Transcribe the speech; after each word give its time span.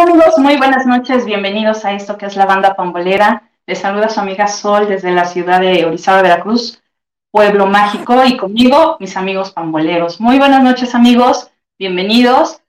¿Qué 0.00 0.06
tal 0.06 0.14
amigos? 0.14 0.38
Muy 0.38 0.56
buenas 0.56 0.86
noches, 0.86 1.26
bienvenidos 1.26 1.84
a 1.84 1.92
esto 1.92 2.16
que 2.16 2.24
es 2.24 2.34
la 2.34 2.46
banda 2.46 2.74
pambolera. 2.74 3.50
Les 3.66 3.80
saluda 3.80 4.08
su 4.08 4.18
amiga 4.18 4.46
Sol 4.46 4.88
desde 4.88 5.12
la 5.12 5.26
ciudad 5.26 5.60
de 5.60 5.84
Orizaba, 5.84 6.22
Veracruz, 6.22 6.82
pueblo 7.30 7.66
mágico, 7.66 8.24
y 8.24 8.38
conmigo 8.38 8.96
mis 8.98 9.14
amigos 9.18 9.52
pamboleros. 9.52 10.18
Muy 10.18 10.38
buenas 10.38 10.62
noches 10.62 10.94
amigos, 10.94 11.50
bienvenidos. 11.78 12.62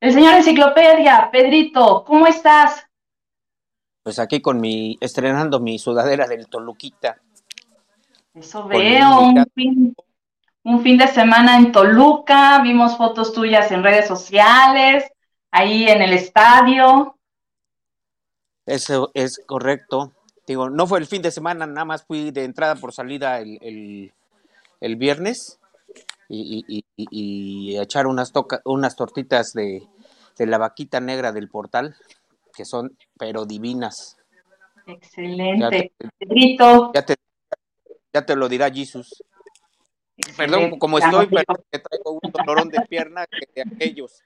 El 0.00 0.14
señor 0.14 0.34
Enciclopedia, 0.34 1.28
Pedrito, 1.30 2.02
¿cómo 2.04 2.26
estás? 2.26 2.88
Pues 4.02 4.18
aquí 4.18 4.42
con 4.42 4.60
mi, 4.60 4.98
estrenando 5.00 5.60
mi 5.60 5.78
sudadera 5.78 6.26
del 6.26 6.48
Toluquita. 6.48 7.18
Eso 8.34 8.66
veo, 8.66 9.20
un 9.20 9.46
fin, 9.54 9.94
un 10.64 10.82
fin 10.82 10.98
de 10.98 11.06
semana 11.06 11.56
en 11.56 11.70
Toluca, 11.70 12.58
vimos 12.64 12.96
fotos 12.96 13.32
tuyas 13.32 13.70
en 13.70 13.84
redes 13.84 14.08
sociales, 14.08 15.11
ahí 15.52 15.88
en 15.88 16.02
el 16.02 16.14
estadio. 16.14 17.16
Eso 18.66 19.10
es 19.14 19.40
correcto. 19.46 20.12
Digo, 20.46 20.68
no 20.70 20.86
fue 20.86 20.98
el 20.98 21.06
fin 21.06 21.22
de 21.22 21.30
semana, 21.30 21.66
nada 21.66 21.84
más 21.84 22.04
fui 22.04 22.32
de 22.32 22.44
entrada 22.44 22.74
por 22.74 22.92
salida 22.92 23.38
el, 23.38 24.10
viernes 24.80 25.60
y, 26.28 26.84
y, 26.96 27.78
echar 27.78 28.08
unas, 28.08 28.32
unas 28.64 28.96
tortitas 28.96 29.52
de, 29.52 29.86
la 30.38 30.58
vaquita 30.58 30.98
negra 30.98 31.30
del 31.30 31.48
portal, 31.48 31.94
que 32.56 32.64
son 32.64 32.96
pero 33.16 33.44
divinas. 33.44 34.16
Excelente. 34.86 35.92
Ya 36.92 37.04
te, 37.04 37.14
ya 38.12 38.26
te, 38.26 38.34
lo 38.34 38.48
dirá 38.48 38.68
Jesus. 38.68 39.22
Perdón, 40.36 40.78
como 40.78 40.98
estoy, 40.98 41.26
pero 41.28 41.54
te 41.70 41.78
traigo 41.78 42.18
un 42.20 42.32
dolorón 42.32 42.68
de 42.68 42.80
pierna 42.82 43.26
que 43.26 43.48
de 43.54 43.62
aquellos 43.62 44.22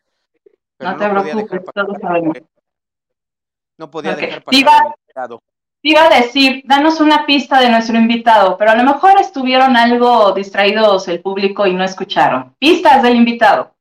no, 0.79 0.97
te 0.97 1.09
preocupes, 1.09 1.65
todos 1.75 1.99
sabemos. 2.01 2.37
No 3.79 3.91
podía 3.91 4.15
dejar 4.15 4.43
pasar 4.43 4.61
iba, 4.61 4.73
invitado. 5.01 5.43
iba 5.83 6.07
a 6.07 6.21
decir, 6.21 6.63
danos 6.67 7.01
una 7.01 7.27
pista 7.27 7.61
de 7.61 7.71
nuestro 7.71 7.97
invitado, 7.97 8.57
pero 8.57 8.71
a 8.71 8.77
lo 8.77 8.85
mejor 8.85 9.21
estuvieron 9.21 9.77
algo 9.77 10.33
distraídos 10.33 11.09
el 11.09 11.21
público 11.21 11.67
y 11.67 11.75
no 11.75 11.85
escucharon. 11.85 12.55
Pistas 12.59 13.03
del 13.03 13.17
invitado. 13.17 13.75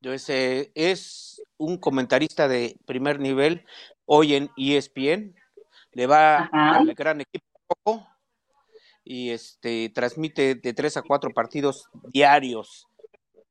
Yo 0.00 0.12
ese 0.12 0.72
es 0.74 1.42
un 1.56 1.78
comentarista 1.78 2.48
de 2.48 2.76
primer 2.84 3.20
nivel 3.20 3.64
hoy 4.04 4.34
en 4.34 4.50
ESPN. 4.56 5.34
Le 5.92 6.06
va 6.06 6.50
al 6.52 6.92
gran 6.94 7.20
equipo 7.20 8.06
y 9.04 9.30
este 9.30 9.90
transmite 9.90 10.54
de 10.54 10.72
tres 10.72 10.96
a 10.96 11.02
cuatro 11.02 11.30
partidos 11.30 11.88
diarios. 12.08 12.88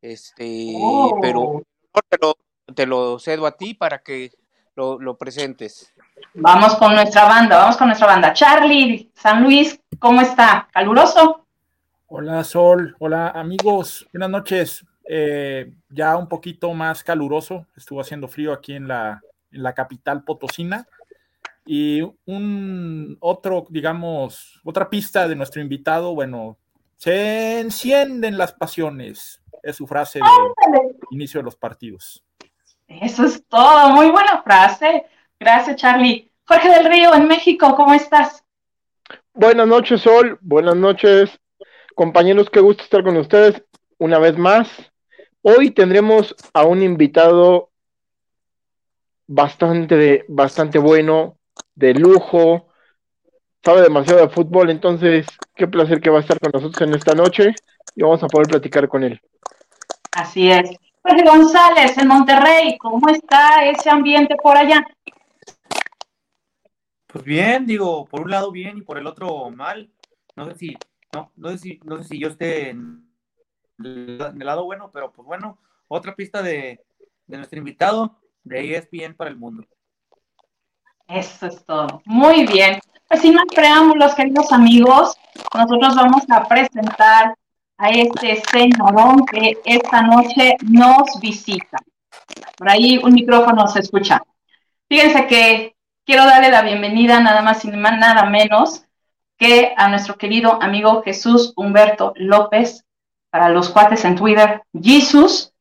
Este, 0.01 0.73
pero 1.21 1.63
te 2.07 2.17
lo, 2.21 2.37
te 2.73 2.85
lo 2.85 3.19
cedo 3.19 3.45
a 3.45 3.57
ti 3.57 3.73
para 3.73 3.99
que 3.99 4.31
lo, 4.75 5.17
presentes. 5.17 5.93
Vamos 6.33 6.75
con 6.75 6.95
nuestra 6.95 7.25
banda, 7.25 7.57
vamos 7.57 7.77
con 7.77 7.87
nuestra 7.87 8.07
banda. 8.07 8.33
Charlie, 8.33 9.11
San 9.13 9.43
Luis, 9.43 9.79
¿cómo 9.99 10.21
está? 10.21 10.67
¿Caluroso? 10.71 11.45
Hola 12.07 12.43
Sol, 12.43 12.95
hola 12.99 13.29
amigos, 13.29 14.07
buenas 14.11 14.29
noches. 14.29 14.85
Eh, 15.07 15.71
ya 15.89 16.15
un 16.15 16.27
poquito 16.27 16.73
más 16.73 17.03
caluroso, 17.03 17.67
estuvo 17.75 18.01
haciendo 18.01 18.27
frío 18.27 18.53
aquí 18.53 18.73
en 18.73 18.87
la, 18.87 19.21
en 19.51 19.63
la 19.63 19.73
capital 19.73 20.23
potosina. 20.23 20.87
Y 21.65 22.01
un 22.25 23.17
otro, 23.19 23.67
digamos, 23.69 24.59
otra 24.63 24.89
pista 24.89 25.27
de 25.27 25.35
nuestro 25.35 25.61
invitado, 25.61 26.15
bueno, 26.15 26.57
se 26.97 27.59
encienden 27.59 28.37
las 28.37 28.53
pasiones, 28.53 29.41
es 29.63 29.75
su 29.75 29.85
frase 29.87 30.19
de 30.19 30.25
inicio 31.11 31.39
de 31.39 31.45
los 31.45 31.55
partidos. 31.55 32.23
Eso 32.87 33.25
es 33.25 33.45
todo, 33.47 33.89
muy 33.89 34.09
buena 34.09 34.41
frase. 34.43 35.05
Gracias, 35.39 35.77
Charlie. 35.77 36.31
Jorge 36.45 36.69
del 36.69 36.85
Río, 36.85 37.13
en 37.13 37.27
México, 37.27 37.75
¿cómo 37.75 37.93
estás? 37.93 38.43
Buenas 39.33 39.67
noches, 39.67 40.01
Sol. 40.01 40.37
Buenas 40.41 40.75
noches, 40.75 41.39
compañeros. 41.95 42.49
Qué 42.49 42.59
gusto 42.59 42.83
estar 42.83 43.03
con 43.03 43.15
ustedes 43.17 43.63
una 43.97 44.19
vez 44.19 44.37
más. 44.37 44.69
Hoy 45.41 45.71
tendremos 45.71 46.35
a 46.53 46.63
un 46.65 46.83
invitado 46.83 47.69
bastante, 49.27 50.25
bastante 50.27 50.77
bueno, 50.77 51.37
de 51.73 51.93
lujo, 51.93 52.67
sabe 53.63 53.81
demasiado 53.81 54.21
de 54.21 54.29
fútbol, 54.29 54.69
entonces 54.69 55.25
qué 55.55 55.67
placer 55.67 56.01
que 56.01 56.09
va 56.09 56.17
a 56.17 56.21
estar 56.21 56.39
con 56.39 56.51
nosotros 56.53 56.87
en 56.87 56.95
esta 56.95 57.13
noche 57.13 57.55
y 57.95 58.03
vamos 58.03 58.21
a 58.23 58.27
poder 58.27 58.47
platicar 58.47 58.87
con 58.87 59.03
él. 59.03 59.21
Así 60.11 60.51
es. 60.51 60.69
Jorge 61.03 61.23
González, 61.23 61.97
en 61.97 62.07
Monterrey, 62.07 62.77
¿cómo 62.77 63.09
está 63.09 63.65
ese 63.65 63.89
ambiente 63.89 64.35
por 64.35 64.55
allá? 64.55 64.85
Pues 67.07 67.23
bien, 67.23 67.65
digo, 67.65 68.05
por 68.05 68.21
un 68.21 68.31
lado 68.31 68.51
bien 68.51 68.77
y 68.77 68.81
por 68.81 68.97
el 68.97 69.07
otro 69.07 69.49
mal. 69.49 69.91
No 70.35 70.45
sé 70.45 70.55
si, 70.55 70.77
no, 71.13 71.31
no 71.35 71.49
sé 71.49 71.57
si, 71.57 71.79
no 71.83 71.97
sé 71.97 72.03
si 72.03 72.19
yo 72.19 72.27
esté 72.29 72.69
en 72.69 73.09
el, 73.79 74.17
lado 74.37 74.65
bueno, 74.65 74.91
pero 74.93 75.11
pues 75.11 75.25
bueno, 75.25 75.57
otra 75.87 76.15
pista 76.15 76.41
de, 76.41 76.85
de 77.25 77.37
nuestro 77.37 77.57
invitado 77.57 78.19
de 78.43 78.75
ESPN 78.75 79.15
para 79.15 79.29
el 79.29 79.37
mundo. 79.37 79.65
Eso 81.07 81.47
es 81.47 81.65
todo. 81.65 82.01
Muy 82.05 82.45
bien. 82.45 82.79
Pues 83.07 83.21
sin 83.21 83.33
más 83.33 83.45
preámbulos, 83.53 84.15
queridos 84.15 84.51
amigos, 84.53 85.15
nosotros 85.53 85.95
vamos 85.95 86.23
a 86.29 86.47
presentar 86.47 87.35
a 87.81 87.89
este 87.89 88.43
señorón 88.51 89.25
que 89.25 89.57
esta 89.65 90.03
noche 90.03 90.55
nos 90.61 91.19
visita. 91.19 91.79
Por 92.55 92.69
ahí 92.69 92.99
un 93.03 93.11
micrófono 93.11 93.67
se 93.67 93.79
escucha. 93.79 94.21
Fíjense 94.87 95.25
que 95.25 95.75
quiero 96.05 96.25
darle 96.25 96.51
la 96.51 96.61
bienvenida 96.61 97.19
nada 97.19 97.41
más 97.41 97.65
y 97.65 97.69
nada 97.69 98.25
menos 98.25 98.85
que 99.35 99.73
a 99.75 99.89
nuestro 99.89 100.15
querido 100.15 100.61
amigo 100.61 101.01
Jesús 101.01 101.53
Humberto 101.55 102.13
López, 102.17 102.85
para 103.31 103.49
los 103.49 103.69
cuates 103.69 104.05
en 104.05 104.15
Twitter, 104.15 104.61
Jesús. 104.79 105.51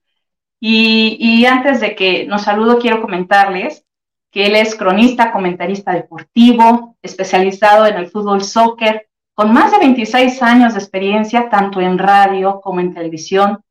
Y, 0.61 1.17
y 1.19 1.47
antes 1.47 1.81
de 1.81 1.95
que 1.95 2.27
nos 2.27 2.43
saludo, 2.43 2.79
quiero 2.79 3.01
comentarles 3.01 3.87
que 4.31 4.45
él 4.45 4.57
es 4.57 4.75
cronista, 4.75 5.33
comentarista 5.33 5.93
deportivo, 5.93 6.99
especializado 7.01 7.87
en 7.87 7.97
el 7.97 8.11
fútbol 8.11 8.45
soccer, 8.45 9.09
con 9.35 9.53
más 9.53 9.73
de 9.73 9.79
26 9.79 10.43
años 10.43 10.75
de 10.75 10.81
experiencia, 10.81 11.49
tanto 11.49 11.81
en 11.81 11.99
radio 11.99 12.61
como 12.61 12.81
en 12.81 12.95
televisión, 12.95 13.63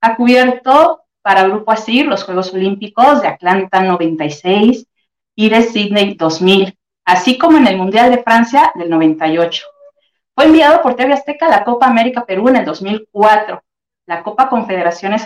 ha 0.00 0.16
cubierto 0.16 1.02
para 1.22 1.44
Grupo 1.44 1.72
ASIR 1.72 2.06
los 2.06 2.24
Juegos 2.24 2.52
Olímpicos 2.54 3.22
de 3.22 3.28
Atlanta 3.28 3.80
96 3.80 4.86
y 5.34 5.48
de 5.48 5.62
Sydney 5.62 6.14
2000, 6.14 6.78
así 7.04 7.38
como 7.38 7.58
en 7.58 7.66
el 7.66 7.76
Mundial 7.76 8.10
de 8.10 8.22
Francia 8.22 8.72
del 8.74 8.90
98. 8.90 9.64
Fue 10.34 10.44
enviado 10.44 10.82
por 10.82 10.94
TV 10.94 11.12
Azteca 11.12 11.46
a 11.46 11.50
la 11.50 11.64
Copa 11.64 11.86
América 11.86 12.24
Perú 12.24 12.48
en 12.48 12.56
el 12.56 12.64
2004, 12.64 13.62
la 14.06 14.22
Copa 14.22 14.48
Confederaciones 14.48 15.24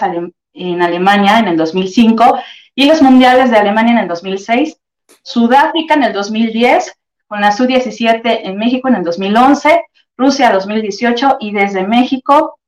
en 0.53 0.83
Alemania 0.83 1.39
en 1.39 1.49
el 1.49 1.57
2005 1.57 2.39
y 2.75 2.87
los 2.87 3.03
Mundiales 3.03 3.51
de 3.51 3.59
Alemania 3.59 3.93
en 3.93 3.99
el 3.99 4.09
2006, 4.09 4.81
Sudáfrica 5.23 5.95
en 5.95 6.05
el 6.05 6.13
2010 6.13 7.00
con 7.31 7.41
la 7.41 7.53
Su-17 7.53 8.41
en 8.43 8.57
México 8.57 8.89
en 8.89 8.97
el 8.97 9.05
2011, 9.05 9.85
Rusia 10.17 10.51
2018 10.51 11.37
y 11.39 11.53
desde 11.53 11.87
México 11.87 12.59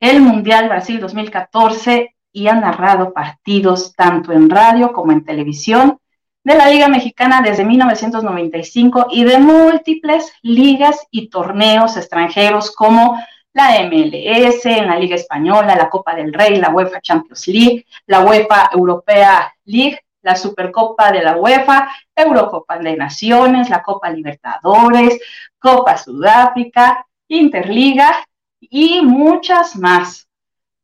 el 0.00 0.22
Mundial 0.22 0.70
Brasil 0.70 0.98
2014 0.98 2.16
y 2.32 2.48
ha 2.48 2.54
narrado 2.54 3.12
partidos 3.12 3.94
tanto 3.94 4.32
en 4.32 4.48
radio 4.48 4.90
como 4.94 5.12
en 5.12 5.22
televisión 5.22 5.98
de 6.42 6.54
la 6.54 6.70
Liga 6.70 6.88
Mexicana 6.88 7.42
desde 7.42 7.66
1995 7.66 9.08
y 9.10 9.24
de 9.24 9.38
múltiples 9.38 10.32
ligas 10.40 11.06
y 11.10 11.28
torneos 11.28 11.98
extranjeros 11.98 12.74
como 12.74 13.18
la 13.52 13.82
MLS, 13.82 14.64
en 14.64 14.86
la 14.86 14.98
Liga 14.98 15.16
Española, 15.16 15.76
la 15.76 15.90
Copa 15.90 16.14
del 16.14 16.32
Rey, 16.32 16.56
la 16.56 16.70
UEFA 16.70 17.02
Champions 17.02 17.46
League, 17.48 17.84
la 18.06 18.20
UEFA 18.20 18.70
Europea 18.72 19.54
League, 19.66 20.00
la 20.24 20.34
Supercopa 20.34 21.12
de 21.12 21.22
la 21.22 21.36
UEFA, 21.36 21.88
Eurocopa 22.16 22.78
de 22.78 22.96
Naciones, 22.96 23.68
la 23.68 23.82
Copa 23.82 24.10
Libertadores, 24.10 25.20
Copa 25.58 25.96
Sudáfrica, 25.96 27.06
Interliga 27.28 28.26
y 28.60 29.02
muchas 29.02 29.76
más. 29.76 30.28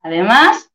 Además, 0.02 0.70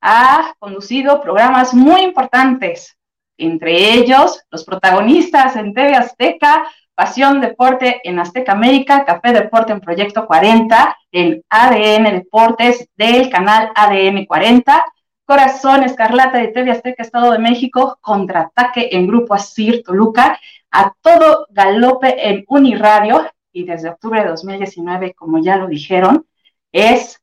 ha 0.00 0.54
conducido 0.58 1.20
programas 1.20 1.74
muy 1.74 2.02
importantes, 2.02 2.96
entre 3.36 3.94
ellos 3.94 4.40
los 4.50 4.64
protagonistas 4.64 5.56
en 5.56 5.74
TV 5.74 5.94
Azteca, 5.94 6.66
Pasión 6.94 7.40
Deporte 7.40 8.00
en 8.04 8.20
Azteca 8.20 8.52
América, 8.52 9.04
Café 9.04 9.32
Deporte 9.32 9.72
en 9.72 9.80
Proyecto 9.80 10.26
40, 10.26 10.96
en 11.10 11.42
ADN 11.48 12.04
Deportes 12.04 12.88
del 12.96 13.28
canal 13.28 13.72
ADN 13.74 14.24
40, 14.26 14.84
Corazón 15.24 15.82
Escarlata 15.82 16.38
de 16.38 16.48
TV 16.48 16.70
Azteca 16.70 17.02
Estado 17.02 17.32
de 17.32 17.38
México, 17.38 17.98
contraataque 18.00 18.90
en 18.92 19.06
Grupo 19.06 19.34
Asir 19.34 19.82
Toluca, 19.82 20.38
a 20.70 20.94
todo 21.00 21.46
galope 21.50 22.28
en 22.28 22.44
Uniradio 22.48 23.30
y 23.52 23.64
desde 23.64 23.90
octubre 23.90 24.22
de 24.22 24.28
2019, 24.28 25.14
como 25.14 25.38
ya 25.38 25.56
lo 25.56 25.66
dijeron, 25.66 26.26
es, 26.72 27.22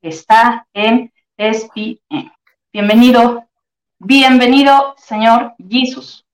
está 0.00 0.66
en 0.72 1.12
ESPN. 1.36 2.32
Bienvenido, 2.72 3.48
Bienvenido, 4.00 4.94
señor 4.96 5.54
Jesus. 5.68 6.24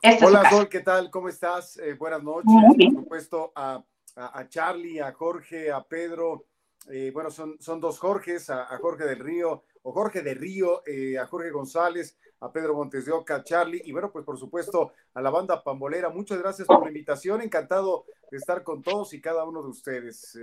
Este 0.00 0.24
Hola, 0.24 0.48
Sol, 0.48 0.68
¿qué 0.68 0.78
tal? 0.78 1.10
¿Cómo 1.10 1.28
estás? 1.28 1.76
Eh, 1.78 1.94
buenas 1.94 2.22
noches. 2.22 2.46
Por 2.46 3.02
supuesto, 3.02 3.52
a, 3.56 3.82
a, 4.14 4.48
Charlie, 4.48 5.00
a 5.00 5.12
Jorge, 5.12 5.72
a 5.72 5.82
Pedro. 5.82 6.46
Eh, 6.88 7.10
bueno, 7.12 7.32
son, 7.32 7.56
son 7.58 7.80
dos 7.80 7.98
Jorges, 7.98 8.48
a, 8.48 8.64
Jorge 8.80 9.06
del 9.06 9.18
Río, 9.18 9.64
o 9.82 9.92
Jorge 9.92 10.22
de 10.22 10.34
Río, 10.34 10.82
eh, 10.86 11.18
a 11.18 11.26
Jorge 11.26 11.50
González, 11.50 12.16
a 12.40 12.52
Pedro 12.52 12.74
Montes 12.74 13.04
de 13.06 13.12
Oca, 13.12 13.36
a 13.36 13.44
Charlie, 13.44 13.82
y 13.84 13.92
bueno, 13.92 14.10
pues 14.10 14.24
por 14.24 14.38
supuesto 14.38 14.92
a 15.14 15.20
la 15.20 15.30
banda 15.30 15.62
Pambolera. 15.62 16.08
Muchas 16.10 16.38
gracias 16.38 16.66
por 16.66 16.82
la 16.82 16.88
invitación. 16.88 17.42
Encantado 17.42 18.04
de 18.30 18.36
estar 18.36 18.62
con 18.62 18.82
todos 18.82 19.12
y 19.14 19.20
cada 19.20 19.44
uno 19.44 19.62
de 19.62 19.68
ustedes. 19.68 20.38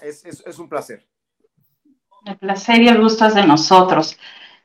Es, 0.00 0.24
es, 0.24 0.42
es 0.46 0.58
un 0.58 0.68
placer. 0.68 1.06
El 2.24 2.38
placer 2.38 2.82
y 2.82 2.88
el 2.88 3.00
gusto 3.00 3.26
es 3.26 3.34
de 3.34 3.46
nosotros. 3.46 4.16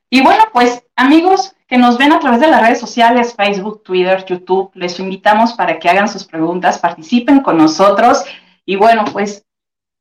Y 0.10 0.22
bueno, 0.22 0.44
pues 0.52 0.84
amigos 0.96 1.56
que 1.68 1.78
nos 1.78 1.98
ven 1.98 2.12
a 2.12 2.20
través 2.20 2.42
de 2.42 2.48
las 2.48 2.62
redes 2.62 2.80
sociales, 2.80 3.34
Facebook, 3.34 3.82
Twitter, 3.84 4.26
YouTube, 4.26 4.72
les 4.74 5.00
invitamos 5.00 5.54
para 5.54 5.80
que 5.80 5.88
hagan 5.88 6.10
sus 6.10 6.26
preguntas, 6.26 6.80
participen 6.80 7.42
con 7.42 7.58
nosotros. 7.58 8.26
Y 8.66 8.76
bueno, 8.76 9.06
pues 9.14 9.46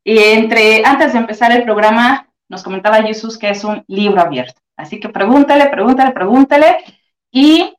entre, 0.05 0.85
antes 0.85 1.13
de 1.13 1.19
empezar 1.21 1.53
el 1.53 1.63
programa, 1.63 2.30
nos 2.51 2.63
comentaba 2.63 3.03
Jesús 3.03 3.39
que 3.39 3.49
es 3.49 3.65
un 3.65 3.85
libro 3.87 4.21
abierto. 4.21 4.61
Así 4.77 4.99
que 4.99 5.09
pregúntele, 5.09 5.69
pregúntele, 5.69 6.11
pregúntele. 6.11 6.85
Y 7.31 7.75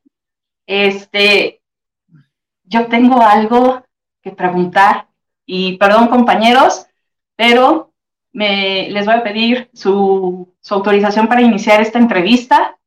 este, 0.66 1.62
yo 2.64 2.88
tengo 2.88 3.22
algo 3.22 3.84
que 4.22 4.32
preguntar. 4.32 5.08
Y 5.46 5.78
perdón, 5.78 6.08
compañeros, 6.08 6.88
pero 7.36 7.92
me, 8.32 8.90
les 8.90 9.06
voy 9.06 9.16
a 9.16 9.24
pedir 9.24 9.70
su, 9.74 10.48
autorización 10.70 11.28
para 11.28 11.42
iniciar 11.42 11.82
esta 11.82 12.00
entrevista 12.00 12.78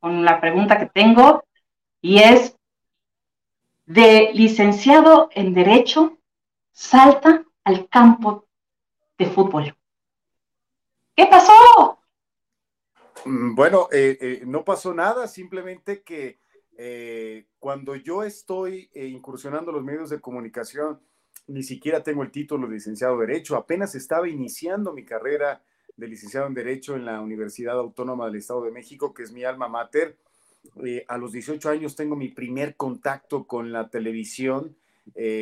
con 0.00 0.24
la 0.24 0.40
pregunta 0.40 0.78
que 0.78 0.86
tengo 0.86 1.44
y 2.00 2.18
es, 2.18 2.56
de 3.84 4.30
licenciado 4.32 5.28
en 5.32 5.52
Derecho, 5.52 6.16
salta 6.70 7.44
al 7.62 7.88
campo 7.88 8.46
de 9.18 9.26
fútbol. 9.26 9.76
¿Qué 11.14 11.26
pasó? 11.26 11.98
Mm, 13.24 13.54
bueno, 13.54 13.88
eh, 13.92 14.16
eh, 14.20 14.42
no 14.46 14.64
pasó 14.64 14.94
nada, 14.94 15.28
simplemente 15.28 16.02
que 16.02 16.38
eh, 16.78 17.46
cuando 17.58 17.94
yo 17.96 18.22
estoy 18.22 18.90
incursionando 18.94 19.72
los 19.72 19.84
medios 19.84 20.08
de 20.10 20.20
comunicación, 20.20 21.00
ni 21.46 21.62
siquiera 21.62 22.02
tengo 22.02 22.22
el 22.22 22.30
título 22.30 22.66
de 22.66 22.74
licenciado 22.74 23.14
en 23.14 23.28
Derecho, 23.28 23.56
apenas 23.56 23.94
estaba 23.94 24.28
iniciando 24.28 24.92
mi 24.92 25.04
carrera 25.04 25.62
de 25.96 26.08
licenciado 26.08 26.46
en 26.46 26.54
Derecho 26.54 26.96
en 26.96 27.04
la 27.04 27.20
Universidad 27.20 27.78
Autónoma 27.78 28.26
del 28.26 28.36
Estado 28.36 28.64
de 28.64 28.70
México, 28.70 29.12
que 29.12 29.22
es 29.22 29.32
mi 29.32 29.44
alma 29.44 29.68
mater. 29.68 30.16
A 31.08 31.18
los 31.18 31.32
18 31.32 31.68
años 31.68 31.96
tengo 31.96 32.16
mi 32.16 32.28
primer 32.28 32.76
contacto 32.76 33.46
con 33.46 33.72
la 33.72 33.90
televisión, 33.90 34.76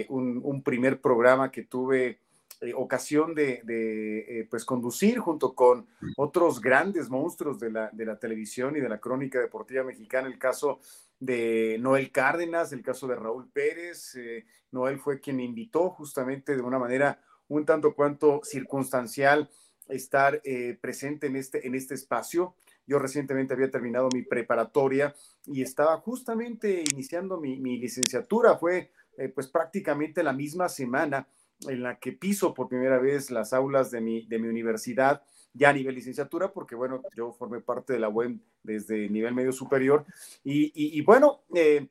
un, 0.09 0.63
primer 0.65 1.01
programa 1.01 1.51
que 1.53 1.63
tuve 1.63 2.19
eh, 2.61 2.73
ocasión 2.75 3.35
de, 3.35 4.47
pues 4.51 4.65
conducir 4.65 5.19
junto 5.19 5.55
con 5.55 5.87
otros 6.17 6.61
grandes 6.61 7.09
monstruos 7.09 7.59
de 7.59 7.71
la, 7.71 7.91
de 7.93 8.05
la 8.05 8.19
televisión 8.19 8.77
y 8.77 8.81
de 8.81 8.89
la 8.89 9.01
crónica 9.01 9.41
deportiva 9.41 9.85
mexicana, 9.85 10.29
el 10.29 10.39
caso 10.39 10.81
de 11.21 11.77
Noel 11.79 12.11
Cárdenas, 12.11 12.73
el 12.73 12.83
caso 12.83 13.07
de 13.07 13.15
Raúl 13.15 13.49
Pérez. 13.51 14.17
Eh, 14.17 14.47
Noel 14.73 14.99
fue 14.99 15.21
quien 15.21 15.39
invitó 15.39 15.91
justamente 15.91 16.57
de 16.57 16.63
una 16.63 16.79
manera 16.79 17.21
un 17.49 17.67
tanto 17.67 17.95
cuanto 17.95 18.41
circunstancial 18.43 19.51
estar 19.89 20.41
eh, 20.45 20.79
presente 20.81 21.27
en 21.27 21.37
este, 21.37 21.67
en 21.67 21.75
este 21.75 21.95
espacio. 21.95 22.55
Yo 22.87 22.99
recientemente 22.99 23.55
había 23.55 23.71
terminado 23.71 24.09
mi 24.13 24.23
preparatoria 24.23 25.15
y 25.47 25.63
estaba 25.63 25.99
justamente 25.99 26.85
iniciando 26.93 27.39
mi, 27.39 27.57
licenciatura. 27.79 28.57
Fue 28.57 28.91
eh, 29.19 29.29
pues 29.29 29.47
prácticamente 29.49 30.23
la 30.23 30.33
misma 30.33 30.69
semana 30.69 31.29
en 31.69 31.83
la 31.83 31.99
que 31.99 32.13
piso 32.13 32.55
por 32.55 32.69
primera 32.69 32.99
vez 32.99 33.31
las 33.31 33.53
aulas 33.53 33.91
de 33.91 34.01
mi, 34.01 34.27
de 34.27 34.39
mi 34.39 34.49
universidad 34.49 35.23
ya 35.53 35.71
a 35.71 35.73
nivel 35.73 35.95
licenciatura, 35.95 36.53
porque 36.53 36.75
bueno, 36.75 37.03
yo 37.15 37.33
formé 37.33 37.61
parte 37.61 37.93
de 37.93 37.99
la 37.99 38.09
web 38.09 38.39
desde 38.63 39.09
nivel 39.09 39.35
medio 39.35 39.53
superior. 39.53 40.05
Y, 40.45 41.01
bueno, 41.03 41.43
eh, 41.55 41.89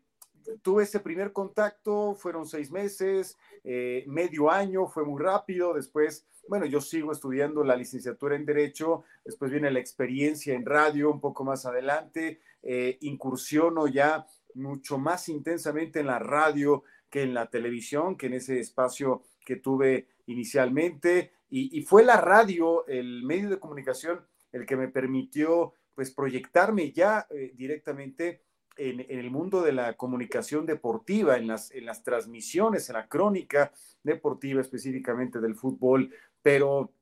tuve 0.61 0.83
ese 0.83 0.99
primer 0.99 1.33
contacto, 1.33 2.15
fueron 2.15 2.45
seis 2.45 2.71
meses, 2.71 3.37
eh, 3.63 4.03
medio 4.07 4.49
año, 4.49 4.87
fue 4.87 5.03
muy 5.03 5.21
rápido. 5.21 5.73
Después, 5.73 6.25
bueno, 6.47 6.65
yo 6.65 6.81
sigo 6.81 7.11
estudiando 7.11 7.63
la 7.63 7.75
licenciatura 7.75 8.35
en 8.35 8.45
Derecho, 8.45 9.03
después 9.25 9.51
viene 9.51 9.71
la 9.71 9.79
experiencia 9.79 10.53
en 10.53 10.65
radio 10.65 11.11
un 11.11 11.19
poco 11.19 11.43
más 11.43 11.65
adelante, 11.65 12.39
eh, 12.63 12.97
incursiono 13.01 13.87
ya 13.87 14.25
mucho 14.55 14.97
más 14.97 15.29
intensamente 15.29 15.99
en 15.99 16.07
la 16.07 16.19
radio 16.19 16.83
que 17.09 17.23
en 17.23 17.33
la 17.33 17.49
televisión, 17.49 18.17
que 18.17 18.27
en 18.27 18.33
ese 18.33 18.59
espacio 18.59 19.23
que 19.49 19.55
tuve 19.55 20.05
inicialmente. 20.27 21.31
Y, 21.49 21.81
fue 21.81 22.03
la 22.03 22.21
radio, 22.21 22.85
el 22.85 23.23
medio 23.23 23.49
de 23.49 23.57
comunicación, 23.57 24.21
el 24.51 24.67
que 24.67 24.77
me 24.77 24.89
permitió 24.89 25.73
pues 25.95 26.11
proyectarme 26.11 26.91
ya 26.91 27.25
eh, 27.31 27.51
directamente 27.55 28.43
en, 28.77 29.03
el 29.09 29.31
mundo 29.31 29.63
de 29.63 29.71
la 29.71 29.97
comunicación 29.97 30.67
deportiva, 30.67 31.35
en 31.37 31.47
las, 31.47 31.71
en 31.71 31.87
las 31.87 32.03
transmisiones, 32.03 32.89
en 32.89 32.97
la 32.97 33.07
crónica 33.07 33.71
deportiva 34.03 34.61
específicamente 34.61 35.39
del 35.39 35.55
fútbol. 35.55 36.13
Pero 36.43 36.93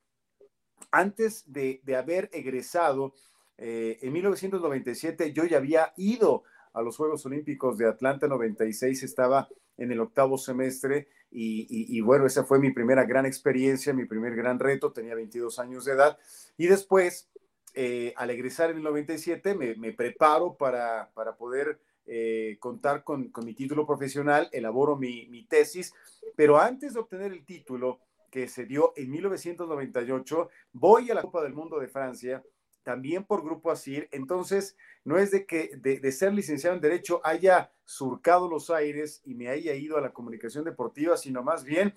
antes 0.90 1.44
de, 1.52 1.82
haber 1.98 2.30
egresado, 2.32 3.14
eh, 3.58 4.00
en 4.02 4.14
1997 4.14 5.34
yo 5.34 5.44
ya 5.44 5.58
había 5.58 5.92
ido 5.98 6.44
a 6.72 6.82
los 6.82 6.96
Juegos 6.96 7.26
Olímpicos 7.26 7.78
de 7.78 7.90
Atlanta 7.90 8.30
96, 8.30 9.04
estaba 9.04 9.50
en 9.78 9.92
el 9.92 10.00
octavo 10.00 10.38
semestre 10.38 11.08
y, 11.30 12.02
bueno, 12.02 12.26
esa 12.26 12.44
fue 12.44 12.60
mi 12.60 12.72
primera 12.72 13.06
gran 13.06 13.26
experiencia, 13.26 13.94
mi 13.94 14.06
primer 14.06 14.36
gran 14.36 14.60
reto, 14.60 14.92
tenía 14.92 15.14
22 15.16 15.60
años 15.60 15.86
de 15.86 15.94
edad. 15.94 16.18
Y 16.58 16.68
después, 16.68 17.30
eh, 17.74 18.14
al 18.16 18.30
egresar 18.30 18.72
en 18.72 18.78
el 18.78 18.84
97, 18.84 19.56
me, 19.56 19.94
preparo 19.94 20.56
para, 20.56 21.12
para 21.14 21.36
poder 21.36 21.80
eh, 22.06 22.58
contar 22.60 23.04
con, 23.04 23.32
mi 23.44 23.54
título 23.54 23.86
profesional, 23.86 24.50
elaboro 24.52 24.96
mi, 24.96 25.28
mi 25.28 25.46
tesis, 25.46 25.94
pero 26.36 26.60
antes 26.60 26.94
de 26.94 27.00
obtener 27.02 27.32
el 27.34 27.46
título, 27.46 28.00
que 28.32 28.48
se 28.48 28.66
dio 28.66 28.94
en 28.96 29.10
1998, 29.12 30.50
voy 30.74 31.12
a 31.12 31.16
la 31.16 31.22
Copa 31.22 31.44
del 31.44 31.54
Mundo 31.54 31.80
de 31.80 31.88
Francia 31.88 32.44
también 32.88 33.26
por 33.26 33.44
Grupo 33.44 33.70
ASIR. 33.70 34.08
Entonces, 34.14 34.78
no 35.04 35.18
es 35.18 35.30
de 35.30 35.46
que 35.46 35.72
de, 35.76 36.10
ser 36.14 36.34
licenciado 36.34 36.74
en 36.74 36.82
Derecho 36.82 37.20
haya 37.22 37.70
surcado 37.84 38.48
los 38.48 38.70
aires 38.70 39.22
y 39.26 39.34
me 39.36 39.50
haya 39.50 39.74
ido 39.74 39.98
a 39.98 40.02
la 40.02 40.14
comunicación 40.14 40.64
deportiva, 40.64 41.18
sino 41.18 41.44
más 41.44 41.66
bien, 41.66 41.94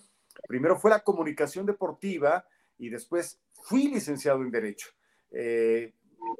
primero 0.49 0.75
fue 0.75 0.91
la 0.91 0.99
comunicación 0.99 1.65
deportiva 1.65 2.45
y 2.77 2.89
después 2.89 3.41
fui 3.53 3.87
licenciado 3.87 4.43
en 4.43 4.51
Derecho. 4.51 4.89
Eh, 5.31 5.95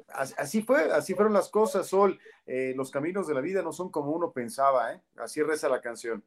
así 0.09 0.61
fue, 0.63 0.91
así 0.91 1.13
fueron 1.13 1.31
las 1.31 1.47
cosas, 1.47 1.87
Sol. 1.87 2.19
Eh, 2.45 2.73
los 2.75 2.91
caminos 2.91 3.27
de 3.27 3.35
la 3.35 3.39
vida 3.39 3.61
no 3.61 3.71
son 3.71 3.89
como 3.89 4.11
uno 4.11 4.33
pensaba, 4.33 4.91
¿eh? 4.91 5.01
Así 5.15 5.41
reza 5.41 5.69
la 5.69 5.79
canción. 5.79 6.21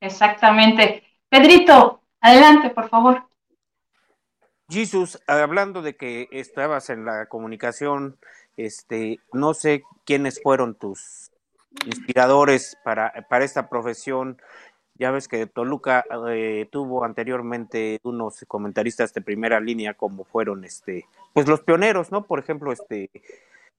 Exactamente. 0.00 1.02
Pedrito, 1.28 2.00
adelante, 2.22 2.70
por 2.70 2.88
favor. 2.88 3.27
Jesús, 4.70 5.18
hablando 5.26 5.80
de 5.80 5.96
que 5.96 6.28
estabas 6.30 6.90
en 6.90 7.04
la 7.04 7.26
comunicación, 7.26 8.18
este, 8.56 9.18
no 9.32 9.54
sé 9.54 9.82
quiénes 10.04 10.42
fueron 10.42 10.74
tus 10.74 11.30
inspiradores 11.86 12.76
para, 12.84 13.12
para 13.28 13.44
esta 13.44 13.68
profesión. 13.68 14.40
Ya 14.94 15.10
ves 15.10 15.28
que 15.28 15.46
Toluca 15.46 16.04
eh, 16.30 16.68
tuvo 16.70 17.04
anteriormente 17.04 18.00
unos 18.02 18.44
comentaristas 18.48 19.14
de 19.14 19.22
primera 19.22 19.60
línea 19.60 19.94
como 19.94 20.24
fueron 20.24 20.64
este, 20.64 21.06
pues 21.32 21.46
los 21.46 21.60
pioneros, 21.60 22.10
¿no? 22.10 22.26
Por 22.26 22.40
ejemplo, 22.40 22.72
este 22.72 23.10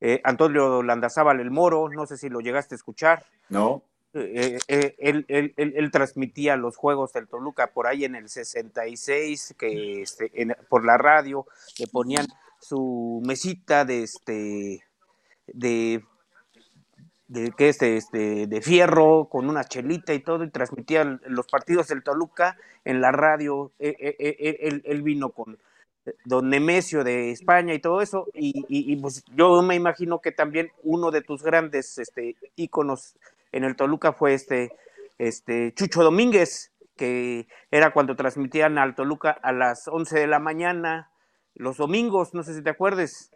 eh, 0.01 0.21
Antonio 0.23 0.81
Landazábal 0.81 1.39
el 1.39 1.51
Moro, 1.51 1.89
no 1.89 2.05
sé 2.05 2.17
si 2.17 2.29
lo 2.29 2.39
llegaste 2.39 2.73
a 2.73 2.77
escuchar. 2.77 3.25
No. 3.49 3.83
Eh, 4.13 4.57
eh, 4.67 4.95
él, 4.97 5.91
transmitía 5.91 6.55
los 6.55 6.75
juegos 6.77 7.13
del 7.13 7.27
Toluca 7.27 7.67
por 7.67 7.85
ahí 7.85 8.05
en 8.05 8.15
el 8.15 8.27
66, 8.27 9.55
que 9.57 10.01
este, 10.01 10.31
por 10.67 10.83
la 10.83 10.97
radio 10.97 11.45
le 11.77 11.87
ponían 11.87 12.25
su 12.59 13.21
mesita 13.25 13.85
de 13.85 14.03
este 14.03 14.83
de 15.47 16.03
este, 17.27 18.47
de 18.47 18.61
fierro 18.61 19.29
con 19.29 19.47
una 19.47 19.63
chelita 19.63 20.15
y 20.15 20.19
todo 20.19 20.43
y 20.43 20.49
transmitían 20.49 21.21
los 21.27 21.45
partidos 21.45 21.87
del 21.89 22.01
Toluca 22.01 22.57
en 22.85 23.01
la 23.01 23.11
radio. 23.11 23.71
Él, 23.77 24.81
él 24.83 25.01
vino 25.03 25.29
con 25.29 25.59
don 26.25 26.49
Nemesio 26.49 27.03
de 27.03 27.29
España 27.29 27.75
y 27.75 27.79
todo 27.79 28.01
eso 28.01 28.27
y, 28.33 28.65
y, 28.67 28.95
pues 28.95 29.23
yo 29.35 29.61
me 29.61 29.75
imagino 29.75 30.21
que 30.21 30.31
también 30.31 30.71
uno 30.83 31.11
de 31.11 31.21
tus 31.21 31.43
grandes 31.43 31.99
este 31.99 32.35
íconos 32.55 33.15
en 33.51 33.63
el 33.63 33.75
Toluca 33.75 34.13
fue 34.13 34.33
este, 34.33 34.75
este 35.17 35.73
Chucho 35.73 36.03
Domínguez, 36.03 36.73
que 36.95 37.47
era 37.71 37.91
cuando 37.91 38.15
transmitían 38.15 38.77
al 38.77 38.95
Toluca 38.95 39.31
a 39.31 39.51
las 39.51 39.87
11 39.87 40.19
de 40.19 40.27
la 40.27 40.39
mañana, 40.39 41.11
los 41.55 41.77
domingos, 41.77 42.33
no 42.33 42.43
sé 42.43 42.53
si 42.53 42.63
te 42.63 42.69
acuerdes. 42.69 43.31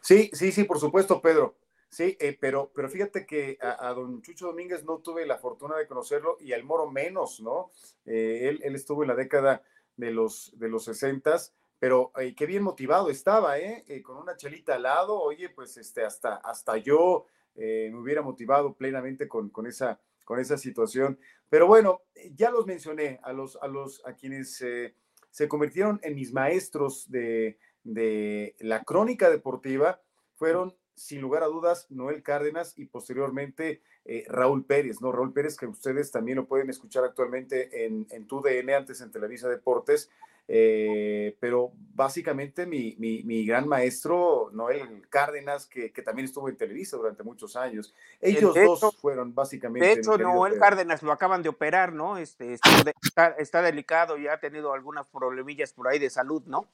Sí, 0.00 0.30
sí, 0.32 0.52
sí, 0.52 0.64
por 0.64 0.78
supuesto, 0.78 1.20
Pedro. 1.20 1.56
Sí, 1.88 2.16
eh, 2.20 2.36
pero, 2.40 2.72
pero 2.74 2.88
fíjate 2.88 3.26
que 3.26 3.58
a, 3.60 3.92
don 3.92 4.22
Chucho 4.22 4.46
Domínguez 4.46 4.82
no 4.84 4.98
tuve 4.98 5.26
la 5.26 5.36
fortuna 5.36 5.76
de 5.76 5.86
conocerlo 5.86 6.38
y 6.40 6.54
al 6.54 6.64
Moro 6.64 6.90
menos, 6.90 7.40
¿no? 7.40 7.70
Eh, 8.06 8.48
él, 8.48 8.60
él, 8.62 8.74
estuvo 8.74 9.02
en 9.02 9.08
la 9.08 9.14
década 9.14 9.62
de 9.96 10.10
los, 10.10 10.58
de 10.58 10.70
los 10.70 10.84
60, 10.84 11.36
pero 11.82 12.12
eh, 12.16 12.32
qué 12.36 12.46
bien 12.46 12.62
motivado 12.62 13.10
estaba, 13.10 13.58
¿eh? 13.58 13.82
Con 14.04 14.16
una 14.16 14.36
chelita 14.36 14.76
al 14.76 14.84
lado, 14.84 15.18
oye, 15.18 15.48
pues 15.48 15.76
este, 15.76 16.04
hasta, 16.04 16.36
hasta 16.36 16.76
yo 16.76 17.26
me 17.56 17.98
hubiera 17.98 18.22
motivado 18.22 18.76
plenamente 18.76 19.26
con, 19.26 19.50
con, 19.50 19.66
esa, 19.66 20.00
con 20.24 20.38
esa 20.38 20.56
situación. 20.56 21.18
Pero 21.48 21.66
bueno, 21.66 22.02
ya 22.36 22.52
los 22.52 22.66
mencioné, 22.66 23.18
a, 23.24 23.32
los, 23.32 23.58
a, 23.60 23.66
los, 23.66 24.00
a 24.06 24.14
quienes 24.14 24.56
se 24.56 25.48
convirtieron 25.48 25.98
en 26.04 26.14
mis 26.14 26.32
maestros 26.32 27.10
de, 27.10 27.58
de 27.82 28.54
la 28.60 28.84
crónica 28.84 29.28
deportiva, 29.28 30.00
fueron 30.36 30.76
sin 30.94 31.20
lugar 31.20 31.42
a 31.42 31.46
dudas, 31.46 31.86
Noel 31.90 32.22
Cárdenas 32.22 32.78
y 32.78 32.86
posteriormente 32.86 33.82
eh, 34.04 34.24
Raúl 34.28 34.64
Pérez, 34.64 35.00
¿no? 35.00 35.10
Raúl 35.10 35.32
Pérez, 35.32 35.56
que 35.56 35.66
ustedes 35.66 36.10
también 36.10 36.36
lo 36.36 36.46
pueden 36.46 36.70
escuchar 36.70 37.04
actualmente 37.04 37.86
en, 37.86 38.06
en 38.10 38.26
TUDN, 38.26 38.70
antes 38.70 39.00
en 39.00 39.10
Televisa 39.10 39.48
Deportes, 39.48 40.10
eh, 40.48 41.36
pero 41.40 41.72
básicamente 41.94 42.66
mi, 42.66 42.96
mi, 42.98 43.46
gran 43.46 43.68
maestro, 43.68 44.50
Noel 44.52 45.06
Cárdenas, 45.08 45.66
que, 45.66 45.90
también 46.04 46.26
estuvo 46.26 46.48
en 46.48 46.56
Televisa 46.56 46.96
durante 46.96 47.22
muchos 47.22 47.56
años. 47.56 47.94
Ellos 48.20 48.54
dos 48.54 48.96
fueron 49.00 49.34
básicamente. 49.34 49.86
De 49.86 49.92
hecho, 49.94 50.18
Noel 50.18 50.58
Cárdenas 50.58 51.02
lo 51.02 51.12
acaban 51.12 51.42
de 51.42 51.48
operar, 51.48 51.92
¿no? 51.92 52.18
Este, 52.18 52.54
está, 52.54 53.28
está, 53.38 53.62
delicado 53.62 54.18
y 54.18 54.28
ha 54.28 54.38
tenido 54.40 54.72
algunas 54.72 55.06
problemillas 55.08 55.72
por 55.72 55.88
ahí 55.88 55.98
de 55.98 56.10
salud, 56.10 56.42
¿no? 56.46 56.68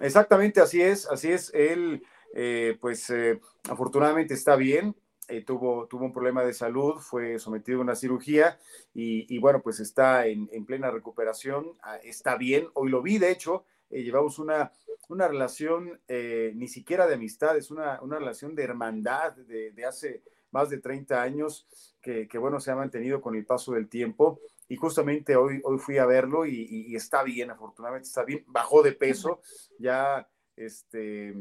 Exactamente, 0.00 0.60
así 0.60 0.80
es, 0.80 1.06
así 1.10 1.30
es. 1.32 1.52
Él 1.54 2.02
eh, 2.32 2.78
pues 2.80 3.10
eh, 3.10 3.40
afortunadamente 3.68 4.34
está 4.34 4.54
bien, 4.54 4.94
eh, 5.30 5.42
tuvo, 5.44 5.86
tuvo 5.86 6.04
un 6.04 6.12
problema 6.12 6.44
de 6.44 6.52
salud, 6.52 6.98
fue 6.98 7.38
sometido 7.38 7.78
a 7.78 7.82
una 7.82 7.94
cirugía 7.94 8.58
y, 8.94 9.38
bueno, 9.38 9.62
pues 9.62 9.80
está 9.80 10.26
en, 10.26 10.48
plena 10.66 10.90
recuperación, 10.90 11.76
ah, 11.82 11.96
está 12.02 12.36
bien, 12.36 12.68
hoy 12.74 12.90
lo 12.90 13.02
vi, 13.02 13.18
de 13.18 13.30
hecho, 13.30 13.64
llevamos 13.88 14.38
una, 14.38 14.72
una 15.08 15.28
relación 15.28 16.00
ni 16.08 16.68
siquiera 16.68 17.06
de 17.06 17.14
amistad, 17.14 17.56
es 17.56 17.70
una, 17.70 18.00
una 18.02 18.18
relación 18.18 18.54
de 18.54 18.64
hermandad 18.64 19.32
de, 19.32 19.84
hace 19.84 20.22
más 20.50 20.70
de 20.70 20.78
30 20.78 21.22
años 21.22 21.66
que, 22.00 22.28
bueno, 22.38 22.60
se 22.60 22.70
ha 22.70 22.76
mantenido 22.76 23.20
con 23.20 23.34
el 23.34 23.46
paso 23.46 23.72
del 23.72 23.88
tiempo 23.88 24.40
y 24.68 24.76
justamente 24.76 25.36
hoy, 25.36 25.60
hoy 25.64 25.78
fui 25.78 25.98
a 25.98 26.06
verlo 26.06 26.46
y, 26.46 26.66
y 26.88 26.94
está 26.94 27.22
bien, 27.22 27.50
afortunadamente 27.50 28.08
está 28.08 28.24
bien, 28.24 28.44
bajó 28.46 28.82
de 28.82 28.92
peso, 28.92 29.40
ya 29.78 30.28
este 30.56 31.34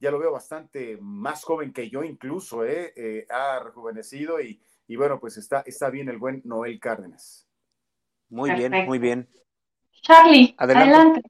ya 0.00 0.10
lo 0.10 0.18
veo 0.18 0.32
bastante 0.32 0.98
más 1.00 1.44
joven 1.44 1.72
que 1.72 1.90
yo 1.90 2.02
incluso, 2.02 2.64
¿eh? 2.64 2.92
eh 2.96 3.26
ha 3.30 3.60
rejuvenecido 3.60 4.40
y, 4.40 4.60
bueno, 4.96 5.20
pues 5.20 5.36
está, 5.36 5.60
está 5.66 5.90
bien 5.90 6.08
el 6.08 6.18
buen 6.18 6.40
Noel 6.44 6.80
Cárdenas. 6.80 7.46
Muy 8.30 8.52
bien, 8.52 8.72
muy 8.86 8.98
bien. 8.98 9.28
Charlie, 10.02 10.54
adelante. 10.56 11.20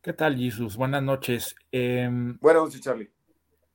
¿Qué 0.00 0.12
tal, 0.12 0.36
Jesús? 0.36 0.76
Buenas 0.76 1.02
noches. 1.02 1.56
Em, 1.72 2.38
Buenas 2.38 2.62
noches, 2.62 2.80
Charlie. 2.80 3.10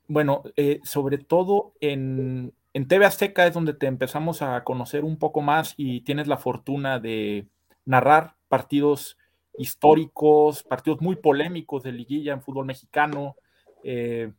Bueno, 0.08 0.44
eh, 0.56 0.80
sobre 0.84 1.18
todo 1.18 1.74
en, 1.82 2.54
en 2.74 2.88
TV 2.88 3.06
Azteca 3.06 3.46
es 3.46 3.54
donde 3.54 3.74
te 3.74 3.88
empezamos 3.88 4.42
a 4.42 4.64
conocer 4.64 5.04
un 5.04 5.18
poco 5.18 5.42
más 5.42 5.74
y 5.78 6.02
tienes 6.02 6.28
la 6.28 6.38
fortuna 6.38 7.00
de 7.00 7.48
narrar 7.86 8.36
partidos 8.48 9.18
históricos, 9.58 10.64
partidos 10.64 11.02
muy 11.02 11.16
polémicos 11.16 11.84
de 11.84 11.92
liguilla 11.92 12.34
en 12.34 12.42
fútbol 12.42 12.66
mexicano, 12.66 13.36
eh, 13.84 14.32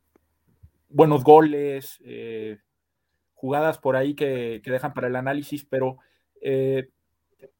buenos 0.89 1.23
goles, 1.23 1.99
eh, 2.03 2.57
jugadas 3.33 3.77
por 3.77 3.95
ahí 3.95 4.13
que, 4.13 4.61
dejan 4.63 4.93
para 4.93 5.07
el 5.07 5.15
análisis, 5.15 5.65
pero 5.65 5.97
eh, 6.41 6.89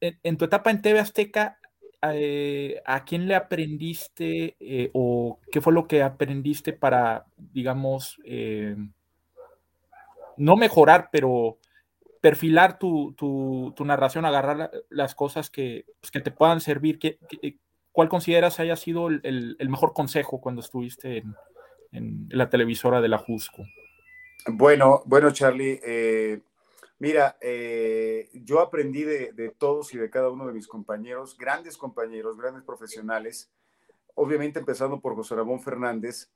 en, 0.02 0.38
tu 0.38 0.46
etapa 0.46 0.72
en 0.72 0.82
TV 0.82 1.00
Azteca, 1.00 1.60
¿a 2.02 3.06
quién 3.06 3.28
le 3.28 3.36
aprendiste 3.36 4.56
o 4.94 5.40
qué 5.52 5.62
fue 5.62 5.74
lo 5.74 5.88
que 5.88 6.04
aprendiste 6.04 6.74
para, 6.74 7.26
digamos, 7.38 8.20
no 10.38 10.56
mejorar, 10.56 11.10
pero 11.12 11.58
perfilar 12.28 12.78
tu, 12.78 13.74
narración, 13.86 14.26
agarrar 14.26 14.70
las 14.90 15.16
cosas 15.16 15.50
que, 15.50 15.86
pues, 16.02 16.12
que 16.12 16.20
te 16.20 16.30
puedan 16.30 16.60
servir. 16.60 17.00
¿Qué, 17.00 17.20
cuál 17.94 18.10
consideras 18.10 18.60
haya 18.60 18.76
sido 18.76 19.08
el, 19.08 19.70
mejor 19.70 19.94
consejo 19.94 20.42
cuando 20.42 20.60
estuviste 20.60 21.24
en, 21.94 22.28
la 22.30 22.50
televisora 22.50 23.00
de 23.00 23.08
la 23.08 23.18
Jusco? 23.18 23.64
Bueno, 24.46 25.04
bueno, 25.06 25.32
Charlie, 25.32 25.80
eh, 25.86 26.42
mira, 27.00 27.38
eh, 27.40 28.30
yo 28.34 28.60
aprendí 28.60 29.04
de, 29.04 29.54
todos 29.58 29.94
y 29.94 29.98
de 29.98 30.10
cada 30.10 30.30
uno 30.30 30.48
de 30.48 30.52
mis 30.52 30.68
compañeros, 30.68 31.38
grandes 31.38 31.78
compañeros, 31.78 32.36
grandes 32.36 32.64
profesionales, 32.64 33.50
obviamente 34.16 34.60
empezando 34.60 35.00
por 35.00 35.16
José 35.16 35.34
Ramón 35.34 35.62
Fernández, 35.62 36.30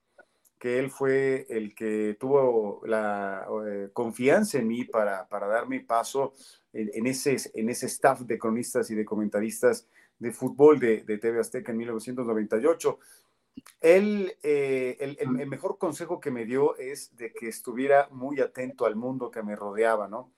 que 0.62 0.78
él 0.78 0.92
fue 0.92 1.48
el 1.50 1.74
que 1.74 2.16
tuvo 2.20 2.84
la 2.86 3.48
eh, 3.66 3.90
confianza 3.94 4.60
en 4.60 4.68
mí 4.68 4.84
para, 4.84 5.28
para 5.28 5.48
darme 5.48 5.80
paso 5.80 6.34
en, 6.72 7.08
ese, 7.08 7.36
en 7.56 7.68
ese 7.70 7.88
staff 7.88 8.22
de 8.22 8.38
cronistas 8.38 8.92
y 8.92 8.96
de 8.96 9.04
comentaristas 9.04 9.88
de 10.20 10.32
fútbol 10.32 10.80
de, 10.80 11.02
de 11.02 11.18
TV 11.18 11.40
Azteca 11.40 11.72
en 11.72 11.80
1998. 11.80 13.00
Él, 13.80 14.38
eh, 14.44 14.98
el, 15.00 15.18
el, 15.20 15.48
mejor 15.48 15.80
consejo 15.80 16.20
que 16.20 16.30
me 16.30 16.46
dio 16.46 16.78
es 16.78 17.16
de 17.18 17.34
que 17.34 17.48
estuviera 17.48 18.08
muy 18.12 18.40
atento 18.40 18.86
al 18.86 18.96
mundo 18.96 19.32
que 19.32 19.42
me 19.42 19.56
rodeaba, 19.56 20.08
¿no? 20.08 20.32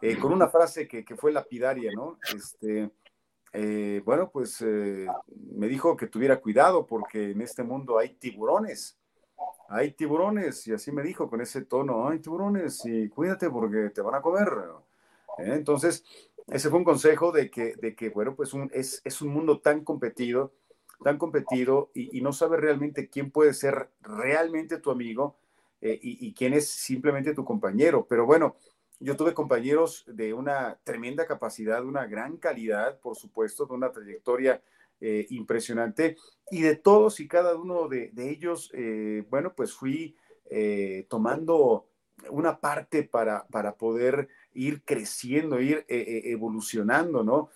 Eh, 0.00 0.18
con 0.18 0.32
una 0.32 0.46
frase 0.46 0.86
que, 0.86 1.04
que, 1.04 1.16
fue 1.16 1.32
lapidaria, 1.32 1.90
¿no? 1.96 2.16
Este, 2.32 2.92
bueno, 4.04 4.30
pues 4.30 4.62
me 4.62 5.66
dijo 5.66 5.96
que 5.96 6.06
tuviera 6.06 6.40
cuidado 6.40 6.86
porque 6.86 7.32
en 7.32 7.40
este 7.40 7.64
mundo 7.64 7.98
hay 7.98 8.10
tiburones 8.10 8.98
hay 9.68 9.92
tiburones, 9.92 10.66
y 10.66 10.72
así 10.72 10.90
me 10.92 11.02
dijo 11.02 11.28
con 11.28 11.40
ese 11.40 11.62
tono, 11.62 12.08
hay 12.08 12.20
tiburones 12.20 12.84
y 12.86 13.08
cuídate 13.08 13.50
porque 13.50 13.90
te 13.90 14.00
van 14.00 14.14
a 14.14 14.22
comer. 14.22 14.48
¿eh? 15.38 15.52
Entonces, 15.54 16.04
ese 16.46 16.70
fue 16.70 16.78
un 16.78 16.84
consejo 16.84 17.32
de 17.32 17.50
que, 17.50 17.74
de 17.76 17.94
que 17.94 18.08
bueno, 18.08 18.34
pues 18.34 18.54
un, 18.54 18.70
es, 18.72 19.02
es, 19.04 19.20
un 19.20 19.28
mundo 19.28 19.60
tan 19.60 19.84
competido, 19.84 20.54
tan 21.04 21.18
competido 21.18 21.90
y, 21.94 22.20
no 22.22 22.32
sabes 22.32 22.60
realmente 22.60 23.10
quién 23.10 23.30
puede 23.30 23.52
ser 23.52 23.90
realmente 24.00 24.78
tu 24.78 24.90
amigo 24.90 25.36
eh, 25.82 25.98
y, 26.02 26.26
y, 26.26 26.32
quién 26.32 26.54
es 26.54 26.68
simplemente 26.68 27.34
tu 27.34 27.44
compañero. 27.44 28.06
Pero 28.08 28.24
bueno, 28.24 28.56
yo 29.00 29.16
tuve 29.16 29.34
compañeros 29.34 30.04
de 30.06 30.32
una 30.32 30.78
tremenda 30.82 31.26
capacidad, 31.26 31.84
una 31.84 32.06
gran 32.06 32.38
calidad, 32.38 32.98
por 33.00 33.16
supuesto, 33.16 33.66
de 33.66 33.74
una 33.74 33.92
trayectoria 33.92 34.62
eh, 35.00 35.26
impresionante. 35.30 36.16
Y 36.50 36.62
de 36.62 36.74
todos 36.74 37.20
y 37.20 37.28
cada 37.28 37.54
uno 37.54 37.86
de, 37.88 38.10
ellos, 38.16 38.70
eh, 38.74 39.24
bueno, 39.30 39.54
pues 39.54 39.72
fui 39.72 40.16
eh, 40.50 41.06
tomando 41.08 41.86
una 42.30 42.58
parte 42.58 43.04
para, 43.04 43.46
para 43.46 43.76
poder 43.76 44.28
ir 44.54 44.82
creciendo, 44.84 45.60
ir 45.60 45.84
evolucionando, 45.88 47.22
¿no? 47.22 47.50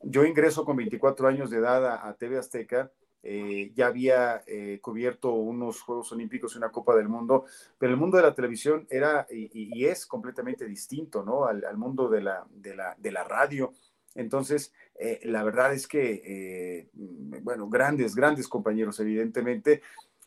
Yo 0.00 0.24
ingreso 0.24 0.64
con 0.64 0.76
24 0.76 1.28
años 1.28 1.50
de 1.50 1.58
edad 1.58 2.06
a, 2.06 2.14
TV 2.14 2.38
Azteca. 2.38 2.90
ya 3.22 3.86
había 3.88 4.42
cubierto 4.80 5.32
unos 5.32 5.82
Juegos 5.82 6.12
Olímpicos 6.12 6.54
y 6.54 6.58
una 6.58 6.70
Copa 6.70 6.94
del 6.96 7.10
Mundo, 7.10 7.44
pero 7.76 7.92
el 7.92 7.98
mundo 7.98 8.16
de 8.16 8.22
la 8.22 8.34
televisión 8.34 8.86
era 8.88 9.26
y, 9.28 9.84
es 9.84 10.06
completamente 10.06 10.64
distinto, 10.64 11.22
¿no? 11.22 11.44
Al, 11.44 11.62
al 11.62 11.76
mundo 11.76 12.08
de 12.08 12.22
la, 12.22 12.46
de 12.48 12.74
la, 12.74 12.94
de 12.96 13.12
la 13.12 13.24
radio. 13.24 13.74
Entonces, 14.16 14.72
eh, 14.98 15.20
la 15.24 15.44
verdad 15.44 15.74
es 15.74 15.86
que, 15.86 16.22
eh, 16.24 16.88
bueno, 16.94 17.68
grandes, 17.68 18.14
grandes 18.14 18.48
compañeros, 18.48 18.98
evidentemente, 18.98 19.82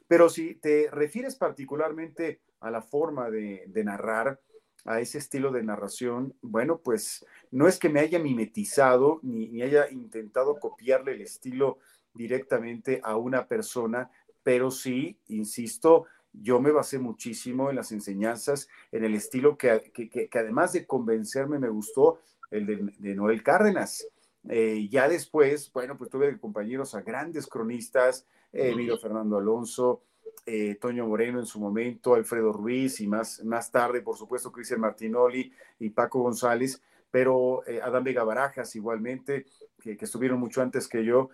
pero 0.08 0.30
si 0.30 0.56
te 0.56 0.90
refieres 0.92 1.36
particularmente 1.36 2.40
a 2.60 2.72
la 2.72 2.82
forma 2.82 3.30
de, 3.30 3.68
narrar, 3.84 4.40
a 4.86 5.02
ese 5.02 5.18
estilo 5.18 5.52
de 5.52 5.64
narración, 5.64 6.34
bueno, 6.42 6.80
pues 6.80 7.26
no 7.52 7.68
es 7.68 7.80
que 7.80 7.90
me 7.90 8.00
haya 8.00 8.18
mimetizado 8.18 9.20
ni, 9.24 9.62
haya 9.62 9.90
intentado 9.90 10.58
copiarle 10.60 11.14
el 11.14 11.22
estilo 11.22 11.80
directamente 12.14 13.02
a 13.04 13.18
una 13.18 13.48
persona, 13.48 14.10
pero 14.42 14.72
sí, 14.72 15.20
insisto, 15.28 16.06
yo 16.32 16.62
me 16.62 16.72
basé 16.72 16.98
muchísimo 16.98 17.70
en 17.70 17.76
las 17.76 17.92
enseñanzas, 17.92 18.68
en 18.92 19.04
el 19.04 19.16
estilo 19.16 19.58
que, 19.58 19.92
que 19.92 20.40
además 20.40 20.74
de 20.74 20.86
convencerme 20.86 21.60
me 21.60 21.70
gustó, 21.70 22.20
el 22.52 22.94
de, 22.98 23.16
Noel 23.16 23.44
Cárdenas. 23.44 24.08
Eh, 24.48 24.88
ya 24.90 25.08
después, 25.08 25.72
bueno, 25.74 25.98
pues 25.98 26.10
tuve 26.10 26.40
compañeros 26.40 26.96
a 26.96 27.02
grandes 27.02 27.48
cronistas, 27.48 28.26
eh, 28.54 28.72
Emilio 28.72 28.98
Fernando 28.98 29.38
Alonso, 29.38 30.04
eh, 30.46 30.76
Toño 30.76 31.08
Moreno 31.08 31.40
en 31.40 31.46
su 31.46 31.60
momento, 31.60 32.16
Alfredo 32.16 32.54
Ruiz 32.54 33.02
y 33.02 33.08
más, 33.08 33.44
más 33.44 33.72
tarde, 33.72 34.02
por 34.02 34.18
supuesto, 34.18 34.52
Cristian 34.52 34.80
Martinoli 34.80 35.52
y 35.80 35.90
Paco 35.90 36.22
González, 36.22 36.82
pero 37.12 37.64
Adán 37.84 38.04
Vega 38.04 38.24
Barajas 38.24 38.76
igualmente, 38.76 39.46
que, 39.82 39.98
estuvieron 40.00 40.40
mucho 40.40 40.62
antes 40.62 40.88
que 40.88 41.04
yo, 41.04 41.30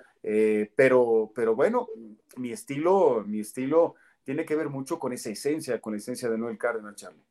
pero, 0.75 1.31
pero 1.36 1.53
bueno, 1.53 1.88
mi 2.38 2.51
estilo, 2.51 3.24
mi 3.27 3.41
estilo 3.41 3.95
tiene 4.24 4.45
que 4.45 4.55
ver 4.55 4.69
mucho 4.69 4.98
con 4.98 5.12
esa 5.12 5.29
esencia, 5.29 5.79
con 5.79 5.93
la 5.93 5.98
esencia 5.98 6.29
de 6.29 6.38
Noel 6.38 6.57
Cárdenas, 6.57 6.95
Charlie. 6.95 7.25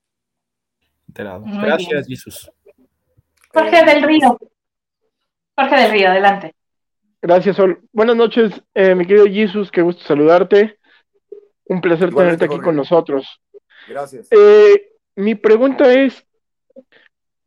Gracias, 1.07 2.07
Jesús. 2.07 2.51
Jorge 3.55 3.85
del 3.85 4.03
Río. 4.03 4.39
Jorge 5.57 5.77
del 5.77 5.91
Río, 5.93 6.09
adelante. 6.09 6.55
Gracias, 7.23 7.57
Sol. 7.57 7.81
Buenas 7.93 8.17
noches, 8.17 8.53
eh, 8.75 8.95
mi 8.95 9.07
querido 9.07 9.27
Jesús, 9.27 9.71
qué 9.71 9.81
gusto 9.81 10.03
saludarte. 10.03 10.79
Un 11.67 11.81
placer 11.81 12.13
tenerte 12.13 12.45
aquí 12.45 12.59
con 12.59 12.77
nosotros. 12.77 13.41
Gracias. 13.89 14.29
Eh, 14.31 14.93
mi 15.15 15.35
pregunta 15.37 15.91
es, 15.95 16.27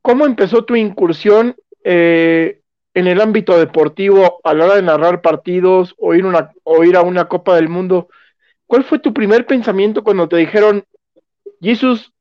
¿cómo 0.02 0.26
empezó 0.26 0.64
tu 0.64 0.76
incursión 0.76 1.56
eh, 1.84 2.62
en 2.94 3.08
el 3.08 3.22
ámbito 3.22 3.60
deportivo 3.60 4.40
a 4.44 4.54
la 4.54 4.66
hora 4.66 4.76
de 4.78 4.82
narrar 4.82 5.22
partidos 5.22 5.94
o 6.00 6.16
ir, 6.16 6.26
una, 6.26 6.52
o 6.64 6.84
ir 6.84 6.96
a 6.96 7.02
una 7.02 7.28
Copa 7.28 7.56
del 7.56 7.70
Mundo? 7.70 8.08
¿Cuál 8.66 8.84
fue 8.86 9.00
tu 9.00 9.14
primer 9.14 9.46
pensamiento 9.46 10.04
cuando 10.04 10.28
te 10.28 10.38
dijeron, 10.38 10.86
Jesús, 11.62 12.12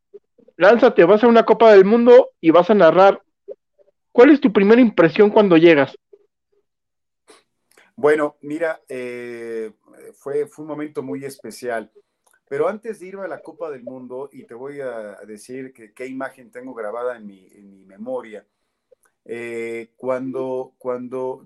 lánzate, 0.57 1.05
vas 1.05 1.23
a 1.25 1.29
una 1.29 1.45
Copa 1.45 1.73
del 1.73 1.85
Mundo 1.85 2.33
y 2.41 2.51
vas 2.51 2.69
a 2.69 2.75
narrar? 2.75 3.23
¿Cuál 4.17 4.31
es 4.31 4.41
tu 4.41 4.51
primera 4.51 4.81
impresión 4.81 5.29
cuando 5.29 5.59
llegas? 5.59 5.95
Bueno, 7.95 8.39
mira, 8.41 8.81
eh, 8.89 9.73
fue, 10.15 10.47
fue 10.47 10.63
un 10.63 10.69
momento 10.71 11.03
muy 11.03 11.23
especial. 11.27 11.93
Pero 12.49 12.67
antes 12.67 12.99
de 12.99 13.09
irme 13.09 13.25
a 13.25 13.29
la 13.29 13.43
Copa 13.43 13.71
del 13.71 13.83
Mundo, 13.83 14.31
y 14.33 14.45
te 14.45 14.55
voy 14.55 14.81
a 14.81 15.17
decir 15.27 15.75
que, 15.75 15.93
qué 15.93 16.07
imagen 16.07 16.51
tengo 16.51 16.73
grabada 16.73 17.19
en 17.19 17.27
mi, 17.27 17.47
en 17.53 17.71
mi 17.71 17.85
memoria, 17.85 18.47
eh, 19.27 19.91
cuando, 19.99 20.73
cuando 20.79 21.45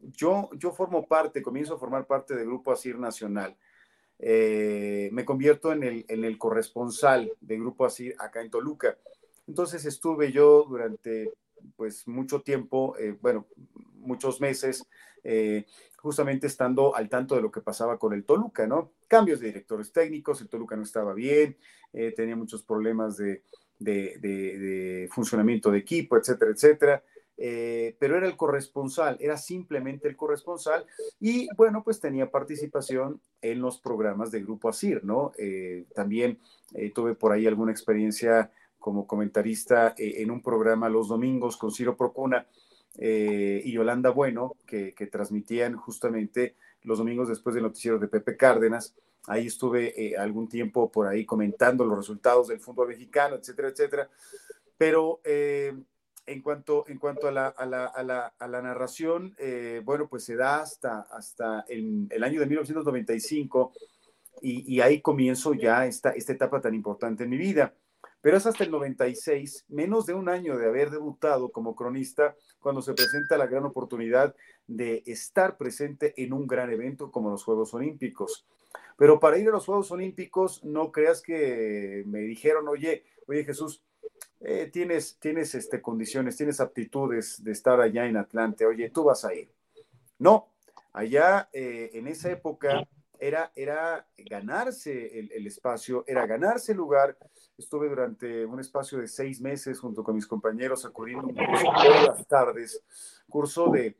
yo, 0.00 0.48
yo 0.54 0.72
formo 0.72 1.06
parte, 1.06 1.42
comienzo 1.42 1.74
a 1.74 1.78
formar 1.78 2.06
parte 2.06 2.34
del 2.34 2.46
Grupo 2.46 2.72
Asir 2.72 2.98
Nacional, 2.98 3.58
eh, 4.20 5.10
me 5.12 5.26
convierto 5.26 5.70
en 5.70 5.82
el, 5.82 6.06
en 6.08 6.24
el 6.24 6.38
corresponsal 6.38 7.30
del 7.42 7.60
Grupo 7.60 7.84
Asir 7.84 8.16
acá 8.18 8.40
en 8.40 8.48
Toluca. 8.48 8.96
Entonces 9.46 9.84
estuve 9.84 10.32
yo 10.32 10.64
durante 10.66 11.34
pues 11.74 12.06
mucho 12.06 12.42
tiempo, 12.42 12.96
eh, 12.98 13.16
bueno, 13.20 13.46
muchos 13.94 14.40
meses, 14.40 14.86
justamente 16.06 16.46
estando 16.46 16.94
al 16.94 17.08
tanto 17.08 17.34
de 17.34 17.42
lo 17.42 17.50
que 17.50 17.60
pasaba 17.60 17.98
con 17.98 18.12
el 18.12 18.24
Toluca, 18.24 18.64
¿no? 18.68 18.92
Cambios 19.08 19.40
de 19.40 19.48
directores 19.48 19.90
técnicos, 19.90 20.40
el 20.40 20.48
Toluca 20.48 20.76
no 20.76 20.84
estaba 20.84 21.14
bien, 21.14 21.56
eh, 21.92 22.12
tenía 22.12 22.36
muchos 22.36 22.62
problemas 22.62 23.16
de, 23.16 23.42
funcionamiento 25.10 25.72
de 25.72 25.78
equipo, 25.78 26.16
etcétera, 26.16 26.52
etcétera. 26.52 27.02
Eh, 27.38 27.96
pero 27.98 28.16
era 28.16 28.28
el 28.28 28.36
corresponsal, 28.36 29.18
era 29.20 29.36
simplemente 29.36 30.08
el 30.08 30.16
corresponsal 30.16 30.86
y 31.20 31.48
bueno, 31.54 31.82
pues 31.82 32.00
tenía 32.00 32.30
participación 32.30 33.20
en 33.42 33.60
los 33.60 33.78
programas 33.78 34.30
de 34.30 34.42
Grupo 34.42 34.68
Asir, 34.68 35.04
¿no? 35.04 35.32
Eh, 35.36 35.86
también 35.94 36.38
tuve 36.94 37.14
por 37.14 37.32
ahí 37.32 37.48
alguna 37.48 37.72
experiencia 37.72 38.52
como 38.86 39.04
comentarista 39.04 39.96
en 39.98 40.30
un 40.30 40.40
programa 40.40 40.88
los 40.88 41.08
domingos 41.08 41.56
con 41.56 41.72
Ciro 41.72 41.96
Procuna, 41.96 42.46
eh, 42.98 43.60
y 43.64 43.72
Yolanda 43.72 44.10
Bueno, 44.10 44.54
que, 44.64 44.92
transmitían 45.10 45.74
justamente 45.74 46.54
los 46.82 46.98
domingos 46.98 47.28
después 47.28 47.52
del 47.56 47.64
noticiero 47.64 47.98
de 47.98 48.06
Pepe 48.06 48.36
Cárdenas. 48.36 48.94
Ahí 49.26 49.48
estuve 49.48 49.92
eh, 50.00 50.16
algún 50.16 50.48
tiempo 50.48 50.88
por 50.88 51.08
ahí 51.08 51.26
comentando 51.26 51.84
los 51.84 51.98
resultados 51.98 52.46
del 52.46 52.60
fútbol 52.60 52.86
mexicano, 52.86 53.34
etcétera, 53.34 53.70
etcétera. 53.70 54.08
Pero 54.78 55.20
eh, 55.24 55.76
en 56.26 56.42
cuanto, 56.42 56.84
en 56.86 56.98
cuanto 56.98 57.26
a, 57.26 57.32
la, 57.32 57.48
a, 57.48 57.66
la, 57.66 57.86
a, 57.86 58.04
la, 58.04 58.34
a 58.38 58.46
la 58.46 58.62
narración, 58.62 59.34
bueno, 59.82 60.06
pues 60.08 60.22
se 60.22 60.36
da 60.36 60.60
hasta, 60.60 61.00
hasta 61.10 61.64
el, 61.68 62.06
el 62.08 62.22
año 62.22 62.38
de 62.38 62.46
1995 62.46 63.72
y, 64.42 64.76
y, 64.76 64.80
ahí 64.80 65.00
comienzo 65.00 65.54
ya 65.54 65.86
esta, 65.86 66.10
esta 66.10 66.32
etapa 66.32 66.60
tan 66.60 66.74
importante 66.74 67.24
en 67.24 67.30
mi 67.30 67.36
vida. 67.36 67.74
Pero 68.26 68.38
es 68.38 68.46
hasta 68.46 68.64
el 68.64 68.72
96, 68.72 69.66
menos 69.68 70.04
de 70.04 70.12
un 70.12 70.28
año 70.28 70.58
de 70.58 70.66
haber 70.66 70.90
debutado 70.90 71.52
como 71.52 71.76
cronista, 71.76 72.34
cuando 72.58 72.82
se 72.82 72.92
presenta 72.92 73.38
la 73.38 73.46
gran 73.46 73.64
oportunidad 73.64 74.34
de 74.66 75.04
estar 75.06 75.56
presente 75.56 76.12
en 76.20 76.32
un 76.32 76.48
gran 76.48 76.72
evento 76.72 77.12
como 77.12 77.30
los 77.30 77.44
Juegos 77.44 77.72
Olímpicos. 77.72 78.44
Pero 78.96 79.20
para 79.20 79.38
ir 79.38 79.46
a 79.46 79.52
los 79.52 79.64
Juegos 79.64 79.92
Olímpicos, 79.92 80.64
no 80.64 80.90
creas 80.90 81.22
que 81.22 82.02
me 82.08 82.18
dijeron, 82.18 82.66
oye, 82.66 83.04
oye 83.28 83.44
Jesús, 83.44 83.84
eh, 84.40 84.70
tienes, 84.72 85.20
tienes 85.20 85.54
este, 85.54 85.80
condiciones, 85.80 86.36
tienes 86.36 86.58
aptitudes 86.58 87.44
de 87.44 87.52
estar 87.52 87.80
allá 87.80 88.06
en 88.06 88.16
Atlante, 88.16 88.66
oye, 88.66 88.90
tú 88.90 89.04
vas 89.04 89.24
a 89.24 89.32
ir. 89.34 89.52
No, 90.18 90.48
allá 90.92 91.48
eh, 91.52 91.90
en 91.92 92.08
esa 92.08 92.32
época 92.32 92.88
era, 93.20 93.52
era 93.54 94.06
ganarse 94.16 95.18
el, 95.18 95.46
espacio, 95.46 96.04
era 96.06 96.26
ganarse 96.26 96.72
el 96.72 96.78
lugar. 96.78 97.16
Estuve 97.58 97.88
durante 97.88 98.44
un 98.44 98.60
espacio 98.60 98.98
de 98.98 99.08
seis 99.08 99.40
meses 99.40 99.78
junto 99.78 100.02
con 100.04 100.14
mis 100.14 100.26
compañeros 100.26 100.84
acudiendo 100.84 101.28
todas 101.28 102.06
las 102.06 102.26
tardes, 102.26 102.82
curso 103.28 103.70
de, 103.70 103.96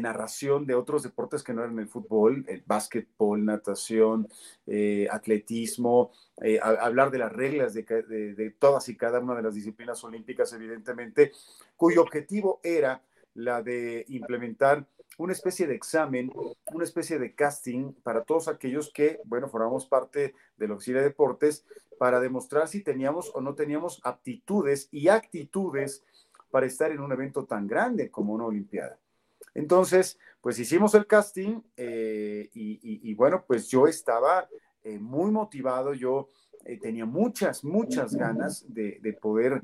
narración 0.00 0.66
de 0.66 0.74
otros 0.74 1.02
deportes 1.02 1.42
que 1.42 1.52
no 1.52 1.62
eran 1.62 1.78
el 1.78 1.88
fútbol, 1.88 2.44
el 2.48 2.62
básquetbol, 2.66 3.44
natación, 3.44 4.28
eh, 4.66 5.08
atletismo, 5.10 6.12
eh, 6.40 6.60
hablar 6.62 7.10
de 7.10 7.18
las 7.18 7.32
reglas 7.32 7.74
de, 7.74 7.82
de 7.82 8.50
todas 8.58 8.88
y 8.88 8.96
cada 8.96 9.18
una 9.18 9.34
de 9.34 9.42
las 9.42 9.54
disciplinas 9.54 10.02
olímpicas, 10.04 10.52
evidentemente, 10.52 11.32
cuyo 11.76 12.02
objetivo 12.02 12.60
era 12.62 13.02
la 13.34 13.62
de 13.62 14.04
implementar 14.08 14.86
una 15.18 15.32
especie 15.32 15.66
de 15.66 15.74
examen, 15.74 16.30
una 16.72 16.84
especie 16.84 17.18
de 17.18 17.34
casting 17.34 17.92
para 18.02 18.24
todos 18.24 18.48
aquellos 18.48 18.92
que, 18.92 19.20
bueno, 19.24 19.48
formamos 19.48 19.86
parte 19.86 20.34
de 20.56 20.68
la 20.68 20.74
Oficina 20.74 20.98
de 20.98 21.04
Deportes 21.04 21.64
para 21.98 22.20
demostrar 22.20 22.68
si 22.68 22.82
teníamos 22.82 23.30
o 23.34 23.40
no 23.40 23.54
teníamos 23.54 24.00
aptitudes 24.04 24.88
y 24.90 25.08
actitudes 25.08 26.04
para 26.50 26.66
estar 26.66 26.90
en 26.90 27.00
un 27.00 27.12
evento 27.12 27.44
tan 27.44 27.66
grande 27.66 28.10
como 28.10 28.34
una 28.34 28.44
Olimpiada. 28.44 28.98
Entonces, 29.54 30.18
pues 30.42 30.58
hicimos 30.58 30.94
el 30.94 31.06
casting 31.06 31.62
eh, 31.76 32.50
y, 32.52 33.14
bueno, 33.14 33.44
pues 33.46 33.68
yo 33.68 33.86
estaba 33.86 34.48
eh, 34.84 34.98
muy 34.98 35.30
motivado, 35.30 35.94
yo 35.94 36.28
eh, 36.66 36.78
tenía 36.78 37.06
muchas, 37.06 37.64
muchas 37.64 38.14
ganas 38.14 38.66
de 38.68 39.18
poder 39.20 39.62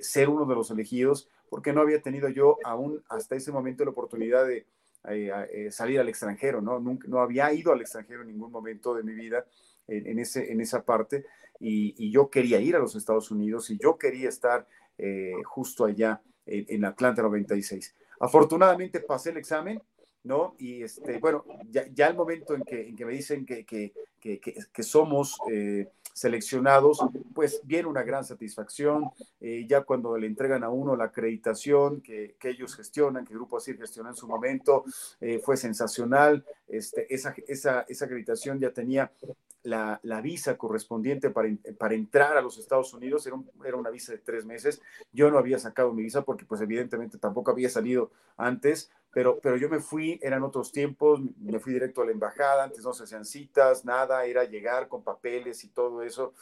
ser 0.00 0.30
uno 0.30 0.46
de 0.46 0.54
los 0.54 0.70
elegidos, 0.70 1.28
porque 1.50 1.72
no 1.72 1.82
había 1.82 2.00
tenido 2.00 2.28
yo 2.30 2.58
aún 2.64 3.02
hasta 3.08 3.36
ese 3.36 3.52
momento 3.52 3.84
la 3.84 3.90
oportunidad 3.90 4.46
de, 4.46 4.66
eh, 5.08 5.30
eh, 5.52 5.70
salir 5.70 6.00
al 6.00 6.08
extranjero, 6.08 6.60
¿no? 6.60 6.78
Nunca, 6.78 7.06
no 7.08 7.20
había 7.20 7.52
ido 7.52 7.72
al 7.72 7.80
extranjero 7.80 8.22
en 8.22 8.28
ningún 8.28 8.50
momento 8.50 8.94
de 8.94 9.02
mi 9.02 9.14
vida 9.14 9.46
en, 9.88 10.18
ese, 10.18 10.50
en 10.50 10.60
esa 10.60 10.84
parte 10.84 11.24
y, 11.60 12.10
yo 12.10 12.28
quería 12.28 12.60
ir 12.60 12.74
a 12.74 12.80
los 12.80 12.96
Estados 12.96 13.30
Unidos 13.30 13.70
y 13.70 13.78
yo 13.78 13.96
quería 13.98 14.28
estar 14.28 14.66
eh, 14.98 15.32
justo 15.44 15.84
allá 15.84 16.20
en, 16.44 16.84
Atlanta 16.84 17.22
96. 17.22 17.94
Afortunadamente 18.20 19.00
pasé 19.00 19.30
el 19.30 19.36
examen, 19.36 19.80
¿no? 20.24 20.54
Y 20.58 20.82
este, 20.82 21.18
bueno, 21.18 21.44
ya, 21.70 21.86
ya 21.92 22.08
el 22.08 22.16
momento 22.16 22.54
en 22.54 22.62
que, 22.62 22.88
en 22.88 22.96
que 22.96 23.04
me 23.04 23.12
dicen 23.12 23.46
que, 23.46 23.64
que, 23.64 23.92
que 24.20 24.82
somos 24.82 25.38
seleccionados, 26.16 26.98
pues 27.34 27.60
viene 27.64 27.88
una 27.88 28.02
gran 28.02 28.24
satisfacción. 28.24 29.10
Eh, 29.38 29.66
ya 29.68 29.82
cuando 29.82 30.16
le 30.16 30.26
entregan 30.26 30.64
a 30.64 30.70
uno 30.70 30.96
la 30.96 31.04
acreditación 31.04 32.00
que, 32.00 32.36
ellos 32.42 32.74
gestionan, 32.74 33.26
que 33.26 33.34
el 33.34 33.38
Grupo 33.38 33.58
ASIR 33.58 33.76
gestionó 33.76 34.08
en 34.08 34.16
su 34.16 34.26
momento, 34.26 34.84
eh, 35.20 35.40
fue 35.44 35.58
sensacional. 35.58 36.42
Este, 36.68 37.12
esa, 37.14 37.34
esa, 37.46 37.82
esa 37.82 38.04
acreditación 38.06 38.58
ya 38.58 38.70
tenía 38.70 39.12
la, 39.62 40.00
la, 40.04 40.22
visa 40.22 40.56
correspondiente 40.56 41.28
para, 41.28 41.50
para, 41.76 41.94
entrar 41.94 42.38
a 42.38 42.40
los 42.40 42.56
Estados 42.56 42.94
Unidos, 42.94 43.26
era, 43.26 43.36
era, 43.66 43.76
una 43.76 43.90
visa 43.90 44.12
de 44.12 44.18
tres 44.18 44.46
meses. 44.46 44.80
Yo 45.12 45.30
no 45.30 45.36
había 45.36 45.58
sacado 45.58 45.92
mi 45.92 46.02
visa 46.02 46.22
porque 46.22 46.46
pues 46.46 46.62
evidentemente 46.62 47.18
tampoco 47.18 47.50
había 47.50 47.68
salido 47.68 48.10
antes, 48.38 48.90
pero, 49.16 49.40
pero 49.40 49.56
yo 49.56 49.70
me 49.70 49.80
fui, 49.80 50.20
eran 50.22 50.42
otros 50.42 50.70
tiempos, 50.70 51.22
me 51.38 51.58
fui 51.58 51.72
directo 51.72 52.02
a 52.02 52.04
la 52.04 52.12
embajada, 52.12 52.64
antes 52.64 52.84
no 52.84 52.92
se 52.92 53.04
hacían 53.04 53.24
citas, 53.24 53.82
nada, 53.82 54.26
era 54.26 54.44
llegar 54.44 54.88
con 54.88 55.02
papeles 55.02 55.64
y 55.64 55.68
todo 55.68 56.02
eso. 56.02 56.34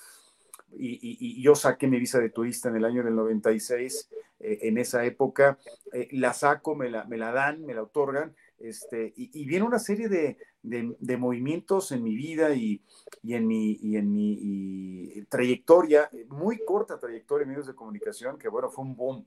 Y, 0.73 0.99
y, 1.21 1.41
yo 1.41 1.55
saqué 1.55 1.87
mi 1.87 2.01
visa 2.01 2.19
de 2.19 2.31
turista 2.31 2.69
en 2.71 2.75
el 2.75 2.85
año 2.85 3.05
del 3.05 3.15
96, 3.15 4.11
eh, 4.41 4.59
en 4.63 4.79
esa 4.79 5.05
época, 5.05 5.57
eh, 5.93 6.09
la 6.11 6.35
saco, 6.35 6.75
me 6.75 6.91
la, 6.91 7.05
me 7.05 7.17
la 7.17 7.31
dan, 7.31 7.65
me 7.65 7.75
la 7.75 7.83
otorgan, 7.85 8.35
este, 8.59 9.13
y, 9.15 9.45
viene 9.45 9.65
una 9.65 9.79
serie 9.79 10.09
de, 10.09 10.37
de, 10.61 11.17
movimientos 11.17 11.93
en 11.93 12.03
mi 12.03 12.17
vida 12.17 12.57
y, 12.57 12.83
y 13.23 13.35
en 13.35 13.47
mi, 13.47 13.79
y 13.83 13.97
en 13.97 14.13
mi 14.13 15.25
trayectoria, 15.29 16.11
muy 16.27 16.59
corta 16.65 16.99
trayectoria 16.99 17.45
en 17.45 17.51
medios 17.51 17.69
de 17.69 17.77
comunicación, 17.77 18.37
que 18.37 18.49
bueno, 18.49 18.69
fue 18.69 18.85
un 18.85 18.97
boom. 18.97 19.27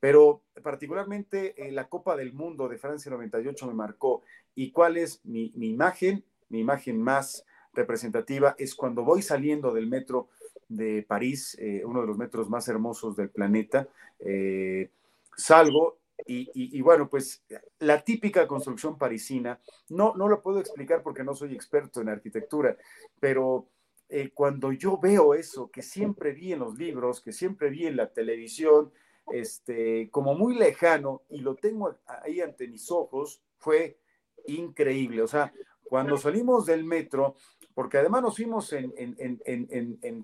Pero 0.00 0.42
particularmente 0.62 1.54
eh, 1.56 1.70
la 1.70 1.88
Copa 1.88 2.16
del 2.16 2.32
Mundo 2.32 2.68
de 2.68 2.78
Francia 2.78 3.10
98 3.10 3.66
me 3.66 3.74
marcó. 3.74 4.22
¿Y 4.54 4.72
cuál 4.72 4.96
es 4.96 5.20
mi, 5.24 5.52
mi 5.54 5.68
imagen? 5.68 6.24
Mi 6.48 6.60
imagen 6.60 7.00
más 7.00 7.44
representativa 7.72 8.56
es 8.58 8.74
cuando 8.74 9.04
voy 9.04 9.22
saliendo 9.22 9.72
del 9.72 9.86
metro 9.86 10.28
de 10.68 11.04
París, 11.06 11.56
eh, 11.60 11.82
uno 11.84 12.00
de 12.00 12.06
los 12.06 12.16
metros 12.16 12.48
más 12.48 12.68
hermosos 12.68 13.16
del 13.16 13.28
planeta. 13.28 13.88
Eh, 14.20 14.90
salgo 15.36 15.98
y, 16.26 16.80
bueno, 16.82 17.08
pues 17.08 17.42
la 17.78 18.04
típica 18.04 18.46
construcción 18.46 18.98
parisina, 18.98 19.58
no, 19.88 20.14
no 20.16 20.28
lo 20.28 20.42
puedo 20.42 20.60
explicar 20.60 21.02
porque 21.02 21.24
no 21.24 21.34
soy 21.34 21.54
experto 21.54 22.00
en 22.00 22.10
arquitectura, 22.10 22.76
pero 23.18 23.66
eh, 24.08 24.30
cuando 24.32 24.70
yo 24.70 24.98
veo 24.98 25.34
eso, 25.34 25.70
que 25.70 25.82
siempre 25.82 26.32
vi 26.32 26.52
en 26.52 26.60
los 26.60 26.76
libros, 26.78 27.20
que 27.20 27.32
siempre 27.32 27.70
vi 27.70 27.86
en 27.86 27.96
la 27.96 28.12
televisión, 28.12 28.92
este, 29.32 30.10
como 30.10 30.34
muy 30.34 30.54
lejano, 30.54 31.22
y 31.28 31.38
lo 31.38 31.54
tengo 31.54 31.96
ahí 32.06 32.40
ante 32.40 32.68
mis 32.68 32.90
ojos, 32.90 33.42
fue 33.58 33.98
increíble. 34.46 35.22
O 35.22 35.28
sea, 35.28 35.52
cuando 35.84 36.16
salimos 36.16 36.66
del 36.66 36.84
metro, 36.84 37.36
porque 37.74 37.98
además 37.98 38.22
nos 38.22 38.36
fuimos 38.36 38.72
en, 38.72 38.92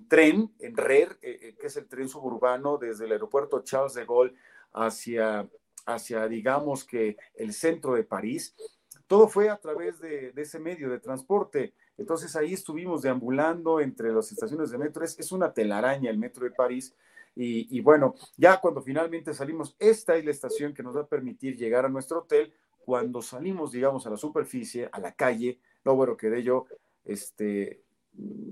tren, 0.07 0.53
en 0.59 0.77
RER, 0.77 1.17
eh, 1.21 1.39
eh, 1.41 1.55
que 1.59 1.67
es 1.67 1.77
el 1.77 1.87
tren 1.87 2.07
suburbano 2.07 2.77
desde 2.77 3.05
el 3.05 3.11
aeropuerto 3.11 3.63
Charles 3.63 3.93
de 3.93 4.05
Gaulle 4.05 4.33
hacia, 4.73 5.49
hacia 5.85 6.27
digamos 6.27 6.85
que 6.85 7.17
el 7.35 7.53
centro 7.53 7.95
de 7.95 8.03
París, 8.03 8.55
todo 9.07 9.27
fue 9.27 9.49
a 9.49 9.57
través 9.57 9.99
de, 9.99 10.33
ese 10.35 10.59
medio 10.59 10.89
de 10.89 10.99
transporte. 10.99 11.73
Entonces 11.97 12.35
ahí 12.35 12.53
estuvimos 12.53 13.01
deambulando 13.01 13.79
entre 13.79 14.13
las 14.13 14.31
estaciones 14.31 14.69
de 14.69 14.77
metro. 14.77 15.03
Es, 15.03 15.31
una 15.31 15.53
telaraña 15.53 16.11
el 16.11 16.17
metro 16.17 16.43
de 16.43 16.51
París. 16.51 16.93
Y, 17.37 17.77
y, 17.77 17.81
bueno, 17.81 18.15
ya 18.35 18.59
cuando 18.59 18.81
finalmente 18.81 19.33
salimos, 19.33 19.75
esta 19.77 20.15
es 20.15 20.25
la 20.25 20.31
estación 20.31 20.73
que 20.73 20.81
nos 20.81 20.97
va 20.97 21.01
a 21.01 21.07
permitir 21.07 21.55
llegar 21.55 21.85
a 21.85 21.89
nuestro 21.89 22.19
hotel. 22.19 22.51
Cuando 22.83 23.21
salimos, 23.21 23.71
digamos, 23.71 24.07
a 24.07 24.09
la 24.09 24.17
superficie, 24.17 24.89
a 24.91 24.99
la 24.99 25.11
calle, 25.11 25.59
no, 25.85 25.95
bueno, 25.95 26.17
quedé 26.17 26.41
yo 26.41 26.65
este, 27.05 27.83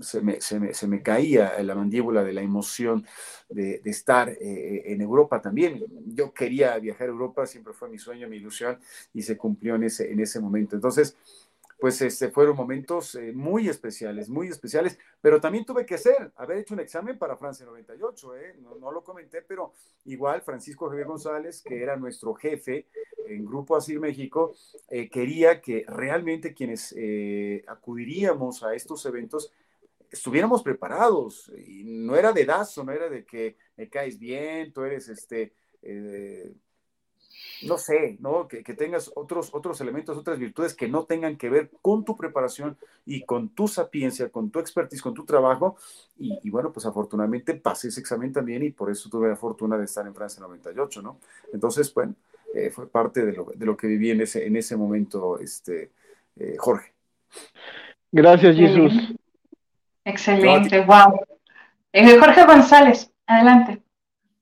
se 0.00 0.20
me, 0.20 0.40
se, 0.40 0.60
me, 0.60 0.72
se 0.74 0.86
me, 0.86 1.02
caía 1.02 1.60
la 1.62 1.74
mandíbula 1.74 2.22
de 2.22 2.32
la 2.32 2.40
emoción 2.42 3.04
de, 3.48 3.80
de 3.80 3.90
estar 3.90 4.28
eh, 4.28 4.82
en 4.86 5.00
Europa 5.00 5.40
también. 5.40 5.84
Yo 6.06 6.32
quería 6.32 6.78
viajar 6.78 7.08
a 7.08 7.12
Europa, 7.12 7.46
siempre 7.46 7.72
fue 7.72 7.88
mi 7.88 7.98
sueño, 7.98 8.28
mi 8.28 8.36
ilusión, 8.36 8.78
y 9.12 9.22
se 9.22 9.36
cumplió 9.36 9.74
en 9.74 9.84
ese, 9.84 10.10
en 10.10 10.20
ese 10.20 10.40
momento. 10.40 10.76
Entonces, 10.76 11.16
pues 11.78 12.00
este, 12.00 12.30
fueron 12.30 12.56
momentos 12.56 13.14
eh, 13.16 13.32
muy 13.32 13.68
especiales, 13.68 14.28
muy 14.28 14.48
especiales, 14.48 14.98
pero 15.20 15.40
también 15.40 15.64
tuve 15.64 15.84
que 15.84 15.96
hacer, 15.96 16.32
haber 16.36 16.58
hecho 16.58 16.74
un 16.74 16.80
examen 16.80 17.18
para 17.18 17.36
Francia 17.36 17.66
98, 17.66 18.36
¿eh? 18.36 18.56
no, 18.80 18.90
lo 18.90 19.04
comenté, 19.04 19.42
pero 19.42 19.72
igual 20.06 20.40
Francisco 20.42 20.88
Javier 20.88 21.06
González, 21.06 21.62
que 21.62 21.82
era 21.82 21.96
nuestro 21.96 22.34
jefe 22.34 22.86
en 23.26 23.44
Grupo 23.44 23.76
Asir 23.76 24.00
México, 24.00 24.54
eh, 24.88 25.10
quería 25.10 25.60
que 25.60 25.84
realmente 25.86 26.54
quienes 26.54 26.94
acudiríamos 27.66 28.62
a 28.62 28.74
estos 28.74 29.04
eventos 29.04 29.52
estuviéramos 30.10 30.62
preparados, 30.62 31.52
y 31.66 31.84
no 31.84 32.16
era 32.16 32.32
de 32.32 32.44
dazo, 32.44 32.84
no 32.84 32.92
era 32.92 33.10
de 33.10 33.26
que 33.26 33.56
me 33.76 33.88
caes 33.90 34.18
bien, 34.18 34.72
tú 34.72 34.82
eres 34.82 35.08
este 35.08 35.52
no 37.62 37.78
sé, 37.78 38.16
¿no? 38.20 38.48
Que, 38.48 38.62
tengas 38.62 39.10
otros, 39.14 39.50
otros 39.52 39.80
elementos, 39.80 40.16
otras 40.16 40.38
virtudes 40.38 40.74
que 40.74 40.88
no 40.88 41.04
tengan 41.04 41.36
que 41.36 41.48
ver 41.48 41.70
con 41.80 42.04
tu 42.04 42.16
preparación 42.16 42.76
y 43.04 43.22
con 43.22 43.48
tu 43.48 43.68
sapiencia, 43.68 44.28
con 44.28 44.50
tu 44.50 44.58
expertise, 44.58 45.02
con 45.02 45.14
tu 45.14 45.24
trabajo. 45.24 45.76
Y, 46.18 46.50
bueno, 46.50 46.72
pues 46.72 46.86
afortunadamente 46.86 47.54
pasé 47.54 47.88
ese 47.88 48.00
examen 48.00 48.32
también 48.32 48.62
y 48.62 48.70
por 48.70 48.90
eso 48.90 49.08
tuve 49.08 49.28
la 49.28 49.36
fortuna 49.36 49.78
de 49.78 49.84
estar 49.84 50.06
en 50.06 50.14
Francia 50.14 50.40
98, 50.40 51.02
¿no? 51.02 51.18
Entonces, 51.52 51.92
bueno, 51.94 52.14
eh, 52.54 52.70
fue 52.70 52.88
parte 52.88 53.24
de 53.24 53.32
lo, 53.32 53.44
de 53.54 53.66
lo, 53.66 53.76
que 53.76 53.86
viví 53.86 54.10
en 54.10 54.20
ese, 54.20 54.46
en 54.46 54.56
ese 54.56 54.76
momento, 54.76 55.38
este, 55.38 55.90
eh, 56.36 56.56
Jorge. 56.58 56.92
Gracias, 58.12 58.56
Jesús. 58.56 58.92
Excelente, 60.04 60.84
wow. 60.84 61.20
Eh, 61.92 62.18
Jorge 62.18 62.44
González, 62.44 63.10
adelante. 63.26 63.82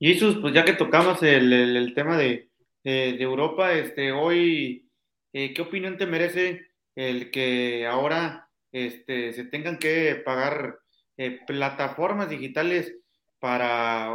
Jesús, 0.01 0.38
pues 0.40 0.53
ya 0.53 0.64
que 0.64 0.75
tocamos 0.75 1.23
el 1.23 1.93
tema 1.95 2.19
de, 2.19 2.51
de 2.85 3.23
Europa, 3.23 3.73
este, 3.73 4.12
hoy, 4.12 4.90
eh, 5.33 5.55
¿qué 5.55 5.62
opinión 5.62 5.97
te 5.97 6.07
merece 6.07 6.68
el 6.94 7.31
que 7.31 7.87
ahora 7.87 8.51
este, 8.73 9.33
se 9.33 9.44
tengan 9.44 9.79
que 9.79 10.16
pagar 10.16 10.79
eh, 11.16 11.40
plataformas 11.47 12.29
digitales 12.29 12.94
para 13.38 14.14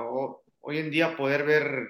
hoy 0.61 0.77
en 0.77 0.91
día 0.91 1.17
poder 1.17 1.45
ver, 1.45 1.89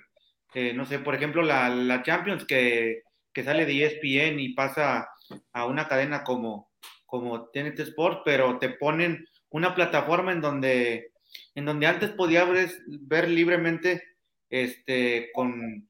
eh, 0.53 0.73
no 0.73 0.85
sé, 0.85 0.99
por 0.99 1.15
ejemplo, 1.15 1.41
la, 1.41 1.69
la 1.69 2.01
Champions 2.01 2.45
que, 2.45 3.03
que, 3.33 3.43
sale 3.43 3.65
de 3.65 3.85
ESPN 3.85 4.39
y 4.39 4.53
pasa 4.53 5.09
a 5.51 5.65
una 5.65 5.87
cadena 5.87 6.23
como, 6.23 6.71
como 7.05 7.49
TNT 7.49 7.79
Sports, 7.79 8.21
pero 8.23 8.57
te 8.57 8.69
ponen 8.69 9.25
una 9.49 9.75
plataforma 9.75 10.31
en 10.31 10.41
donde, 10.41 11.11
en 11.55 11.65
donde 11.65 11.87
antes 11.87 12.11
podías 12.11 12.49
ver, 12.49 12.69
ver 12.87 13.29
libremente 13.29 14.01
este, 14.49 15.29
con 15.33 15.88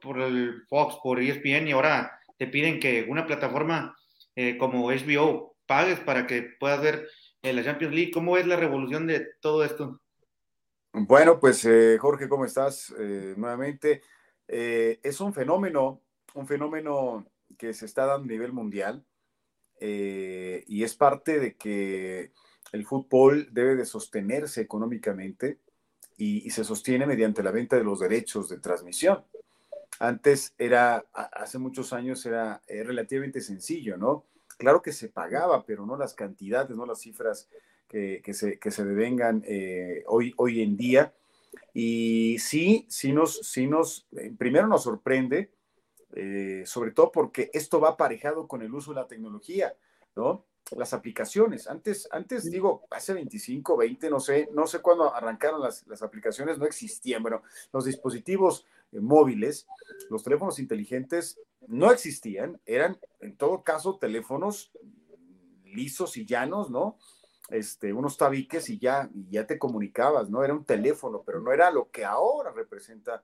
por, 0.00 0.20
el 0.20 0.62
Fox, 0.68 0.96
por 1.02 1.20
ESPN 1.20 1.68
y 1.68 1.72
ahora 1.72 2.20
te 2.38 2.46
piden 2.46 2.80
que 2.80 3.06
una 3.08 3.26
plataforma 3.26 3.96
eh, 4.36 4.56
como 4.58 4.90
HBO 4.90 5.56
pagues 5.66 6.00
para 6.00 6.26
que 6.26 6.42
puedas 6.58 6.80
ver 6.80 7.08
eh, 7.42 7.52
la 7.52 7.64
Champions 7.64 7.94
League. 7.94 8.10
¿Cómo 8.12 8.36
es 8.36 8.46
la 8.46 8.56
revolución 8.56 9.06
de 9.06 9.26
todo 9.40 9.64
esto? 9.64 10.00
Bueno, 10.92 11.40
pues 11.40 11.64
eh, 11.64 11.96
Jorge, 11.98 12.28
¿cómo 12.28 12.44
estás? 12.44 12.94
nuevamente, 13.36 14.02
es 14.46 15.20
un 15.20 15.32
fenómeno, 15.32 16.02
un 16.34 16.46
fenómeno 16.46 17.26
que 17.58 17.72
se 17.74 17.86
está 17.86 18.06
dando 18.06 18.24
a 18.24 18.32
nivel 18.32 18.52
mundial 18.52 19.04
y 19.80 20.84
es 20.84 20.94
parte 20.94 21.40
de 21.40 21.56
que 21.56 22.32
el 22.72 22.86
fútbol 22.86 23.48
debe 23.50 23.74
de 23.74 23.86
sostenerse 23.86 24.60
económicamente 24.60 25.58
y 26.16 26.48
se 26.50 26.62
sostiene 26.62 27.06
mediante 27.06 27.42
la 27.42 27.50
venta 27.50 27.76
de 27.76 27.82
los 27.82 27.98
derechos 27.98 28.48
de 28.48 28.60
transmisión. 28.60 29.24
Antes 30.00 30.54
era, 30.58 31.04
hace 31.12 31.58
muchos 31.58 31.92
años 31.92 32.24
era 32.26 32.60
eh, 32.66 32.82
relativamente 32.82 33.40
sencillo, 33.40 33.96
¿no? 33.96 34.24
Claro 34.58 34.82
que 34.82 34.92
se 34.92 35.08
pagaba, 35.08 35.64
pero 35.64 35.86
no 35.86 35.96
las 35.96 36.14
cantidades, 36.14 36.76
no 36.76 36.86
las 36.86 37.00
cifras 37.00 37.48
que, 37.88 38.22
se, 38.32 38.58
que 38.58 38.70
se 38.72 38.84
devengan 38.84 39.44
eh, 39.46 40.02
hoy, 40.06 40.34
hoy 40.36 40.62
en 40.62 40.76
día. 40.76 41.14
Y 41.72 42.36
sí, 42.40 42.86
sí 42.88 43.12
nos, 43.12 43.38
sí 43.38 43.66
nos 43.66 44.06
eh, 44.16 44.32
primero 44.36 44.66
nos 44.66 44.82
sorprende, 44.82 45.50
sobre 46.64 46.92
todo 46.92 47.10
porque 47.10 47.50
esto 47.52 47.80
va 47.80 47.90
aparejado 47.90 48.46
con 48.46 48.62
el 48.62 48.72
uso 48.72 48.92
de 48.92 49.00
la 49.00 49.08
tecnología, 49.08 49.74
¿no? 50.14 50.44
las 50.76 50.94
aplicaciones. 50.94 51.68
Antes, 51.68 52.08
antes 52.10 52.50
digo, 52.50 52.84
hace 52.90 53.12
25, 53.14 53.76
20, 53.76 54.10
no 54.10 54.20
sé, 54.20 54.48
no 54.52 54.66
sé 54.66 54.80
cuándo 54.80 55.14
arrancaron 55.14 55.60
las, 55.60 55.86
las 55.86 56.02
aplicaciones, 56.02 56.58
no 56.58 56.66
existían. 56.66 57.22
Bueno, 57.22 57.42
los 57.72 57.84
dispositivos 57.84 58.64
móviles, 59.00 59.66
los 60.10 60.22
teléfonos 60.22 60.58
inteligentes 60.58 61.38
no 61.66 61.90
existían, 61.90 62.60
eran 62.66 62.98
en 63.20 63.36
todo 63.36 63.62
caso 63.62 63.98
teléfonos 63.98 64.72
lisos 65.64 66.16
y 66.16 66.24
llanos, 66.24 66.70
¿no? 66.70 66.98
Este, 67.50 67.92
unos 67.92 68.16
tabiques 68.16 68.70
y 68.70 68.78
ya, 68.78 69.10
ya 69.28 69.46
te 69.46 69.58
comunicabas, 69.58 70.30
¿no? 70.30 70.44
Era 70.44 70.54
un 70.54 70.64
teléfono, 70.64 71.22
pero 71.24 71.40
no 71.40 71.52
era 71.52 71.70
lo 71.70 71.90
que 71.90 72.04
ahora 72.04 72.52
representa 72.52 73.22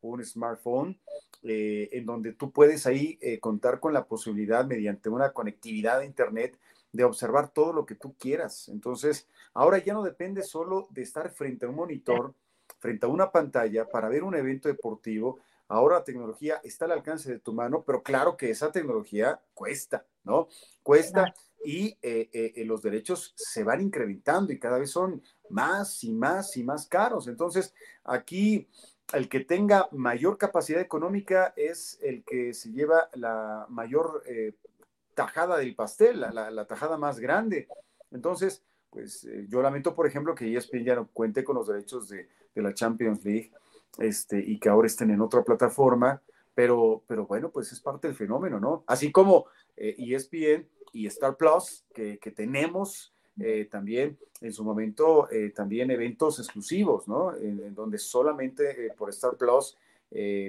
un 0.00 0.24
smartphone, 0.24 0.98
eh, 1.42 1.88
en 1.92 2.06
donde 2.06 2.32
tú 2.32 2.50
puedes 2.50 2.86
ahí 2.86 3.18
eh, 3.20 3.40
contar 3.40 3.80
con 3.80 3.92
la 3.92 4.06
posibilidad 4.06 4.64
mediante 4.64 5.08
una 5.08 5.32
conectividad 5.32 5.98
a 5.98 6.04
Internet 6.04 6.58
de 6.92 7.04
observar 7.04 7.52
todo 7.52 7.72
lo 7.72 7.84
que 7.84 7.94
tú 7.94 8.14
quieras. 8.16 8.68
Entonces, 8.68 9.28
ahora 9.52 9.78
ya 9.78 9.92
no 9.92 10.02
depende 10.02 10.42
solo 10.42 10.88
de 10.90 11.02
estar 11.02 11.30
frente 11.30 11.66
a 11.66 11.68
un 11.68 11.76
monitor, 11.76 12.34
frente 12.78 13.06
a 13.06 13.08
una 13.08 13.30
pantalla 13.30 13.86
para 13.86 14.08
ver 14.08 14.24
un 14.24 14.34
evento 14.34 14.68
deportivo. 14.68 15.38
Ahora 15.68 15.98
la 15.98 16.04
tecnología 16.04 16.60
está 16.64 16.86
al 16.86 16.92
alcance 16.92 17.30
de 17.30 17.40
tu 17.40 17.52
mano, 17.52 17.84
pero 17.86 18.02
claro 18.02 18.36
que 18.36 18.50
esa 18.50 18.72
tecnología 18.72 19.40
cuesta, 19.54 20.06
¿no? 20.24 20.48
Cuesta 20.82 21.34
y 21.64 21.88
eh, 22.02 22.30
eh, 22.32 22.52
eh, 22.56 22.64
los 22.64 22.82
derechos 22.82 23.34
se 23.36 23.64
van 23.64 23.80
incrementando 23.80 24.52
y 24.52 24.58
cada 24.58 24.78
vez 24.78 24.90
son 24.90 25.22
más 25.50 26.04
y 26.04 26.12
más 26.12 26.56
y 26.56 26.62
más 26.62 26.86
caros. 26.86 27.28
Entonces, 27.28 27.74
aquí 28.04 28.68
el 29.12 29.28
que 29.28 29.40
tenga 29.40 29.88
mayor 29.92 30.38
capacidad 30.38 30.80
económica 30.80 31.52
es 31.56 31.98
el 32.02 32.24
que 32.24 32.54
se 32.54 32.70
lleva 32.72 33.08
la 33.14 33.66
mayor 33.68 34.22
tajada 35.14 35.58
del 35.58 35.74
pastel, 35.74 36.20
la, 36.20 36.66
tajada 36.66 36.96
más 36.96 37.18
grande. 37.18 37.68
Entonces, 38.10 38.62
pues 38.90 39.24
eh, 39.24 39.46
yo 39.48 39.62
lamento, 39.62 39.94
por 39.94 40.06
ejemplo, 40.06 40.34
que 40.34 40.56
ESPN 40.56 40.84
ya 40.84 40.94
no 40.94 41.08
cuente 41.12 41.44
con 41.44 41.56
los 41.56 41.68
derechos 41.68 42.08
de, 42.08 42.28
la 42.54 42.74
Champions 42.74 43.24
League 43.24 43.52
este, 43.98 44.40
y 44.40 44.58
que 44.58 44.68
ahora 44.68 44.88
estén 44.88 45.12
en 45.12 45.20
otra 45.20 45.44
plataforma, 45.44 46.20
pero, 46.56 47.04
pero 47.06 47.24
bueno, 47.24 47.50
pues 47.50 47.70
es 47.70 47.78
parte 47.78 48.08
del 48.08 48.16
fenómeno, 48.16 48.58
¿no? 48.58 48.82
Así 48.88 49.12
como 49.12 49.46
ESPN 49.76 50.42
eh, 50.42 50.54
e 50.54 50.66
y 50.92 51.06
Star 51.06 51.36
Plus, 51.36 51.84
que, 51.94 52.18
tenemos 52.34 53.14
eh, 53.38 53.68
también 53.70 54.18
en 54.40 54.52
su 54.52 54.64
momento, 54.64 55.28
también 55.54 55.92
eventos 55.92 56.40
exclusivos, 56.40 57.06
¿no? 57.06 57.32
En, 57.36 57.72
donde 57.76 57.98
solamente 57.98 58.92
por 58.98 59.10
Star 59.10 59.36
Plus 59.36 59.76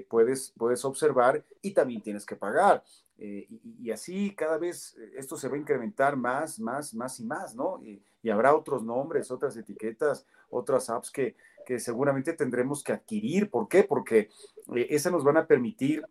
puedes, 0.08 0.52
puedes 0.58 0.84
observar 0.84 1.44
y 1.62 1.72
también 1.72 2.02
tienes 2.02 2.26
que 2.26 2.36
pagar. 2.36 2.84
Eh, 3.22 3.48
y, 3.82 3.92
así 3.92 4.34
cada 4.34 4.58
vez 4.58 4.96
eh, 4.98 5.12
esto 5.18 5.36
se 5.36 5.50
va 5.50 5.56
a 5.56 5.60
incrementar 5.60 6.16
más, 6.16 6.58
más, 6.58 6.94
más 6.94 7.20
y 7.20 7.26
más, 7.26 7.54
¿no? 7.54 7.82
Y, 7.84 8.02
habrá 8.28 8.54
otros 8.54 8.84
nombres, 8.84 9.32
otras 9.32 9.56
etiquetas, 9.56 10.26
otras 10.50 10.90
apps 10.90 11.10
que, 11.10 11.38
que, 11.66 11.80
seguramente 11.80 12.34
tendremos 12.34 12.84
que 12.84 12.92
adquirir. 12.92 13.50
¿Por 13.50 13.70
qué? 13.70 13.84
Porque 13.84 14.30
eh, 14.76 14.88
esas 14.90 15.14
nos 15.14 15.24
van 15.24 15.38
a 15.38 15.48
permitir 15.48 16.04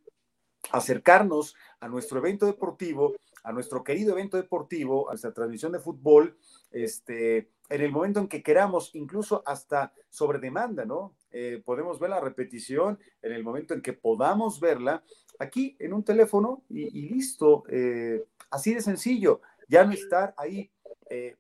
acercarnos 0.73 1.55
a 1.81 1.89
nuestro 1.89 2.19
evento 2.19 2.47
deportivo, 2.47 3.15
a 3.45 3.53
nuestro 3.53 3.85
querido 3.85 4.13
evento 4.13 4.37
deportivo, 4.37 5.09
a 5.09 5.13
nuestra 5.13 5.33
transmisión 5.33 5.73
de 5.73 5.81
fútbol, 5.81 6.37
este, 6.71 7.51
en 7.69 7.81
el 7.83 7.93
momento 7.93 8.21
en 8.21 8.29
que 8.29 8.43
queramos, 8.43 8.95
incluso 8.95 9.43
hasta 9.47 9.93
sobre 10.09 10.39
demanda, 10.39 10.85
¿no? 10.85 11.15
Eh, 11.31 11.63
podemos 11.65 11.99
ver 11.99 12.11
la 12.11 12.21
repetición 12.21 12.99
en 13.23 13.33
el 13.33 13.45
momento 13.45 13.75
en 13.75 13.83
que 13.83 13.93
podamos 13.93 14.61
verla 14.61 15.03
aquí 15.39 15.77
en 15.79 15.93
un 15.93 16.03
teléfono 16.03 16.63
y, 16.69 17.09
listo, 17.09 17.65
eh, 17.69 18.25
así 18.51 18.75
de 18.75 18.81
sencillo, 18.81 19.41
ya 19.69 19.85
no 19.85 19.93
estar 19.93 20.35
ahí 20.37 20.71
eh, 21.11 21.37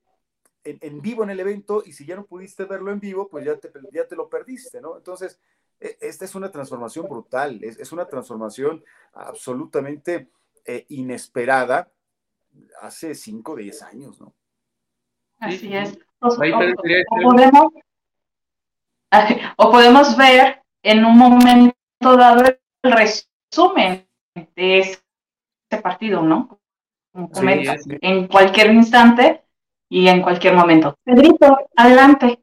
en, 0.80 1.00
vivo 1.00 1.22
en 1.22 1.30
el 1.30 1.40
evento 1.40 1.82
y 1.84 1.92
si 1.92 2.04
ya 2.04 2.16
no 2.16 2.26
pudiste 2.26 2.64
verlo 2.64 2.90
en 2.90 3.00
vivo, 3.00 3.28
pues 3.28 3.44
ya 3.44 3.56
te, 3.56 3.70
ya 3.92 4.06
te 4.06 4.16
lo 4.16 4.28
perdiste, 4.28 4.80
¿no? 4.80 4.96
Entonces, 4.96 5.38
e, 5.80 5.96
esta 6.00 6.24
es 6.24 6.34
una 6.34 6.50
transformación 6.50 7.06
brutal, 7.08 7.60
es, 7.62 7.92
una 7.92 8.06
transformación 8.06 8.84
absolutamente 9.14 10.28
inesperada 10.88 11.90
hace 12.82 13.14
5 13.14 13.52
o 13.52 13.56
10 13.56 13.82
años, 13.82 14.20
¿no? 14.20 14.34
Así 15.40 15.74
es. 15.74 15.98
O, 16.20 16.28
podemos, 16.36 17.72
o 19.56 19.70
podemos 19.70 20.16
ver 20.16 20.62
en 20.82 21.04
un 21.04 21.16
momento 21.16 21.76
dado 22.00 22.44
el 22.82 22.92
resumen 22.92 24.06
de 24.34 24.78
ese 24.80 25.02
partido, 25.82 26.22
¿no? 26.22 26.60
en 27.14 28.28
cualquier 28.28 28.72
instante 28.72 29.42
y 29.88 30.08
en 30.08 30.22
cualquier 30.22 30.54
momento. 30.54 30.96
Pedrito, 31.04 31.56
adelante. 31.76 32.38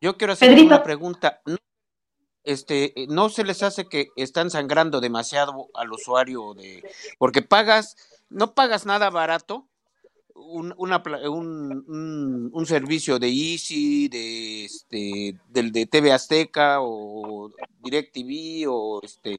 Yo 0.00 0.16
quiero 0.16 0.32
hacer 0.32 0.58
una 0.58 0.82
pregunta. 0.82 1.40
Este, 2.44 2.92
¿no 3.08 3.28
se 3.28 3.44
les 3.44 3.62
hace 3.62 3.86
que 3.86 4.08
están 4.16 4.50
sangrando 4.50 5.00
demasiado 5.00 5.68
al 5.74 5.92
usuario 5.92 6.54
de 6.54 6.82
porque 7.16 7.40
pagas, 7.40 7.96
no 8.30 8.54
pagas 8.54 8.84
nada 8.84 9.10
barato 9.10 9.68
un, 10.34 10.74
una, 10.76 11.02
un, 11.30 12.50
un, 12.52 12.66
servicio 12.66 13.18
de 13.18 13.28
Easy, 13.28 14.08
de, 14.08 14.64
este, 14.64 15.38
del 15.48 15.70
de 15.72 15.86
TV 15.86 16.12
Azteca 16.12 16.78
o 16.80 17.50
DirecTV 17.78 18.68
o 18.68 19.00
este, 19.02 19.38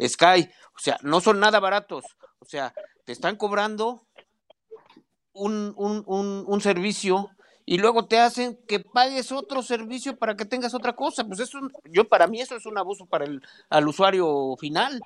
Sky. 0.00 0.48
O 0.74 0.78
sea, 0.78 0.98
no 1.02 1.20
son 1.20 1.40
nada 1.40 1.60
baratos. 1.60 2.04
O 2.38 2.44
sea, 2.44 2.72
te 3.04 3.12
están 3.12 3.36
cobrando 3.36 4.06
un, 5.32 5.74
un, 5.76 6.02
un, 6.06 6.44
un 6.46 6.60
servicio 6.60 7.30
y 7.64 7.78
luego 7.78 8.06
te 8.06 8.18
hacen 8.18 8.58
que 8.66 8.80
pagues 8.80 9.30
otro 9.32 9.62
servicio 9.62 10.16
para 10.16 10.36
que 10.36 10.44
tengas 10.44 10.74
otra 10.74 10.94
cosa. 10.94 11.24
Pues 11.24 11.40
eso, 11.40 11.58
yo 11.84 12.08
para 12.08 12.26
mí 12.26 12.40
eso 12.40 12.56
es 12.56 12.66
un 12.66 12.78
abuso 12.78 13.06
para 13.06 13.24
el 13.24 13.42
al 13.70 13.88
usuario 13.88 14.56
final. 14.58 15.00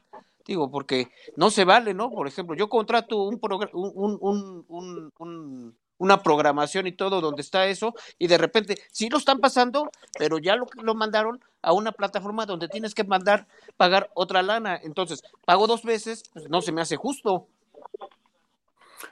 Digo, 0.46 0.70
porque 0.70 1.08
no 1.36 1.50
se 1.50 1.64
vale, 1.64 1.92
¿no? 1.92 2.10
Por 2.10 2.28
ejemplo, 2.28 2.54
yo 2.54 2.68
contrato 2.68 3.24
un, 3.24 3.40
un, 3.72 4.64
un, 4.68 5.12
un, 5.18 5.76
una 5.98 6.22
programación 6.22 6.86
y 6.86 6.92
todo 6.92 7.20
donde 7.20 7.42
está 7.42 7.66
eso, 7.66 7.94
y 8.18 8.28
de 8.28 8.38
repente 8.38 8.78
sí 8.92 9.08
lo 9.08 9.18
están 9.18 9.40
pasando, 9.40 9.90
pero 10.18 10.38
ya 10.38 10.54
lo, 10.54 10.66
lo 10.82 10.94
mandaron 10.94 11.40
a 11.62 11.72
una 11.72 11.90
plataforma 11.90 12.46
donde 12.46 12.68
tienes 12.68 12.94
que 12.94 13.02
mandar 13.02 13.48
pagar 13.76 14.10
otra 14.14 14.42
lana. 14.42 14.78
Entonces, 14.82 15.22
pago 15.44 15.66
dos 15.66 15.82
veces, 15.82 16.22
pues 16.32 16.48
no 16.48 16.62
se 16.62 16.70
me 16.72 16.80
hace 16.80 16.96
justo. 16.96 17.48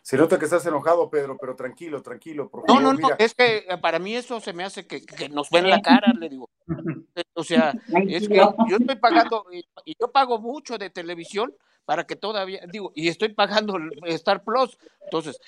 Se 0.03 0.17
nota 0.17 0.39
que 0.39 0.45
estás 0.45 0.65
enojado, 0.67 1.09
Pedro, 1.11 1.37
pero 1.41 1.55
tranquilo, 1.57 2.03
tranquilo. 2.03 2.51
no, 2.69 2.81
no, 2.81 2.93
no, 2.93 3.09
es 3.19 3.35
que 3.35 3.65
eh, 3.69 3.79
para 3.81 3.99
mí 3.99 4.15
eso 4.15 4.41
se 4.41 4.53
me 4.53 4.65
hace 4.65 4.87
que, 4.87 5.03
nos 5.31 5.51
ven 5.51 5.69
la 5.69 5.81
cara, 5.81 6.13
le 6.19 6.29
digo. 6.29 6.51
O 7.37 7.43
sea, 7.43 7.75
es 8.09 8.29
que 8.29 8.37
yo 8.37 8.77
estoy 8.79 8.95
pagando, 8.97 9.45
y 9.85 9.97
yo 9.99 10.13
pago 10.13 10.39
mucho 10.39 10.79
de 10.79 10.89
televisión 10.89 11.53
para 11.85 12.07
que 12.07 12.15
todavía, 12.15 12.61
digo, 12.71 12.93
y 12.95 13.09
estoy 13.09 13.31
pagando 13.31 13.77
Star 14.05 14.45
Plus, 14.45 14.79
entonces 15.03 15.41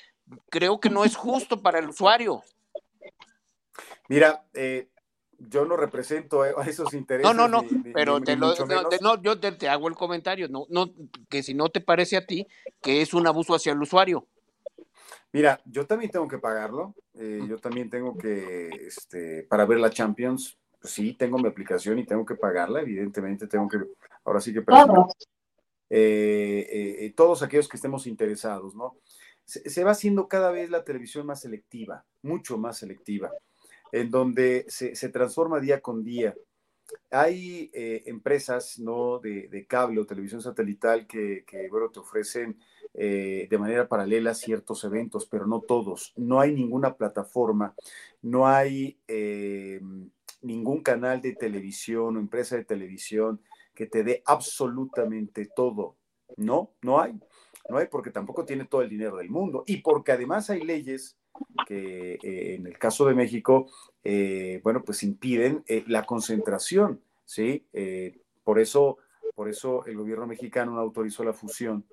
creo 0.51 0.81
que 0.81 0.91
no 0.91 1.05
es 1.05 1.17
justo 1.17 1.63
para 1.63 1.79
el 1.79 1.89
usuario. 1.89 2.43
Mira, 4.09 4.45
eh, 4.53 4.89
yo 5.39 5.65
no 5.65 5.77
represento 5.77 6.43
a 6.43 6.49
esos 6.67 6.95
intereses. 6.95 7.35
No, 7.35 7.49
no, 7.49 7.63
no, 7.63 7.69
pero 7.93 8.21
te 8.21 8.37
lo, 8.37 8.55
no, 9.01 9.21
yo 9.23 9.39
te, 9.39 9.53
te, 9.53 9.69
hago 9.69 9.89
el 9.89 9.95
comentario, 9.95 10.49
no, 10.49 10.67
no, 10.69 10.91
que 11.29 11.43
si 11.43 11.55
no 11.55 11.69
te 11.69 11.81
parece 11.81 12.17
a 12.17 12.27
ti 12.27 12.47
que 12.83 13.03
es 13.03 13.15
un 13.15 13.27
abuso 13.27 13.55
hacia 13.55 13.73
el 13.73 13.83
usuario. 13.83 14.27
Mira, 15.37 15.61
yo 15.67 15.87
también 15.87 16.11
tengo 16.11 16.27
que 16.27 16.39
pagarlo. 16.39 16.95
Eh, 17.13 17.43
yo 17.47 17.59
también 17.59 17.91
tengo 17.91 18.17
que, 18.17 18.69
este, 18.69 19.43
para 19.43 19.67
ver 19.67 19.79
la 19.79 19.91
Champions, 19.91 20.59
pues 20.81 20.95
sí, 20.95 21.13
tengo 21.13 21.37
mi 21.37 21.47
aplicación 21.47 21.99
y 21.99 22.07
tengo 22.07 22.25
que 22.25 22.37
pagarla. 22.37 22.81
Evidentemente, 22.81 23.47
tengo 23.47 23.69
que, 23.69 23.77
ahora 24.25 24.41
sí 24.41 24.55
que 24.55 24.63
todos. 24.63 25.13
Eh, 25.91 26.67
eh, 27.01 27.13
todos 27.15 27.43
aquellos 27.43 27.69
que 27.69 27.77
estemos 27.77 28.07
interesados, 28.07 28.75
¿no? 28.75 28.97
Se, 29.45 29.85
va 29.85 29.91
haciendo 29.91 30.27
cada 30.27 30.51
vez 30.51 30.71
la 30.71 30.85
televisión 30.85 31.27
más 31.27 31.43
selectiva, 31.43 32.07
mucho 32.23 32.57
más 32.57 32.79
selectiva, 32.79 33.31
en 33.93 34.11
donde 34.11 34.65
se, 34.69 34.95
transforma 35.11 35.61
día 35.61 35.83
con 35.83 36.03
día. 36.03 36.35
Hay 37.11 37.71
empresas, 37.75 38.79
¿no? 38.79 39.19
De, 39.19 39.67
cable 39.69 40.01
o 40.01 40.07
televisión 40.07 40.41
satelital 40.41 41.07
que, 41.07 41.45
que 41.47 41.69
bueno, 41.69 41.91
te 41.91 42.01
ofrecen 42.01 42.59
eh, 42.99 43.47
de 43.51 43.59
manera 43.59 43.89
paralela 43.89 44.33
ciertos 44.33 44.83
eventos, 44.85 45.27
pero 45.27 45.47
no 45.47 45.61
todos. 45.61 46.15
No 46.17 46.41
hay 46.41 46.55
ninguna 46.55 46.95
plataforma, 46.95 47.75
no 48.23 48.49
hay 48.49 48.97
eh, 49.07 49.83
ningún 50.41 50.83
canal 50.83 51.21
de 51.21 51.35
televisión 51.35 52.17
o 52.17 52.21
empresa 52.21 52.57
de 52.57 52.65
televisión 52.65 53.43
que 53.75 53.85
te 53.85 54.03
dé 54.03 54.23
absolutamente 54.25 55.47
todo. 55.55 55.95
No, 56.39 56.71
no 56.81 56.99
hay. 56.99 57.21
No 57.69 57.77
hay 57.77 57.87
porque 57.89 58.11
tampoco 58.11 58.47
tiene 58.47 58.65
todo 58.65 58.81
el 58.81 58.89
dinero 58.89 59.19
del 59.19 59.29
mundo 59.29 59.65
y 59.67 59.83
porque 59.83 60.13
además 60.13 60.49
hay 60.49 60.63
leyes 60.63 61.19
que 61.67 62.15
eh, 62.15 62.55
en 62.55 62.67
el 62.67 62.79
caso 62.79 63.05
de 63.05 63.15
México, 63.15 63.67
bueno, 64.63 64.83
pues 64.83 65.03
impiden 65.03 65.65
la 65.87 66.07
concentración, 66.07 67.03
¿sí? 67.27 67.67
por 68.43 68.59
eso, 68.59 68.99
por 69.35 69.51
eso 69.51 69.85
el 69.85 69.99
gobierno 69.99 70.27
mexicano 70.27 70.73
no 70.73 70.81
autorizó 70.81 71.25
la 71.25 71.35
fusión 71.35 71.85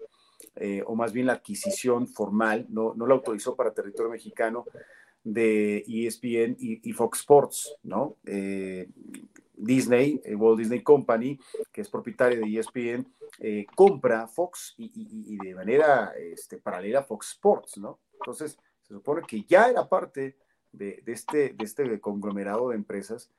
eh, 0.56 0.84
o 0.86 0.96
más 0.96 1.14
bien 1.14 1.28
la 1.28 1.34
adquisición 1.34 2.08
formal, 2.08 2.66
no, 2.70 2.94
no 2.96 3.08
la 3.08 3.16
autorizó 3.16 3.56
para 3.56 3.74
territorio 3.74 4.12
mexicano 4.12 4.66
de 5.24 5.84
ESPN 5.88 6.58
y, 6.60 6.92
Fox 6.94 7.20
Sports, 7.20 7.78
¿no? 7.84 8.18
Eh, 8.26 8.90
Disney, 9.56 10.22
eh, 10.26 10.36
Walt 10.36 10.60
Disney 10.60 10.82
Company, 10.82 11.40
que 11.72 11.82
es 11.82 11.90
propietaria 11.90 12.40
de 12.40 12.60
ESPN, 12.60 13.08
compra 13.76 14.28
Fox 14.28 14.76
y, 14.78 15.38
de 15.38 15.56
manera 15.56 16.14
este, 16.18 16.58
paralela 16.58 17.04
Fox 17.04 17.32
Sports, 17.32 17.78
¿no? 17.78 18.00
Entonces, 18.14 18.58
se 18.82 18.94
supone 18.94 19.22
que 19.26 19.44
ya 19.44 19.70
era 19.70 19.88
parte 19.88 20.38
de, 20.72 21.02
este, 21.08 21.54
de 21.54 21.64
este 21.64 22.00
conglomerado 22.02 22.70
de 22.70 22.76
empresas, 22.76 23.32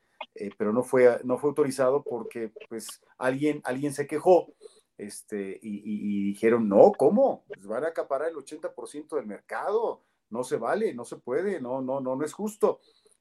pero 0.57 0.73
no 0.73 0.83
fue, 0.83 1.21
no 1.25 1.37
fue 1.37 1.51
autorizado 1.51 2.03
porque 2.03 2.51
pues 2.69 3.03
alguien, 3.19 3.61
alguien 3.65 3.93
se 3.93 4.07
quejó 4.07 4.49
este, 4.97 5.59
y, 5.63 6.25
dijeron, 6.25 6.69
no, 6.69 6.93
¿cómo? 6.97 7.45
Pues 7.49 7.67
van 7.67 7.85
a 7.85 7.89
acaparar 7.89 8.29
el 8.31 8.37
80% 8.37 9.17
del 9.17 9.27
mercado, 9.27 10.03
no 10.31 10.45
se 10.45 10.57
vale, 10.57 10.95
no 10.95 11.05
se 11.05 11.17
puede, 11.17 11.61
no, 11.61 11.83
no, 11.83 12.01
no, 12.01 12.17
no 12.17 12.25
es 12.25 12.33
justo. 12.33 12.81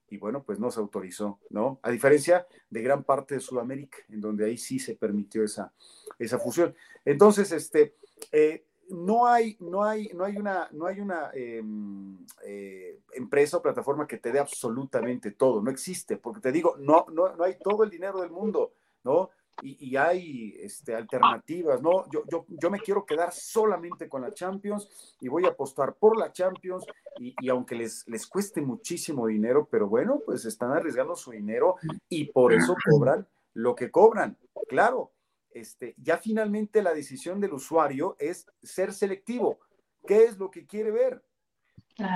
Y 0.10 0.18
bueno, 0.18 0.44
pues 0.44 0.60
no 0.60 0.70
se 0.70 0.80
autorizó, 0.80 1.40
¿no? 1.50 1.80
A 1.82 1.90
diferencia 1.90 2.46
de 2.70 2.82
gran 2.84 3.04
parte 3.04 3.36
de 3.36 3.42
Sudamérica, 3.42 3.98
en 4.10 4.22
donde 4.22 4.46
ahí 4.46 4.58
sí 4.58 4.78
se 4.78 4.96
permitió 4.96 5.44
esa, 5.44 5.74
esa 6.20 6.38
fusión. 6.38 6.76
Entonces, 7.04 7.52
este, 7.52 7.96
eh, 8.32 8.66
no 8.90 9.26
hay, 9.26 9.58
no 9.60 9.84
hay, 9.84 10.10
no 10.14 10.24
hay 10.24 10.38
una, 10.38 10.70
no 10.72 10.86
hay 10.86 11.00
una 11.00 11.32
em, 11.34 12.18
eh, 12.46 13.00
empresa 13.14 13.58
o 13.58 13.62
plataforma 13.62 14.06
que 14.06 14.18
te 14.18 14.32
dé 14.32 14.40
absolutamente 14.40 15.32
todo, 15.32 15.62
no 15.62 15.72
existe, 15.72 16.18
porque 16.18 16.42
te 16.42 16.52
digo, 16.52 16.76
no, 16.78 17.08
no, 17.12 17.36
no 17.36 17.44
hay 17.44 17.58
todo 17.58 17.84
el 17.84 17.90
dinero 17.90 18.22
del 18.22 18.30
mundo, 18.30 18.74
¿no? 19.04 19.32
Y, 19.62 19.96
hay 19.96 20.56
este, 20.60 20.96
alternativas, 20.96 21.82
¿no? 21.82 22.10
Yo, 22.10 22.24
yo, 22.30 22.46
yo, 22.50 22.70
me 22.70 22.80
quiero 22.80 23.06
quedar 23.06 23.32
solamente 23.32 24.10
con 24.10 24.22
la 24.22 24.34
Champions 24.34 25.16
y 25.22 25.28
voy 25.28 25.46
a 25.46 25.50
apostar 25.50 25.96
por 25.96 26.18
la 26.18 26.32
Champions 26.32 26.86
y, 27.20 27.36
y, 27.40 27.50
aunque 27.50 27.76
les, 27.76 28.08
les 28.08 28.28
cueste 28.28 28.62
muchísimo 28.62 29.28
dinero, 29.28 29.68
pero 29.70 29.88
bueno, 29.88 30.22
pues 30.26 30.46
están 30.46 30.72
arriesgando 30.72 31.16
su 31.16 31.32
dinero 31.32 31.76
y 32.10 32.26
por 32.26 32.52
eso 32.52 32.76
cobran 32.90 33.28
lo 33.54 33.76
que 33.76 33.92
cobran. 33.92 34.38
Claro, 34.68 35.14
este, 35.52 35.94
ya 35.98 36.18
finalmente 36.18 36.82
la 36.82 36.94
decisión 36.94 37.40
del 37.40 37.54
usuario 37.54 38.16
es 38.20 38.48
ser 38.62 38.94
selectivo. 38.94 39.60
¿Qué 40.06 40.26
es 40.26 40.38
lo 40.38 40.50
que 40.50 40.66
quiere 40.66 40.92
ver? 40.92 41.24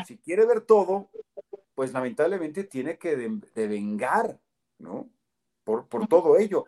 Si 0.06 0.18
quiere 0.18 0.46
ver 0.46 0.62
todo, 0.62 1.12
pues 1.76 1.94
lamentablemente 1.94 2.64
tiene 2.64 2.98
que 2.98 3.16
devengar, 3.54 4.40
¿no? 4.80 5.10
Por, 5.64 5.88
por 5.88 6.08
todo 6.08 6.38
ello 6.38 6.66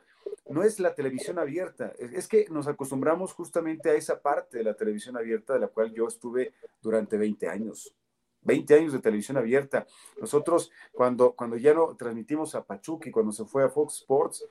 no 0.50 0.64
es 0.64 0.80
la 0.80 0.94
televisión 0.96 1.40
abierta, 1.40 1.94
es 2.00 2.28
que 2.28 2.48
nos 2.50 2.68
acostumbramos 2.68 3.34
justamente 3.34 3.90
a 3.90 3.94
esa 3.94 4.22
parte 4.22 4.58
de 4.58 4.64
la 4.64 4.74
televisión 4.74 5.16
abierta 5.16 5.54
de 5.54 5.60
la 5.60 5.68
cual 5.68 5.94
yo 5.94 6.08
estuve 6.08 6.54
durante 6.82 7.18
20 7.18 7.48
años. 7.48 7.96
20 8.42 8.74
años 8.74 8.94
de 8.94 9.00
televisión 9.00 9.38
abierta. 9.38 9.86
Nosotros, 10.20 10.72
cuando, 10.94 11.34
cuando 11.34 11.58
ya 11.58 11.74
no 11.74 11.96
transmitimos 11.96 12.56
a 12.56 12.64
Pachuca 12.64 13.10
y 13.10 13.12
cuando 13.12 13.32
se 13.32 13.46
fue 13.46 13.64
a 13.64 13.70
Fox 13.70 13.98
Sports, 14.02 14.46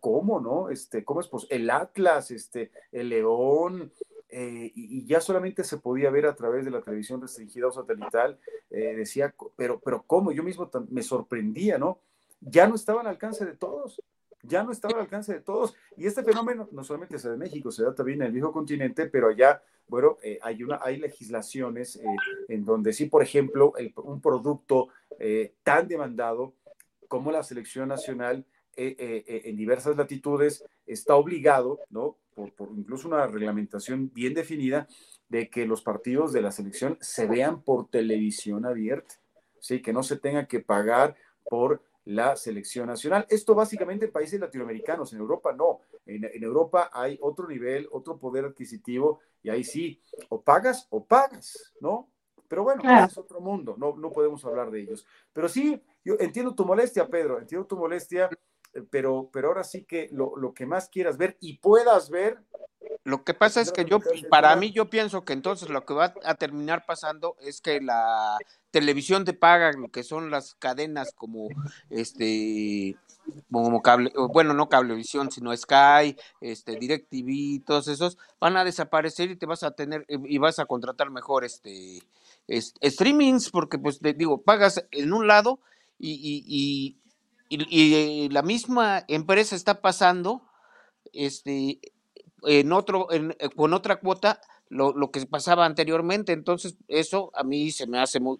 ¿cómo 0.00 0.40
no? 0.40 0.70
Este, 0.70 1.04
¿Cómo 1.04 1.20
es? 1.20 1.28
Pues 1.28 1.46
el 1.50 1.70
Atlas, 1.70 2.30
este, 2.30 2.70
el 2.90 3.10
León, 3.10 3.92
eh, 4.30 4.72
y, 4.74 5.04
ya 5.06 5.20
solamente 5.20 5.62
se 5.62 5.78
podía 5.78 6.10
ver 6.10 6.26
a 6.26 6.34
través 6.34 6.64
de 6.64 6.70
la 6.70 6.80
televisión 6.80 7.20
restringida 7.20 7.68
o 7.68 7.72
satelital, 7.72 8.38
eh, 8.70 8.94
decía, 8.96 9.34
pero, 9.56 9.78
pero 9.78 10.02
¿cómo? 10.06 10.32
Yo 10.32 10.42
mismo 10.42 10.68
me 10.90 11.02
sorprendía, 11.02 11.78
¿no? 11.78 12.00
Ya 12.40 12.66
no 12.66 12.74
estaba 12.74 13.02
al 13.02 13.06
alcance 13.06 13.44
de 13.44 13.56
todos, 13.56 14.02
ya 14.46 14.62
no 14.62 14.72
estaba 14.72 14.94
al 14.94 15.00
alcance 15.00 15.32
de 15.32 15.40
todos. 15.40 15.74
Y 15.96 16.06
este 16.06 16.22
fenómeno 16.22 16.68
no 16.72 16.84
solamente 16.84 17.18
se 17.18 17.28
da 17.28 17.34
en 17.34 17.40
México, 17.40 17.70
se 17.70 17.84
da 17.84 17.94
también 17.94 18.20
en 18.22 18.26
el 18.28 18.32
viejo 18.32 18.52
continente, 18.52 19.06
pero 19.06 19.28
allá, 19.28 19.62
bueno, 19.88 20.16
eh, 20.22 20.38
hay, 20.42 20.62
una, 20.62 20.80
hay 20.82 20.98
legislaciones 20.98 22.00
en 22.48 22.64
donde 22.64 22.92
sí, 22.92 23.06
por 23.06 23.22
ejemplo, 23.22 23.72
un 23.96 24.20
producto 24.20 24.88
tan 25.62 25.86
demandado 25.86 26.54
como 27.08 27.30
la 27.30 27.42
selección 27.42 27.88
nacional 27.88 28.44
en 28.76 29.56
diversas 29.56 29.96
latitudes 29.96 30.64
está 30.86 31.14
obligado, 31.14 31.78
¿no? 31.90 32.16
por, 32.34 32.68
incluso 32.76 33.08
una 33.08 33.26
reglamentación 33.26 34.10
bien 34.12 34.34
definida 34.34 34.88
de 35.28 35.48
que 35.48 35.66
los 35.66 35.82
partidos 35.82 36.32
de 36.32 36.42
la 36.42 36.52
selección 36.52 36.98
se 37.00 37.26
vean 37.26 37.62
por 37.62 37.88
televisión 37.88 38.66
abierta, 38.66 39.14
¿sí? 39.58 39.80
que 39.80 39.92
no 39.92 40.02
se 40.02 40.16
tenga 40.16 40.46
que 40.46 40.60
pagar 40.60 41.16
por 41.48 41.82
la 42.04 42.36
selección 42.36 42.86
nacional. 42.86 43.26
Esto 43.28 43.54
básicamente 43.54 44.06
en 44.06 44.12
países 44.12 44.38
latinoamericanos, 44.40 45.12
en 45.12 45.20
Europa 45.20 45.52
no. 45.52 45.80
En, 46.06 46.24
Europa 46.42 46.90
hay 46.92 47.18
otro 47.20 47.48
nivel, 47.48 47.88
otro 47.90 48.18
poder 48.18 48.44
adquisitivo, 48.44 49.20
y 49.42 49.50
ahí 49.50 49.64
sí, 49.64 50.00
o 50.28 50.40
pagas 50.42 50.86
o 50.90 51.04
pagas, 51.04 51.72
¿no? 51.80 52.08
Pero 52.48 52.62
bueno, 52.62 52.82
es 53.04 53.16
otro 53.16 53.40
mundo, 53.40 53.74
no, 53.78 53.96
no 53.96 54.10
podemos 54.10 54.44
hablar 54.44 54.70
de 54.70 54.82
ellos. 54.82 55.06
Pero 55.32 55.48
sí, 55.48 55.80
yo 56.04 56.16
entiendo 56.20 56.54
tu 56.54 56.64
molestia, 56.64 57.08
Pedro, 57.08 57.38
entiendo 57.38 57.66
tu 57.66 57.76
molestia 57.76 58.28
pero, 58.90 59.30
pero 59.32 59.48
ahora 59.48 59.64
sí 59.64 59.84
que 59.84 60.08
lo, 60.12 60.36
lo, 60.36 60.54
que 60.54 60.66
más 60.66 60.88
quieras 60.88 61.16
ver 61.16 61.36
y 61.40 61.58
puedas 61.58 62.10
ver. 62.10 62.38
Lo 63.04 63.24
que 63.24 63.34
pasa 63.34 63.60
es 63.60 63.72
que 63.72 63.84
yo, 63.84 63.98
para 64.30 64.54
mí, 64.56 64.70
yo 64.72 64.88
pienso 64.88 65.24
que 65.24 65.32
entonces 65.32 65.68
lo 65.68 65.84
que 65.84 65.94
va 65.94 66.14
a 66.24 66.34
terminar 66.34 66.84
pasando 66.86 67.36
es 67.40 67.60
que 67.60 67.80
la 67.80 68.38
televisión 68.70 69.24
te 69.24 69.34
paga, 69.34 69.72
lo 69.72 69.88
que 69.88 70.02
son 70.02 70.30
las 70.30 70.54
cadenas 70.54 71.12
como 71.14 71.48
este 71.90 72.96
como 73.50 73.82
cable, 73.82 74.12
bueno, 74.32 74.54
no 74.54 74.68
cablevisión, 74.68 75.30
sino 75.30 75.56
Sky, 75.56 76.16
este, 76.40 76.76
DirecTV, 76.76 77.64
todos 77.64 77.88
esos, 77.88 78.18
van 78.40 78.56
a 78.56 78.64
desaparecer 78.64 79.30
y 79.30 79.36
te 79.36 79.46
vas 79.46 79.62
a 79.62 79.70
tener, 79.70 80.04
y 80.08 80.38
vas 80.38 80.58
a 80.58 80.66
contratar 80.66 81.10
mejor 81.10 81.44
este, 81.44 82.02
streamings, 82.50 83.50
porque 83.50 83.78
pues 83.78 83.98
te 84.00 84.12
digo, 84.12 84.42
pagas 84.42 84.84
en 84.90 85.12
un 85.12 85.26
lado 85.26 85.60
y, 85.98 86.44
y, 86.46 86.98
la 87.50 88.42
misma 88.42 89.04
empresa 89.08 89.56
está 89.56 89.80
pasando 89.80 90.42
este, 91.12 91.80
en 92.46 92.72
otro, 92.72 93.12
en, 93.12 93.36
eh, 93.38 93.48
con 93.54 93.72
otra 93.72 93.96
cuota 93.96 94.40
lo, 94.68 94.92
lo, 94.92 95.10
que 95.10 95.24
pasaba 95.26 95.66
anteriormente. 95.66 96.32
Entonces, 96.32 96.76
eso 96.88 97.30
a 97.34 97.44
mí 97.44 97.70
se 97.70 97.86
me 97.86 97.98
hace 97.98 98.20
muy, 98.20 98.38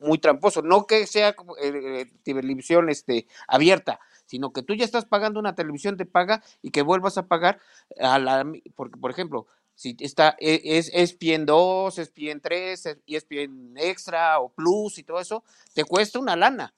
muy 0.00 0.18
tramposo. 0.18 0.62
No 0.62 0.86
que 0.86 1.06
sea 1.06 1.34
eh, 1.62 2.06
televisión 2.22 2.90
este, 2.90 3.26
abierta, 3.48 4.00
sino 4.26 4.52
que 4.52 4.62
tú 4.62 4.74
ya 4.74 4.84
estás 4.84 5.04
pagando 5.04 5.40
una 5.40 5.54
televisión 5.54 5.96
de 5.96 6.06
paga 6.06 6.42
y 6.62 6.70
que 6.70 6.82
vuelvas 6.82 7.18
a 7.18 7.26
pagar 7.26 7.60
a 8.00 8.18
la. 8.18 8.44
Porque, 8.74 8.98
por 8.98 9.10
ejemplo, 9.10 9.46
si 9.74 9.96
está, 10.00 10.36
e, 10.38 10.60
es 10.64 10.90
ESPN 10.92 11.46
2, 11.46 11.98
ESPN 11.98 12.40
3, 12.40 12.98
ESPN 13.06 13.74
Extra 13.76 14.38
o 14.40 14.50
Plus 14.50 14.98
y 14.98 15.04
todo 15.04 15.20
eso, 15.20 15.44
te 15.72 15.84
cuesta 15.84 16.18
una 16.18 16.36
lana. 16.36 16.74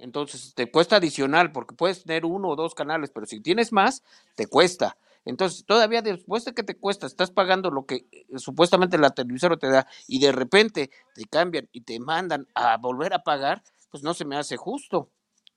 Entonces 0.00 0.54
te 0.54 0.70
cuesta 0.70 0.96
adicional 0.96 1.52
porque 1.52 1.74
puedes 1.74 2.04
tener 2.04 2.24
uno 2.24 2.48
o 2.48 2.56
dos 2.56 2.74
canales, 2.74 3.10
pero 3.10 3.26
si 3.26 3.40
tienes 3.40 3.72
más, 3.72 4.02
te 4.34 4.46
cuesta. 4.46 4.96
Entonces, 5.24 5.64
todavía 5.66 6.02
después 6.02 6.44
de 6.44 6.54
que 6.54 6.62
te 6.62 6.76
cuesta, 6.76 7.06
estás 7.06 7.30
pagando 7.30 7.70
lo 7.70 7.84
que 7.84 8.06
eh, 8.10 8.24
supuestamente 8.36 8.96
la 8.98 9.10
televisora 9.10 9.56
te 9.56 9.68
da 9.68 9.86
y 10.06 10.18
de 10.18 10.32
repente 10.32 10.90
te 11.14 11.24
cambian 11.26 11.68
y 11.72 11.82
te 11.82 12.00
mandan 12.00 12.48
a 12.54 12.78
volver 12.78 13.12
a 13.12 13.22
pagar, 13.22 13.62
pues 13.90 14.02
no 14.02 14.14
se 14.14 14.24
me 14.24 14.36
hace 14.36 14.56
justo. 14.56 15.10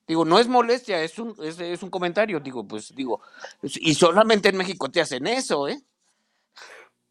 Digo, 0.06 0.26
no 0.26 0.38
es 0.38 0.50
molestia, 0.50 1.02
es 1.02 1.18
un, 1.18 1.34
es, 1.42 1.60
es 1.60 1.82
un 1.82 1.90
comentario, 1.90 2.42
digo, 2.42 2.68
pues 2.68 2.94
digo, 2.94 3.22
y 3.62 3.94
solamente 3.94 4.50
en 4.50 4.58
México 4.58 4.92
te 4.92 5.00
hacen 5.00 5.28
eso, 5.28 5.70
¿eh? 5.70 5.82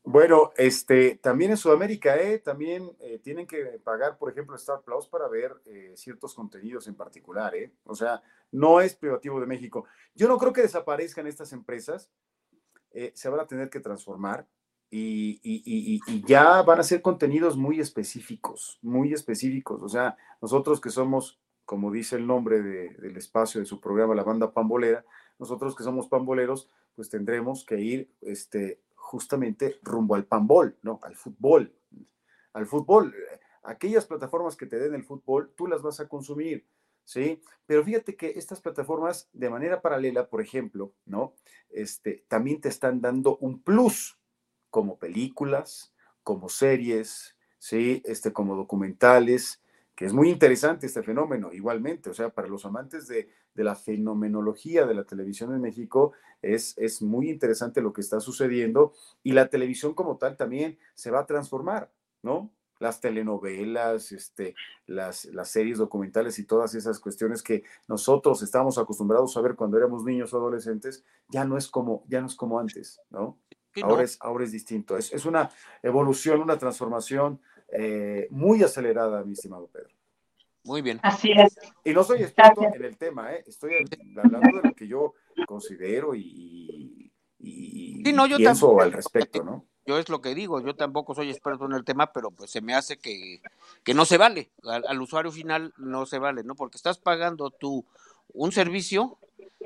Bueno, 0.05 0.51
este, 0.57 1.17
también 1.23 1.53
en 1.53 1.57
Sudamérica, 1.57 2.17
¿eh? 2.17 2.41
también 2.41 2.91
eh, 3.01 3.21
tienen 3.23 3.47
que 3.47 3.81
pagar, 3.85 4.19
por 4.19 4.33
ejemplo, 4.33 4.57
Star 4.57 4.83
Plus 4.83 5.07
para 5.07 5.29
ver 5.29 5.55
eh, 5.65 5.93
ciertos 5.95 6.35
contenidos 6.35 6.89
en 6.89 6.97
particular, 6.97 7.55
¿eh? 7.55 7.73
O 7.85 7.95
sea, 7.95 8.21
no 8.51 8.81
es 8.81 8.97
privativo 8.97 9.39
de 9.41 9.47
México. 9.47 9.85
Yo 10.17 10.27
no 10.27 10.39
creo 10.39 10.53
que 10.53 10.63
desaparezcan 10.63 11.29
estas 11.29 11.53
empresas, 11.53 12.11
eh, 12.91 13.13
se 13.15 13.29
van 13.29 13.41
a 13.41 13.47
tener 13.47 13.71
que 13.71 13.79
transformar 13.79 14.47
y, 14.91 15.41
y, 15.43 16.27
ya 16.27 16.61
van 16.63 16.81
a 16.81 16.83
ser 16.83 17.01
contenidos 17.01 17.57
muy 17.57 17.81
específicos, 17.81 18.79
muy 18.83 19.13
específicos. 19.13 19.83
O 19.83 19.89
sea, 19.89 20.17
nosotros 20.43 20.81
que 20.81 20.91
somos, 20.91 21.41
como 21.65 21.91
dice 21.91 22.17
el 22.17 22.27
nombre 22.27 22.61
del 22.61 23.17
espacio 23.17 23.61
de 23.61 23.67
su 23.67 23.81
programa, 23.81 24.15
la 24.15 24.25
banda 24.25 24.53
pambolera, 24.53 25.05
nosotros 25.39 25.75
que 25.75 25.85
somos 25.85 26.09
pamboleros, 26.09 26.69
pues 26.95 27.09
tendremos 27.09 27.65
que 27.65 27.81
ir 27.81 28.11
este, 28.21 28.81
justamente 29.13 29.79
rumbo 29.83 30.15
al 30.15 30.25
panbol, 30.25 30.79
¿no? 30.81 30.99
Al 31.03 31.17
fútbol. 31.17 31.71
Al 32.55 32.67
fútbol. 32.67 33.15
Aquellas 33.63 34.07
plataformas 34.07 34.57
que 34.57 34.65
te 34.65 34.79
den 34.79 34.95
el 34.95 35.05
fútbol, 35.05 35.53
tú 35.55 35.67
las 35.67 35.83
vas 35.83 36.01
a 36.01 36.09
consumir, 36.09 36.67
¿sí? 37.05 37.43
Pero 37.67 37.85
fíjate 37.85 38.17
que 38.17 38.31
estas 38.31 38.63
plataformas, 38.63 39.29
de 39.35 39.51
manera 39.51 39.83
paralela, 39.83 40.31
por 40.31 40.41
ejemplo, 40.41 40.95
¿no? 41.05 41.35
Este, 41.69 42.25
también 42.27 42.63
te 42.63 42.71
están 42.71 43.03
dando 43.03 43.37
un 43.37 43.63
plus, 43.63 44.19
como 44.71 44.99
películas, 44.99 45.95
como 46.23 46.49
series, 46.49 47.37
¿sí? 47.59 48.01
Este, 48.07 48.33
como 48.33 48.57
documentales, 48.57 49.62
que 49.95 50.07
es 50.07 50.13
muy 50.13 50.31
interesante 50.31 50.87
este 50.87 51.03
fenómeno, 51.03 51.53
igualmente, 51.53 52.11
o 52.11 52.15
sea, 52.15 52.31
para 52.31 52.49
los 52.49 52.65
amantes 52.65 53.07
de, 53.09 53.29
la 53.55 53.75
fenomenología 53.75 54.87
de 54.87 54.95
la 54.95 55.05
televisión 55.05 55.55
en 55.55 55.61
México, 55.61 56.13
es, 56.41 56.75
es 56.79 57.03
muy 57.03 57.29
interesante 57.29 57.83
lo 57.83 57.93
que 57.93 58.01
está 58.01 58.19
sucediendo 58.21 58.95
y 59.23 59.33
la 59.33 59.49
televisión 59.49 59.95
como 59.95 60.17
tal 60.17 60.37
también 60.37 60.79
se 60.95 61.11
va 61.11 61.21
a 61.21 61.27
transformar, 61.27 61.93
¿no? 62.23 62.51
Las 62.79 63.01
telenovelas, 63.01 64.11
este, 64.11 64.55
las, 64.87 65.27
las 65.27 65.51
series 65.51 65.79
documentales 65.79 66.39
y 66.39 66.47
todas 66.47 66.75
esas 66.75 66.99
cuestiones 66.99 67.43
que 67.43 67.63
nosotros 67.87 68.43
estábamos 68.43 68.79
acostumbrados 68.79 69.37
a 69.37 69.43
ver 69.43 69.55
cuando 69.55 69.77
éramos 69.77 70.03
niños 70.03 70.33
o 70.33 70.39
adolescentes, 70.39 71.05
ya 71.29 71.45
no 71.45 71.59
es 71.59 71.69
como, 71.69 72.05
ya 72.09 72.21
no 72.21 72.27
es 72.27 72.35
como 72.35 72.59
antes, 72.59 73.01
¿no? 73.11 73.39
Ahora, 73.81 74.03
Es, 74.03 74.19
ahora 74.21 74.45
es 74.45 74.53
distinto. 74.53 74.97
Es, 74.97 75.13
es 75.13 75.25
una 75.25 75.51
evolución, 75.83 76.43
una 76.43 76.59
transformación 76.59 77.41
eh, 77.73 78.29
muy 78.31 78.63
acelerada, 78.63 79.25
mi 79.25 79.33
estimado 79.33 79.67
Pedro. 79.67 79.89
Muy 80.65 80.83
bien. 80.83 81.01
Así 81.03 81.33
es. 81.33 81.59
Y 81.85 81.93
no 81.93 82.05
soy 82.05 82.23
experto 82.23 82.63
en 82.63 82.85
el 82.85 82.97
tema, 82.97 83.33
¿eh? 83.33 83.43
estoy 83.47 83.73
hablando 84.23 84.59
de 84.63 84.69
lo 84.69 84.75
que 84.75 84.87
yo 84.87 85.15
considero 85.47 86.15
y, 86.15 87.11
pienso 87.39 88.81
al 88.81 88.93
respecto, 88.93 89.43
¿no? 89.43 89.67
Yo 89.85 89.99
es 89.99 90.09
lo 90.09 90.21
que 90.21 90.37
digo, 90.37 90.61
yo 90.61 90.77
tampoco 90.77 91.13
soy 91.13 91.31
experto 91.31 91.67
en 91.67 91.73
el 91.73 91.85
tema, 91.85 92.13
pero 92.13 92.31
pues 92.31 92.53
se 92.53 92.61
me 92.61 92.73
hace 92.73 92.99
que, 92.99 93.43
que 93.83 93.95
no 93.95 94.05
se 94.05 94.17
vale, 94.17 94.53
al, 94.63 94.85
al, 94.87 95.03
usuario 95.03 95.33
final 95.33 95.75
no 95.77 96.07
se 96.07 96.21
vale, 96.21 96.45
¿no? 96.45 96.55
Porque 96.55 96.77
estás 96.77 96.99
pagando 96.99 97.51
tú 97.51 97.85
un 98.33 98.53
servicio 98.53 99.19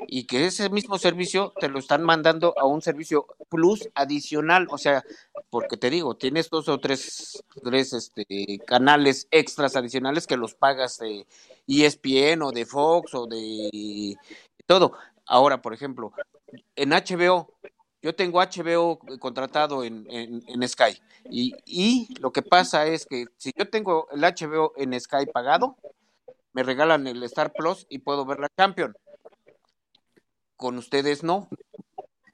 y 0.07 0.25
que 0.25 0.47
ese 0.47 0.71
mismo 0.71 0.99
servicio 0.99 1.53
te 1.59 1.69
lo 1.69 1.79
están 1.79 2.03
mandando 2.03 2.55
a 2.59 2.67
un 2.67 2.83
servicio 2.83 3.27
plus 3.49 3.89
adicional, 3.95 4.67
o 4.71 4.79
sea, 4.79 5.05
porque 5.51 5.77
te 5.77 5.91
digo, 5.91 6.17
tienes 6.17 6.51
dos 6.51 6.69
o 6.69 6.79
tres, 6.79 7.43
tres 7.63 7.93
este, 7.93 8.59
canales 8.67 9.27
extras 9.31 9.77
adicionales 9.77 10.27
que 10.27 10.37
los 10.37 10.55
pagas 10.55 10.99
de 10.99 11.27
ESPN 11.67 12.43
o 12.43 12.53
de 12.53 12.67
Fox 12.67 13.15
o 13.15 13.27
de 13.27 14.17
todo. 14.67 14.93
Ahora, 15.27 15.61
por 15.61 15.75
ejemplo, 15.75 16.13
en 16.77 16.91
HBO, 16.91 17.53
yo 18.03 18.15
tengo 18.15 18.41
HBO 18.41 18.99
contratado 19.19 19.83
en, 19.83 20.07
en, 20.09 20.69
Sky 20.69 21.01
y, 21.29 21.55
y 21.65 22.15
lo 22.21 22.31
que 22.31 22.43
pasa 22.43 22.87
es 22.87 23.07
que 23.07 23.27
si 23.37 23.53
yo 23.57 23.69
tengo 23.69 24.09
el 24.13 24.21
HBO 24.21 24.73
en 24.77 24.99
Sky 25.01 25.27
pagado, 25.33 25.77
me 26.53 26.63
regalan 26.63 27.07
el 27.07 27.23
Star 27.25 27.53
Plus 27.53 27.87
y 27.89 27.99
puedo 27.99 28.25
ver 28.25 28.39
la 28.39 28.49
Champions 28.57 28.97
con 30.57 30.79
ustedes 30.79 31.23
no. 31.23 31.49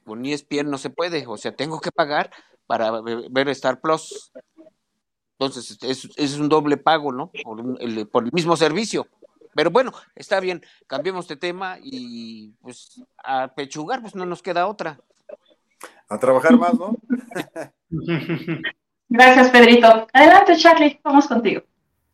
Con 0.05 0.25
ESPN 0.25 0.71
no 0.71 0.79
se 0.79 0.91
puede, 0.91 1.27
o 1.27 1.37
sea, 1.37 1.55
tengo 1.55 1.81
que 1.81 1.93
pagar 1.93 2.31
para 2.67 3.01
ver 3.01 3.49
Star 3.51 3.81
Plus. 3.81 4.33
Entonces, 5.39 5.79
es, 5.83 6.09
es 6.17 6.39
un 6.39 6.49
doble 6.49 6.77
pago, 6.77 7.13
¿no? 7.13 7.31
Por 7.45 7.81
el, 7.81 8.07
por 8.09 8.25
el 8.25 8.33
mismo 8.33 8.57
servicio. 8.57 9.07
Pero 9.55 9.71
bueno, 9.71 9.93
está 10.15 10.41
bien, 10.41 10.63
cambiemos 10.87 11.29
de 11.29 11.37
tema 11.37 11.79
y 11.83 12.51
pues 12.61 13.03
a 13.23 13.49
pechugar, 13.49 14.01
pues 14.01 14.15
no 14.15 14.25
nos 14.25 14.43
queda 14.43 14.67
otra. 14.67 14.99
A 16.09 16.19
trabajar 16.19 16.57
más, 16.57 16.75
¿no? 16.75 16.97
Gracias, 19.09 19.51
Pedrito. 19.51 20.07
Adelante, 20.13 20.57
Charlie, 20.57 21.01
vamos 21.05 21.27
contigo. 21.27 21.63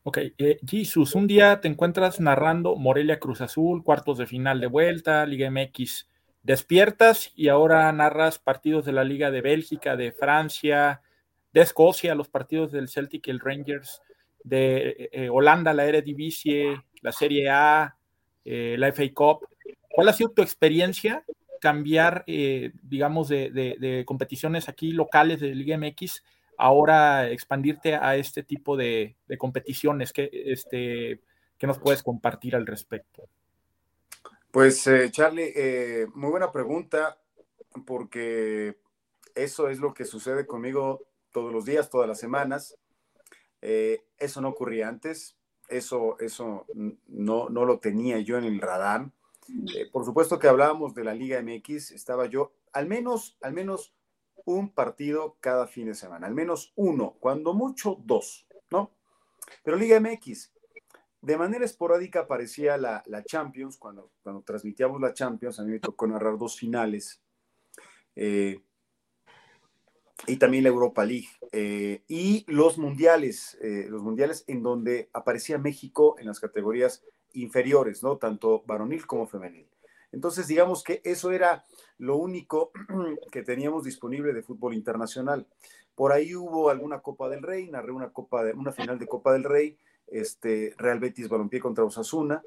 Ok, 0.08 0.20
eh, 0.38 0.58
Jesus, 0.66 1.14
un 1.14 1.26
día 1.26 1.60
te 1.60 1.68
encuentras 1.68 2.18
narrando 2.18 2.76
Morelia 2.76 3.18
Cruz 3.18 3.42
Azul, 3.42 3.84
cuartos 3.84 4.16
de 4.16 4.26
final 4.26 4.58
de 4.58 4.66
vuelta, 4.66 5.26
Liga 5.26 5.50
MX 5.50 6.08
despiertas 6.42 7.30
y 7.36 7.48
ahora 7.48 7.92
narras 7.92 8.38
partidos 8.38 8.86
de 8.86 8.92
la 8.92 9.04
Liga 9.04 9.30
de 9.30 9.42
Bélgica, 9.42 9.96
de 9.96 10.12
Francia, 10.12 11.02
de 11.52 11.60
Escocia, 11.60 12.14
los 12.14 12.30
partidos 12.30 12.72
del 12.72 12.88
Celtic 12.88 13.26
y 13.26 13.30
el 13.30 13.38
Rangers, 13.38 14.00
de 14.44 14.88
eh, 14.88 15.10
eh, 15.12 15.28
Holanda, 15.28 15.74
la 15.74 15.84
Eredivisie, 15.84 16.80
la 17.02 17.12
Serie 17.12 17.50
A, 17.50 17.94
eh, 18.46 18.76
la 18.78 18.90
FA 18.92 19.12
Cup. 19.12 19.46
¿Cuál 19.90 20.08
ha 20.08 20.14
sido 20.14 20.30
tu 20.30 20.40
experiencia 20.40 21.22
cambiar, 21.60 22.24
digamos, 22.24 23.28
de, 23.28 24.04
competiciones 24.06 24.70
aquí 24.70 24.92
locales 24.92 25.40
de 25.40 25.54
Liga 25.54 25.76
MX, 25.76 26.22
ahora 26.58 27.30
expandirte 27.30 27.94
a 27.94 28.16
este 28.16 28.42
tipo 28.42 28.76
de, 28.76 29.16
competiciones? 29.38 30.12
¿Qué, 30.12 30.28
este, 30.32 31.22
¿Qué 31.56 31.66
nos 31.66 31.78
puedes 31.78 32.02
compartir 32.02 32.54
al 32.54 32.66
respecto? 32.66 33.28
Pues, 34.50 34.86
eh, 34.86 35.10
Charlie, 35.10 35.52
eh, 35.54 36.06
muy 36.14 36.30
buena 36.30 36.52
pregunta, 36.52 37.18
porque 37.86 38.78
eso 39.34 39.68
es 39.68 39.78
lo 39.78 39.94
que 39.94 40.04
sucede 40.04 40.46
conmigo 40.46 41.06
todos 41.32 41.52
los 41.52 41.64
días, 41.64 41.90
todas 41.90 42.08
las 42.08 42.18
semanas. 42.18 42.76
Eh, 43.62 44.02
eso 44.18 44.40
no 44.40 44.48
ocurría 44.48 44.88
antes, 44.88 45.36
eso, 45.68 46.18
eso 46.18 46.66
no, 47.06 47.48
no 47.48 47.64
lo 47.64 47.78
tenía 47.78 48.18
yo 48.20 48.36
en 48.36 48.44
el 48.44 48.60
radar. 48.60 49.10
por 49.92 50.04
supuesto 50.04 50.38
que 50.38 50.48
hablábamos 50.48 50.94
de 50.94 51.04
la 51.04 51.14
Liga 51.14 51.40
MX, 51.42 51.92
estaba 51.92 52.26
yo 52.26 52.52
al 52.72 52.86
menos, 52.86 53.36
al 53.40 53.52
menos 53.52 53.94
un 54.54 54.70
partido 54.70 55.36
cada 55.40 55.66
fin 55.66 55.86
de 55.86 55.94
semana, 55.94 56.26
al 56.26 56.34
menos 56.34 56.72
uno, 56.74 57.16
cuando 57.20 57.52
mucho 57.52 57.98
dos, 58.04 58.46
¿no? 58.70 58.92
Pero 59.62 59.76
Liga 59.76 60.00
MX, 60.00 60.52
de 61.20 61.36
manera 61.36 61.64
esporádica 61.64 62.20
aparecía 62.20 62.78
la, 62.78 63.02
Champions, 63.26 63.76
cuando, 63.76 64.10
cuando 64.22 64.42
transmitíamos 64.42 65.00
la 65.00 65.12
Champions, 65.12 65.60
a 65.60 65.64
mí 65.64 65.72
me 65.72 65.80
tocó 65.80 66.06
narrar 66.06 66.38
dos 66.38 66.56
finales, 66.56 67.20
eh, 68.16 68.62
y 70.26 70.36
también 70.36 70.64
la 70.64 70.70
Europa 70.70 71.04
League, 71.04 71.28
eh, 71.52 72.02
y 72.08 72.44
los 72.48 72.78
mundiales, 72.78 73.58
eh, 73.60 73.86
los 73.90 74.02
mundiales 74.02 74.44
en 74.46 74.62
donde 74.62 75.10
aparecía 75.12 75.58
México 75.58 76.16
en 76.18 76.26
las 76.26 76.40
categorías 76.40 77.04
inferiores, 77.34 78.02
¿no? 78.02 78.16
Tanto 78.16 78.62
varonil 78.66 79.06
como 79.06 79.26
femenil. 79.26 79.68
Entonces, 80.12 80.46
digamos 80.46 80.82
que 80.82 81.00
eso 81.04 81.30
era 81.30 81.64
lo 81.98 82.16
único 82.16 82.72
que 83.32 83.42
teníamos 83.42 83.84
disponible 83.84 84.32
de 84.32 84.42
fútbol 84.42 84.74
internacional. 84.74 85.46
Por 85.94 86.12
ahí 86.12 86.34
hubo 86.34 86.70
alguna 86.70 87.00
Copa 87.00 87.28
del 87.28 87.42
Rey, 87.42 87.68
narré 87.68 87.92
una, 87.92 88.10
Copa 88.10 88.44
de, 88.44 88.52
una 88.52 88.72
final 88.72 88.98
de 88.98 89.06
Copa 89.06 89.32
del 89.32 89.44
Rey, 89.44 89.76
este, 90.06 90.74
Real 90.78 91.00
Betis 91.00 91.28
Balompié 91.28 91.60
contra 91.60 91.84
Osasuna. 91.84 92.42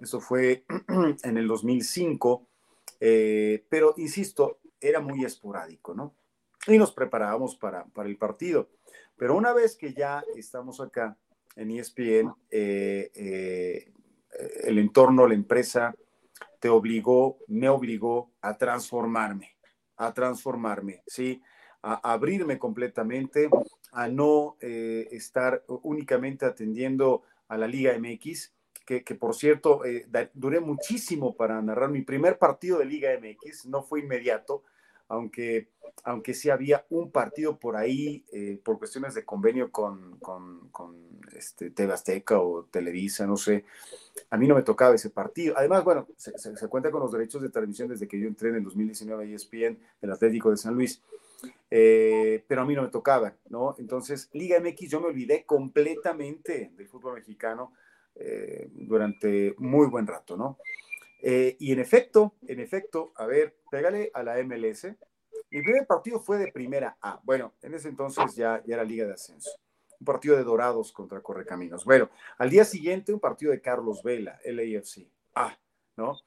Eso 0.00 0.20
fue 0.20 0.64
en 1.24 1.36
el 1.36 1.46
2005, 1.46 2.46
eh, 3.00 3.64
pero 3.68 3.94
insisto, 3.96 4.60
era 4.80 5.00
muy 5.00 5.24
esporádico, 5.24 5.94
¿no? 5.94 6.14
Y 6.66 6.78
nos 6.78 6.92
preparábamos 6.92 7.56
para, 7.56 7.84
para 7.86 8.08
el 8.08 8.16
partido. 8.16 8.68
Pero 9.16 9.36
una 9.36 9.52
vez 9.52 9.76
que 9.76 9.92
ya 9.94 10.24
estamos 10.36 10.80
acá 10.80 11.16
en 11.56 11.70
ESPN, 11.70 12.32
eh, 12.50 13.10
eh, 13.14 13.92
el 14.64 14.78
entorno, 14.78 15.26
la 15.26 15.34
empresa, 15.34 15.94
te 16.62 16.68
obligó, 16.68 17.40
me 17.48 17.68
obligó 17.68 18.30
a 18.40 18.56
transformarme, 18.56 19.56
a 19.96 20.14
transformarme, 20.14 21.02
¿sí? 21.08 21.42
A 21.82 22.12
abrirme 22.12 22.56
completamente, 22.60 23.50
a 23.90 24.06
no 24.06 24.58
eh, 24.60 25.08
estar 25.10 25.64
únicamente 25.82 26.46
atendiendo 26.46 27.22
a 27.48 27.58
la 27.58 27.66
Liga 27.66 27.98
MX, 27.98 28.54
que, 28.86 29.02
por 29.16 29.34
cierto, 29.34 29.84
eh, 29.84 30.06
duré 30.34 30.60
muchísimo 30.60 31.36
para 31.36 31.60
narrar 31.60 31.90
mi 31.90 32.02
primer 32.02 32.38
partido 32.38 32.78
de 32.78 32.84
Liga 32.84 33.10
MX, 33.18 33.66
no 33.66 33.82
fue 33.82 33.98
inmediato, 33.98 34.62
aunque, 35.12 35.68
aunque 36.04 36.32
sí 36.32 36.48
había 36.48 36.86
un 36.88 37.10
partido 37.10 37.58
por 37.58 37.76
ahí 37.76 38.24
eh, 38.32 38.58
por 38.64 38.78
cuestiones 38.78 39.14
de 39.14 39.26
convenio 39.26 39.70
con, 39.70 40.18
con, 40.18 40.70
este, 41.36 41.70
TV 41.70 41.92
Azteca 41.92 42.40
o 42.40 42.64
Televisa, 42.64 43.26
no 43.26 43.36
sé. 43.36 43.66
A 44.30 44.38
mí 44.38 44.48
no 44.48 44.54
me 44.54 44.62
tocaba 44.62 44.94
ese 44.94 45.10
partido. 45.10 45.54
Además, 45.58 45.84
bueno, 45.84 46.08
se, 46.16 46.68
cuenta 46.68 46.90
con 46.90 47.02
los 47.02 47.12
derechos 47.12 47.42
de 47.42 47.50
transmisión 47.50 47.88
desde 47.88 48.08
que 48.08 48.18
yo 48.18 48.26
entré 48.26 48.48
en 48.48 48.56
el 48.56 48.64
2019 48.64 49.24
a 49.24 49.34
ESPN, 49.34 49.78
el 50.00 50.12
Atlético 50.12 50.50
de 50.50 50.56
San 50.56 50.74
Luis. 50.74 51.02
Eh, 51.70 52.42
pero 52.48 52.62
a 52.62 52.64
mí 52.64 52.74
no 52.74 52.82
me 52.82 52.88
tocaba, 52.88 53.34
¿no? 53.50 53.74
Entonces, 53.78 54.30
Liga 54.32 54.58
MX, 54.60 54.88
yo 54.88 55.00
me 55.00 55.08
olvidé 55.08 55.44
completamente 55.44 56.72
del 56.74 56.88
fútbol 56.88 57.14
mexicano 57.14 57.74
eh, 58.14 58.70
durante 58.72 59.54
muy 59.58 59.88
buen 59.88 60.06
rato, 60.06 60.38
¿no? 60.38 60.56
Eh, 61.24 61.56
y 61.60 61.72
en 61.72 61.78
efecto, 61.78 62.34
en 62.48 62.58
efecto, 62.58 63.12
a 63.16 63.26
ver, 63.26 63.56
pégale 63.70 64.10
a 64.12 64.24
la 64.24 64.42
MLS. 64.42 64.88
Mi 65.50 65.62
primer 65.62 65.86
partido 65.86 66.18
fue 66.18 66.36
de 66.36 66.50
primera 66.50 66.98
A. 67.00 67.20
Bueno, 67.22 67.54
en 67.62 67.74
ese 67.74 67.88
entonces 67.88 68.34
ya, 68.34 68.60
ya 68.66 68.74
era 68.74 68.84
Liga 68.84 69.06
de 69.06 69.12
Ascenso. 69.12 69.50
Un 70.00 70.04
partido 70.04 70.36
de 70.36 70.42
Dorados 70.42 70.90
contra 70.92 71.20
Correcaminos. 71.20 71.84
Bueno, 71.84 72.10
al 72.38 72.50
día 72.50 72.64
siguiente 72.64 73.12
un 73.12 73.20
partido 73.20 73.52
de 73.52 73.60
Carlos 73.60 74.02
Vela, 74.02 74.40
LAFC. 74.44 75.08
Ah, 75.36 75.56
¿no? 75.96 76.18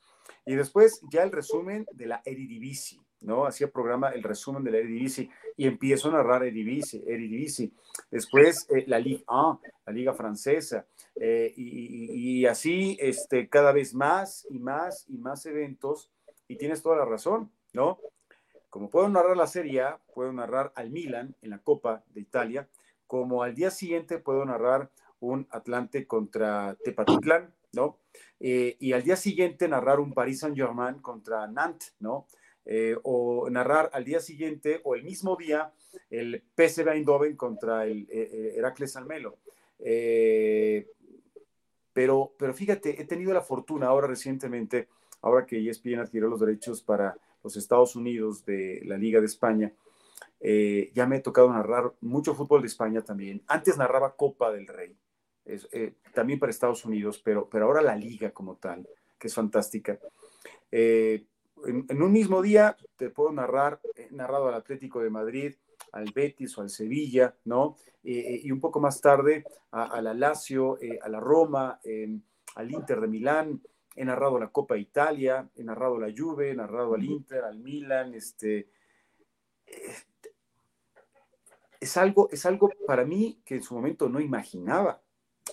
Y 0.45 0.55
después 0.55 1.01
ya 1.11 1.23
el 1.23 1.31
resumen 1.33 1.85
de 1.91 2.05
la 2.05 2.21
Eredivisie. 2.23 3.04
¿No? 3.21 3.45
Hacía 3.45 3.71
programa 3.71 4.09
el 4.09 4.23
resumen 4.23 4.63
de 4.63 4.71
la 4.71 4.77
Eredivisie 4.77 5.29
y 5.57 5.67
empiezo 5.67 6.09
a 6.09 6.13
narrar 6.13 6.43
Eredivisie, 6.43 7.03
Eredivisie. 7.05 7.71
Después 8.11 8.67
eh, 8.69 8.83
la 8.87 8.99
Liga 8.99 9.23
1, 9.27 9.61
la 9.85 9.93
Liga 9.93 10.13
Francesa, 10.13 10.85
eh, 11.15 11.53
y, 11.55 12.45
así 12.45 12.97
este, 12.99 13.47
cada 13.49 13.71
vez 13.71 13.93
más 13.93 14.45
y 14.49 14.59
más 14.59 15.05
y 15.07 15.17
más 15.17 15.45
eventos, 15.45 16.11
y 16.47 16.57
tienes 16.57 16.81
toda 16.81 16.97
la 16.97 17.05
razón, 17.05 17.51
¿no? 17.73 17.99
Como 18.69 18.89
puedo 18.89 19.07
narrar 19.07 19.37
la 19.37 19.47
Serie 19.47 19.81
A, 19.81 19.99
puedo 20.13 20.33
narrar 20.33 20.73
al 20.75 20.91
Milan 20.91 21.35
en 21.41 21.49
la 21.49 21.59
Copa 21.59 22.03
de 22.13 22.21
Italia, 22.21 22.67
como 23.07 23.43
al 23.43 23.55
día 23.55 23.71
siguiente 23.71 24.19
puedo 24.19 24.43
narrar 24.45 24.91
un 25.19 25.47
Atlante 25.51 26.05
contra 26.05 26.75
Tepatitlán, 26.83 27.53
¿no? 27.71 27.99
Eh, 28.39 28.75
y 28.79 28.93
al 28.93 29.03
día 29.03 29.15
siguiente 29.15 29.67
narrar 29.67 29.99
un 29.99 30.13
Paris 30.13 30.39
Saint-Germain 30.39 30.99
contra 30.99 31.47
Nantes, 31.47 31.95
¿no? 31.99 32.27
Eh, 32.67 32.97
o 33.03 33.47
narrar 33.51 33.91
al 33.93 34.03
día 34.03 34.19
siguiente 34.19 34.81
o 34.83 34.95
el 34.95 35.03
mismo 35.03 35.35
día 35.35 35.71
el 36.09 36.41
PSV 36.55 36.89
Eindhoven 36.93 37.35
contra 37.35 37.85
el 37.85 38.07
eh, 38.09 38.29
eh, 38.31 38.53
Heracles 38.57 38.95
Almelo. 38.95 39.37
pero, 41.93 42.33
pero 42.37 42.53
fíjate, 42.53 42.99
he 42.99 43.05
tenido 43.05 43.33
la 43.33 43.41
fortuna 43.41 43.87
ahora 43.87 44.07
recientemente, 44.07 44.87
ahora 45.21 45.45
que 45.45 45.69
ESPN 45.69 45.99
adquirió 45.99 46.27
los 46.27 46.39
derechos 46.39 46.81
para 46.81 47.15
los 47.43 47.55
Estados 47.55 47.95
Unidos 47.95 48.43
de 48.45 48.81
la 48.85 48.97
Liga 48.97 49.19
de 49.19 49.27
España, 49.27 49.71
ya 50.41 51.05
me 51.05 51.17
he 51.17 51.21
tocado 51.21 51.51
narrar 51.53 51.93
mucho 52.01 52.35
fútbol 52.35 52.61
de 52.61 52.67
España 52.67 53.01
también. 53.01 53.41
Antes 53.47 53.77
narraba 53.77 54.15
Copa 54.15 54.51
del 54.51 54.67
Rey, 54.67 54.95
también 56.13 56.39
para 56.39 56.49
Estados 56.49 56.83
Unidos, 56.83 57.21
pero, 57.23 57.47
pero 57.47 57.65
ahora 57.65 57.81
la 57.81 57.95
liga 57.95 58.31
como 58.31 58.55
tal, 58.55 58.87
que 59.17 59.27
es 59.27 59.33
fantástica. 59.33 59.99
En, 61.65 62.01
un 62.01 62.11
mismo 62.11 62.41
día 62.41 62.77
te 62.95 63.09
puedo 63.09 63.31
narrar, 63.31 63.79
he 63.95 64.11
narrado 64.11 64.47
al 64.47 64.53
Atlético 64.55 65.01
de 65.01 65.09
Madrid, 65.09 65.55
al 65.91 66.11
Betis 66.13 66.57
o 66.57 66.61
al 66.61 66.69
Sevilla, 66.69 67.35
¿no? 67.45 67.77
Eh, 68.03 68.19
eh, 68.19 68.41
y 68.43 68.51
un 68.51 68.59
poco 68.59 68.79
más 68.79 69.01
tarde 69.01 69.43
a, 69.71 70.01
la 70.01 70.13
Lazio, 70.13 70.79
eh, 70.81 70.99
a 71.01 71.09
la 71.09 71.19
Roma, 71.19 71.79
al 72.55 72.71
Inter 72.71 73.01
de 73.01 73.07
Milán, 73.07 73.61
he 73.95 74.05
narrado 74.05 74.39
la 74.39 74.49
Copa 74.49 74.77
Italia, 74.77 75.49
he 75.55 75.63
narrado 75.63 75.97
la 75.97 76.13
Juve, 76.15 76.51
he 76.51 76.55
narrado 76.55 76.93
al 76.93 77.03
Inter, 77.03 77.43
al 77.43 77.59
Milan, 77.59 78.13
este... 78.13 78.69
Es 81.79 81.97
algo, 81.97 82.29
es 82.31 82.45
algo 82.45 82.69
para 82.87 83.05
mí 83.05 83.41
que 83.45 83.55
en 83.55 83.63
su 83.63 83.75
momento 83.75 84.09
no 84.09 84.19
imaginaba, 84.19 85.01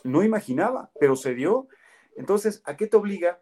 no 0.05 0.23
imaginaba, 0.23 0.91
pero 0.99 1.17
se 1.17 1.35
dio. 1.35 1.69
Entonces, 2.17 2.63
¿a 2.65 2.77
qué 2.77 2.87
te 2.87 2.97
obliga? 2.97 3.39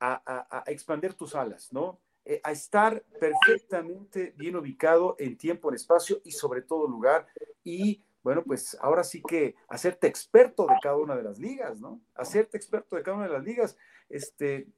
A, 0.00 0.64
expandir 0.66 1.14
tus 1.14 1.34
alas, 1.34 1.72
¿no? 1.72 2.00
Eh, 2.24 2.40
a 2.42 2.52
estar 2.52 3.02
perfectamente 3.20 4.32
bien 4.36 4.56
ubicado 4.56 5.14
en 5.18 5.36
tiempo, 5.36 5.68
en 5.68 5.74
espacio 5.74 6.20
y 6.24 6.32
sobre 6.32 6.62
todo 6.62 6.88
lugar. 6.88 7.26
Y 7.62 8.02
bueno, 8.22 8.42
pues 8.42 8.76
ahora 8.80 9.04
sí 9.04 9.22
que 9.22 9.54
hacerte 9.68 10.06
experto 10.06 10.66
de 10.66 10.74
cada 10.82 10.96
una 10.96 11.16
de 11.16 11.22
las 11.22 11.38
ligas, 11.38 11.80
¿no? 11.80 12.00
Hacerte 12.14 12.56
experto 12.56 12.96
de 12.96 13.02
cada 13.02 13.18
una 13.18 13.26
de 13.26 13.32
las 13.34 13.44
ligas. 13.44 13.76
Este, 14.08 14.68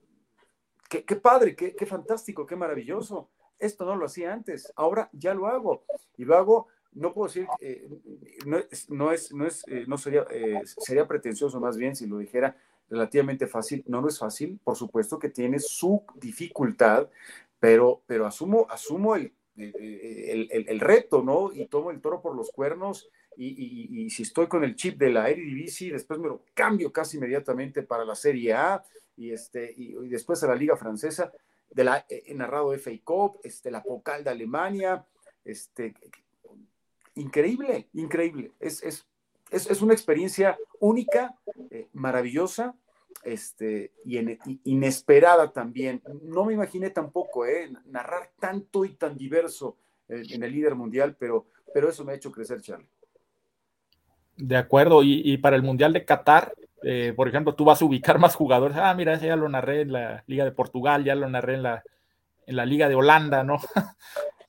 qué, 0.89 1.17
padre, 1.17 1.55
qué, 1.55 1.87
fantástico, 1.87 2.47
qué 2.47 2.57
maravilloso. 2.57 3.31
Esto 3.59 3.85
no 3.85 3.95
lo 3.95 4.07
hacía 4.07 4.33
antes, 4.33 4.73
ahora 4.75 5.09
ya 5.13 5.33
lo 5.33 5.47
hago. 5.47 5.85
Y 6.17 6.25
lo 6.25 6.37
hago, 6.37 6.67
no 6.93 7.15
puedo 7.15 7.29
decir, 7.29 7.47
eh, 7.61 7.89
no, 8.45 8.59
es, 8.59 8.91
no, 8.91 9.13
es, 9.13 9.65
eh, 9.69 9.85
no 9.87 9.97
sería, 9.99 10.27
sería 10.65 11.07
pretencioso 11.07 11.61
más 11.61 11.77
bien 11.77 11.95
si 11.95 12.07
lo 12.07 12.19
dijera 12.19 12.57
relativamente 12.89 13.47
fácil. 13.47 13.85
No, 13.87 14.01
no 14.01 14.09
es 14.09 14.19
fácil, 14.19 14.59
por 14.63 14.77
supuesto 14.77 15.19
que 15.19 15.31
tiene 15.31 15.59
su 15.59 16.03
dificultad, 16.15 17.09
pero, 17.59 18.03
pero 18.07 18.27
asumo, 18.27 18.67
asumo 18.71 19.17
el, 19.17 19.33
el, 19.57 20.81
reto, 20.81 21.23
¿no? 21.23 21.53
Y 21.53 21.67
tomo 21.67 21.91
el 21.91 22.01
toro 22.01 22.21
por 22.21 22.37
los 22.37 22.51
cuernos 22.51 23.09
y, 23.37 24.09
si 24.11 24.23
estoy 24.23 24.47
con 24.47 24.65
el 24.65 24.77
chip 24.77 24.99
de 24.99 25.11
la 25.11 25.29
Eredivisie, 25.29 25.93
después 25.93 26.19
me 26.19 26.29
lo 26.29 26.43
cambio 26.55 26.93
casi 26.93 27.19
inmediatamente 27.19 27.83
para 27.83 28.05
la 28.05 28.15
Serie 28.15 28.55
A 28.55 28.83
y, 29.17 29.31
este, 29.31 29.73
y, 29.77 29.95
después 30.09 30.43
a 30.43 30.49
la 30.49 30.55
Liga 30.55 30.77
Francesa. 30.77 31.33
de 31.71 31.85
la, 31.85 32.07
he 32.09 32.33
narrado 32.35 32.73
FA 32.79 32.93
Cup, 33.05 33.41
este, 33.43 33.71
la 33.71 33.83
Pocal 33.83 34.25
de 34.25 34.31
Alemania, 34.31 35.05
este, 35.45 35.95
increíble, 37.15 37.89
increíble. 37.93 38.53
Es, 38.61 39.07
es, 39.51 39.83
una 39.83 39.95
experiencia 39.95 40.59
única, 40.81 41.35
eh, 41.71 41.89
maravillosa, 41.93 42.75
este, 43.23 43.93
y, 44.05 44.19
inesperada 44.65 45.53
también. 45.53 46.03
No 46.23 46.45
me 46.45 46.55
imaginé 46.55 46.91
tampoco 46.91 47.47
eh, 47.47 47.71
narrar 47.87 48.31
tanto 48.39 48.85
y 48.85 48.95
tan 48.95 49.17
diverso 49.17 49.77
en, 50.09 50.43
el 50.43 50.53
líder 50.53 50.75
mundial, 50.75 51.17
pero, 51.19 51.47
pero 51.75 51.89
eso 51.89 52.05
me 52.05 52.13
ha 52.13 52.17
hecho 52.17 52.33
crecer, 52.33 52.61
Charlie. 52.61 52.89
De 54.37 54.57
acuerdo, 54.57 55.03
y, 55.03 55.37
para 55.39 55.57
el 55.57 55.63
Mundial 55.63 55.95
de 55.95 56.05
Qatar, 56.05 56.55
eh, 56.83 57.15
por 57.17 57.27
ejemplo, 57.27 57.55
tú 57.55 57.65
vas 57.65 57.81
a 57.81 57.85
ubicar 57.87 58.19
más 58.19 58.35
jugadores. 58.35 58.77
Ah, 58.77 58.93
mira, 58.95 59.15
ese 59.15 59.27
ya 59.27 59.37
lo 59.37 59.49
narré 59.49 59.81
en 59.81 59.93
la 59.93 60.25
Liga 60.27 60.45
de 60.45 60.53
Portugal, 60.53 61.05
ya 61.05 61.15
lo 61.15 61.29
narré 61.29 61.55
en 61.55 61.63
la, 61.63 61.83
en 62.47 62.57
la 62.57 62.67
Liga 62.67 62.89
de 62.89 62.95
Holanda, 62.95 63.43
¿no? 63.43 63.59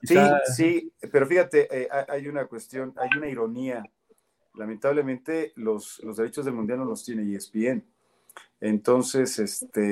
Sí, 0.03 0.15
sí, 0.55 0.93
pero 1.11 1.25
fíjate, 1.25 1.67
eh, 1.71 1.89
hay 2.07 2.27
una 2.27 2.45
cuestión, 2.45 2.93
hay 2.97 3.09
una 3.17 3.27
ironía. 3.27 3.83
Lamentablemente, 4.57 5.53
los, 5.55 6.03
los 6.03 6.17
derechos 6.17 6.45
del 6.45 6.53
mundial 6.53 6.79
no 6.79 6.85
los 6.85 7.03
tiene 7.03 7.35
ESPN. 7.35 7.83
Entonces, 8.59 9.39
este. 9.39 9.87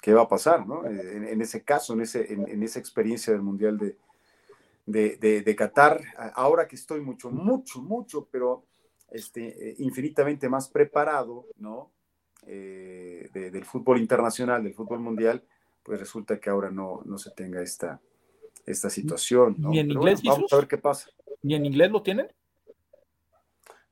¿Qué 0.00 0.14
va 0.14 0.22
a 0.22 0.28
pasar, 0.28 0.66
no? 0.66 0.86
En, 0.86 1.40
ese 1.40 1.64
caso, 1.64 1.94
en, 1.94 2.02
ese, 2.02 2.32
en, 2.32 2.62
esa 2.62 2.78
experiencia 2.78 3.32
del 3.32 3.42
mundial 3.42 3.76
de, 3.76 3.98
de, 4.86 5.42
de, 5.42 5.56
Qatar, 5.56 6.00
ahora 6.34 6.68
que 6.68 6.76
estoy 6.76 7.00
mucho, 7.00 7.28
mucho, 7.32 7.82
mucho, 7.82 8.28
pero 8.30 8.66
este, 9.10 9.70
eh, 9.70 9.74
infinitamente 9.78 10.48
más 10.48 10.68
preparado, 10.68 11.46
¿no? 11.58 11.90
Eh, 12.46 13.28
del 13.32 13.64
fútbol 13.64 13.98
internacional, 13.98 14.62
del 14.62 14.74
fútbol 14.74 15.00
mundial, 15.00 15.42
pues 15.82 15.98
resulta 15.98 16.38
que 16.38 16.50
ahora 16.50 16.70
no, 16.70 17.02
no 17.04 17.18
se 17.18 17.32
tenga 17.32 17.60
esta, 17.60 18.00
esta 18.66 18.90
situación. 18.90 19.56
¿Ni 19.58 19.78
en 19.78 19.90
inglés? 19.90 20.22
vamos 20.22 20.52
a 20.52 20.56
ver 20.56 20.66
qué 20.66 20.78
pasa. 20.78 21.08
¿Ni 21.42 21.54
en 21.54 21.64
inglés 21.64 21.90
lo 21.90 22.02
tienen? 22.02 22.28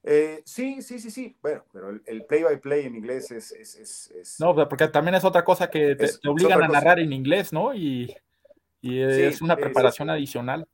Eh, 0.02 0.42
sí, 0.44 0.82
sí, 0.82 0.98
sí, 0.98 1.10
sí. 1.10 1.36
Bueno, 1.40 1.64
pero 1.72 1.90
el, 2.04 2.24
play 2.24 2.42
by 2.42 2.60
play 2.60 2.86
en 2.86 2.96
inglés 2.96 3.30
es. 3.30 3.52
es, 3.52 4.36
no, 4.38 4.54
porque 4.68 4.88
también 4.88 5.14
es 5.14 5.24
otra 5.24 5.44
cosa 5.44 5.70
que 5.70 5.94
te, 5.96 6.28
obligan 6.28 6.62
a 6.62 6.68
narrar 6.68 6.98
en 6.98 7.12
inglés, 7.12 7.52
¿no? 7.52 7.74
Y, 7.74 8.14
es 8.82 9.40
una 9.40 9.56
preparación 9.56 10.10
adicional. 10.10 10.68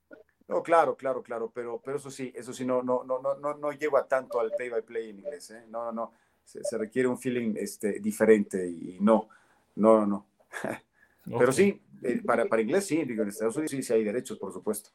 No, 0.48 0.64
claro, 0.64 0.96
claro, 0.96 1.22
claro, 1.22 1.53
pero, 1.55 1.80
pero 1.84 1.98
eso 1.98 2.11
sí, 2.11 2.32
eso 2.34 2.53
sí, 2.53 2.64
no, 2.64 2.82
no, 2.82 3.05
no, 3.05 3.20
no, 3.20 3.55
no 3.55 3.72
llego 3.72 3.96
a 3.96 4.09
tanto 4.09 4.40
al 4.40 4.51
play 4.51 4.68
by 4.68 4.82
play 4.82 5.11
en 5.11 5.20
inglés, 5.20 5.53
¿eh? 5.53 5.62
No, 5.68 5.84
no, 5.84 5.92
no 5.92 6.12
se, 6.44 6.78
requiere 6.78 7.09
un 7.09 7.18
feeling 7.18 7.55
este, 7.57 8.01
diferente 8.01 8.66
y 8.66 8.98
no, 9.01 9.28
no, 9.76 10.07
no. 10.07 10.26
Pero 11.25 11.53
sí, 11.53 11.81
eh, 12.03 12.23
para, 12.25 12.47
para 12.47 12.62
inglés 12.62 12.87
sí, 12.87 13.05
digo, 13.05 13.23
en 13.23 13.29
Estados 13.29 13.57
Unidos 13.57 13.71
sí, 13.71 13.83
sí 13.83 13.93
hay 13.93 14.05
derechos, 14.05 14.39
por 14.39 14.53
supuesto. 14.53 14.91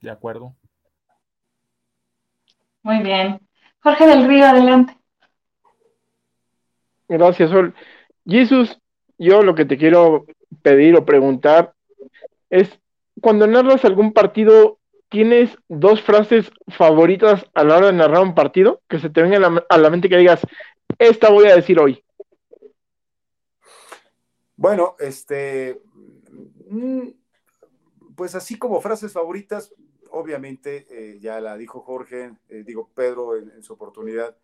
De 0.00 0.10
acuerdo. 0.10 0.54
Muy 2.82 3.02
bien. 3.02 3.40
Jorge 3.82 4.06
del 4.06 4.28
Río, 4.28 4.44
adelante. 4.44 4.96
Gracias, 7.08 7.50
Sol. 7.50 7.74
Jesús, 8.26 8.78
yo 9.18 9.42
lo 9.42 9.54
que 9.54 9.64
te 9.64 9.78
quiero 9.78 10.26
pedir 10.62 10.94
o 10.96 11.04
preguntar 11.04 11.72
es, 12.50 12.78
cuando 13.20 13.46
narras 13.46 13.84
algún 13.84 14.12
partido, 14.12 14.78
¿tienes 15.08 15.56
dos 15.68 16.02
frases 16.02 16.50
favoritas 16.68 17.46
a 17.54 17.64
la 17.64 17.78
hora 17.78 17.86
de 17.86 17.94
narrar 17.94 18.22
un 18.22 18.34
partido 18.34 18.82
que 18.88 18.98
se 18.98 19.08
te 19.08 19.22
vengan 19.22 19.62
a 19.66 19.78
la, 19.78 19.90
mente 19.90 20.10
que 20.10 20.18
digas, 20.18 20.40
esta 20.98 21.30
voy 21.30 21.48
a 21.48 21.56
decir 21.56 21.78
hoy? 21.78 22.03
Bueno, 24.56 24.96
este, 24.98 25.80
mm, 26.68 27.08
pues 28.14 28.34
así 28.34 28.58
como 28.58 28.80
frases 28.80 29.12
favoritas, 29.12 29.72
obviamente, 30.10 30.86
eh, 30.90 31.18
ya 31.20 31.40
la 31.40 31.56
dijo 31.56 31.80
Jorge, 31.80 32.32
eh, 32.48 32.62
digo 32.64 32.90
Pedro 32.94 33.36
en, 33.36 33.62
su 33.62 33.72
oportunidad, 33.72 34.36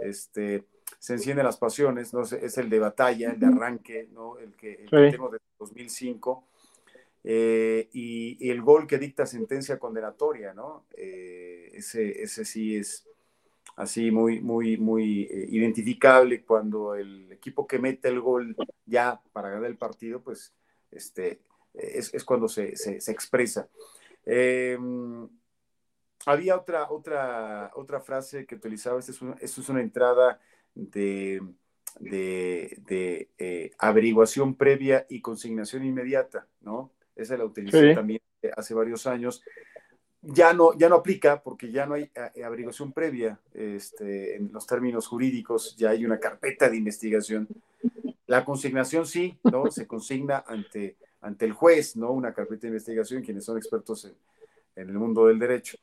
este, 0.00 0.64
se 0.98 1.14
encienden 1.14 1.46
las 1.46 1.56
pasiones, 1.56 2.12
¿no? 2.12 2.22
es 2.22 2.58
el 2.58 2.68
de 2.68 2.78
batalla, 2.78 3.32
el 3.32 3.40
de 3.40 3.46
arranque, 3.46 4.08
¿no? 4.12 4.38
el 4.38 4.54
que, 4.54 4.74
el 4.74 4.90
que 4.90 5.10
tengo 5.10 5.30
desde 5.30 5.44
2005. 5.58 6.44
Eh, 7.26 7.88
y, 7.92 8.50
el 8.50 8.60
gol 8.60 8.86
que 8.86 8.98
dicta 8.98 9.24
sentencia 9.24 9.78
condenatoria, 9.78 10.52
¿no? 10.52 10.84
Eh, 10.94 11.70
ese, 11.72 12.22
ese 12.22 12.44
sí 12.44 12.76
es 12.76 13.06
así 13.76 14.10
muy, 14.10 14.40
muy, 14.40 14.76
muy 14.76 15.22
eh, 15.22 15.46
identificable 15.50 16.44
cuando 16.44 16.94
el 16.94 17.32
equipo 17.32 17.66
que 17.66 17.78
mete 17.78 18.08
el 18.08 18.20
gol 18.20 18.56
ya 18.86 19.20
para 19.32 19.50
ganar 19.50 19.66
el 19.66 19.76
partido, 19.76 20.22
pues 20.22 20.52
este, 20.90 21.40
es, 21.74 22.12
es 22.14 22.24
cuando 22.24 22.48
se, 22.48 22.76
se, 22.76 23.00
se 23.00 23.12
expresa. 23.12 23.68
había 26.26 26.56
otra, 26.56 26.90
otra, 26.90 27.72
otra 27.74 28.00
frase 28.00 28.46
que 28.46 28.54
utilizaba, 28.54 28.98
esto 28.98 29.12
es 29.12 29.22
una, 29.22 29.34
es 29.40 29.68
una 29.68 29.80
entrada 29.80 30.40
de, 30.74 31.40
de, 31.98 32.78
de 32.86 33.72
averiguación 33.78 34.54
previa 34.54 35.06
y 35.08 35.20
consignación 35.20 35.84
inmediata, 35.84 36.46
¿no? 36.60 36.92
Esa 37.16 37.36
la 37.36 37.44
utilicé 37.44 37.94
también 37.94 38.20
hace 38.56 38.74
varios 38.74 39.06
años. 39.06 39.42
Ya 40.26 40.52
no, 40.54 40.72
ya 40.74 40.88
no 40.88 40.96
aplica 40.96 41.42
porque 41.42 41.70
ya 41.70 41.84
no 41.86 41.94
hay 41.94 42.10
eh, 42.34 42.44
averiguación 42.44 42.92
previa 42.92 43.38
este, 43.52 44.36
en 44.36 44.50
los 44.52 44.66
términos 44.66 45.06
jurídicos, 45.06 45.76
ya 45.76 45.90
hay 45.90 46.04
una 46.04 46.18
carpeta 46.18 46.70
de 46.70 46.78
investigación. 46.78 47.46
La 48.26 48.44
consignación 48.44 49.06
sí, 49.06 49.38
¿no? 49.44 49.70
Se 49.70 49.86
consigna 49.86 50.42
ante, 50.46 50.96
ante 51.20 51.44
el 51.44 51.52
juez, 51.52 51.96
¿no? 51.96 52.10
Una 52.10 52.32
carpeta 52.32 52.62
de 52.62 52.68
investigación, 52.68 53.22
quienes 53.22 53.44
son 53.44 53.58
expertos 53.58 54.06
en, 54.76 54.88
el 54.88 54.94
mundo 54.94 55.26
del 55.26 55.38
derecho. 55.38 55.76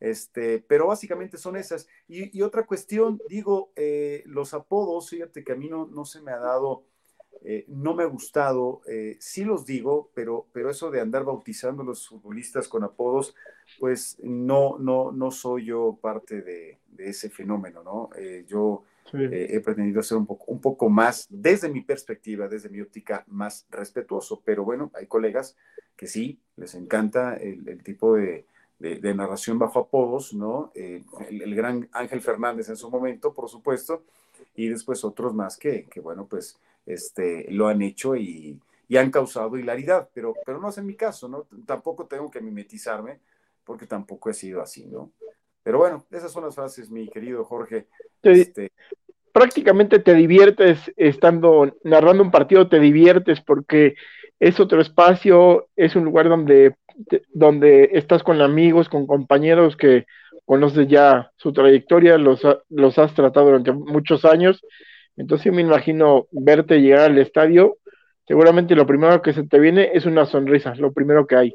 Este, 0.00 0.58
pero 0.66 0.88
básicamente 0.88 1.38
son 1.38 1.56
esas. 1.56 1.86
Y, 2.08 2.42
otra 2.42 2.66
cuestión, 2.66 3.20
digo, 3.28 3.70
eh, 3.76 4.24
los 4.26 4.54
apodos, 4.54 5.08
fíjate 5.08 5.44
que 5.44 5.52
a 5.52 5.56
mí 5.56 5.68
no, 5.68 5.86
no 5.86 6.04
se 6.04 6.20
me 6.20 6.32
ha 6.32 6.38
dado 6.38 6.82
eh, 7.42 7.64
no 7.68 7.94
me 7.94 8.04
ha 8.04 8.06
gustado, 8.06 8.80
eh, 8.86 9.16
sí 9.20 9.44
los 9.44 9.66
digo, 9.66 10.10
pero, 10.14 10.46
pero 10.52 10.70
eso 10.70 10.90
de 10.90 11.00
andar 11.00 11.24
bautizando 11.24 11.82
a 11.82 11.86
los 11.86 12.08
futbolistas 12.08 12.68
con 12.68 12.84
apodos, 12.84 13.34
pues 13.78 14.18
no, 14.22 14.78
no, 14.78 15.12
no 15.12 15.30
soy 15.30 15.66
yo 15.66 15.98
parte 16.00 16.42
de, 16.42 16.78
ese 16.98 17.28
fenómeno, 17.28 17.82
¿no? 17.82 18.10
Eh, 18.16 18.44
yo 18.48 18.84
he 19.12 19.60
pretendido 19.60 20.02
ser 20.02 20.16
un 20.16 20.26
poco, 20.26 20.44
un 20.46 20.60
poco 20.60 20.88
más, 20.88 21.26
desde 21.28 21.68
mi 21.68 21.82
perspectiva, 21.82 22.48
desde 22.48 22.68
mi 22.68 22.80
óptica, 22.80 23.24
más 23.28 23.66
respetuoso, 23.70 24.40
pero 24.44 24.64
bueno, 24.64 24.90
hay 24.94 25.06
colegas 25.06 25.56
que 25.96 26.06
sí, 26.06 26.38
les 26.56 26.74
encanta 26.74 27.36
el, 27.36 27.82
tipo 27.82 28.16
de, 28.16 28.46
narración 28.80 29.58
bajo 29.58 29.80
apodos, 29.80 30.34
¿no? 30.34 30.72
El, 30.74 31.04
el, 31.28 31.54
gran 31.54 31.88
Ángel 31.92 32.22
Fernández 32.22 32.68
en 32.68 32.76
su 32.76 32.90
momento, 32.90 33.34
por 33.34 33.48
supuesto, 33.48 34.02
y 34.56 34.68
después 34.68 35.04
otros 35.04 35.34
más 35.34 35.56
que, 35.56 35.84
que 35.84 36.00
bueno, 36.00 36.26
pues 36.26 36.58
este, 36.86 37.46
lo 37.50 37.68
han 37.68 37.82
hecho 37.82 38.16
y, 38.16 38.60
han 38.96 39.10
causado 39.10 39.58
hilaridad, 39.58 40.08
pero, 40.14 40.34
pero 40.46 40.60
no 40.60 40.68
es 40.68 40.78
en 40.78 40.86
mi 40.86 40.94
caso, 40.94 41.26
¿no? 41.26 41.48
Tampoco 41.66 42.06
tengo 42.06 42.30
que 42.30 42.40
mimetizarme, 42.40 43.18
porque 43.64 43.86
tampoco 43.86 44.30
he 44.30 44.34
sido 44.34 44.62
así, 44.62 44.86
¿no? 44.86 45.10
Pero 45.64 45.78
bueno, 45.78 46.04
esas 46.12 46.30
son 46.30 46.44
las 46.44 46.54
frases, 46.54 46.90
mi 46.90 47.08
querido 47.08 47.44
Jorge. 47.44 47.88
Este, 48.22 48.70
prácticamente 49.32 49.98
te 49.98 50.14
diviertes 50.14 50.92
estando 50.96 51.76
narrando 51.82 52.22
un 52.22 52.30
partido, 52.30 52.68
te 52.68 52.78
diviertes 52.78 53.40
porque 53.40 53.96
es 54.38 54.60
otro 54.60 54.80
espacio, 54.80 55.66
es 55.74 55.96
un 55.96 56.04
lugar 56.04 56.28
donde, 56.28 56.76
donde 57.32 57.90
estás 57.94 58.22
con 58.22 58.40
amigos, 58.40 58.88
con 58.88 59.08
compañeros 59.08 59.76
que 59.76 60.06
conoces 60.44 60.86
ya 60.86 61.32
su 61.36 61.52
trayectoria, 61.52 62.16
los, 62.16 62.42
los 62.68 62.98
has 62.98 63.12
tratado 63.14 63.46
durante 63.46 63.72
muchos 63.72 64.24
años 64.24 64.62
entonces 65.16 65.52
me 65.52 65.62
imagino 65.62 66.26
verte 66.32 66.80
llegar 66.80 67.10
al 67.10 67.18
estadio, 67.18 67.78
seguramente 68.26 68.74
lo 68.74 68.86
primero 68.86 69.22
que 69.22 69.32
se 69.32 69.44
te 69.44 69.58
viene 69.58 69.90
es 69.94 70.06
una 70.06 70.26
sonrisa, 70.26 70.74
lo 70.74 70.92
primero 70.92 71.26
que 71.26 71.36
hay. 71.36 71.54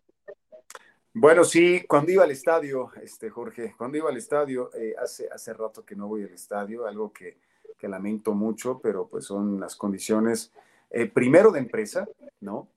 Bueno, 1.14 1.44
sí, 1.44 1.84
cuando 1.88 2.12
iba 2.12 2.24
al 2.24 2.32
estadio, 2.32 2.92
este 3.02 3.30
Jorge, 3.30 3.74
cuando 3.78 3.98
iba 3.98 4.10
al 4.10 4.18
estadio, 4.18 4.70
eh, 4.76 4.94
hace, 4.98 5.28
hace 5.30 5.54
rato 5.54 5.84
que 5.84 5.96
no 5.96 6.08
voy 6.08 6.24
al 6.24 6.30
estadio, 6.30 6.86
algo 6.86 7.12
que, 7.12 7.38
lamento 7.82 8.34
mucho, 8.34 8.80
pero 8.84 9.08
pues 9.08 9.26
son 9.26 9.60
las 9.60 9.76
condiciones, 9.76 10.52
eh, 10.90 11.06
primero 11.06 11.50
de 11.50 11.60
empresa, 11.60 12.08
¿no? 12.42 12.68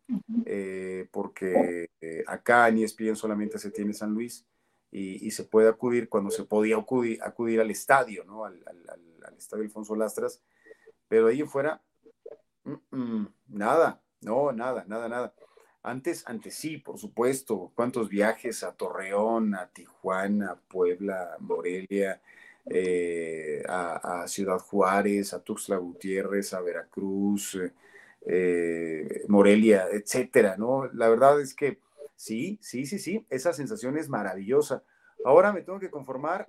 Eh, 0.47 1.09
porque 1.11 1.89
acá 2.27 2.69
en 2.69 2.79
ESPN 2.79 3.17
solamente 3.17 3.59
se 3.59 3.73
tiene 3.73 3.95
San 3.95 4.15
Luis 4.15 4.47
y, 4.93 5.29
se 5.33 5.43
puede 5.45 5.69
acudir 5.69 6.09
cuando 6.09 6.31
se 6.31 6.45
podía 6.45 6.77
acudir, 6.77 7.19
acudir 7.21 7.61
al 7.61 7.73
estadio, 7.73 8.25
¿no? 8.25 8.45
Al, 8.45 8.63
al 8.67 9.37
estadio 9.37 9.65
Alfonso 9.65 9.97
Lastras 9.97 10.41
pero 11.13 11.27
ahí 11.27 11.43
fuera, 11.43 11.79
nada, 13.47 14.01
no, 14.23 14.51
nada, 14.51 14.87
nada, 14.89 15.11
nada. 15.11 15.35
Antes, 15.83 16.27
antes 16.27 16.55
sí, 16.55 16.79
por 16.79 16.99
supuesto, 16.99 17.71
cuántos 17.75 18.09
viajes 18.09 18.65
a 18.65 18.73
Torreón, 18.73 19.55
a 19.55 19.69
Tijuana, 19.69 20.53
a 20.53 20.57
Puebla, 20.57 21.35
a 21.35 21.39
Morelia, 21.39 22.23
eh, 22.65 23.63
a, 23.69 24.25
Ciudad 24.27 24.59
Juárez, 24.59 25.35
a 25.35 25.45
Tuxtla 25.45 25.77
Gutiérrez, 25.77 26.55
a 26.55 26.63
Veracruz, 26.63 27.59
eh, 28.25 29.23
Morelia, 29.29 29.89
etcétera, 29.93 30.57
¿no? 30.57 30.87
La 30.95 31.11
verdad 31.11 31.43
es 31.43 31.53
que 31.53 31.79
sí, 32.17 32.59
sí, 32.63 32.87
sí, 32.87 32.99
sí, 32.99 33.27
esa 33.29 33.53
sensación 33.53 33.99
es 33.99 34.09
maravillosa. 34.09 34.83
Ahora 35.27 35.53
me 35.53 35.61
tengo 35.61 35.79
que 35.79 35.91
conformar 35.91 36.49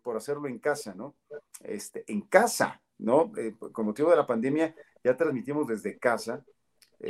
por 0.00 0.16
hacerlo 0.16 0.48
en 0.48 0.60
casa, 0.60 0.94
¿no? 0.94 1.14
Este, 1.62 2.04
en 2.10 2.22
casa, 2.22 2.80
¿no? 2.98 3.32
con 3.72 3.86
motivo 3.86 4.10
de 4.10 4.16
la 4.16 4.26
pandemia 4.26 4.74
ya 5.04 5.16
transmitimos 5.16 5.66
desde 5.66 5.98
casa 5.98 6.44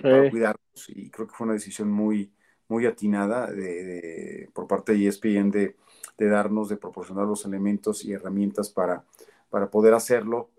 para 0.02 0.30
cuidarnos 0.30 0.88
y 0.88 1.10
creo 1.10 1.26
que 1.26 1.34
fue 1.34 1.46
una 1.46 1.54
decisión 1.54 1.90
muy, 1.90 2.32
muy 2.68 2.86
atinada 2.86 3.50
de, 3.50 4.50
por 4.52 4.66
parte 4.66 4.92
de 4.92 5.06
ESPN 5.06 5.50
de, 5.50 5.76
de, 6.18 6.28
darnos, 6.28 6.68
de 6.68 6.76
proporcionar 6.76 7.26
los 7.26 7.44
elementos 7.44 8.04
y 8.04 8.12
herramientas 8.12 8.70
para, 8.70 9.04
para 9.50 9.70
poder 9.70 9.94
hacerlo, 9.94 10.50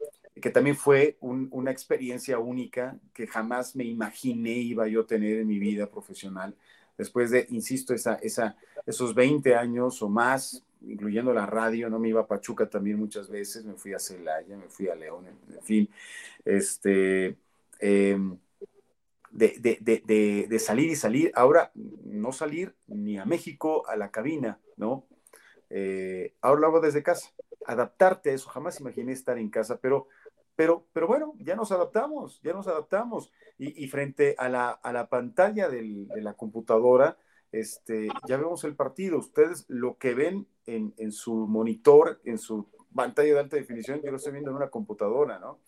que 0.41 0.49
también 0.49 0.75
fue 0.75 1.17
una 1.19 1.71
experiencia 1.71 2.39
única 2.39 2.97
que 3.13 3.27
jamás 3.27 3.75
me 3.75 3.83
imaginé 3.83 4.51
iba 4.51 4.87
yo 4.87 5.01
a 5.01 5.07
tener 5.07 5.39
en 5.39 5.47
mi 5.47 5.59
vida 5.59 5.89
profesional. 5.89 6.55
Después 6.97 7.31
de, 7.31 7.45
insisto, 7.49 7.93
esa, 7.93 8.15
esa, 8.15 8.55
esos 8.85 9.13
20 9.13 9.55
años 9.55 10.01
o 10.01 10.09
más, 10.09 10.63
incluyendo 10.81 11.33
la 11.33 11.45
radio, 11.45 11.89
no 11.89 11.99
me 11.99 12.09
iba 12.09 12.21
a 12.21 12.27
Pachuca 12.27 12.69
también 12.69 12.97
muchas 12.97 13.29
veces, 13.29 13.65
me 13.65 13.73
fui 13.73 13.93
a 13.93 13.99
Celaya, 13.99 14.57
me 14.57 14.69
fui 14.69 14.89
a 14.89 14.95
León, 14.95 15.25
en, 15.27 15.63
fin, 15.63 15.89
este... 16.45 17.37
Em, 17.79 18.37
de, 19.31 20.57
salir 20.59 20.89
y 20.89 20.95
salir, 20.95 21.31
ahora 21.35 21.71
no 21.75 22.31
salir 22.31 22.75
ni 22.87 23.17
a 23.17 23.25
México, 23.25 23.87
a 23.87 23.95
la 23.95 24.09
cabina, 24.09 24.59
¿no? 24.77 25.05
Eh, 25.69 26.33
ahora 26.41 26.61
lo 26.61 26.67
hago 26.67 26.79
desde 26.79 27.03
casa, 27.03 27.31
adaptarte 27.65 28.31
a 28.31 28.33
eso, 28.33 28.49
jamás 28.49 28.79
imaginé 28.79 29.11
estar 29.11 29.37
en 29.37 29.49
casa, 29.49 29.79
pero, 29.79 30.07
pero, 30.55 30.87
pero 30.93 31.07
bueno, 31.07 31.35
ya 31.39 31.55
nos 31.55 31.71
adaptamos, 31.71 32.41
ya 32.41 32.53
nos 32.53 32.67
adaptamos, 32.67 33.31
y, 33.59 33.87
frente 33.87 34.35
a 34.37 34.49
la, 34.49 34.69
a 34.69 34.93
la 34.93 35.09
pantalla 35.09 35.67
de 35.67 36.07
la 36.21 36.33
computadora, 36.33 37.17
este, 37.51 38.09
ya 38.27 38.37
vemos 38.37 38.63
el 38.63 38.75
partido, 38.75 39.17
ustedes 39.17 39.65
lo 39.67 39.97
que 39.97 40.13
ven 40.13 40.47
en, 40.65 40.93
en 40.97 41.11
su 41.11 41.33
monitor, 41.33 42.19
en 42.25 42.37
su 42.37 42.67
pantalla 42.93 43.33
de 43.33 43.39
alta 43.39 43.55
definición, 43.55 44.01
yo 44.01 44.11
lo 44.11 44.17
estoy 44.17 44.33
viendo 44.33 44.49
en 44.49 44.57
una 44.57 44.69
computadora, 44.69 45.39
¿no? 45.39 45.59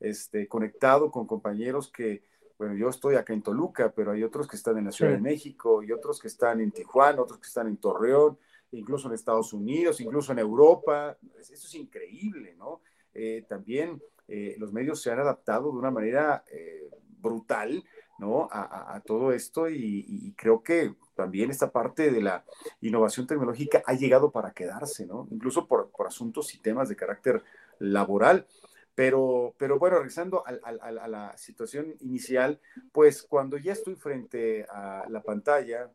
Este, 0.00 0.48
conectado 0.48 1.10
con 1.10 1.26
compañeros 1.26 1.90
que, 1.92 2.22
bueno, 2.56 2.74
yo 2.74 2.88
estoy 2.88 3.16
acá 3.16 3.32
en 3.32 3.42
Toluca, 3.42 3.92
pero 3.94 4.12
hay 4.12 4.22
otros 4.22 4.48
que 4.48 4.56
están 4.56 4.78
en 4.78 4.86
la 4.86 4.92
Ciudad 4.92 5.12
de 5.12 5.18
México 5.18 5.82
y 5.82 5.92
otros 5.92 6.20
que 6.20 6.28
están 6.28 6.60
en 6.60 6.72
Tijuana, 6.72 7.22
otros 7.22 7.38
que 7.38 7.46
están 7.46 7.68
en 7.68 7.76
Torreón, 7.76 8.38
incluso 8.72 9.08
en 9.08 9.14
Estados 9.14 9.52
Unidos, 9.52 10.00
incluso 10.00 10.32
en 10.32 10.38
Europa. 10.40 11.16
Eso 11.38 11.52
es 11.54 11.74
increíble, 11.74 12.54
¿no? 12.56 12.80
Eh, 13.14 13.44
también 13.48 14.02
eh, 14.26 14.56
los 14.58 14.72
medios 14.72 15.00
se 15.00 15.10
han 15.10 15.20
adaptado 15.20 15.70
de 15.70 15.78
una 15.78 15.90
manera 15.90 16.44
eh, 16.50 16.90
brutal, 17.20 17.84
¿no? 18.18 18.48
A, 18.50 19.00
todo 19.06 19.32
esto 19.32 19.68
y, 19.70 20.34
creo 20.36 20.62
que 20.62 20.94
también 21.14 21.50
esta 21.50 21.70
parte 21.70 22.10
de 22.10 22.20
la 22.20 22.44
innovación 22.80 23.26
tecnológica 23.26 23.82
ha 23.86 23.94
llegado 23.94 24.30
para 24.30 24.52
quedarse, 24.52 25.06
¿no? 25.06 25.28
Incluso 25.30 25.66
por, 25.66 25.90
por 25.90 26.06
asuntos 26.06 26.54
y 26.54 26.58
temas 26.58 26.88
de 26.88 26.96
carácter 26.96 27.42
laboral. 27.78 28.46
Pero, 28.94 29.54
pero 29.58 29.78
bueno, 29.78 29.98
regresando 29.98 30.42
a, 30.44 31.08
la 31.08 31.36
situación 31.36 31.94
inicial, 32.00 32.60
pues 32.90 33.22
cuando 33.22 33.56
ya 33.56 33.72
estoy 33.72 33.94
frente 33.94 34.66
a 34.68 35.04
la 35.08 35.22
pantalla, 35.22 35.88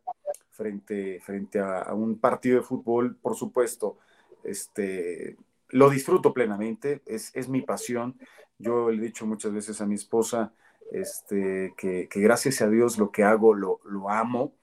frente, 0.52 1.20
frente 1.20 1.60
a, 1.60 1.94
un 1.94 2.18
partido 2.18 2.60
de 2.60 2.64
fútbol, 2.64 3.18
por 3.18 3.36
supuesto, 3.36 3.98
este, 4.46 5.36
lo 5.68 5.90
disfruto 5.90 6.34
plenamente, 6.34 7.02
es, 7.06 7.36
es 7.36 7.50
mi 7.50 7.62
pasión. 7.62 8.18
Yo 8.58 8.90
le 8.90 9.00
he 9.00 9.08
dicho 9.08 9.26
muchas 9.26 9.52
veces 9.52 9.82
a 9.82 9.86
mi 9.86 9.96
esposa 9.96 10.54
este, 10.94 11.74
que, 11.76 12.08
que 12.08 12.20
gracias 12.22 12.62
a 12.62 12.70
Dios 12.70 12.98
lo 12.98 13.12
que 13.12 13.24
hago 13.24 13.54
lo, 13.54 13.82
lo 13.84 14.10
amo, 14.10 14.54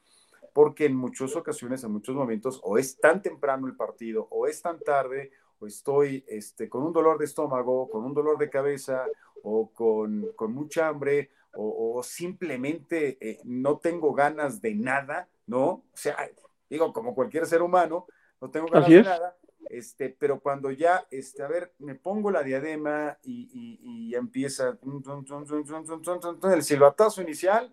porque 0.52 0.86
en 0.86 0.96
muchas 0.96 1.36
ocasiones, 1.36 1.82
en 1.84 1.92
muchos 1.92 2.14
momentos, 2.14 2.60
o 2.62 2.78
es 2.78 2.98
tan 2.98 3.20
temprano 3.20 3.66
el 3.66 3.76
partido, 3.76 4.28
o 4.30 4.46
es 4.46 4.62
tan 4.62 4.78
tarde, 4.80 5.32
o 5.58 5.66
estoy 5.66 6.24
este, 6.28 6.68
con 6.68 6.82
un 6.82 6.92
dolor 6.92 7.18
de 7.18 7.24
estómago, 7.24 7.90
con 7.90 8.04
un 8.04 8.14
dolor 8.14 8.38
de 8.38 8.48
cabeza, 8.48 9.04
o 9.42 9.70
con, 9.72 10.32
mucha 10.48 10.88
hambre, 10.88 11.30
o, 11.54 12.00
simplemente 12.02 13.18
eh, 13.20 13.40
no 13.44 13.78
tengo 13.78 14.12
ganas 14.12 14.60
de 14.60 14.74
nada, 14.74 15.28
¿no? 15.46 15.66
O 15.66 15.84
sea, 15.94 16.16
digo, 16.68 16.92
como 16.92 17.14
cualquier 17.14 17.46
ser 17.46 17.62
humano, 17.62 18.06
no 18.40 18.50
tengo 18.50 18.68
ganas 18.68 18.88
de 18.88 19.02
nada, 19.02 19.36
este, 19.70 20.08
pero 20.10 20.40
cuando 20.40 20.72
ya, 20.72 21.06
este, 21.12 21.44
a 21.44 21.48
ver, 21.48 21.72
me 21.78 21.94
pongo 21.94 22.32
la 22.32 22.42
diadema 22.42 23.16
y, 23.22 23.78
y, 23.80 24.14
empieza 24.16 24.76
el 26.52 26.62
silbatazo 26.64 27.22
inicial 27.22 27.72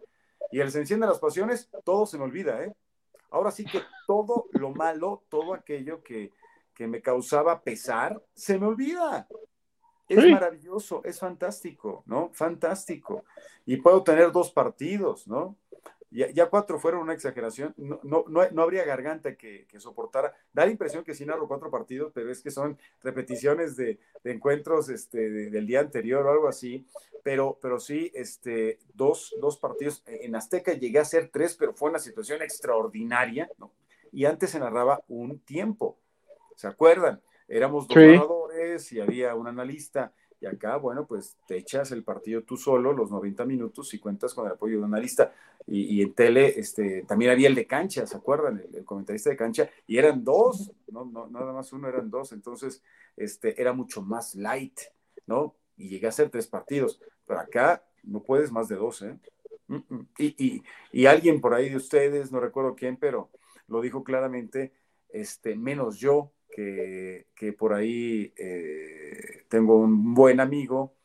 y 0.51 0.59
el 0.59 0.71
se 0.71 0.79
encienden 0.79 1.09
las 1.09 1.17
pasiones, 1.17 1.69
todo 1.83 2.05
se 2.05 2.19
me 2.19 2.25
olvida, 2.25 2.63
¿eh? 2.63 2.71
Ahora 3.31 3.49
sí 3.49 3.65
que 3.65 3.81
todo 4.05 4.45
lo 4.51 4.71
malo, 4.71 5.23
todo 5.27 5.55
aquello 5.55 6.03
que, 6.03 6.31
que 6.75 6.87
me 6.87 7.01
causaba 7.01 7.61
pesar, 7.61 8.21
se 8.35 8.59
me 8.59 8.67
olvida. 8.67 9.27
Es 10.07 10.23
maravilloso, 10.25 11.01
es 11.03 11.19
fantástico, 11.19 12.03
¿no? 12.05 12.29
Fantástico. 12.31 13.25
Y 13.65 13.77
puedo 13.77 14.03
tener 14.03 14.31
dos 14.31 14.51
partidos, 14.51 15.27
¿no? 15.27 15.57
Ya, 16.09 16.49
cuatro 16.49 16.79
fueron 16.79 17.01
una 17.01 17.13
exageración. 17.13 17.73
No, 17.77 17.99
no, 18.03 18.25
no, 18.27 18.61
habría 18.61 18.85
garganta 18.85 19.35
que, 19.35 19.65
que, 19.67 19.79
soportara. 19.79 20.33
Da 20.53 20.65
la 20.65 20.71
impresión 20.71 21.03
que 21.03 21.13
sí 21.13 21.25
narro 21.25 21.47
cuatro 21.47 21.69
partidos, 21.69 22.11
pero 22.13 22.31
es 22.31 22.41
que 22.41 22.49
son 22.49 22.77
repeticiones 23.03 23.75
de, 23.75 23.99
encuentros 24.23 24.89
este, 24.89 25.29
del 25.29 25.67
día 25.67 25.81
anterior 25.81 26.25
o 26.25 26.31
algo 26.31 26.47
así. 26.47 26.87
Pero, 27.23 27.59
pero 27.61 27.79
sí, 27.79 28.09
este, 28.15 28.79
dos, 28.93 29.35
dos 29.41 29.57
partidos. 29.57 30.01
En 30.05 30.35
Azteca 30.35 30.73
llegué 30.73 30.99
a 30.99 31.05
ser 31.05 31.29
tres, 31.29 31.55
pero 31.55 31.73
fue 31.73 31.89
una 31.89 31.99
situación 31.99 32.41
extraordinaria, 32.41 33.49
¿no? 33.57 33.73
Y 34.13 34.23
antes 34.23 34.51
se 34.51 34.59
narraba 34.59 35.03
un 35.09 35.39
tiempo. 35.39 35.99
¿Se 36.55 36.67
acuerdan? 36.67 37.21
Éramos 37.49 37.87
dos 37.87 37.97
narradores 37.97 38.91
y 38.93 39.01
había 39.01 39.35
un 39.35 39.47
analista. 39.47 40.13
Y 40.39 40.45
acá, 40.45 40.77
bueno, 40.77 41.07
pues 41.07 41.35
te 41.47 41.57
echas 41.57 41.91
el 41.91 42.03
partido 42.03 42.43
tú 42.43 42.57
solo, 42.57 42.93
los 42.93 43.09
90 43.09 43.43
minutos, 43.45 43.93
y 43.93 43.99
cuentas 43.99 44.33
con 44.33 44.45
el 44.45 44.53
apoyo 44.53 44.73
de 44.73 44.79
un 44.79 44.93
analista. 44.93 45.33
Y, 45.65 46.01
en 46.01 46.13
tele 46.13 46.59
este, 46.59 47.03
también 47.03 47.31
había 47.31 47.49
el 47.49 47.55
de 47.55 47.65
cancha, 47.65 48.05
¿se 48.05 48.15
acuerdan? 48.15 48.63
El, 48.73 48.85
comentarista 48.85 49.29
de 49.29 49.35
cancha. 49.35 49.69
Y 49.87 49.97
eran 49.97 50.23
dos, 50.23 50.71
no, 50.91 51.05
no, 51.05 51.27
nada 51.27 51.51
más 51.53 51.73
uno, 51.73 51.89
eran 51.89 52.09
dos. 52.09 52.31
Entonces, 52.31 52.83
este, 53.15 53.59
era 53.59 53.73
mucho 53.73 54.01
más 54.01 54.35
light, 54.35 54.79
¿no? 55.25 55.55
Y 55.75 55.89
llegué 55.89 56.05
a 56.05 56.09
hacer 56.09 56.29
tres 56.29 56.47
partidos. 56.47 57.01
Pero 57.25 57.39
acá 57.39 57.83
no 58.03 58.21
puedes 58.21 58.51
más 58.51 58.67
de 58.67 58.75
dos, 58.75 59.01
¿eh? 59.01 59.17
Y, 60.17 60.35
y, 60.37 60.63
y 60.93 61.05
alguien 61.07 61.41
por 61.41 61.53
ahí 61.53 61.69
de 61.69 61.75
ustedes, 61.75 62.31
no 62.31 62.39
recuerdo 62.39 62.75
quién, 62.75 62.95
pero 62.95 63.29
lo 63.67 63.81
dijo 63.81 64.03
claramente, 64.03 64.71
este, 65.09 65.55
menos 65.55 65.97
yo, 65.97 66.31
que, 67.35 67.53
por 67.53 67.73
ahí 67.73 68.33
eh, 68.35 69.43
tengo 69.47 69.77
un 69.77 70.15
buen 70.15 70.39
amigo 70.39 70.95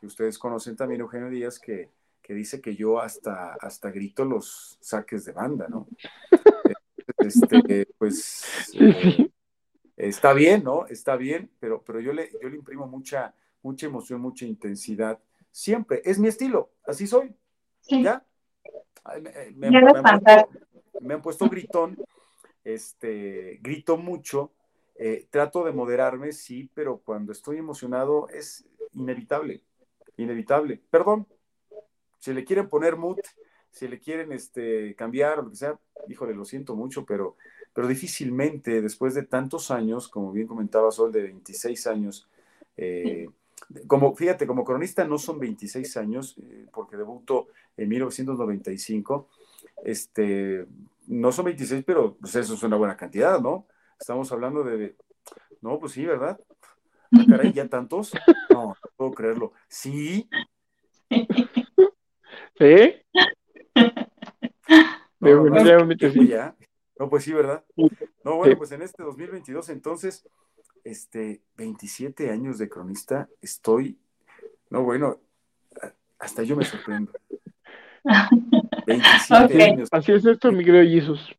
que 0.00 0.06
ustedes 0.06 0.36
conocen 0.36 0.74
también, 0.76 1.00
Eugenio 1.00 1.30
Díaz, 1.30 1.60
que, 1.60 1.90
dice 2.28 2.60
que 2.60 2.74
yo 2.74 2.98
hasta, 2.98 3.54
hasta 3.54 3.92
grito 3.92 4.24
los 4.24 4.78
saques 4.80 5.24
de 5.24 5.32
banda, 5.32 5.68
¿no? 5.68 5.86
Este, 7.18 7.88
pues 7.98 8.70
eh, 8.78 9.30
está 9.96 10.32
bien, 10.32 10.62
¿no? 10.62 10.86
Está 10.86 11.16
bien, 11.16 11.50
pero, 11.58 11.82
pero 11.82 11.98
yo, 11.98 12.12
le, 12.12 12.30
yo 12.40 12.48
le 12.48 12.56
imprimo 12.56 12.86
mucha, 12.86 13.34
mucha 13.62 13.86
emoción, 13.86 14.20
mucha 14.20 14.44
intensidad. 14.44 15.18
Siempre, 15.50 16.02
es 16.04 16.20
mi 16.20 16.28
estilo, 16.28 16.70
así 16.86 17.06
soy. 17.06 17.34
¿Ya? 17.88 18.24
Me, 19.56 19.70
me, 19.70 21.14
han 21.14 21.22
puesto, 21.22 21.48
gritón, 21.48 21.96
este, 22.62 23.58
grito 23.60 23.96
mucho, 23.96 24.52
eh, 24.98 25.26
trato 25.30 25.64
de 25.64 25.72
moderarme, 25.72 26.32
sí, 26.32 26.70
pero 26.74 26.98
cuando 26.98 27.32
estoy 27.32 27.58
emocionado 27.58 28.28
es 28.28 28.64
inevitable, 28.94 29.62
inevitable. 30.16 30.80
Perdón, 30.90 31.26
si 32.18 32.32
le 32.32 32.44
quieren 32.44 32.68
poner 32.68 32.96
mood, 32.96 33.18
si 33.70 33.88
le 33.88 34.00
quieren 34.00 34.32
este, 34.32 34.94
cambiar 34.94 35.38
o 35.38 35.42
lo 35.42 35.50
que 35.50 35.56
sea, 35.56 35.78
híjole, 36.08 36.34
lo 36.34 36.44
siento 36.44 36.74
mucho, 36.74 37.04
pero, 37.04 37.36
pero 37.74 37.86
difícilmente 37.88 38.80
después 38.80 39.14
de 39.14 39.24
tantos 39.24 39.70
años, 39.70 40.08
como 40.08 40.32
bien 40.32 40.46
comentaba 40.46 40.90
Sol, 40.90 41.12
de 41.12 41.22
26 41.24 41.86
años, 41.86 42.26
eh, 42.76 43.28
como, 43.86 44.14
fíjate, 44.14 44.46
como 44.46 44.64
cronista 44.64 45.04
no 45.04 45.18
son 45.18 45.38
26 45.38 45.96
años, 45.96 46.36
eh, 46.38 46.66
porque 46.72 46.96
debuto 46.96 47.48
en 47.76 47.88
1995, 47.88 49.28
este, 49.84 50.66
no 51.06 51.32
son 51.32 51.46
26, 51.46 51.84
pero 51.84 52.16
pues 52.16 52.34
eso 52.36 52.54
es 52.54 52.62
una 52.62 52.76
buena 52.76 52.96
cantidad, 52.96 53.40
¿no? 53.40 53.66
Estamos 53.98 54.30
hablando 54.32 54.62
de, 54.62 54.96
no, 55.60 55.78
pues 55.78 55.92
sí, 55.92 56.04
¿verdad? 56.04 56.38
Ah, 57.12 57.24
caray, 57.28 57.52
ya 57.52 57.68
tantos. 57.68 58.12
No, 58.50 58.68
no 58.68 58.76
puedo 58.96 59.12
creerlo. 59.12 59.52
Sí. 59.68 60.28
¿Sí? 62.58 63.02
No, 65.20 65.44
no, 65.44 65.86
no, 66.98 67.10
pues 67.10 67.24
sí, 67.24 67.32
¿verdad? 67.32 67.64
No, 68.24 68.36
bueno, 68.36 68.56
pues 68.56 68.72
en 68.72 68.82
este 68.82 69.02
2022 69.02 69.68
entonces 69.70 70.28
este, 70.84 71.42
27 71.56 72.30
años 72.30 72.58
de 72.58 72.68
cronista, 72.68 73.28
estoy, 73.42 73.98
no, 74.70 74.84
bueno, 74.84 75.20
hasta 76.18 76.42
yo 76.42 76.56
me 76.56 76.64
sorprendo. 76.64 77.12
27 78.86 79.62
años. 79.64 79.88
Así 79.90 80.12
es 80.12 80.24
esto, 80.24 80.52
mi 80.52 80.64
querido 80.64 80.84
Jesús. 80.84 81.36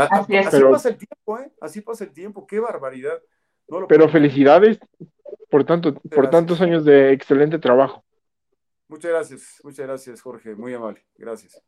Ah, 0.00 0.20
así, 0.20 0.36
así 0.36 0.62
pasa 0.62 0.88
el 0.88 0.96
tiempo, 0.96 1.38
¿eh? 1.38 1.52
Así 1.60 1.80
pasa 1.80 2.04
el 2.04 2.12
tiempo, 2.12 2.46
qué 2.46 2.60
barbaridad. 2.60 3.20
pero 3.88 4.08
felicidades 4.08 4.78
por, 5.50 5.64
tanto, 5.64 5.94
por 5.94 6.30
tantos 6.30 6.60
años 6.60 6.84
de 6.84 7.12
excelente 7.12 7.58
trabajo. 7.58 8.04
Muchas 8.88 9.10
gracias, 9.10 9.60
muchas 9.62 9.86
gracias, 9.86 10.20
Jorge, 10.20 10.54
muy 10.54 10.74
amable, 10.74 11.04
gracias. 11.16 11.62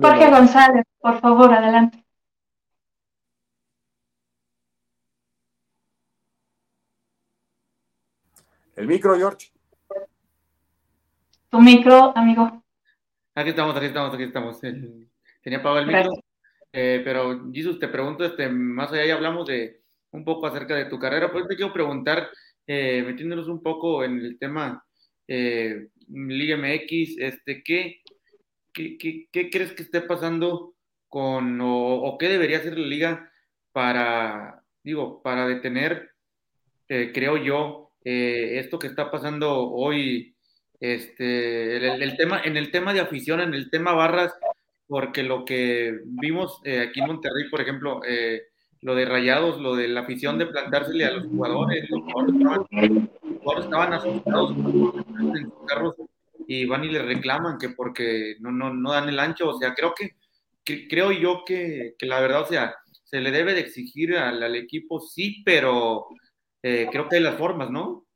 Jorge 0.00 0.30
González, 0.30 0.84
por 1.00 1.20
favor, 1.20 1.52
adelante. 1.52 2.04
El 8.76 8.86
micro, 8.86 9.16
George. 9.16 9.50
Tu 11.50 11.60
micro, 11.60 12.16
amigo. 12.16 12.62
Aquí 13.34 13.50
estamos, 13.50 13.76
aquí 13.76 13.86
estamos, 13.86 14.14
aquí 14.14 14.22
estamos. 14.22 14.60
Tenía 14.60 15.58
apagado 15.58 15.80
el 15.80 15.86
micro. 15.86 16.10
Eh, 16.72 17.00
pero, 17.04 17.50
Jesus, 17.52 17.78
te 17.78 17.88
pregunto, 17.88 18.24
este, 18.24 18.48
más 18.48 18.92
allá 18.92 19.06
ya 19.06 19.14
hablamos 19.14 19.46
de 19.46 19.80
un 20.10 20.24
poco 20.24 20.46
acerca 20.46 20.74
de 20.74 20.86
tu 20.86 20.98
carrera, 20.98 21.32
pues 21.32 21.46
te 21.48 21.56
quiero 21.56 21.72
preguntar, 21.72 22.28
eh, 22.66 23.02
metiéndonos 23.06 23.48
un 23.48 23.62
poco 23.62 24.04
en 24.04 24.18
el 24.18 24.38
tema 24.38 24.84
eh, 25.26 25.88
Liga 26.08 26.56
MX, 26.56 27.18
este, 27.18 27.62
¿qué, 27.62 28.00
qué, 28.72 29.50
crees 29.50 29.72
que 29.72 29.82
esté 29.82 30.00
pasando 30.02 30.74
con, 31.08 31.58
o, 31.62 32.16
qué 32.18 32.28
debería 32.28 32.58
hacer 32.58 32.78
la 32.78 32.86
liga 32.86 33.32
para, 33.72 34.62
digo, 34.82 35.22
para 35.22 35.46
detener, 35.46 36.10
creo 36.86 37.36
yo, 37.36 37.92
esto 38.02 38.78
que 38.78 38.86
está 38.86 39.10
pasando 39.10 39.70
hoy, 39.70 40.34
este, 40.80 41.76
el, 41.76 42.16
tema, 42.16 42.40
en 42.42 42.56
el 42.56 42.70
tema 42.70 42.94
de 42.94 43.00
afición, 43.00 43.40
en 43.40 43.52
el 43.52 43.70
tema 43.70 43.92
barras, 43.92 44.32
porque 44.88 45.22
lo 45.22 45.44
que 45.44 46.00
vimos 46.04 46.60
eh, 46.64 46.80
aquí 46.80 47.00
en 47.00 47.06
Monterrey, 47.06 47.48
por 47.50 47.60
ejemplo, 47.60 48.00
eh, 48.06 48.42
lo 48.80 48.94
de 48.94 49.04
rayados, 49.04 49.60
lo 49.60 49.76
de 49.76 49.88
la 49.88 50.00
afición 50.00 50.38
de 50.38 50.46
plantársele 50.46 51.04
a 51.04 51.12
los 51.12 51.26
jugadores, 51.26 51.88
los 51.90 52.00
jugadores 52.02 52.34
estaban, 53.64 53.92
asustados 53.92 54.56
en 54.56 55.50
sus 55.50 55.66
carros 55.66 55.94
y 56.46 56.64
van 56.64 56.84
y 56.84 56.88
le 56.88 57.02
reclaman 57.02 57.58
que 57.58 57.70
porque 57.70 58.36
no, 58.40 58.50
no, 58.50 58.72
no 58.72 58.92
dan 58.92 59.08
el 59.08 59.20
ancho, 59.20 59.50
o 59.50 59.58
sea, 59.58 59.74
creo 59.74 59.94
que, 59.94 60.16
creo 60.88 61.12
yo 61.12 61.42
que, 61.44 61.94
que, 61.98 62.06
la 62.06 62.20
verdad, 62.20 62.42
o 62.42 62.46
sea, 62.46 62.74
se 63.04 63.20
le 63.20 63.30
debe 63.30 63.54
de 63.54 63.60
exigir 63.60 64.16
al, 64.16 64.42
al 64.42 64.56
equipo, 64.56 65.00
sí, 65.00 65.42
pero 65.44 66.06
eh, 66.62 66.88
creo 66.90 67.08
que 67.08 67.16
hay 67.16 67.22
las 67.22 67.36
formas, 67.36 67.70
¿no? 67.70 68.06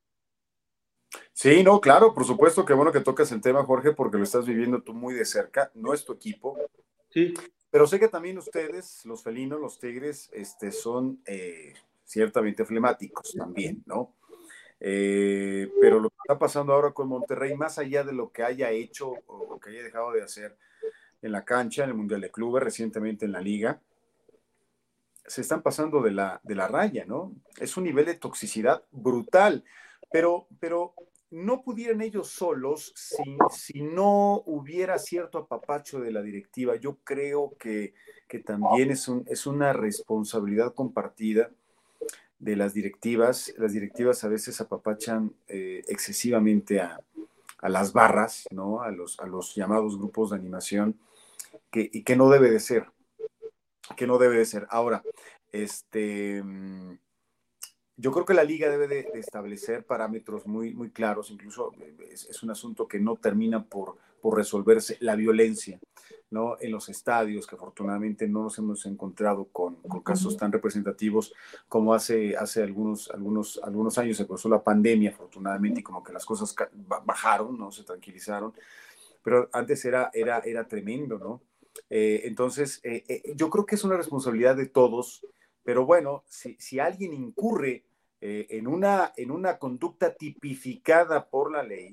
Sí, 1.32 1.62
no, 1.62 1.80
claro, 1.80 2.14
por 2.14 2.24
supuesto 2.24 2.64
que 2.64 2.74
bueno 2.74 2.92
que 2.92 3.00
tocas 3.00 3.32
el 3.32 3.40
tema, 3.40 3.64
Jorge, 3.64 3.92
porque 3.92 4.18
lo 4.18 4.24
estás 4.24 4.46
viviendo 4.46 4.82
tú 4.82 4.94
muy 4.94 5.14
de 5.14 5.24
cerca, 5.24 5.70
no 5.74 5.92
es 5.92 6.04
tu 6.04 6.12
equipo. 6.12 6.58
Sí. 7.10 7.34
Pero 7.70 7.86
sé 7.86 7.98
que 7.98 8.08
también 8.08 8.36
ustedes, 8.38 9.04
los 9.06 9.22
felinos, 9.22 9.60
los 9.60 9.78
tigres, 9.78 10.28
este, 10.32 10.72
son 10.72 11.22
eh, 11.24 11.72
ciertamente 12.04 12.64
flemáticos 12.64 13.32
también, 13.32 13.82
¿no? 13.86 14.14
Eh, 14.78 15.70
pero 15.80 16.00
lo 16.00 16.10
que 16.10 16.16
está 16.24 16.38
pasando 16.38 16.72
ahora 16.72 16.90
con 16.90 17.08
Monterrey, 17.08 17.56
más 17.56 17.78
allá 17.78 18.04
de 18.04 18.12
lo 18.12 18.30
que 18.30 18.42
haya 18.42 18.70
hecho 18.70 19.14
o 19.26 19.58
que 19.60 19.70
haya 19.70 19.82
dejado 19.82 20.12
de 20.12 20.22
hacer 20.22 20.56
en 21.22 21.32
la 21.32 21.44
cancha, 21.44 21.84
en 21.84 21.90
el 21.90 21.96
Mundial 21.96 22.20
de 22.20 22.30
Clubes, 22.30 22.62
recientemente 22.62 23.24
en 23.24 23.32
la 23.32 23.40
liga, 23.40 23.80
se 25.26 25.40
están 25.40 25.62
pasando 25.62 26.02
de 26.02 26.10
la, 26.10 26.40
de 26.42 26.54
la 26.54 26.68
raya, 26.68 27.04
¿no? 27.06 27.32
Es 27.58 27.76
un 27.76 27.84
nivel 27.84 28.06
de 28.06 28.14
toxicidad 28.14 28.82
brutal, 28.90 29.64
pero, 30.12 30.46
pero 30.60 30.94
no 31.30 31.62
pudieran 31.62 32.02
ellos 32.02 32.28
solos 32.28 32.92
si, 32.94 33.82
no 33.82 34.42
hubiera 34.44 34.98
cierto 34.98 35.38
apapacho 35.38 35.98
de 36.00 36.12
la 36.12 36.22
directiva. 36.22 36.76
Yo 36.76 36.98
creo 37.02 37.54
que, 37.58 37.94
también 38.44 38.90
es, 38.90 39.10
es 39.26 39.46
una 39.46 39.72
responsabilidad 39.72 40.74
compartida 40.74 41.50
de 42.38 42.56
las 42.56 42.74
directivas. 42.74 43.54
Las 43.56 43.72
directivas 43.72 44.24
a 44.24 44.28
veces 44.28 44.60
apapachan 44.60 45.32
eh, 45.48 45.82
excesivamente 45.88 46.80
a, 46.80 47.00
las 47.62 47.92
barras, 47.92 48.48
¿no? 48.50 48.82
A 48.82 48.90
los, 48.90 49.20
a 49.20 49.26
los 49.26 49.54
llamados 49.54 49.96
grupos 49.96 50.30
de 50.30 50.36
animación, 50.36 50.98
que, 51.70 51.88
y 51.92 52.02
que 52.02 52.16
no 52.16 52.28
debe 52.28 52.50
de 52.50 52.58
ser, 52.58 52.90
que 53.96 54.08
no 54.08 54.18
debe 54.18 54.36
de 54.38 54.44
ser. 54.44 54.66
Ahora, 54.68 55.04
este, 55.52 56.42
mm, 56.42 56.98
yo 58.02 58.10
creo 58.10 58.24
que 58.24 58.34
la 58.34 58.42
liga 58.42 58.68
debe 58.68 58.88
de, 58.88 59.10
establecer 59.14 59.86
parámetros 59.86 60.44
muy, 60.44 60.74
muy 60.74 60.90
claros, 60.90 61.30
incluso 61.30 61.72
eh, 61.78 61.94
es, 62.10 62.42
un 62.42 62.50
asunto 62.50 62.88
que 62.88 62.98
no 62.98 63.14
termina 63.14 63.64
por, 63.64 63.96
por 64.20 64.36
resolverse, 64.36 64.96
la 64.98 65.14
violencia, 65.14 65.78
¿no? 66.28 66.56
En 66.60 66.72
los 66.72 66.88
estadios, 66.88 67.46
que 67.46 67.54
afortunadamente 67.54 68.26
no 68.26 68.42
nos 68.42 68.58
hemos 68.58 68.84
encontrado 68.86 69.44
con, 69.52 69.76
casos 70.02 70.36
tan 70.36 70.50
representativos 70.50 71.32
como 71.68 71.94
hace, 71.94 72.36
hace 72.36 72.64
algunos, 72.64 73.08
algunos, 73.08 73.60
algunos 73.62 73.96
años, 73.98 74.16
se 74.16 74.24
pasó 74.24 74.48
la 74.48 74.64
pandemia, 74.64 75.10
afortunadamente, 75.10 75.78
y 75.78 75.84
como 75.84 76.02
que 76.02 76.12
las 76.12 76.26
cosas 76.26 76.56
bajaron, 77.06 77.56
¿no? 77.56 77.70
Se 77.70 77.84
tranquilizaron, 77.84 78.52
pero 79.22 79.48
antes 79.52 79.84
era, 79.84 80.10
era, 80.12 80.40
era 80.40 80.66
tremendo, 80.66 81.18
¿no? 81.18 81.40
Eh, 81.88 82.22
entonces, 82.24 82.80
eh, 82.82 83.32
yo 83.36 83.48
creo 83.48 83.64
que 83.64 83.76
es 83.76 83.84
una 83.84 83.96
responsabilidad 83.96 84.56
de 84.56 84.66
todos 84.66 85.24
pero 85.64 85.86
bueno, 85.86 86.24
si, 86.26 86.56
si 86.58 86.80
alguien 86.80 87.12
incurre 87.12 87.84
eh, 88.24 88.46
en, 88.50 88.68
una, 88.68 89.12
en 89.16 89.32
una 89.32 89.58
conducta 89.58 90.14
tipificada 90.14 91.28
por 91.28 91.50
la 91.50 91.64
ley, 91.64 91.92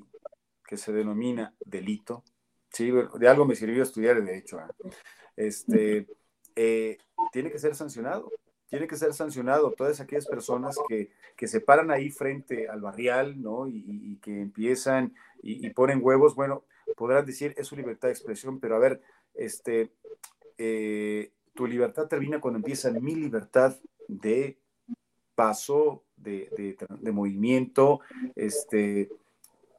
que 0.63 0.77
se 0.77 0.93
denomina 0.93 1.55
delito, 1.59 2.23
¿sí? 2.71 2.91
de 2.91 3.27
algo 3.27 3.45
me 3.45 3.55
sirvió 3.55 3.81
estudiar 3.81 4.17
el 4.17 4.27
derecho, 4.27 4.59
¿eh? 4.59 4.91
este, 5.35 6.07
eh, 6.55 6.99
tiene 7.31 7.49
que 7.51 7.57
ser 7.57 7.73
sancionado, 7.73 8.31
tiene 8.69 8.85
que 8.85 8.95
ser 8.95 9.15
sancionado 9.15 9.71
todas 9.71 10.01
aquellas 10.01 10.27
personas 10.27 10.77
que, 10.87 11.09
que 11.35 11.47
se 11.47 11.61
paran 11.61 11.89
ahí 11.89 12.11
frente 12.11 12.69
al 12.69 12.81
barrial, 12.81 13.41
¿no? 13.41 13.67
Y, 13.67 14.19
que 14.21 14.39
empiezan 14.39 15.15
y, 15.41 15.65
y, 15.65 15.71
ponen 15.71 15.99
huevos, 15.99 16.35
bueno, 16.35 16.63
podrán 16.95 17.25
decir, 17.25 17.55
es 17.57 17.65
su 17.65 17.75
libertad 17.75 18.09
de 18.09 18.13
expresión, 18.13 18.59
pero 18.59 18.75
a 18.75 18.79
ver, 18.79 19.01
este, 19.33 19.91
tu 21.55 21.65
libertad 21.65 22.07
termina 22.07 22.39
cuando 22.39 22.59
empieza 22.59 22.91
mi 22.91 23.15
libertad 23.15 23.75
de 24.07 24.59
paso, 25.33 26.03
de, 26.21 27.11
movimiento, 27.11 28.01
este, 28.35 29.09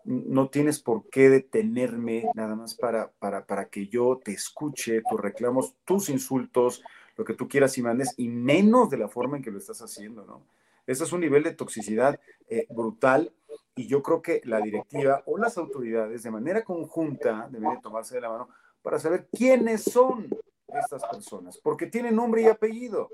no 0.04 0.48
tienes 0.48 0.80
por 0.80 1.08
qué 1.10 1.28
detenerme 1.28 2.26
nada 2.34 2.54
más 2.54 2.74
para, 2.74 3.10
para, 3.18 3.44
para, 3.44 3.66
que 3.66 3.86
yo 3.88 4.20
te 4.22 4.32
escuche 4.32 5.02
tus 5.08 5.20
reclamos, 5.20 5.74
tus 5.84 6.08
insultos, 6.08 6.82
lo 7.16 7.24
que 7.24 7.34
tú 7.34 7.48
quieras 7.48 7.76
y 7.78 7.82
mandes, 7.82 8.14
y 8.16 8.28
menos 8.28 8.90
de 8.90 8.98
la 8.98 9.08
forma 9.08 9.36
en 9.36 9.42
que 9.42 9.50
lo 9.50 9.58
estás 9.58 9.82
haciendo, 9.82 10.24
¿no? 10.24 10.42
Ese 10.86 11.04
es 11.04 11.12
un 11.12 11.20
nivel 11.20 11.42
de 11.42 11.52
toxicidad 11.52 12.18
eh, 12.48 12.66
brutal 12.70 13.32
y 13.76 13.86
yo 13.86 14.02
creo 14.02 14.22
que 14.22 14.40
la 14.44 14.60
directiva 14.60 15.22
o 15.26 15.38
las 15.38 15.56
autoridades 15.56 16.22
de 16.22 16.30
manera 16.30 16.64
conjunta 16.64 17.48
deben 17.50 17.80
tomarse 17.80 18.16
de 18.16 18.22
la 18.22 18.30
mano 18.30 18.48
para 18.82 18.98
saber 18.98 19.28
quiénes 19.30 19.84
son 19.84 20.28
estas 20.66 21.04
personas, 21.06 21.58
porque 21.58 21.86
tienen 21.86 22.16
nombre 22.16 22.42
y 22.42 22.46
apellido, 22.46 23.10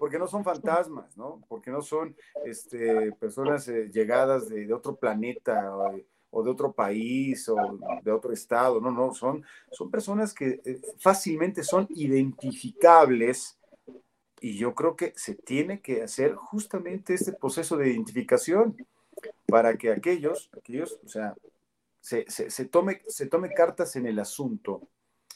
porque 0.00 0.18
no 0.18 0.26
son 0.26 0.42
fantasmas, 0.42 1.14
¿no? 1.18 1.44
Porque 1.46 1.70
no 1.70 1.82
son 1.82 2.16
este, 2.46 3.12
personas 3.12 3.68
eh, 3.68 3.90
llegadas 3.92 4.48
de, 4.48 4.72
otro 4.72 4.96
planeta 4.96 5.76
o 5.76 6.42
de, 6.42 6.50
otro 6.50 6.72
país 6.72 7.46
o 7.50 7.78
de 8.02 8.10
otro 8.10 8.32
estado, 8.32 8.80
no, 8.80 8.90
no, 8.90 9.12
son, 9.12 9.44
son 9.70 9.90
personas 9.90 10.32
que 10.32 10.62
eh, 10.64 10.80
fácilmente 10.98 11.62
son 11.62 11.86
identificables 11.90 13.58
y 14.40 14.56
yo 14.56 14.74
creo 14.74 14.96
que 14.96 15.12
se 15.16 15.34
tiene 15.34 15.82
que 15.82 16.02
hacer 16.02 16.34
justamente 16.34 17.12
este 17.12 17.34
proceso 17.34 17.76
de 17.76 17.90
identificación 17.90 18.74
para 19.46 19.76
que 19.76 19.92
aquellos, 19.92 20.48
aquellos, 20.56 20.98
o 21.04 21.08
sea, 21.10 21.34
se, 22.00 22.24
se, 22.30 22.64
tome, 22.64 23.02
se 23.06 23.26
tome 23.26 23.52
cartas 23.52 23.94
en 23.96 24.06
el 24.06 24.18
asunto, 24.18 24.88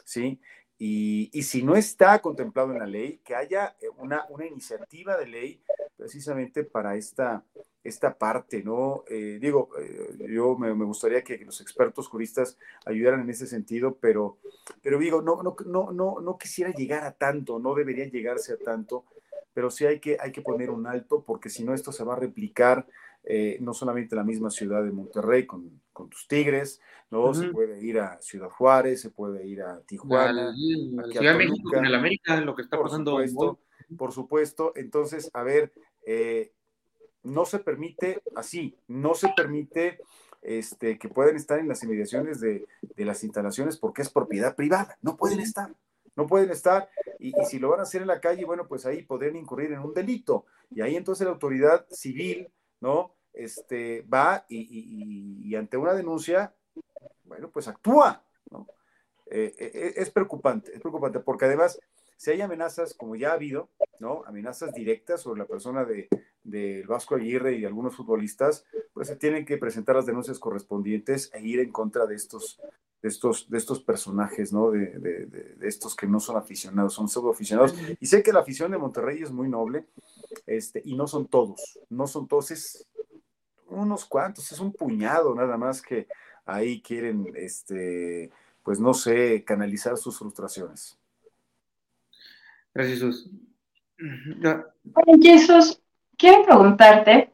¿sí? 0.06 0.40
Y, 0.76 1.42
si 1.42 1.62
no 1.62 1.76
está 1.76 2.20
contemplado 2.20 2.72
en 2.72 2.78
la 2.78 2.86
ley, 2.86 3.20
que 3.24 3.34
haya 3.34 3.76
eh, 3.80 3.88
una, 3.96 4.26
una 4.28 4.46
iniciativa 4.46 5.16
de 5.16 5.26
ley 5.26 5.62
precisamente 5.96 6.64
para 6.64 6.96
esta, 6.96 7.44
esta 7.84 8.16
parte, 8.16 8.62
¿no? 8.62 9.04
Eh, 9.08 9.38
digo, 9.40 9.70
eh, 9.78 10.16
yo 10.28 10.56
me, 10.56 10.72
gustaría 10.72 11.22
que 11.22 11.38
los 11.44 11.60
expertos 11.60 12.08
juristas 12.08 12.58
ayudaran 12.86 13.20
en 13.20 13.30
ese 13.30 13.46
sentido, 13.46 13.98
pero, 14.00 14.38
pero 14.82 14.98
digo, 14.98 15.22
no, 15.22 15.42
no, 15.42 15.54
no, 15.66 15.92
no, 15.92 16.20
no 16.20 16.38
quisiera 16.38 16.72
llegar 16.72 17.04
a 17.04 17.12
tanto, 17.12 17.58
no 17.58 17.74
debería 17.74 18.06
llegarse 18.06 18.54
a 18.54 18.58
tanto, 18.58 19.04
pero 19.52 19.70
sí 19.70 19.86
hay 19.86 20.00
que, 20.00 20.16
hay 20.18 20.32
que 20.32 20.42
poner 20.42 20.70
un 20.70 20.86
alto, 20.86 21.22
porque 21.24 21.50
si 21.50 21.62
no 21.62 21.74
esto 21.74 21.92
se 21.92 22.04
va 22.04 22.14
a 22.14 22.20
replicar 22.20 22.86
no 23.60 23.72
solamente 23.72 24.14
en 24.14 24.18
la 24.18 24.24
misma 24.24 24.50
ciudad 24.50 24.84
de 24.84 24.92
Monterrey 24.92 25.46
con, 25.46 25.80
con 25.92 26.10
tus 26.10 26.28
Tigres, 26.28 26.80
¿no? 27.10 27.32
Se 27.32 27.48
puede 27.48 27.82
ir 27.82 28.00
a 28.00 28.20
Ciudad 28.20 28.50
Juárez, 28.50 29.00
se 29.00 29.10
puede 29.10 29.46
ir 29.46 29.62
a 29.62 29.80
Tijuana, 29.82 30.50
a 30.50 30.52
Ciudad 30.52 31.32
de 31.32 31.38
México, 31.38 31.70
con 31.72 31.86
el 31.86 31.94
América, 31.94 32.40
lo 32.40 32.54
que 32.54 32.62
está 32.62 32.76
por 32.76 32.86
pasando. 32.86 33.12
Supuesto, 33.12 33.60
por 33.96 34.12
supuesto, 34.12 34.72
entonces, 34.76 35.30
a 35.32 35.42
ver, 35.42 35.72
eh, 36.04 36.52
no 37.22 37.44
se 37.44 37.60
permite 37.60 38.22
así, 38.34 38.76
no 38.88 39.14
se 39.14 39.28
permite 39.34 40.00
este, 40.42 40.98
que 40.98 41.08
puedan 41.08 41.36
estar 41.36 41.58
en 41.58 41.68
las 41.68 41.82
inmediaciones 41.82 42.40
de, 42.40 42.66
las 42.96 43.24
instalaciones 43.24 43.78
porque 43.78 44.02
es 44.02 44.10
propiedad 44.10 44.54
privada, 44.54 44.98
no 45.00 45.16
pueden 45.16 45.40
estar, 45.40 45.74
no 46.16 46.26
pueden 46.26 46.50
estar, 46.50 46.88
y, 47.18 47.32
si 47.48 47.58
lo 47.58 47.70
van 47.70 47.80
a 47.80 47.84
hacer 47.84 48.02
en 48.02 48.08
la 48.08 48.20
calle, 48.20 48.44
bueno, 48.44 48.68
pues 48.68 48.84
ahí 48.84 49.02
podrían 49.02 49.36
incurrir 49.36 49.72
en 49.72 49.80
un 49.80 49.94
delito, 49.94 50.44
y 50.70 50.82
ahí 50.82 50.96
entonces 50.96 51.24
la 51.24 51.32
autoridad 51.32 51.86
civil, 51.88 52.48
¿no? 52.80 53.13
Este, 53.34 54.02
va 54.02 54.46
y, 54.48 55.54
ante 55.56 55.76
una 55.76 55.92
denuncia, 55.92 56.54
bueno, 57.24 57.50
pues 57.50 57.68
actúa, 57.68 58.22
¿no? 58.50 58.66
Eh, 59.26 59.54
eh, 59.58 59.94
es 59.96 60.10
preocupante, 60.10 60.72
es 60.74 60.80
preocupante, 60.80 61.18
porque 61.18 61.46
además 61.46 61.78
si 62.16 62.30
hay 62.30 62.40
amenazas, 62.40 62.94
como 62.94 63.16
ya 63.16 63.30
ha 63.30 63.34
habido, 63.34 63.68
¿no? 63.98 64.22
Amenazas 64.26 64.72
directas 64.72 65.20
sobre 65.20 65.40
la 65.40 65.46
persona 65.46 65.84
de, 65.84 66.08
Vasco 66.86 67.14
Aguirre 67.14 67.54
y 67.54 67.60
de 67.60 67.66
algunos 67.66 67.96
futbolistas, 67.96 68.64
pues 68.92 69.08
se 69.08 69.16
tienen 69.16 69.44
que 69.44 69.58
presentar 69.58 69.96
las 69.96 70.06
denuncias 70.06 70.38
correspondientes 70.38 71.30
e 71.32 71.42
ir 71.42 71.60
en 71.60 71.72
contra 71.72 72.06
de 72.06 72.14
estos, 72.14 72.60
de 73.02 73.08
estos, 73.08 73.50
de 73.50 73.58
estos 73.58 73.80
personajes, 73.80 74.52
¿no? 74.52 74.70
De, 74.70 75.56
estos 75.62 75.96
que 75.96 76.06
no 76.06 76.20
son 76.20 76.36
aficionados, 76.36 76.94
son 76.94 77.08
aficionados. 77.30 77.74
Y 78.00 78.06
sé 78.06 78.22
que 78.22 78.32
la 78.32 78.40
afición 78.40 78.70
de 78.70 78.78
Monterrey 78.78 79.22
es 79.22 79.30
muy 79.30 79.48
noble, 79.48 79.86
este, 80.46 80.80
y 80.84 80.96
no 80.96 81.06
son 81.06 81.26
todos, 81.26 81.78
no 81.88 82.06
son 82.06 82.28
todos, 82.28 82.50
es 82.52 82.86
unos 83.74 84.04
cuantos, 84.04 84.50
es 84.52 84.60
un 84.60 84.72
puñado 84.72 85.34
nada 85.34 85.56
más 85.56 85.82
que 85.82 86.06
ahí 86.46 86.80
quieren, 86.80 87.32
este, 87.34 88.30
pues 88.62 88.80
no 88.80 88.94
sé, 88.94 89.44
canalizar 89.44 89.96
sus 89.96 90.18
frustraciones. 90.18 90.98
Gracias, 92.72 92.98
Jesús. 92.98 93.30
Jesús, 95.22 95.80
quiero 96.16 96.44
preguntarte, 96.44 97.32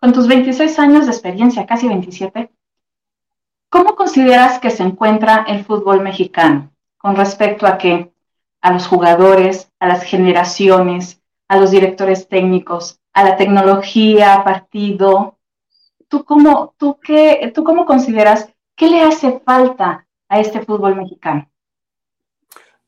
con 0.00 0.12
tus 0.12 0.28
26 0.28 0.78
años 0.78 1.06
de 1.06 1.12
experiencia, 1.12 1.66
casi 1.66 1.88
27, 1.88 2.50
¿cómo 3.68 3.96
consideras 3.96 4.58
que 4.60 4.70
se 4.70 4.82
encuentra 4.82 5.44
el 5.48 5.64
fútbol 5.64 6.02
mexicano 6.02 6.70
con 6.98 7.16
respecto 7.16 7.66
a 7.66 7.78
qué? 7.78 8.12
A 8.60 8.72
los 8.72 8.86
jugadores, 8.86 9.70
a 9.80 9.88
las 9.88 10.02
generaciones, 10.04 11.20
a 11.48 11.58
los 11.58 11.70
directores 11.70 12.28
técnicos, 12.28 13.00
a 13.12 13.24
la 13.24 13.36
tecnología, 13.36 14.42
partido. 14.44 15.35
¿Tú 16.08 16.24
cómo, 16.24 16.74
tú 16.78 16.98
qué, 17.00 17.50
tú 17.54 17.64
cómo 17.64 17.84
consideras 17.84 18.48
qué 18.76 18.88
le 18.88 19.02
hace 19.02 19.40
falta 19.40 20.06
a 20.28 20.40
este 20.40 20.64
fútbol 20.64 20.96
mexicano? 20.96 21.50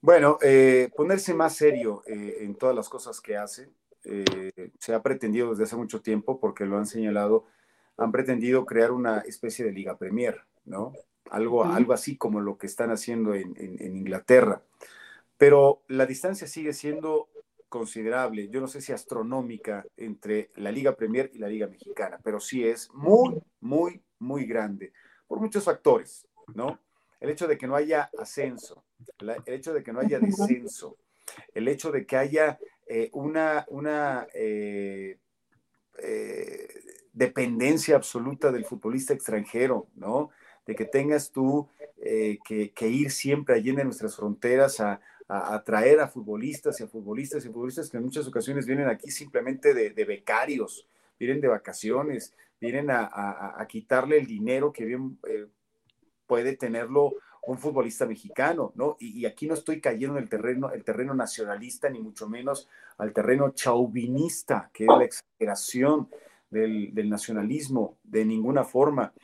Bueno, 0.01 0.39
eh, 0.43 0.91
ponerse 0.97 1.35
más 1.35 1.57
serio 1.57 2.03
eh, 2.07 2.39
en 2.41 2.55
todas 2.55 2.75
las 2.75 2.89
cosas 2.89 3.21
que 3.21 3.37
hace. 3.37 3.71
Eh, 4.05 4.71
se 4.79 4.95
ha 4.95 5.03
pretendido 5.03 5.51
desde 5.51 5.65
hace 5.65 5.77
mucho 5.77 6.01
tiempo, 6.01 6.39
porque 6.39 6.65
lo 6.65 6.79
han 6.79 6.87
señalado, 6.87 7.47
han 7.97 8.13
pretendido 8.13 8.65
crear 8.65 8.93
una 8.93 9.19
especie 9.21 9.65
de 9.65 9.73
Liga 9.73 9.99
Premier, 9.99 10.43
¿no? 10.65 10.93
Algo, 11.31 11.65
algo 11.65 11.93
así 11.93 12.17
como 12.17 12.41
lo 12.41 12.57
que 12.57 12.67
están 12.67 12.91
haciendo 12.91 13.35
en, 13.35 13.55
en, 13.59 13.97
Inglaterra. 13.97 14.63
Pero 15.37 15.83
la 15.89 16.07
distancia 16.07 16.47
sigue 16.47 16.73
siendo 16.73 17.29
considerable, 17.69 18.49
yo 18.49 18.61
no 18.61 18.69
sé 18.69 18.81
si 18.81 18.93
astronómica, 18.93 19.85
entre 19.97 20.51
la 20.57 20.73
Liga 20.73 20.95
Premier 20.97 21.31
y 21.33 21.39
la 21.39 21.49
Liga 21.49 21.67
Mexicana, 21.67 22.19
pero 22.23 22.41
sí 22.41 22.67
es 22.67 22.91
muy, 22.93 23.39
muy, 23.61 24.03
muy 24.19 24.47
grande, 24.47 24.93
por 25.27 25.41
muchos 25.41 25.65
factores, 25.65 26.27
¿no? 26.55 26.81
El 27.21 27.31
hecho 27.31 27.47
de 27.47 27.59
que 27.59 27.67
no 27.67 27.77
haya 27.77 28.11
ascenso, 28.19 28.85
el 29.19 29.55
hecho 29.55 29.73
de 29.73 29.83
que 29.83 29.93
no 29.93 30.01
haya 30.01 30.19
descenso, 30.21 30.97
el 31.55 31.69
hecho 31.69 31.91
de 31.93 32.07
que 32.07 32.17
haya 32.17 32.59
eh, 32.87 33.11
una, 33.13 33.67
una 33.69 34.27
eh, 34.33 35.19
eh, 36.03 36.69
dependencia 37.13 37.97
absoluta 37.97 38.51
del 38.51 38.65
futbolista 38.65 39.13
extranjero, 39.13 39.89
¿no? 39.95 40.31
De 40.67 40.75
que 40.75 40.85
tengas 40.85 41.31
tú 41.31 41.69
que, 42.01 42.73
ir 42.81 43.11
siempre 43.11 43.55
allí 43.55 43.71
en 43.71 43.85
nuestras 43.85 44.17
fronteras 44.17 44.81
a, 44.81 45.01
atraer 45.29 46.01
a 46.01 46.09
futbolistas 46.09 46.81
y 46.81 46.85
a 46.85 46.89
futbolistas 46.89 47.45
y 47.45 47.49
futbolistas 47.49 47.91
que 47.91 47.99
en 47.99 48.05
muchas 48.05 48.27
ocasiones 48.27 48.67
vienen 48.67 48.89
aquí 48.89 49.11
simplemente 49.11 49.75
de, 49.75 50.05
becarios, 50.05 50.89
vienen 51.19 51.41
de 51.41 51.49
vacaciones, 51.49 52.35
vienen 52.61 52.89
a, 52.91 53.65
quitarle 53.69 54.19
el 54.19 54.27
dinero 54.27 54.73
que 54.73 54.87
bien 54.87 55.19
puede 56.27 56.57
tenerlo 56.57 57.15
un 57.49 57.59
futbolista 57.59 58.05
mexicano, 58.05 58.73
¿no? 58.75 58.97
Y, 59.01 59.25
aquí 59.25 59.47
no 59.47 59.55
estoy 59.55 59.81
cayendo 59.81 60.19
en 60.19 60.25
el 60.25 60.29
terreno, 60.29 60.71
el 60.71 60.85
terreno 60.85 61.15
nacionalista, 61.15 61.89
ni 61.89 61.99
mucho 61.99 62.29
menos 62.29 62.69
al 62.99 63.13
terreno 63.13 63.51
chauvinista, 63.51 64.71
que 64.73 64.85
es 64.85 64.91
la 64.91 65.05
exageración 65.05 66.09
del, 66.51 67.09
nacionalismo, 67.09 67.97
de 68.05 68.25
ninguna 68.27 68.65
forma. 68.65 69.15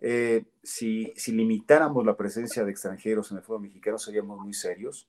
Eh, 0.00 0.44
si, 0.64 1.12
limitáramos 1.28 2.04
la 2.04 2.16
presencia 2.16 2.64
de 2.64 2.70
extranjeros 2.70 3.30
en 3.30 3.36
el 3.36 3.42
fútbol 3.42 3.62
mexicano, 3.62 3.98
seríamos 3.98 4.40
muy 4.40 4.54
serios. 4.54 5.06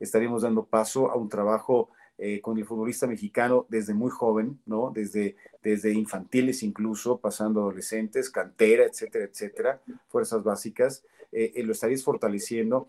Estaríamos 0.00 0.42
dando 0.42 0.64
paso 0.64 1.10
a 1.10 1.16
un 1.16 1.28
trabajo 1.28 1.90
eh, 2.16 2.40
con 2.40 2.56
el 2.58 2.64
futbolista 2.64 3.06
mexicano 3.06 3.66
desde 3.68 3.92
muy 3.92 4.10
joven, 4.10 4.58
¿no? 4.66 4.90
Desde, 4.94 5.36
desde 5.62 5.92
infantiles 5.92 6.62
incluso, 6.62 7.18
pasando 7.18 7.60
adolescentes, 7.60 8.30
cantera, 8.30 8.84
etcétera, 8.84 9.24
etcétera, 9.26 9.80
fuerzas 10.08 10.42
básicas. 10.42 11.04
Eh, 11.32 11.52
eh, 11.54 11.62
lo 11.64 11.72
estaréis 11.72 12.02
fortaleciendo. 12.02 12.88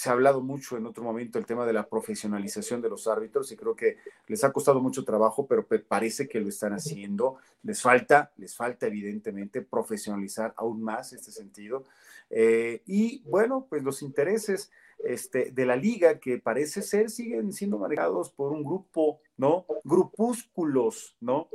Eh, 0.00 0.04
se 0.04 0.08
ha 0.08 0.12
hablado 0.12 0.40
mucho 0.40 0.76
en 0.76 0.86
otro 0.86 1.04
momento 1.04 1.38
el 1.38 1.46
tema 1.46 1.66
de 1.66 1.72
la 1.72 1.86
profesionalización 1.86 2.80
de 2.80 2.88
los 2.88 3.06
árbitros 3.06 3.52
y 3.52 3.56
creo 3.56 3.76
que 3.76 3.98
les 4.26 4.42
ha 4.44 4.52
costado 4.52 4.80
mucho 4.80 5.04
trabajo, 5.04 5.46
pero 5.46 5.66
parece 5.66 6.26
que 6.26 6.40
lo 6.40 6.48
están 6.48 6.72
haciendo. 6.72 7.36
Les 7.62 7.82
falta, 7.82 8.32
les 8.36 8.54
falta 8.54 8.86
evidentemente 8.86 9.62
profesionalizar 9.62 10.54
aún 10.56 10.82
más 10.82 11.12
este 11.12 11.30
sentido. 11.30 11.84
y 12.86 13.22
bueno, 13.24 13.66
pues 13.68 13.82
los 13.82 14.02
intereses 14.02 14.70
este, 15.04 15.50
de 15.50 15.66
la 15.66 15.76
liga 15.76 16.18
que 16.18 16.38
parece 16.38 16.82
ser 16.82 17.10
siguen 17.10 17.52
siendo 17.52 17.78
manejados 17.78 18.30
por 18.30 18.52
un 18.52 18.62
grupo, 18.62 19.20
¿no? 19.36 19.66
Grupúsculos, 19.84 21.16
¿no? 21.20 21.48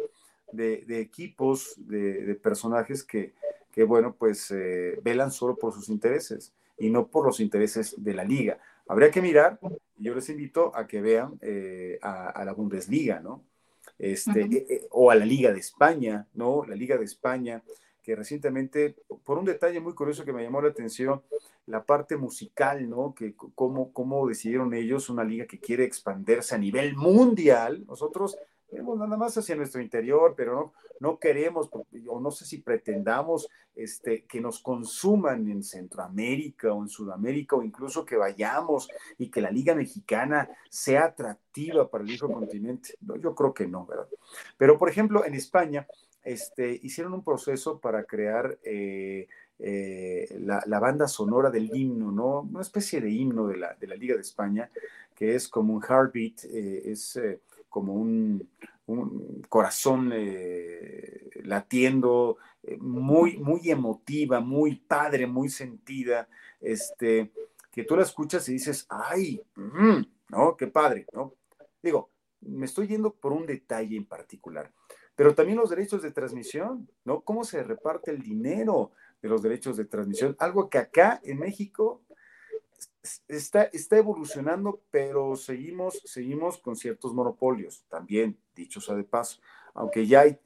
De, 0.51 0.83
equipos, 0.99 1.75
de 1.77 2.35
personajes 2.35 3.03
que, 3.03 3.33
que, 3.71 3.83
bueno, 3.83 4.15
pues 4.17 4.51
eh, 4.51 4.99
velan 5.03 5.31
solo 5.31 5.55
por 5.55 5.73
sus 5.73 5.89
intereses 5.89 6.53
y 6.77 6.89
no 6.89 7.07
por 7.07 7.25
los 7.25 7.39
intereses 7.39 7.95
de 7.97 8.13
la 8.13 8.23
liga. 8.23 8.59
Habría 8.87 9.11
que 9.11 9.21
mirar, 9.21 9.59
yo 9.97 10.13
les 10.13 10.29
invito 10.29 10.75
a 10.75 10.85
que 10.87 11.01
vean 11.01 11.39
eh, 11.41 11.97
a, 12.01 12.43
la 12.45 12.53
Bundesliga, 12.53 13.19
¿no? 13.19 13.43
Este, 13.97 14.41
eh, 14.41 14.87
o 14.91 15.09
a 15.09 15.15
la 15.15 15.25
Liga 15.25 15.51
de 15.51 15.59
España, 15.59 16.27
¿no? 16.33 16.65
La 16.65 16.75
Liga 16.75 16.97
de 16.97 17.05
España, 17.05 17.63
que 18.03 18.15
recientemente, 18.15 18.95
por 19.23 19.37
un 19.37 19.45
detalle 19.45 19.79
muy 19.79 19.93
curioso 19.93 20.25
que 20.25 20.33
me 20.33 20.43
llamó 20.43 20.61
la 20.61 20.69
atención, 20.69 21.21
la 21.65 21.83
parte 21.83 22.17
musical, 22.17 22.87
¿no? 22.87 23.15
Que 23.15 23.33
cómo, 23.33 23.91
cómo 23.91 24.27
decidieron 24.27 24.73
ellos 24.73 25.09
una 25.09 25.23
liga 25.23 25.45
que 25.45 25.59
quiere 25.59 25.83
expandirse 25.83 26.53
a 26.53 26.59
nivel 26.59 26.95
mundial. 26.95 27.83
Nosotros 27.87 28.37
vemos 28.71 28.97
nada 28.97 29.17
más 29.17 29.37
hacia 29.37 29.55
nuestro 29.55 29.81
interior, 29.81 30.33
pero 30.35 30.53
no, 30.53 30.73
no 30.99 31.19
queremos, 31.19 31.69
o 32.07 32.19
no 32.19 32.31
sé 32.31 32.45
si 32.45 32.59
pretendamos 32.59 33.49
este, 33.75 34.23
que 34.25 34.39
nos 34.39 34.59
consuman 34.59 35.49
en 35.49 35.63
Centroamérica 35.63 36.73
o 36.73 36.81
en 36.81 36.89
Sudamérica, 36.89 37.55
o 37.55 37.63
incluso 37.63 38.05
que 38.05 38.15
vayamos 38.15 38.87
y 39.17 39.29
que 39.29 39.41
la 39.41 39.51
Liga 39.51 39.75
Mexicana 39.75 40.49
sea 40.69 41.05
atractiva 41.05 41.89
para 41.89 42.03
el 42.03 42.09
viejo 42.09 42.31
continente. 42.31 42.95
yo 43.19 43.35
creo 43.35 43.53
que 43.53 43.67
no, 43.67 43.85
¿verdad? 43.85 44.07
Pero, 44.57 44.77
por 44.77 44.89
ejemplo, 44.89 45.25
en 45.25 45.33
España 45.33 45.87
este, 46.23 46.79
hicieron 46.83 47.13
un 47.13 47.23
proceso 47.23 47.79
para 47.79 48.03
crear... 48.03 48.57
Eh, 48.63 49.27
eh, 49.57 50.37
la, 50.41 50.79
banda 50.79 51.07
sonora 51.07 51.49
del 51.49 51.73
himno, 51.73 52.11
¿no? 52.11 52.41
Una 52.41 52.59
especie 52.59 52.99
de 52.99 53.09
himno 53.09 53.47
de 53.47 53.55
la, 53.55 53.73
de 53.79 53.87
la 53.87 53.95
Liga 53.95 54.13
de 54.15 54.19
España, 54.19 54.69
que 55.15 55.33
es 55.33 55.47
como 55.47 55.73
un 55.73 55.81
heartbeat, 55.81 56.43
eh, 56.43 56.91
es 56.91 57.17
como 57.75 57.93
un, 57.93 58.47
corazón 59.49 60.11
eh, 60.13 61.29
latiendo, 61.43 62.37
eh, 62.63 62.77
muy, 62.79 63.35
muy 63.37 63.69
emotiva, 63.69 64.39
muy 64.39 64.75
padre, 64.75 65.27
muy 65.27 65.49
sentida, 65.49 66.29
este, 66.61 67.31
que 67.73 67.83
tú 67.83 67.97
la 67.97 68.03
escuchas 68.03 68.47
y 68.47 68.53
dices, 68.53 68.85
ay, 68.87 69.41
mm, 69.55 70.03
¿no? 70.29 70.55
Qué 70.55 70.67
padre, 70.67 71.05
¿no? 71.11 71.33
Digo, 71.83 72.11
me 72.39 72.65
estoy 72.65 72.87
yendo 72.87 73.11
por 73.11 73.33
un 73.33 73.45
detalle 73.45 73.97
en 73.97 74.05
particular, 74.05 74.71
pero 75.17 75.35
también 75.35 75.57
los 75.57 75.69
derechos 75.69 76.01
de 76.01 76.11
transmisión, 76.11 76.87
¿no? 77.03 77.21
¿Cómo 77.21 77.43
se 77.43 77.61
reparte 77.61 78.11
el 78.11 78.21
dinero 78.21 78.91
de 79.21 79.27
los 79.27 79.41
derechos 79.41 79.75
de 79.75 79.83
transmisión? 79.83 80.37
Algo 80.39 80.69
que 80.69 80.77
acá 80.77 81.19
en 81.25 81.39
México 81.39 82.01
está, 83.27 83.63
está 83.63 83.97
evolucionando, 83.97 84.81
pero 84.91 85.35
seguimos, 85.35 86.01
seguimos 86.05 86.57
con 86.57 86.75
ciertos 86.75 87.13
monopolios, 87.13 87.85
también, 87.89 88.37
dicho 88.55 88.81
sea 88.81 88.95
de 88.95 89.03
paso, 89.03 89.41
aunque 89.73 90.07
ya 90.07 90.21
hay 90.21 90.39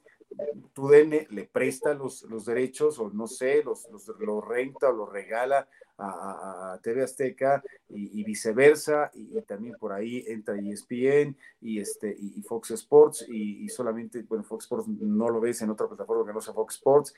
TUDN 0.74 1.28
le 1.32 1.46
presta 1.46 1.94
los, 1.94 2.24
los 2.24 2.46
derechos 2.46 3.00
o 3.00 3.10
no 3.10 3.28
sé, 3.28 3.64
los, 3.64 3.88
los, 3.90 4.48
renta 4.48 4.90
o 4.90 4.94
los 4.94 5.12
regala 5.12 5.68
a, 5.98 6.80
TV 6.82 7.04
Azteca 7.04 7.62
y, 7.90 8.24
viceversa, 8.24 9.12
y, 9.14 9.42
también 9.42 9.76
por 9.78 9.92
ahí 9.92 10.24
entra 10.28 10.56
ESPN 10.56 11.36
y, 11.62 11.80
este, 11.80 12.16
y, 12.18 12.42
Fox 12.44 12.72
Sports, 12.72 13.26
y, 13.28 13.68
solamente, 13.70 14.22
bueno, 14.24 14.44
Fox 14.44 14.66
Sports 14.66 14.88
no 14.88 15.30
lo 15.30 15.42
ves 15.42 15.62
en 15.62 15.72
otra 15.72 15.88
plataforma 15.88 16.26
que 16.26 16.34
no 16.34 16.42
sea 16.42 16.54
Fox 16.54 16.76
Sports. 16.76 17.14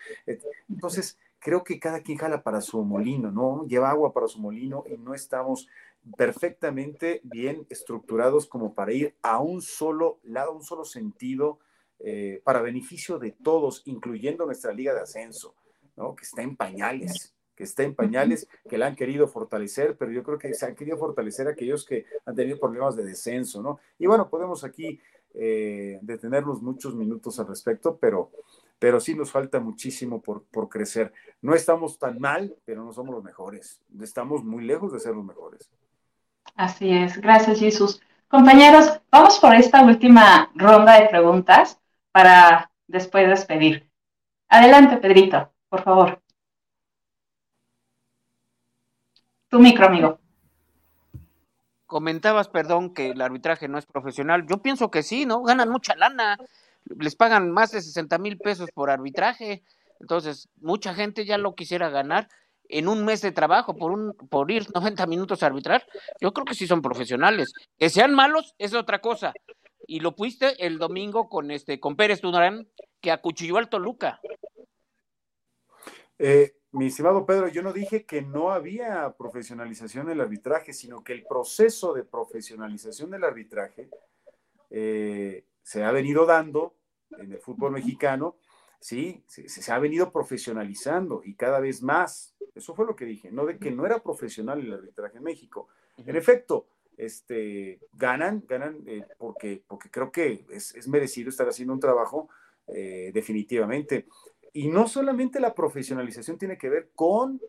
Entonces, 0.67 1.17
creo 1.41 1.63
que 1.63 1.79
cada 1.79 2.01
quien 2.01 2.17
jala 2.17 2.43
para 2.43 2.61
su 2.61 2.81
molino, 2.83 3.31
¿no? 3.31 3.67
Lleva 3.67 3.89
agua 3.89 4.13
para 4.13 4.27
su 4.27 4.39
molino 4.39 4.85
y 4.87 4.97
no 4.97 5.13
estamos 5.13 5.67
perfectamente 6.15 7.19
bien 7.23 7.65
estructurados 7.69 8.45
como 8.45 8.73
para 8.73 8.93
ir 8.93 9.15
a 9.21 9.39
un 9.39 9.61
solo 9.61 10.19
lado, 10.23 10.53
un 10.53 10.63
solo 10.63 10.85
sentido, 10.85 11.59
eh, 11.99 12.41
para 12.43 12.61
beneficio 12.61 13.19
de 13.19 13.31
todos, 13.31 13.83
incluyendo 13.85 14.45
nuestra 14.45 14.71
liga 14.71 14.93
de 14.93 15.01
ascenso, 15.01 15.53
¿no? 15.97 16.15
Que 16.15 16.23
está 16.23 16.41
en 16.41 16.55
pañales 16.55 17.33
que 17.61 17.65
está 17.65 17.83
en 17.83 17.93
pañales, 17.93 18.47
que 18.67 18.79
la 18.79 18.87
han 18.87 18.95
querido 18.95 19.27
fortalecer, 19.27 19.95
pero 19.95 20.11
yo 20.11 20.23
creo 20.23 20.39
que 20.39 20.51
se 20.55 20.65
han 20.65 20.73
querido 20.73 20.97
fortalecer 20.97 21.47
aquellos 21.47 21.85
que 21.85 22.05
han 22.25 22.33
tenido 22.33 22.59
problemas 22.59 22.95
de 22.95 23.03
descenso, 23.03 23.61
¿no? 23.61 23.79
Y 23.99 24.07
bueno, 24.07 24.31
podemos 24.31 24.63
aquí 24.63 24.99
eh, 25.35 25.99
detenernos 26.01 26.63
muchos 26.63 26.95
minutos 26.95 27.39
al 27.39 27.47
respecto, 27.47 27.99
pero, 28.01 28.31
pero 28.81 28.99
sí 28.99 29.13
nos 29.13 29.29
falta 29.29 29.59
muchísimo 29.59 30.23
por, 30.23 30.43
por 30.45 30.67
crecer. 30.67 31.13
No 31.39 31.53
estamos 31.53 31.99
tan 31.99 32.17
mal, 32.19 32.55
pero 32.65 32.83
no 32.83 32.91
somos 32.91 33.13
los 33.13 33.23
mejores. 33.23 33.79
Estamos 34.01 34.43
muy 34.43 34.65
lejos 34.65 34.91
de 34.91 34.99
ser 34.99 35.13
los 35.13 35.23
mejores. 35.23 35.69
Así 36.55 36.91
es, 36.91 37.21
gracias 37.21 37.59
Jesús. 37.59 38.01
Compañeros, 38.27 38.99
vamos 39.11 39.37
por 39.37 39.53
esta 39.53 39.83
última 39.83 40.51
ronda 40.55 40.99
de 40.99 41.09
preguntas 41.09 41.79
para 42.11 42.71
después 42.87 43.29
despedir. 43.29 43.87
Adelante, 44.49 44.97
Pedrito, 44.97 45.53
por 45.69 45.83
favor. 45.83 46.19
Tu 49.47 49.59
micro, 49.59 49.85
amigo. 49.85 50.19
Comentabas, 51.85 52.47
perdón, 52.47 52.95
que 52.95 53.11
el 53.11 53.21
arbitraje 53.21 53.67
no 53.67 53.77
es 53.77 53.85
profesional. 53.85 54.47
Yo 54.47 54.57
pienso 54.57 54.89
que 54.89 55.03
sí, 55.03 55.27
¿no? 55.27 55.43
Ganan 55.43 55.69
mucha 55.69 55.95
lana. 55.95 56.39
Les 56.85 57.15
pagan 57.15 57.51
más 57.51 57.71
de 57.71 57.81
60 57.81 58.17
mil 58.17 58.37
pesos 58.37 58.69
por 58.73 58.89
arbitraje. 58.89 59.63
Entonces, 59.99 60.49
mucha 60.59 60.93
gente 60.93 61.25
ya 61.25 61.37
lo 61.37 61.55
quisiera 61.55 61.89
ganar 61.89 62.27
en 62.71 62.87
un 62.87 63.05
mes 63.05 63.21
de 63.21 63.31
trabajo 63.31 63.75
por 63.75 63.91
un 63.91 64.13
por 64.13 64.49
ir 64.49 64.65
90 64.73 65.05
minutos 65.07 65.43
a 65.43 65.47
arbitrar. 65.47 65.85
Yo 66.19 66.33
creo 66.33 66.45
que 66.45 66.55
sí 66.55 66.67
son 66.67 66.81
profesionales. 66.81 67.53
Que 67.77 67.89
sean 67.89 68.13
malos 68.13 68.55
es 68.57 68.73
otra 68.73 68.99
cosa. 68.99 69.33
Y 69.87 69.99
lo 69.99 70.13
fuiste 70.13 70.65
el 70.65 70.77
domingo 70.77 71.29
con 71.29 71.51
este 71.51 71.79
con 71.79 71.95
Pérez 71.95 72.21
Tunarán 72.21 72.67
que 73.01 73.11
acuchilló 73.11 73.57
al 73.57 73.69
Toluca. 73.69 74.21
Eh, 76.17 76.55
mi 76.71 76.85
estimado 76.85 77.25
Pedro, 77.25 77.47
yo 77.49 77.61
no 77.63 77.73
dije 77.73 78.05
que 78.05 78.21
no 78.21 78.51
había 78.51 79.13
profesionalización 79.17 80.05
del 80.05 80.21
arbitraje, 80.21 80.71
sino 80.71 81.03
que 81.03 81.13
el 81.13 81.25
proceso 81.25 81.93
de 81.93 82.03
profesionalización 82.03 83.11
del 83.11 83.23
arbitraje 83.23 83.89
eh, 84.69 85.43
se 85.63 85.83
ha 85.83 85.91
venido 85.91 86.25
dando 86.25 86.75
en 87.17 87.31
el 87.31 87.39
fútbol 87.39 87.71
mexicano, 87.71 88.37
sí, 88.79 89.23
se, 89.27 89.71
ha 89.71 89.79
venido 89.79 90.11
profesionalizando 90.11 91.21
y 91.23 91.35
cada 91.35 91.59
vez 91.59 91.81
más. 91.81 92.35
Eso 92.55 92.75
fue 92.75 92.85
lo 92.85 92.95
que 92.95 93.05
dije, 93.05 93.31
no 93.31 93.45
de 93.45 93.57
que 93.57 93.71
no 93.71 93.85
era 93.85 94.03
profesional 94.03 94.59
el 94.59 94.73
arbitraje 94.73 95.17
en 95.17 95.23
México. 95.23 95.69
En 95.97 96.15
efecto, 96.15 96.67
este, 96.97 97.79
ganan, 97.93 98.43
ganan 98.47 98.83
eh, 98.85 99.05
porque, 99.17 99.63
porque 99.67 99.89
creo 99.89 100.11
que 100.11 100.45
es, 100.49 100.87
merecido 100.87 101.29
estar 101.29 101.47
haciendo 101.47 101.73
un 101.73 101.79
trabajo 101.79 102.29
eh, 102.67 103.11
definitivamente. 103.13 104.07
Y 104.53 104.67
no 104.67 104.87
solamente 104.87 105.39
la 105.39 105.53
profesionalización 105.53 106.37
tiene 106.37 106.57
que 106.57 106.69
ver 106.69 106.91
con 106.93 107.39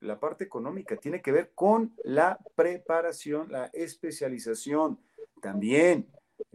la 0.00 0.20
parte 0.20 0.44
económica, 0.44 0.96
tiene 0.96 1.22
que 1.22 1.32
ver 1.32 1.52
con 1.54 1.94
la 2.04 2.38
preparación, 2.54 3.50
la 3.50 3.66
especialización 3.72 4.98
también, 5.40 6.06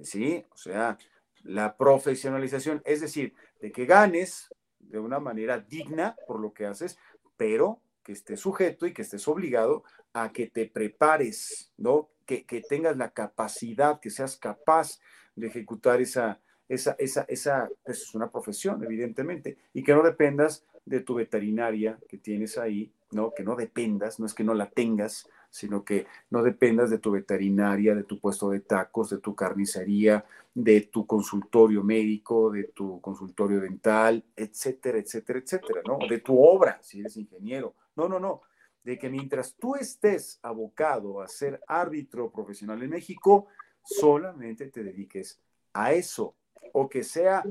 ¿sí? 0.02 0.46
O 0.52 0.58
sea, 0.58 0.98
la 1.44 1.78
profesionalización, 1.78 2.82
es 2.86 3.02
decir, 3.02 3.34
de 3.62 3.72
que 3.72 3.86
ganes 3.86 4.50
de 4.80 5.00
una 5.00 5.20
manera 5.20 5.60
digna 5.60 6.16
por 6.28 6.40
lo 6.40 6.54
que 6.54 6.66
haces, 6.66 6.98
pero 7.38 7.82
que 8.04 8.12
estés 8.14 8.40
sujeto 8.40 8.86
y 8.86 8.94
que 8.94 9.04
estés 9.04 9.28
obligado 9.28 9.84
a 10.14 10.32
que 10.32 10.48
te 10.48 10.66
prepares, 10.68 11.72
¿no? 11.78 12.10
Que, 12.26 12.46
que 12.46 12.62
tengas 12.62 12.98
la 12.98 13.12
capacidad, 13.12 14.00
que 14.00 14.10
seas 14.10 14.38
capaz 14.38 15.00
de 15.36 15.48
ejecutar 15.48 16.02
esa, 16.02 16.40
esa, 16.68 16.96
esa, 17.00 17.26
esa 17.28 17.70
es 17.86 18.14
una 18.14 18.32
profesión, 18.32 18.84
evidentemente, 18.84 19.58
y 19.74 19.84
que 19.84 19.94
no 19.94 20.04
dependas 20.04 20.66
de 20.86 21.02
tu 21.02 21.16
veterinaria 21.16 22.00
que 22.08 22.18
tienes 22.18 22.58
ahí, 22.58 22.92
¿no? 23.12 23.34
Que 23.34 23.44
no 23.44 23.56
dependas, 23.56 24.20
no 24.20 24.26
es 24.26 24.34
que 24.34 24.44
no 24.44 24.54
la 24.54 24.70
tengas, 24.70 25.28
sino 25.50 25.84
que 25.84 26.08
no 26.30 26.44
dependas 26.44 26.90
de 26.90 27.00
tu 27.00 27.12
veterinaria, 27.12 27.96
de 27.96 28.04
tu 28.04 28.20
puesto 28.20 28.50
de 28.50 28.60
tacos, 28.60 29.10
de 29.10 29.18
tu 29.18 29.36
carnicería, 29.36 30.26
de 30.54 30.82
tu 30.82 31.06
consultorio 31.06 31.84
médico, 31.84 32.52
de 32.52 32.66
tu 32.66 33.02
consultorio 33.02 33.60
dental, 33.60 34.24
etcétera, 34.36 35.00
etcétera, 35.00 35.40
etcétera, 35.40 35.82
¿no? 35.86 36.00
De 36.08 36.20
tu 36.20 36.40
obra, 36.42 36.80
si 36.82 37.00
eres 37.00 37.18
ingeniero. 37.18 37.76
No, 37.96 38.08
no, 38.08 38.20
no. 38.20 38.42
De 38.84 38.98
que 38.98 39.10
mientras 39.10 39.56
tú 39.56 39.76
estés 39.76 40.40
abocado 40.42 41.22
a 41.22 41.28
ser 41.28 41.62
árbitro 41.68 42.32
profesional 42.32 42.82
en 42.84 42.92
México, 42.92 43.48
solamente 43.84 44.68
te 44.68 44.84
dediques 44.84 45.40
a 45.74 45.94
eso 45.94 46.36
o 46.74 46.90
que 46.90 47.04
sea 47.04 47.44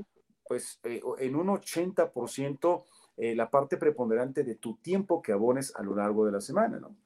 pues 0.47 0.81
eh, 0.83 1.03
en 1.19 1.37
un 1.37 1.49
80% 1.49 2.85
eh, 3.17 3.35
la 3.35 3.51
parte 3.51 3.77
preponderante 3.77 4.45
de 4.45 4.55
tu 4.55 4.77
tiempo 4.77 5.21
que 5.21 5.33
abones 5.33 5.75
a 5.77 5.83
lo 5.83 5.95
largo 5.95 6.25
de 6.25 6.33
la 6.33 6.41
semana, 6.41 6.79
¿no? 6.79 6.97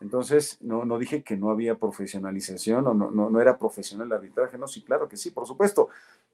Entonces, 0.00 0.58
no, 0.60 0.84
no 0.84 0.98
dije 0.98 1.22
que 1.22 1.36
no 1.36 1.50
había 1.50 1.76
profesionalización 1.76 2.86
o 2.86 2.94
no, 2.94 3.10
no, 3.10 3.30
no 3.30 3.40
era 3.40 3.58
profesional 3.58 4.06
el 4.08 4.12
arbitraje, 4.14 4.58
no, 4.58 4.68
sí, 4.68 4.82
claro 4.82 5.08
que 5.08 5.16
sí, 5.16 5.30
por 5.30 5.46
supuesto. 5.46 5.88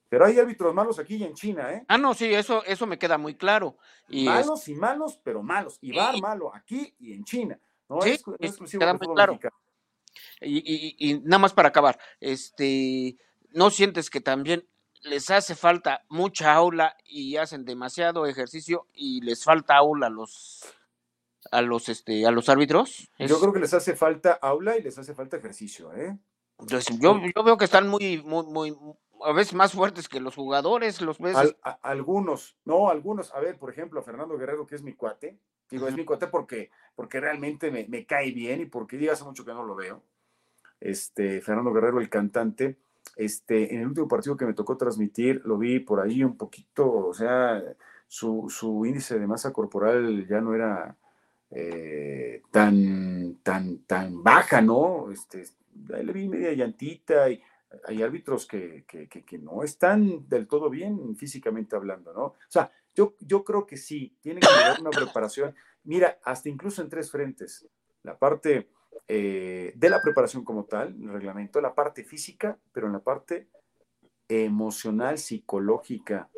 Pero 0.08 0.26
hay 0.26 0.38
árbitros 0.38 0.74
malos 0.74 0.98
aquí 0.98 1.16
y 1.16 1.24
en 1.24 1.34
China, 1.34 1.72
¿eh? 1.72 1.84
Ah, 1.88 1.96
no, 1.96 2.12
sí, 2.12 2.26
eso, 2.32 2.62
eso 2.64 2.86
me 2.86 2.98
queda 2.98 3.16
muy 3.16 3.34
claro. 3.34 3.76
Y 4.08 4.26
malos 4.26 4.68
y 4.68 4.74
malos, 4.74 5.18
pero 5.22 5.42
malos. 5.42 5.78
Y 5.80 5.96
bar 5.96 6.20
malo 6.20 6.54
aquí 6.54 6.94
y 7.00 7.14
en 7.14 7.24
China. 7.24 7.58
No 7.88 8.02
es, 8.02 8.22
exclusivo 8.38 8.80
queda 8.80 8.94
muy 8.94 9.14
claro. 9.14 9.38
Y, 10.40 10.58
y, 10.58 10.96
y, 10.98 11.20
nada 11.20 11.38
más 11.38 11.54
para 11.54 11.68
acabar, 11.68 11.98
este, 12.20 13.16
¿no 13.52 13.70
sientes 13.70 14.10
que 14.10 14.20
también 14.20 14.66
les 15.02 15.30
hace 15.30 15.54
falta 15.54 16.04
mucha 16.08 16.52
aula 16.52 16.96
y 17.04 17.36
hacen 17.36 17.64
demasiado 17.64 18.26
ejercicio 18.26 18.86
y 18.92 19.20
les 19.22 19.44
falta 19.44 19.76
aula 19.76 20.06
a 20.06 20.10
los 20.10 20.62
a 21.50 21.62
los 21.62 21.88
este 21.88 22.26
a 22.26 22.30
los 22.30 22.48
árbitros. 22.48 23.10
Yo 23.18 23.40
creo 23.40 23.52
que 23.52 23.60
les 23.60 23.74
hace 23.74 23.96
falta 23.96 24.32
aula 24.32 24.76
y 24.76 24.82
les 24.82 24.98
hace 24.98 25.14
falta 25.14 25.36
ejercicio, 25.36 25.92
¿eh? 25.94 26.16
yo, 27.00 27.20
yo 27.34 27.42
veo 27.42 27.56
que 27.56 27.64
están 27.64 27.88
muy, 27.88 28.22
muy, 28.22 28.46
muy, 28.46 28.76
a 29.24 29.32
veces 29.32 29.54
más 29.54 29.72
fuertes 29.72 30.08
que 30.08 30.20
los 30.20 30.34
jugadores, 30.34 31.00
los 31.00 31.18
ves. 31.18 31.36
algunos, 31.82 32.56
no, 32.64 32.88
algunos. 32.88 33.34
A 33.34 33.40
ver, 33.40 33.58
por 33.58 33.70
ejemplo, 33.70 34.02
Fernando 34.02 34.38
Guerrero, 34.38 34.66
que 34.66 34.76
es 34.76 34.82
mi 34.82 34.94
cuate. 34.94 35.38
Digo, 35.70 35.88
es 35.88 35.96
mi 35.96 36.04
cuate 36.04 36.26
porque, 36.26 36.70
porque 36.94 37.18
realmente 37.18 37.70
me, 37.70 37.88
me 37.88 38.04
cae 38.04 38.30
bien 38.30 38.60
y 38.60 38.66
porque 38.66 38.98
digo, 38.98 39.12
hace 39.12 39.24
mucho 39.24 39.44
que 39.44 39.54
no 39.54 39.64
lo 39.64 39.74
veo. 39.74 40.02
Este, 40.78 41.40
Fernando 41.40 41.72
Guerrero, 41.72 41.98
el 41.98 42.10
cantante 42.10 42.78
este, 43.16 43.74
en 43.74 43.80
el 43.80 43.88
último 43.88 44.08
partido 44.08 44.36
que 44.36 44.46
me 44.46 44.54
tocó 44.54 44.76
transmitir, 44.76 45.42
lo 45.44 45.58
vi 45.58 45.80
por 45.80 46.00
ahí 46.00 46.24
un 46.24 46.36
poquito, 46.36 46.90
o 46.90 47.14
sea, 47.14 47.62
su, 48.08 48.84
índice 48.86 49.18
de 49.18 49.26
masa 49.26 49.52
corporal 49.52 50.26
ya 50.28 50.40
no 50.40 50.54
era 50.54 50.96
eh, 51.54 52.42
tan, 52.50 53.36
tan, 53.42 53.78
tan 53.84 54.22
baja, 54.22 54.62
¿no? 54.62 55.10
Este, 55.10 55.44
le 55.86 56.12
vi 56.12 56.28
media 56.28 56.52
llantita 56.52 57.28
y 57.28 57.42
hay 57.84 58.02
árbitros 58.02 58.46
que, 58.46 58.84
no 59.40 59.62
están 59.62 60.28
del 60.28 60.46
todo 60.46 60.70
bien 60.70 61.16
físicamente 61.16 61.76
hablando, 61.76 62.12
¿no? 62.12 62.24
O 62.24 62.36
sea, 62.48 62.70
yo, 62.94 63.14
yo 63.20 63.44
creo 63.44 63.66
que 63.66 63.76
sí, 63.76 64.16
tiene 64.20 64.40
que 64.40 64.48
haber 64.48 64.80
una 64.80 64.90
preparación. 64.90 65.54
Mira, 65.84 66.18
hasta 66.24 66.48
incluso 66.48 66.82
en 66.82 66.88
tres 66.88 67.10
frentes. 67.10 67.66
La 68.02 68.18
parte 68.18 68.68
eh, 69.08 69.72
de 69.74 69.90
la 69.90 70.00
preparación 70.02 70.44
como 70.44 70.64
tal, 70.64 70.94
el 71.00 71.08
reglamento, 71.10 71.60
la 71.60 71.74
parte 71.74 72.04
física, 72.04 72.58
pero 72.72 72.86
en 72.86 72.94
la 72.94 73.00
parte 73.00 73.48
emocional, 74.28 75.18
psicológica, 75.18 76.28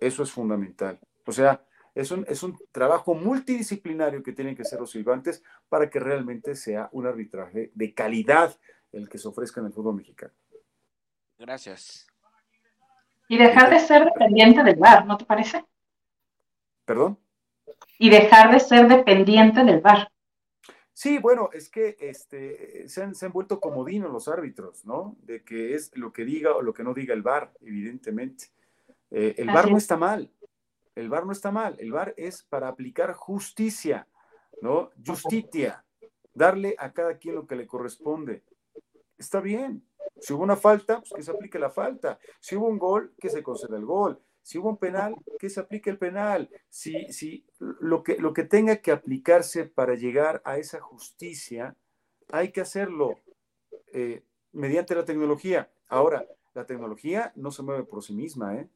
eso 0.00 0.22
es 0.22 0.30
fundamental. 0.30 0.98
O 1.26 1.32
sea, 1.32 1.64
es 1.94 2.10
un, 2.10 2.24
es 2.28 2.42
un 2.42 2.58
trabajo 2.72 3.14
multidisciplinario 3.14 4.22
que 4.22 4.32
tienen 4.32 4.56
que 4.56 4.64
ser 4.64 4.80
los 4.80 4.90
silbantes 4.90 5.42
para 5.68 5.90
que 5.90 6.00
realmente 6.00 6.54
sea 6.56 6.88
un 6.92 7.06
arbitraje 7.06 7.70
de 7.74 7.94
calidad 7.94 8.56
el 8.92 9.08
que 9.08 9.18
se 9.18 9.28
ofrezca 9.28 9.60
en 9.60 9.66
el 9.66 9.72
fútbol 9.72 9.96
mexicano. 9.96 10.32
Gracias. 11.38 12.06
Y 13.28 13.38
dejar 13.38 13.70
de 13.70 13.80
ser 13.80 14.04
dependiente 14.04 14.62
del 14.62 14.76
VAR, 14.76 15.06
¿no 15.06 15.16
te 15.16 15.24
parece? 15.24 15.64
¿Perdón? 16.84 17.18
Y 17.98 18.10
dejar 18.10 18.52
de 18.52 18.60
ser 18.60 18.88
dependiente 18.88 19.64
del 19.64 19.80
VAR. 19.80 20.10
Sí, 20.92 21.18
bueno, 21.18 21.48
es 21.52 21.68
que 21.68 21.96
este, 22.00 22.88
se, 22.88 23.02
han, 23.02 23.14
se 23.14 23.26
han 23.26 23.32
vuelto 23.32 23.60
comodinos 23.60 24.12
los 24.12 24.28
árbitros, 24.28 24.84
¿no? 24.84 25.16
De 25.22 25.42
que 25.42 25.74
es 25.74 25.96
lo 25.96 26.12
que 26.12 26.24
diga 26.24 26.54
o 26.54 26.62
lo 26.62 26.74
que 26.74 26.84
no 26.84 26.92
diga 26.92 27.14
el 27.14 27.22
VAR, 27.22 27.52
evidentemente. 27.60 28.46
Eh, 29.10 29.34
el 29.38 29.46
bar 29.48 29.70
no 29.70 29.78
está 29.78 29.96
mal, 29.96 30.30
el 30.94 31.08
bar 31.08 31.26
no 31.26 31.32
está 31.32 31.50
mal, 31.50 31.76
el 31.78 31.92
bar 31.92 32.14
es 32.16 32.42
para 32.42 32.68
aplicar 32.68 33.12
justicia, 33.12 34.08
¿no? 34.60 34.90
Justitia, 35.06 35.84
darle 36.34 36.74
a 36.78 36.92
cada 36.92 37.18
quien 37.18 37.34
lo 37.34 37.46
que 37.46 37.56
le 37.56 37.66
corresponde. 37.66 38.44
Está 39.18 39.40
bien. 39.40 39.86
Si 40.20 40.32
hubo 40.32 40.42
una 40.42 40.56
falta, 40.56 41.00
pues 41.00 41.12
que 41.14 41.22
se 41.22 41.30
aplique 41.30 41.58
la 41.58 41.70
falta. 41.70 42.18
Si 42.40 42.56
hubo 42.56 42.68
un 42.68 42.78
gol, 42.78 43.14
que 43.18 43.28
se 43.28 43.42
conceda 43.42 43.76
el 43.76 43.84
gol. 43.84 44.20
Si 44.42 44.58
hubo 44.58 44.70
un 44.70 44.76
penal, 44.76 45.14
que 45.38 45.48
se 45.48 45.60
aplique 45.60 45.90
el 45.90 45.98
penal. 45.98 46.50
Si, 46.68 47.12
si 47.12 47.46
lo, 47.58 48.02
que, 48.02 48.18
lo 48.18 48.32
que 48.32 48.44
tenga 48.44 48.76
que 48.76 48.92
aplicarse 48.92 49.64
para 49.64 49.94
llegar 49.94 50.42
a 50.44 50.58
esa 50.58 50.80
justicia, 50.80 51.76
hay 52.30 52.50
que 52.50 52.60
hacerlo 52.60 53.20
eh, 53.92 54.24
mediante 54.52 54.94
la 54.94 55.04
tecnología. 55.04 55.72
Ahora, 55.88 56.26
la 56.54 56.66
tecnología 56.66 57.32
no 57.36 57.50
se 57.50 57.62
mueve 57.62 57.84
por 57.84 58.02
sí 58.02 58.14
misma, 58.14 58.56
¿eh? 58.56 58.68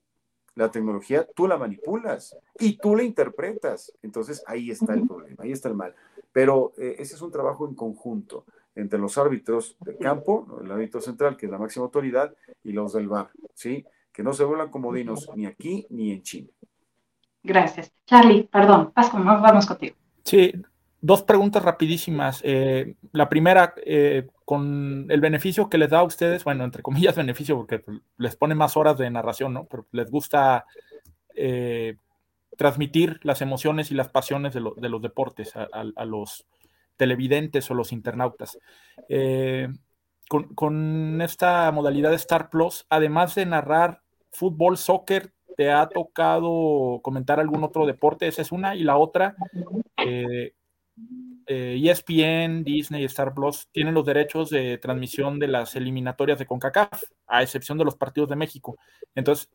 La 0.57 0.71
tecnología 0.71 1.27
tú 1.35 1.47
la 1.47 1.57
manipulas 1.57 2.37
y 2.59 2.77
tú 2.79 2.97
la 2.97 3.05
interpretas. 3.05 3.93
Entonces 4.03 4.43
ahí 4.47 4.71
está 4.71 4.95
el 4.95 5.07
problema, 5.07 5.45
ahí 5.45 5.53
está 5.53 5.69
el 5.69 5.77
mal. 5.77 5.95
Pero 6.33 6.73
eh, 6.77 6.97
ese 6.99 7.15
es 7.15 7.23
un 7.23 7.31
trabajo 7.31 7.69
en 7.69 7.75
conjunto 7.75 8.45
entre 8.75 8.99
los 8.99 9.17
árbitros 9.17 9.77
del 9.81 9.97
campo, 9.99 10.59
el 10.63 10.71
árbitro 10.71 11.01
central, 11.01 11.37
que 11.37 11.47
es 11.47 11.53
la 11.53 11.59
máxima 11.59 11.85
autoridad, 11.85 12.35
y 12.63 12.73
los 12.73 12.93
del 12.93 13.09
VAR, 13.09 13.31
¿sí? 13.55 13.87
Que 14.13 14.23
no 14.23 14.33
se 14.33 14.45
vuelvan 14.45 14.71
comodinos 14.71 15.31
ni 15.35 15.47
aquí 15.47 15.87
ni 15.91 16.13
en 16.13 16.23
China. 16.23 16.49
Gracias. 17.43 17.93
Charlie, 18.05 18.43
perdón, 18.45 18.93
vamos 18.95 19.67
contigo. 19.67 19.97
Sí, 20.25 20.53
dos 21.07 21.23
preguntas 21.23 21.63
rapidísimas. 21.63 22.41
Eh, 22.45 22.97
la 23.13 23.29
primera, 23.29 23.75
eh, 23.85 24.27
con 24.45 25.07
el 25.09 25.21
beneficio 25.21 25.71
que 25.71 25.79
les 25.79 25.89
da 25.89 26.01
a 26.01 26.05
ustedes, 26.05 26.43
bueno, 26.43 26.65
entre 26.65 26.83
comillas 26.83 27.15
beneficio, 27.17 27.57
porque 27.57 27.83
les 28.19 28.37
pone 28.37 28.55
más 28.55 28.77
horas 28.77 28.99
de 28.99 29.09
narración, 29.09 29.55
¿no? 29.55 29.67
Pero 29.67 29.87
les 29.93 30.11
gusta 30.11 30.67
eh, 31.35 31.97
transmitir 32.57 33.21
las 33.23 33.41
emociones 33.41 33.91
y 33.91 33.95
las 33.95 34.09
pasiones 34.09 34.53
de, 34.53 34.61
los 34.61 35.03
deportes 35.03 35.55
a, 35.55 36.05
los 36.05 36.47
televidentes 36.97 37.71
o 37.71 37.75
los 37.75 37.93
internautas. 37.93 38.59
Con, 40.29 40.55
con, 40.55 41.21
esta 41.23 41.71
modalidad 41.71 42.11
de 42.11 42.17
Star 42.17 42.51
Plus, 42.51 42.85
además 42.89 43.37
de 43.37 43.47
narrar 43.47 44.01
fútbol, 44.33 44.77
soccer, 44.77 45.31
¿te 45.57 45.71
ha 45.71 45.89
tocado 45.89 47.01
comentar 47.03 47.39
algún 47.39 47.63
otro 47.63 47.87
deporte? 47.87 48.27
Esa 48.27 48.43
es 48.43 48.51
una. 48.51 48.75
Y 48.75 48.83
la 48.83 48.97
otra, 48.97 49.37
ESPN, 49.97 50.56
eh, 51.47 51.79
e 51.79 52.63
Disney, 52.65 53.05
Star 53.05 53.35
Plus 53.35 53.69
tienen 53.71 53.95
los 53.95 54.05
derechos 54.05 54.51
de 54.51 54.79
transmisión 54.79 55.39
de 55.39 55.49
las 55.49 55.77
eliminatorias 55.77 56.39
de 56.39 56.47
CONCACAF, 56.47 57.03
a 57.27 57.43
excepción 57.43 57.79
de 57.79 57.85
los 57.85 57.97
partidos 57.97 58.29
de 58.29 58.37
México. 58.37 58.77
Entonces, 59.15 59.51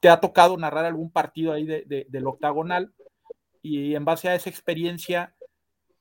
¿te 0.00 0.08
ha 0.08 0.20
tocado 0.20 0.56
narrar 0.56 0.84
algún 0.84 1.10
partido 1.10 1.52
ahí 1.52 1.64
del 1.64 2.26
octagonal? 2.26 2.92
Y 3.62 3.94
en 3.94 4.04
base 4.04 4.28
a 4.28 4.34
esa 4.34 4.50
experiencia, 4.50 5.34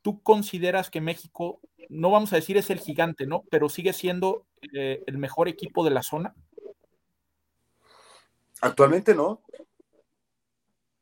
¿tú 0.01 0.21
consideras 0.21 0.89
que 0.89 1.01
México, 1.01 1.59
no 1.89 2.11
vamos 2.11 2.33
a 2.33 2.35
decir 2.35 2.57
es 2.57 2.69
el 2.69 2.79
gigante, 2.79 3.25
¿no? 3.25 3.43
Pero 3.49 3.69
sigue 3.69 3.93
siendo 3.93 4.45
eh, 4.73 5.03
el 5.07 5.17
mejor 5.17 5.47
equipo 5.47 5.83
de 5.83 5.91
la 5.91 6.03
zona? 6.03 6.35
Actualmente 8.61 9.15
no. 9.15 9.41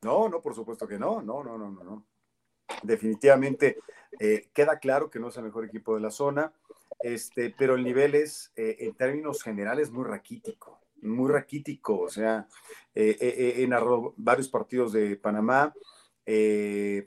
No, 0.04 0.30
no, 0.30 0.42
por 0.42 0.56
supuesto 0.56 0.88
que. 0.88 0.98
No, 0.98 1.22
no, 1.22 1.44
no, 1.44 1.58
no, 1.58 1.70
no 1.70 2.11
definitivamente 2.84 3.78
eh, 4.20 4.50
queda 4.54 4.80
claro 4.80 5.10
que 5.10 5.20
no 5.20 5.30
es 5.30 5.38
el 5.38 5.44
mejor 5.44 5.66
equipo 5.66 5.96
de 5.96 6.02
la 6.02 6.12
zona, 6.12 6.54
este, 7.00 7.54
pero 7.58 7.76
el 7.76 7.84
nivel 7.84 8.16
es, 8.16 8.52
eh, 8.56 8.78
en 8.80 8.94
términos 8.94 9.42
generales, 9.42 9.90
muy 9.90 10.06
raquítico, 10.06 10.80
muy 11.02 11.32
raquítico. 11.32 12.00
O 12.00 12.10
sea, 12.10 12.48
eh, 12.94 13.56
en 13.58 13.72
varios 14.18 14.50
partidos 14.50 14.94
de 14.94 15.16
Panamá, 15.16 15.74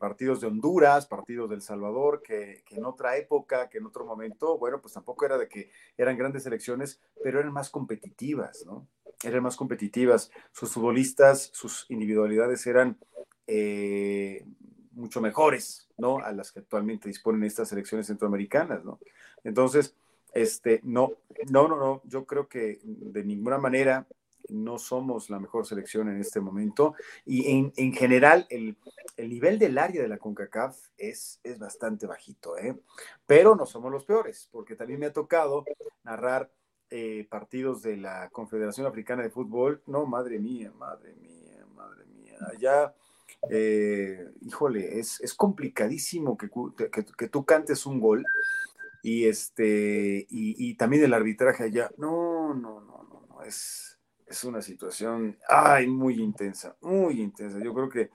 partidos 0.00 0.40
de 0.40 0.48
Honduras, 0.48 1.06
partidos 1.06 1.48
de 1.48 1.54
El 1.54 1.62
Salvador, 1.62 2.20
que, 2.20 2.64
en 2.70 2.84
otra 2.84 3.16
época, 3.16 3.68
que 3.68 3.78
en 3.78 3.86
otro 3.86 4.04
momento, 4.04 4.58
bueno, 4.58 4.80
pues 4.80 4.94
tampoco 4.94 5.24
era 5.24 5.38
de 5.38 5.48
que 5.48 5.70
eran 5.96 6.18
grandes 6.18 6.44
elecciones, 6.46 7.00
pero 7.22 7.38
eran 7.38 7.52
más 7.52 7.70
competitivas, 7.70 8.66
¿no? 8.66 8.88
Eran 9.22 9.44
más 9.44 9.56
competitivas. 9.56 10.30
Sus 10.50 10.72
futbolistas, 10.72 11.50
sus 11.52 11.86
individualidades 11.88 12.66
eran 12.66 12.98
mucho 14.94 15.20
mejores, 15.20 15.88
¿no? 15.98 16.18
A 16.18 16.32
las 16.32 16.52
que 16.52 16.60
actualmente 16.60 17.08
disponen 17.08 17.44
estas 17.44 17.72
elecciones 17.72 18.06
centroamericanas, 18.06 18.84
¿no? 18.84 18.98
Entonces, 19.42 19.94
este, 20.32 20.80
no, 20.82 21.12
no, 21.50 21.68
no, 21.68 21.76
no, 21.76 22.02
yo 22.04 22.24
creo 22.24 22.48
que 22.48 22.80
de 22.82 23.24
ninguna 23.24 23.58
manera 23.58 24.06
no 24.48 24.78
somos 24.78 25.30
la 25.30 25.38
mejor 25.38 25.66
selección 25.66 26.08
en 26.08 26.20
este 26.20 26.40
momento 26.40 26.94
y 27.24 27.50
en, 27.50 27.72
en 27.76 27.92
general 27.92 28.46
el, 28.50 28.76
el, 29.16 29.28
nivel 29.30 29.58
del 29.58 29.78
área 29.78 30.02
de 30.02 30.08
la 30.08 30.18
CONCACAF 30.18 30.76
es, 30.98 31.40
es 31.42 31.58
bastante 31.58 32.06
bajito, 32.06 32.58
¿eh? 32.58 32.76
pero 33.26 33.54
no 33.54 33.64
somos 33.64 33.90
los 33.90 34.04
peores, 34.04 34.48
porque 34.52 34.76
también 34.76 35.00
me 35.00 35.06
ha 35.06 35.12
tocado 35.12 35.64
narrar 36.02 36.50
eh, 36.90 37.26
partidos 37.30 37.82
de 37.82 37.96
la 37.96 38.28
Confederación 38.30 38.86
Africana 38.86 39.22
de 39.22 39.30
Fútbol, 39.30 39.82
no, 39.86 40.04
madre 40.04 40.38
mía, 40.38 40.72
madre 40.76 41.14
mía, 41.14 41.64
madre 41.74 42.04
mía, 42.06 42.36
allá 42.52 42.94
eh, 43.50 44.30
híjole, 44.40 44.98
es, 44.98 45.20
es 45.20 45.34
complicadísimo 45.34 46.36
que, 46.36 46.48
que, 46.90 47.28
tú 47.28 47.44
cantes 47.44 47.86
un 47.86 48.00
gol 48.00 48.24
y 49.02 49.26
este 49.26 50.26
y, 50.30 50.74
también 50.76 51.04
el 51.04 51.14
arbitraje 51.14 51.64
allá. 51.64 51.90
No, 51.98 52.54
no, 52.54 52.80
no, 52.80 53.02
no, 53.02 53.26
no, 53.28 53.42
es, 53.42 53.98
es 54.26 54.44
una 54.44 54.62
situación 54.62 55.38
ay, 55.48 55.86
muy 55.86 56.20
intensa, 56.20 56.76
muy 56.80 57.20
intensa. 57.20 57.58
Yo 57.62 57.74
creo 57.74 57.88
que 57.88 58.10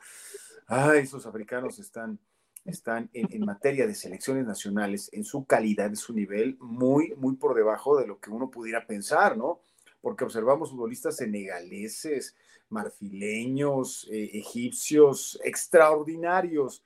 ay, 0.67 1.01
esos 1.01 1.25
africanos 1.25 1.79
están, 1.79 2.19
están 2.65 3.09
en, 3.13 3.27
en, 3.31 3.45
materia 3.45 3.85
de 3.87 3.95
selecciones 3.95 4.45
nacionales, 4.45 5.09
en 5.13 5.23
su 5.23 5.45
calidad, 5.45 5.87
en 5.87 5.95
su 5.95 6.13
nivel, 6.13 6.57
muy, 6.59 7.13
muy 7.17 7.35
por 7.35 7.55
debajo 7.55 7.97
de 7.99 8.07
lo 8.07 8.19
que 8.19 8.29
uno 8.29 8.49
pudiera 8.49 8.85
pensar, 8.85 9.37
¿no? 9.37 9.61
Porque 10.01 10.23
observamos 10.23 10.71
futbolistas 10.71 11.17
senegaleses, 11.17 12.35
marfileños, 12.69 14.07
eh, 14.11 14.29
egipcios, 14.33 15.39
extraordinarios, 15.43 16.83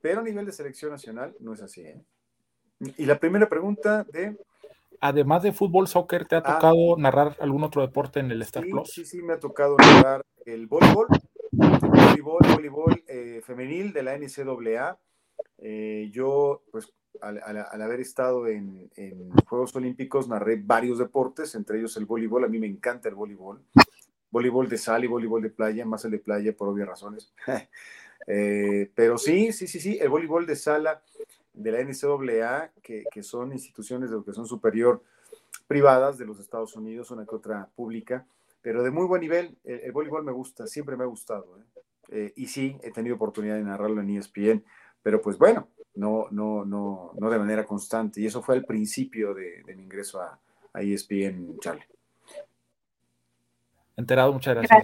pero 0.00 0.20
a 0.20 0.24
nivel 0.24 0.46
de 0.46 0.52
selección 0.52 0.90
nacional 0.90 1.34
no 1.40 1.54
es 1.54 1.62
así. 1.62 1.82
¿eh? 1.82 2.00
Y 2.96 3.06
la 3.06 3.18
primera 3.18 3.48
pregunta 3.48 4.04
de... 4.04 4.36
Además 5.00 5.42
de 5.42 5.52
fútbol, 5.52 5.88
soccer, 5.88 6.26
¿te 6.26 6.36
ha 6.36 6.38
ah. 6.38 6.54
tocado 6.54 6.96
narrar 6.96 7.36
algún 7.40 7.64
otro 7.64 7.82
deporte 7.82 8.20
en 8.20 8.30
el 8.30 8.40
Star 8.42 8.62
sí, 8.62 8.70
Plus? 8.70 8.90
Sí, 8.90 9.04
sí, 9.04 9.22
me 9.22 9.32
ha 9.32 9.40
tocado 9.40 9.76
narrar 9.76 10.24
el 10.46 10.68
voleibol, 10.68 11.08
voleibol, 11.50 12.40
voleibol 12.54 13.04
eh, 13.08 13.40
femenil 13.44 13.92
de 13.92 14.02
la 14.04 14.16
NCAA. 14.16 14.98
yo, 16.10 16.62
pues, 16.70 16.92
al, 17.20 17.82
haber 17.82 18.00
estado 18.00 18.46
en, 18.46 18.90
en, 18.96 19.30
Juegos 19.48 19.74
Olímpicos, 19.74 20.28
narré 20.28 20.60
varios 20.62 20.98
deportes, 20.98 21.54
entre 21.56 21.78
ellos 21.78 21.96
el 21.96 22.06
voleibol. 22.06 22.44
A 22.44 22.48
mí 22.48 22.60
me 22.60 22.68
encanta 22.68 23.08
el 23.08 23.16
voleibol 23.16 23.60
voleibol 24.32 24.68
de 24.68 24.78
sal 24.78 25.04
y 25.04 25.06
voleibol 25.06 25.42
de 25.42 25.50
playa, 25.50 25.84
más 25.84 26.04
el 26.04 26.10
de 26.10 26.18
playa 26.18 26.52
por 26.56 26.68
obvias 26.68 26.88
razones. 26.88 27.32
Eh, 28.28 28.88
pero 28.94 29.18
sí, 29.18 29.50
sí, 29.50 29.66
sí, 29.66 29.80
sí, 29.80 29.98
el 30.00 30.08
voleibol 30.08 30.46
de 30.46 30.54
sala 30.54 31.02
de 31.52 31.72
la 31.72 31.82
NCAA, 31.82 32.70
que, 32.80 33.02
que 33.10 33.24
son 33.24 33.52
instituciones 33.52 34.10
de 34.10 34.14
educación 34.14 34.46
superior 34.46 35.02
privadas 35.66 36.18
de 36.18 36.24
los 36.24 36.38
Estados 36.38 36.76
Unidos, 36.76 37.10
una 37.10 37.26
que 37.26 37.34
otra 37.34 37.68
pública, 37.74 38.24
pero 38.60 38.84
de 38.84 38.92
muy 38.92 39.06
buen 39.06 39.22
nivel. 39.22 39.58
El, 39.64 39.90
voleibol 39.90 40.22
me 40.22 40.30
gusta, 40.30 40.68
siempre 40.68 40.96
me 40.96 41.02
ha 41.02 41.08
gustado. 41.08 41.58
¿eh? 41.58 41.80
Eh, 42.10 42.32
y 42.36 42.46
sí, 42.46 42.78
he 42.84 42.92
tenido 42.92 43.16
oportunidad 43.16 43.56
de 43.56 43.64
narrarlo 43.64 44.00
en 44.00 44.10
ESPN, 44.10 44.64
pero 45.02 45.20
pues 45.20 45.36
bueno, 45.36 45.66
no, 45.96 46.28
no, 46.30 46.64
no, 46.64 47.10
no 47.18 47.28
de 47.28 47.38
manera 47.40 47.64
constante. 47.64 48.20
Y 48.20 48.26
eso 48.26 48.40
fue 48.40 48.54
al 48.54 48.64
principio 48.64 49.34
de, 49.34 49.64
mi 49.66 49.82
ingreso 49.82 50.20
a, 50.20 50.38
a 50.74 50.80
ESPN, 50.80 51.58
Charlie 51.58 51.88
enterado. 54.02 54.32
Muchas 54.32 54.54
gracias. 54.54 54.82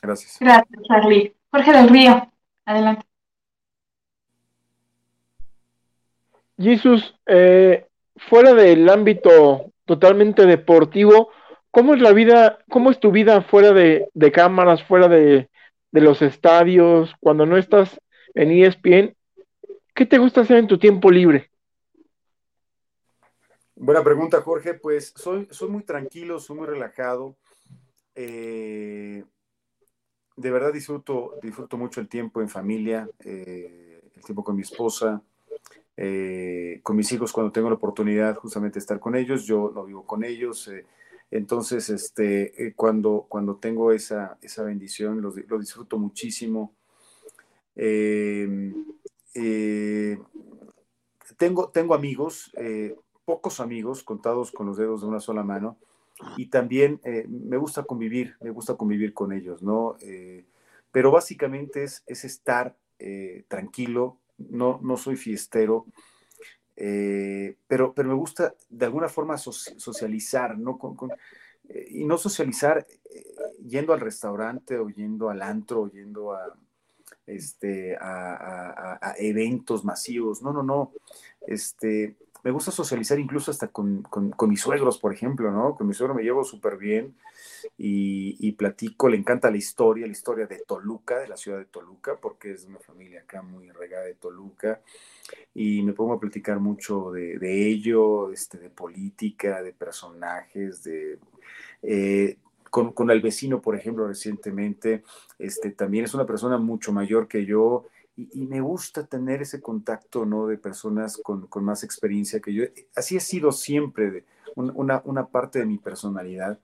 Gracias. 0.00 0.36
Gracias, 0.40 0.82
Charlie. 0.88 1.34
Jorge 1.50 1.72
del 1.72 1.88
Río, 1.88 2.32
adelante. 2.64 3.04
Jesús, 6.58 7.14
eh, 7.26 7.86
fuera 8.16 8.52
del 8.52 8.88
ámbito 8.88 9.72
totalmente 9.84 10.44
deportivo, 10.44 11.30
¿cómo 11.70 11.94
es 11.94 12.00
la 12.00 12.12
vida, 12.12 12.58
cómo 12.68 12.90
es 12.90 12.98
tu 12.98 13.12
vida 13.12 13.42
fuera 13.42 13.72
de, 13.72 14.10
cámaras, 14.32 14.82
fuera 14.82 15.08
de, 15.08 15.48
de, 15.92 16.00
los 16.00 16.20
estadios, 16.20 17.14
cuando 17.20 17.46
no 17.46 17.56
estás 17.56 18.00
en 18.34 18.50
ESPN? 18.50 19.14
¿Qué 19.94 20.06
te 20.06 20.18
gusta 20.18 20.42
hacer 20.42 20.58
en 20.58 20.66
tu 20.66 20.78
tiempo 20.78 21.10
libre? 21.10 21.50
Buena 23.80 24.02
pregunta, 24.02 24.40
Jorge. 24.42 24.74
Pues 24.74 25.12
soy, 25.16 25.46
soy 25.50 25.68
muy 25.68 25.84
tranquilo, 25.84 26.40
soy 26.40 26.56
muy 26.56 26.66
relajado. 26.66 27.36
Eh, 28.20 29.22
de 30.36 30.50
verdad 30.50 30.72
disfruto, 30.72 31.34
disfruto 31.40 31.76
mucho 31.78 32.00
el 32.00 32.08
tiempo 32.08 32.40
en 32.40 32.48
familia, 32.48 33.08
eh, 33.24 34.00
el 34.12 34.24
tiempo 34.24 34.42
con 34.42 34.56
mi 34.56 34.62
esposa, 34.62 35.22
eh, 35.96 36.80
con 36.82 36.96
mis 36.96 37.12
hijos 37.12 37.32
cuando 37.32 37.52
tengo 37.52 37.68
la 37.68 37.76
oportunidad 37.76 38.34
justamente 38.34 38.74
de 38.74 38.80
estar 38.80 38.98
con 38.98 39.14
ellos. 39.14 39.44
Yo 39.46 39.70
no 39.72 39.84
vivo 39.84 40.04
con 40.04 40.24
ellos, 40.24 40.68
Entonces, 41.30 41.90
este, 41.90 42.72
cuando, 42.74 43.26
cuando 43.28 43.56
tengo 43.56 43.92
esa, 43.92 44.38
esa 44.42 44.64
bendición, 44.64 45.20
lo, 45.20 45.32
lo 45.46 45.58
disfruto 45.58 45.98
muchísimo. 45.98 46.72
Em, 47.76 48.74
tengo, 51.36 51.68
tengo 51.68 51.94
amigos, 51.94 52.50
pocos 53.24 53.60
amigos, 53.60 54.02
contados 54.02 54.50
con 54.50 54.66
los 54.66 54.76
dedos 54.76 55.02
de 55.02 55.06
una 55.06 55.20
sola 55.20 55.44
mano, 55.44 55.76
y 56.36 56.46
también 56.46 57.00
me 57.28 57.56
gusta 57.56 57.84
convivir, 57.84 58.36
me 58.40 58.50
gusta 58.50 58.74
convivir 58.74 59.14
con 59.14 59.32
ellos, 59.32 59.62
¿no? 59.62 59.96
pero 60.90 61.10
básicamente 61.10 61.84
es, 61.84 62.02
es 62.06 62.24
estar 62.24 62.76
tranquilo, 63.48 64.18
no, 64.38 64.80
no 64.82 64.96
soy 64.96 65.16
fiestero, 65.16 65.86
eh, 66.80 67.56
pero, 67.66 67.92
pero 67.92 68.08
me 68.08 68.14
gusta 68.14 68.54
de 68.70 68.86
alguna 68.86 69.08
forma 69.08 69.36
socializar, 69.36 70.56
¿no? 70.56 70.78
Eh, 71.68 71.86
y 71.90 72.04
no 72.04 72.16
socializar 72.16 72.86
eh, 73.10 73.24
yendo 73.66 73.92
al 73.92 74.00
restaurante 74.00 74.78
o 74.78 74.88
yendo 74.88 75.28
al 75.28 75.42
antro 75.42 75.82
o 75.82 75.90
yendo 75.90 76.34
a, 76.34 76.56
este, 77.26 77.96
a, 78.00 79.12
eventos 79.18 79.84
masivos. 79.84 80.40
No, 80.40 80.52
no, 80.52 80.62
no. 80.62 80.92
Este, 81.40 82.14
me 82.44 82.50
gusta 82.50 82.70
socializar 82.70 83.18
incluso 83.18 83.50
hasta 83.50 83.68
con, 83.68 84.02
con, 84.02 84.48
mis 84.48 84.60
suegros, 84.60 84.98
por 84.98 85.12
ejemplo, 85.12 85.50
¿no? 85.50 85.74
Con 85.74 85.86
mi 85.86 85.94
suegro 85.94 86.14
me 86.14 86.22
llevo 86.22 86.44
súper 86.44 86.76
bien 86.76 87.14
y, 87.76 88.52
platico, 88.52 89.08
le 89.08 89.16
encanta 89.16 89.50
la 89.50 89.56
historia, 89.56 90.06
la 90.06 90.12
historia 90.12 90.46
de 90.46 90.62
Toluca, 90.66 91.18
de 91.18 91.28
la 91.28 91.36
ciudad 91.36 91.58
de 91.58 91.64
Toluca, 91.64 92.16
porque 92.20 92.52
es 92.52 92.64
una 92.64 92.78
familia 92.78 93.20
acá 93.20 93.42
muy 93.42 93.70
regada 93.70 94.04
de 94.04 94.14
Toluca 94.14 94.80
y 95.54 95.82
me 95.82 95.92
pongo 95.92 96.14
a 96.14 96.20
platicar 96.20 96.60
mucho 96.60 97.10
de, 97.10 97.38
de 97.38 97.66
ello, 97.66 98.32
este, 98.32 98.58
de 98.58 98.70
política, 98.70 99.62
de 99.62 99.72
personajes, 99.72 100.82
de... 100.84 101.18
Eh, 101.82 102.38
con, 102.70 102.92
con, 102.92 103.10
el 103.10 103.22
vecino, 103.22 103.62
por 103.62 103.76
ejemplo, 103.76 104.06
recientemente, 104.06 105.02
este, 105.38 105.70
también 105.70 106.04
es 106.04 106.12
una 106.12 106.26
persona 106.26 106.58
mucho 106.58 106.92
mayor 106.92 107.26
que 107.26 107.46
yo 107.46 107.86
y, 108.18 108.46
me 108.46 108.60
gusta 108.60 109.06
tener 109.06 109.42
ese 109.42 109.60
contacto, 109.60 110.26
¿no? 110.26 110.48
De 110.48 110.58
personas 110.58 111.18
con, 111.22 111.46
con 111.46 111.64
más 111.64 111.84
experiencia 111.84 112.40
que 112.40 112.52
yo. 112.52 112.64
Así 112.96 113.16
ha 113.16 113.20
sido 113.20 113.52
siempre 113.52 114.10
de 114.10 114.24
una, 114.56 115.00
una, 115.04 115.26
parte 115.28 115.60
de 115.60 115.66
mi 115.66 115.78
personalidad 115.78 116.58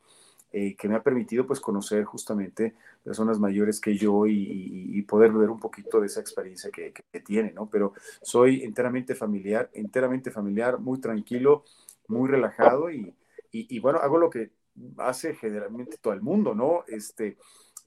eh, 0.53 0.75
que 0.75 0.89
me 0.89 0.97
ha 0.97 1.03
permitido, 1.03 1.47
pues, 1.47 1.61
conocer 1.61 2.03
justamente 2.05 2.75
personas 3.05 3.39
mayores 3.39 3.81
que 3.81 3.97
yo 3.97 4.27
y, 4.27 5.01
poder 5.03 5.33
ver 5.33 5.51
un 5.51 5.61
poquito 5.61 6.01
de 6.01 6.07
esa 6.07 6.21
experiencia 6.21 6.71
que, 6.71 6.93
que, 6.93 7.21
tiene, 7.21 7.53
¿no? 7.53 7.69
Pero 7.71 7.93
soy 8.23 8.65
enteramente 8.65 9.15
familiar, 9.15 9.71
enteramente 9.75 10.33
familiar, 10.33 10.81
muy 10.81 10.99
tranquilo, 10.99 11.63
muy 12.09 12.29
relajado 12.29 12.91
y, 12.91 13.15
y, 13.53 13.79
bueno, 13.79 14.01
hago 14.01 14.19
lo 14.19 14.29
que 14.29 14.51
hace 14.97 15.35
generalmente 15.35 15.99
todo 15.99 16.15
el 16.15 16.21
mundo, 16.21 16.55
¿no? 16.55 16.85
Este, 16.89 17.37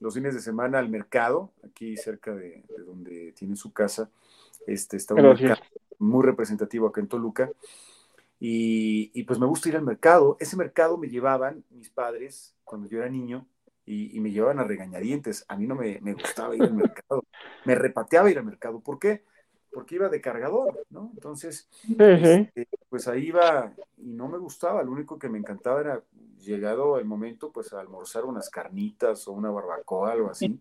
los 0.00 0.14
fines 0.14 0.34
de 0.34 0.40
semana 0.40 0.78
al 0.78 0.88
mercado, 0.88 1.52
aquí 1.64 1.96
cerca 1.96 2.34
de, 2.34 2.64
donde 2.86 3.32
tiene 3.32 3.56
su 3.56 3.72
casa. 3.72 4.10
Este, 4.66 4.96
está 4.96 5.14
un 5.14 5.22
mercado 5.22 5.60
muy 5.98 6.24
representativo 6.24 6.86
acá 6.86 7.00
en 7.00 7.08
Toluca. 7.08 7.50
Y, 8.40 9.22
pues 9.24 9.38
me 9.38 9.46
gusta 9.46 9.68
ir 9.68 9.76
al 9.76 9.84
mercado. 9.84 10.36
Ese 10.38 10.56
mercado 10.56 10.96
me 10.96 11.08
llevaban 11.08 11.64
mis 11.70 11.90
padres 11.90 12.54
cuando 12.64 12.88
yo 12.88 12.98
era 12.98 13.08
niño 13.08 13.46
y, 13.84 14.20
me 14.20 14.30
llevaban 14.30 14.60
a 14.60 14.64
regañadientes. 14.64 15.44
A 15.48 15.56
mí 15.56 15.66
no 15.66 15.74
me, 15.74 15.98
gustaba 16.12 16.54
ir 16.54 16.62
al 16.62 16.74
mercado. 16.74 17.24
Me 17.64 17.74
repateaba 17.74 18.30
ir 18.30 18.38
al 18.38 18.44
mercado. 18.44 18.80
¿Por 18.80 18.98
qué? 18.98 19.24
Porque 19.78 19.94
iba 19.94 20.08
de 20.08 20.20
cargador, 20.20 20.84
¿no? 20.90 21.12
Entonces, 21.14 21.68
este, 21.88 22.66
pues 22.88 23.06
ahí 23.06 23.28
iba 23.28 23.72
y 23.96 24.12
no 24.12 24.26
me 24.26 24.36
gustaba. 24.36 24.82
Lo 24.82 24.90
único 24.90 25.20
que 25.20 25.28
me 25.28 25.38
encantaba 25.38 25.80
era 25.80 26.02
llegado 26.40 26.98
el 26.98 27.04
momento, 27.04 27.52
pues 27.52 27.72
a 27.72 27.78
almorzar 27.78 28.24
unas 28.24 28.50
carnitas 28.50 29.28
o 29.28 29.32
una 29.34 29.52
barbacoa, 29.52 30.10
algo 30.10 30.30
así. 30.30 30.60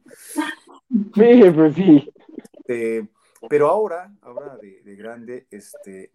Sí, 1.15 1.52
pues 1.56 1.73
sí. 1.73 2.14
Este, 2.60 3.07
pero 3.49 3.69
ahora, 3.69 4.14
ahora 4.22 4.56
de, 4.57 4.95
grande, 4.95 5.48
este, 5.49 6.11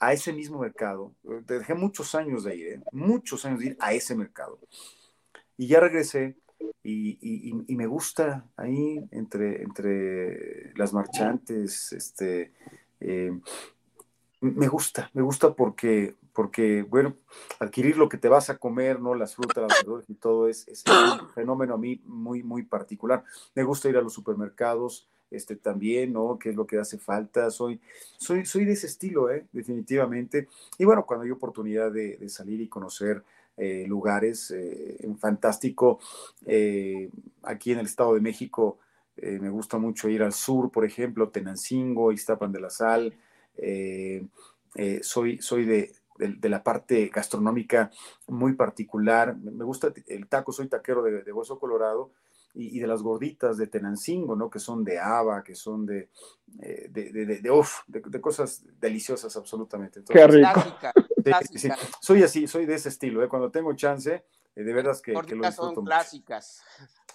a 0.00 0.12
ese 0.12 0.32
mismo 0.32 0.58
mercado, 0.58 1.14
dejé 1.46 1.74
muchos 1.74 2.16
años 2.16 2.42
de 2.42 2.56
ir, 2.56 2.66
¿eh? 2.66 2.80
muchos 2.90 3.44
años 3.44 3.60
de 3.60 3.66
ir 3.66 3.76
a 3.78 3.92
ese 3.92 4.16
mercado. 4.16 4.58
Y 5.56 5.68
ya 5.68 5.78
regresé 5.78 6.34
y, 6.82 7.74
me 7.74 7.86
gusta 7.86 8.44
ahí 8.56 9.00
entre, 9.10 9.62
entre 9.62 10.72
las 10.76 10.92
marchantes, 10.92 11.92
este, 11.92 12.52
eh, 13.00 13.38
me 14.40 14.68
gusta, 14.68 15.10
me 15.14 15.22
gusta 15.22 15.54
porque, 15.54 16.14
porque, 16.32 16.82
bueno, 16.82 17.16
adquirir 17.58 17.96
lo 17.96 18.08
que 18.08 18.18
te 18.18 18.28
vas 18.28 18.50
a 18.50 18.58
comer, 18.58 19.00
¿no? 19.00 19.14
Las 19.14 19.34
frutas, 19.34 19.64
las 19.68 19.78
verduras 19.78 20.08
y 20.08 20.14
todo 20.14 20.48
es, 20.48 20.68
es, 20.68 20.84
un 20.86 21.28
fenómeno 21.34 21.74
a 21.74 21.78
mí 21.78 22.00
muy, 22.04 22.42
muy 22.42 22.62
particular. 22.62 23.24
Me 23.54 23.64
gusta 23.64 23.88
ir 23.88 23.96
a 23.96 24.02
los 24.02 24.12
supermercados, 24.12 25.08
este 25.30 25.56
también, 25.56 26.12
¿no? 26.12 26.38
¿Qué 26.38 26.50
es 26.50 26.56
lo 26.56 26.66
que 26.66 26.78
hace 26.78 26.98
falta? 26.98 27.50
Soy, 27.50 27.80
soy, 28.16 28.46
soy 28.46 28.64
de 28.64 28.72
ese 28.72 28.86
estilo, 28.86 29.30
¿eh? 29.30 29.46
Definitivamente. 29.52 30.48
Y 30.78 30.84
bueno, 30.84 31.04
cuando 31.04 31.24
hay 31.24 31.30
oportunidad 31.30 31.90
de, 31.90 32.16
de 32.16 32.28
salir 32.28 32.60
y 32.60 32.68
conocer 32.68 33.24
eh, 33.56 33.84
lugares, 33.86 34.50
eh, 34.50 34.98
fantástico, 35.18 35.98
eh, 36.44 37.10
aquí 37.42 37.72
en 37.72 37.78
el 37.78 37.86
Estado 37.86 38.14
de 38.14 38.20
México, 38.20 38.78
me 39.18 39.48
gusta 39.48 39.78
mucho 39.78 40.10
ir 40.10 40.22
al 40.22 40.34
sur, 40.34 40.70
por 40.70 40.84
ejemplo, 40.84 41.30
Tenancingo, 41.30 42.12
Iztapan 42.12 42.52
de 42.52 42.60
la 42.60 42.68
Sal, 42.68 43.14
soy, 45.00 45.38
soy 45.38 45.64
de, 45.64 45.90
de, 46.18 46.48
la 46.50 46.62
parte 46.62 47.10
gastronómica 47.12 47.90
muy 48.26 48.52
particular. 48.52 49.34
Me 49.36 49.64
gusta 49.64 49.90
el 50.06 50.26
taco, 50.28 50.52
soy 50.52 50.68
taquero 50.68 51.02
de, 51.02 51.32
hueso 51.32 51.58
colorado 51.58 52.10
y, 52.56 52.80
de 52.80 52.86
las 52.86 53.02
gorditas 53.02 53.56
de 53.58 53.66
Tenancingo, 53.66 54.34
¿no? 54.34 54.48
Que 54.48 54.58
son 54.58 54.82
de 54.82 54.98
haba, 54.98 55.44
que 55.44 55.54
son 55.54 55.84
de, 55.84 56.10
eh, 56.60 56.88
de, 56.90 57.12
de, 57.12 58.20
cosas 58.20 58.64
deliciosas 58.80 59.36
absolutamente. 59.36 60.02
Qué 60.08 60.26
rico. 60.26 60.64
Soy 62.00 62.22
así, 62.22 62.46
soy 62.46 62.66
de 62.66 62.76
ese 62.76 62.88
estilo, 62.88 63.20
¿eh? 63.22 63.28
Cuando 63.28 63.50
tengo 63.50 63.74
chance, 63.74 64.24
eh, 64.54 64.62
de 64.62 64.72
veras 64.72 65.02
que, 65.02 65.12
que 65.26 65.34
lo 65.34 65.50
son 65.50 65.74
clásicas. 65.84 66.62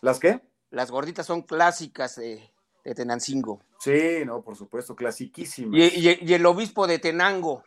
¿Las 0.01 0.19
qué? 0.19 0.41
Las 0.69 0.91
gorditas 0.91 1.25
son 1.25 1.43
clásicas 1.43 2.17
de, 2.17 2.51
Tenancingo. 2.93 3.61
Sí, 3.79 4.25
no, 4.25 4.41
por 4.41 4.57
supuesto, 4.57 4.95
clasiquísimas. 4.95 5.93
y 5.93 6.33
el 6.33 6.45
obispo 6.45 6.87
de 6.87 6.99
Tenango. 6.99 7.63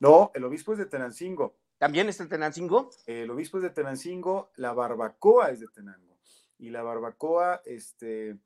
No, 0.00 0.32
el 0.34 0.44
obispo 0.44 0.72
es 0.72 0.78
de 0.78 0.86
Tenancingo. 0.86 1.54
¿También 1.78 2.08
está 2.08 2.22
en 2.22 2.30
Tenancingo? 2.30 2.90
El 3.06 3.30
obispo 3.30 3.58
es 3.58 3.62
de 3.64 3.70
Tenancingo, 3.70 4.50
la 4.56 4.72
barbacoa 4.72 5.50
es 5.50 5.60
de 5.60 5.66
Tenango. 5.68 6.15
Y 6.58 6.70
la 6.70 6.82
barbacoa, 6.82 7.62
este, 7.64 8.36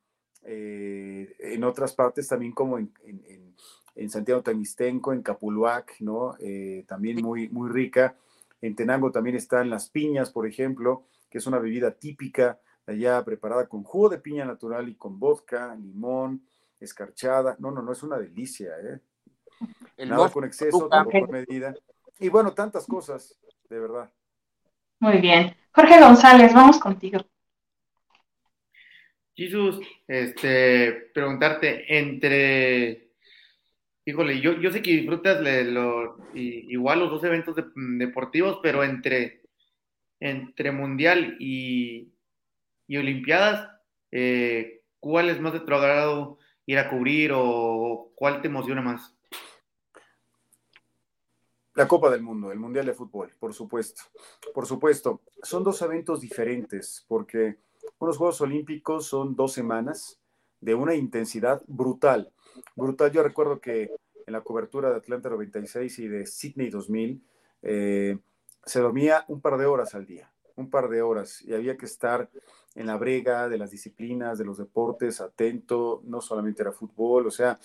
eh, 0.43 1.37
en 1.39 1.65
otras 1.65 1.95
partes 1.95 2.29
también 2.29 2.53
como 2.53 2.79
en, 2.79 2.91
Santiago 4.09 4.43
Tangistenco, 4.43 5.13
en 5.13 5.23
Capuluac, 5.23 6.01
¿no? 6.01 6.35
Eh, 6.39 6.85
también 6.89 7.23
muy, 7.23 7.49
muy 7.51 7.69
rica. 7.71 8.17
En 8.63 8.75
Tenango 8.75 9.11
también 9.11 9.37
están 9.37 9.69
las 9.69 9.91
piñas, 9.91 10.31
por 10.31 10.47
ejemplo, 10.47 11.05
que 11.29 11.39
es 11.39 11.47
una 11.47 11.59
bebida 11.59 11.93
típica 11.93 12.59
allá 12.87 13.23
preparada 13.25 13.69
con 13.69 13.85
jugo 13.85 14.09
de 14.09 14.19
piña 14.19 14.45
natural 14.45 14.89
y 14.89 14.95
con 14.95 15.19
vodka, 15.19 15.75
limón, 15.75 16.43
escarchada. 16.79 17.57
No, 17.59 17.71
no, 17.71 17.83
no, 17.83 17.93
es 17.93 18.03
una 18.03 18.19
delicia, 18.19 18.73
¿eh? 18.81 19.01
Nada 20.07 20.31
con 20.31 20.45
exceso, 20.45 20.89
todo 20.89 21.05
con 21.05 21.31
medida. 21.31 21.75
Y 22.19 22.29
bueno, 22.29 22.53
tantas 22.53 22.87
cosas, 22.87 23.39
de 23.69 23.79
verdad. 23.79 24.11
Muy 24.99 25.19
bien. 25.19 25.55
Jorge 25.73 26.01
González, 26.01 26.53
vamos 26.55 26.79
contigo. 26.79 27.21
Jesús, 29.41 29.81
este, 30.07 30.93
preguntarte 31.15 31.99
entre, 31.99 33.09
híjole, 34.05 34.39
yo, 34.39 34.61
yo 34.61 34.71
sé 34.71 34.83
que 34.83 34.91
disfrutas 34.91 35.41
lo, 35.65 36.19
igual 36.35 36.99
los 36.99 37.11
dos 37.11 37.25
eventos 37.25 37.57
deportivos, 37.75 38.61
pero 38.63 38.85
entre, 38.85 39.41
entre 40.21 40.73
Mundial 40.73 41.39
y, 41.41 42.13
y 42.87 42.97
Olimpiadas, 42.99 43.71
eh, 44.13 44.83
¿cuál 44.99 45.31
es 45.31 45.41
más 45.41 45.55
de 45.55 45.61
tu 45.61 45.73
agrado 45.73 46.39
ir 46.67 46.79
a 46.79 46.91
cubrir 46.91 47.33
o 47.35 48.13
cuál 48.17 48.43
te 48.43 48.49
emociona 48.49 48.83
más? 48.83 49.17
La 51.77 51.89
Copa 51.89 52.11
del 52.11 52.21
Mundo, 52.21 52.53
el 52.53 52.59
Mundial 52.59 52.85
de 52.85 52.93
Fútbol, 52.93 53.33
por 53.39 53.55
supuesto. 53.55 54.03
Por 54.53 54.67
supuesto, 54.67 55.23
son 55.43 55.65
dos 55.65 55.81
eventos 55.81 56.21
diferentes 56.21 57.07
porque 57.09 57.57
unos 57.99 58.17
Juegos 58.17 58.41
Olímpicos 58.41 59.07
son 59.07 59.35
dos 59.35 59.53
semanas 59.53 60.21
de 60.61 60.75
una 60.75 60.95
intensidad 60.95 61.63
brutal. 61.67 62.33
Brutal, 62.77 63.13
yo 63.13 63.23
recuerdo 63.23 63.61
que 63.61 63.91
en 64.27 64.33
la 64.33 64.43
cobertura 64.43 64.91
de 64.91 64.97
Atlanta 64.97 65.31
96 65.31 65.99
y 65.99 66.09
de 66.09 66.27
Sydney 66.27 66.71
2000 66.71 67.23
eh, 67.63 68.19
se 68.65 68.81
dormía 68.81 69.25
un 69.29 69.41
par 69.41 69.59
de 69.59 69.67
horas 69.67 69.95
al 69.95 70.07
día, 70.07 70.33
un 70.57 70.71
par 70.71 70.89
de 70.89 71.03
horas, 71.03 71.43
y 71.43 71.55
había 71.55 71.77
que 71.77 71.87
estar 71.87 72.31
en 72.75 72.87
la 72.87 72.97
brega 72.97 73.49
de 73.49 73.59
las 73.59 73.71
disciplinas, 73.71 74.39
de 74.39 74.45
los 74.45 74.59
deportes, 74.59 75.21
atento, 75.21 76.03
no 76.05 76.21
solamente 76.21 76.63
era 76.63 76.73
fútbol, 76.73 77.27
o 77.27 77.31
sea, 77.31 77.59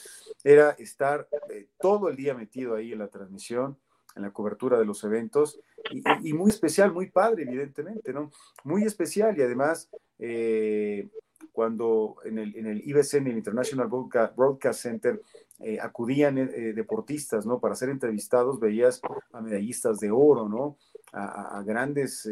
era 0.44 0.72
estar 0.72 1.28
eh, 1.50 1.68
todo 1.80 2.10
el 2.10 2.16
día 2.16 2.34
metido 2.34 2.76
ahí 2.76 2.94
en 2.94 3.00
la 3.00 3.10
transmisión 3.10 3.78
en 4.16 4.24
la 4.24 4.32
cobertura 4.32 4.80
de 4.80 4.86
los 4.86 5.04
eventos 5.04 5.60
y, 5.92 6.34
muy 6.34 6.50
especial, 6.50 6.92
muy 6.92 7.10
padre, 7.12 7.44
evidentemente, 7.44 8.14
¿no? 8.14 8.32
Muy 8.64 8.84
especial 8.84 9.38
y 9.38 9.42
además 9.42 9.90
eh, 10.20 11.10
cuando 11.52 12.18
en 12.26 12.40
el, 12.40 12.56
en 12.56 12.68
el 12.68 12.88
IBC, 12.88 13.16
el 13.16 13.38
International 13.38 13.90
Broadcast 14.36 14.82
Center, 14.82 15.22
eh, 15.60 15.80
acudían 15.80 16.38
eh, 16.38 16.74
deportistas, 16.74 17.46
¿no? 17.46 17.60
Para 17.60 17.76
ser 17.76 17.90
entrevistados, 17.90 18.60
veías 18.60 19.02
a 19.32 19.42
medallistas 19.42 20.00
de 20.00 20.12
oro, 20.12 20.50
¿no? 20.50 20.78
A, 21.14 21.64
grandes 21.66 22.28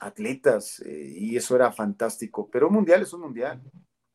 atletas 0.00 0.82
y 0.86 1.36
eso 1.36 1.56
era 1.56 1.70
fantástico. 1.72 2.48
Pero 2.50 2.68
un 2.68 2.74
mundial 2.74 3.02
es 3.02 3.12
un 3.12 3.20
mundial, 3.20 3.60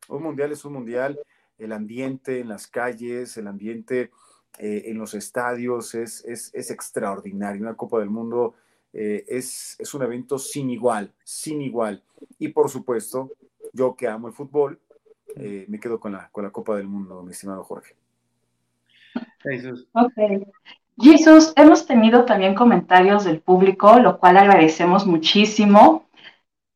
un 0.08 0.22
mundial 0.22 0.50
es 0.50 0.64
un 0.64 0.72
mundial, 0.72 1.20
el 1.58 1.72
ambiente 1.72 2.40
en 2.40 2.48
las 2.48 2.66
calles, 2.66 3.36
el 3.36 3.46
ambiente 3.46 4.10
eh, 4.58 4.84
en 4.86 4.98
los 4.98 5.14
estadios 5.14 5.94
es, 5.94 6.24
es, 6.24 6.70
extraordinario. 6.70 7.62
Una 7.62 7.74
Copa 7.74 7.98
del 7.98 8.10
Mundo 8.10 8.54
eh, 8.94 9.24
es, 9.28 9.76
es, 9.78 9.92
un 9.94 10.02
evento 10.02 10.38
sin 10.38 10.70
igual, 10.70 11.12
sin 11.24 11.60
igual. 11.60 12.02
Y 12.38 12.48
por 12.48 12.70
supuesto, 12.70 13.32
yo 13.72 13.94
que 13.94 14.08
amo 14.08 14.28
el 14.28 14.34
fútbol, 14.34 14.80
eh, 15.36 15.66
me 15.68 15.80
quedo 15.80 16.00
con 16.00 16.12
la, 16.12 16.28
con 16.30 16.44
la 16.44 16.50
Copa 16.50 16.76
del 16.76 16.86
Mundo, 16.86 17.22
mi 17.22 17.32
estimado 17.32 17.64
Jorge. 17.64 17.96
Jesús. 19.40 19.86
Ok. 19.92 20.46
Jesús, 20.98 21.52
hemos 21.56 21.86
tenido 21.86 22.24
también 22.24 22.54
comentarios 22.54 23.24
del 23.24 23.40
público, 23.40 23.98
lo 23.98 24.18
cual 24.18 24.36
agradecemos 24.36 25.06
muchísimo. 25.06 26.08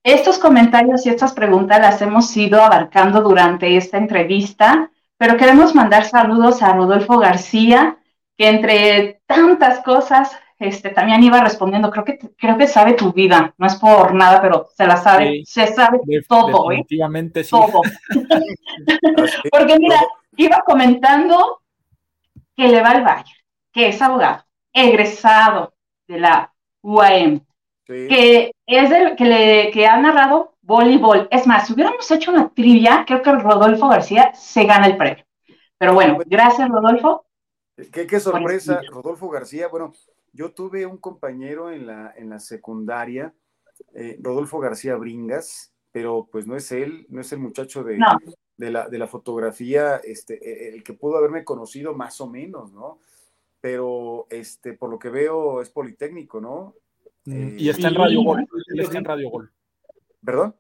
Estos 0.03 0.39
comentarios 0.39 1.07
y 1.07 1.11
estas 1.11 1.33
preguntas 1.33 1.81
las 1.81 2.03
hemos 2.03 2.37
ido 2.37 2.61
abarcando 2.61 3.23
durante 3.23 3.77
esta 3.77 3.97
entrevista 3.97 4.91
pero 5.19 5.37
queremos 5.37 5.75
mandar 5.75 6.05
saludos 6.05 6.63
a 6.63 6.73
Rodolfo 6.73 7.19
García, 7.19 7.99
que 8.37 8.49
entre 8.49 9.21
tantas 9.27 9.81
cosas 9.83 10.31
este, 10.59 10.91
también 10.91 11.23
iba 11.23 11.41
respondiendo, 11.41 11.91
creo 11.91 12.05
que, 12.05 12.19
creo 12.37 12.59
que 12.59 12.67
sabe 12.67 12.95
tu 12.95 13.13
vida, 13.13 13.55
no 13.59 13.67
es 13.67 13.77
por 13.77 14.15
nada, 14.15 14.43
pero 14.43 14.69
se 14.77 14.87
la 14.87 14.97
sabe, 14.97 15.43
se 15.45 15.67
sabe 15.69 16.01
todo, 16.29 16.73
¿eh? 16.73 16.77
definitivamente 16.77 17.45
sí. 17.45 17.51
Todo. 17.51 17.83
Porque 19.51 19.79
mira, 19.79 20.01
iba 20.37 20.63
comentando 20.67 21.61
que 22.57 22.69
le 22.69 22.83
va 22.83 22.91
al 22.91 23.05
Valle, 23.05 23.35
que 23.73 23.89
es 23.89 24.03
abogado, 24.03 24.45
egresado 24.73 25.75
de 26.09 26.19
la 26.19 26.53
UAM, 26.83 27.41
que 27.87 28.51
es 28.67 28.91
el 28.91 29.17
que, 29.17 29.25
le, 29.25 29.71
que 29.71 29.87
ha 29.87 29.97
narrado 29.97 30.55
voleibol. 30.63 31.29
Es 31.31 31.47
más, 31.47 31.67
si 31.67 31.73
hubiéramos 31.73 32.11
hecho 32.11 32.33
una 32.33 32.49
trivia, 32.51 33.05
creo 33.07 33.23
que 33.23 33.33
Rodolfo 33.33 33.89
García 33.89 34.33
se 34.35 34.65
gana 34.65 34.87
el 34.87 34.97
premio. 34.97 35.25
Pero 35.79 35.95
bueno, 35.95 36.19
gracias, 36.27 36.69
Rodolfo. 36.69 37.25
Qué, 37.93 38.19
sorpresa, 38.19 38.81
Rodolfo 38.91 39.29
García. 39.29 39.69
Bueno, 39.69 39.93
yo 40.39 40.53
tuve 40.53 40.87
un 40.87 40.99
compañero 40.99 41.73
en 41.73 41.89
la, 41.89 42.15
en 42.17 42.31
la 42.31 42.39
secundaria, 42.39 43.35
eh, 43.93 44.17
Rodolfo 44.21 44.61
García 44.61 44.95
Bringas, 44.95 45.75
pero 45.91 46.29
pues 46.31 46.47
no 46.47 46.55
es 46.55 46.71
él, 46.71 47.07
no 47.09 47.21
es 47.21 47.33
el 47.33 47.41
muchacho 47.41 47.83
de, 47.83 47.99
de, 48.57 48.71
la, 48.71 48.89
de 48.89 48.99
la 48.99 49.09
fotografía, 49.09 49.97
este, 49.97 50.35
e, 50.35 50.77
el 50.77 50.85
que 50.85 50.93
pudo 50.93 51.17
haberme 51.17 51.43
conocido 51.43 51.93
más 51.93 52.21
o 52.21 52.29
menos, 52.31 52.73
¿no? 52.73 53.01
Pero 53.61 54.29
este, 54.31 54.75
por 54.75 54.91
lo 54.91 54.99
que 55.01 55.11
veo 55.11 55.61
es 55.61 55.71
Politécnico, 55.71 56.41
¿no? 56.41 56.77
Mm, 57.25 57.59
y 57.59 57.69
está 57.69 57.89
en 57.89 57.97
Radio 57.97 58.23
Gol. 58.23 58.47
está 58.77 58.99
en 58.99 59.05
Radio 59.05 59.31
Gol. 59.31 59.53
¿Perdón? 60.25 60.55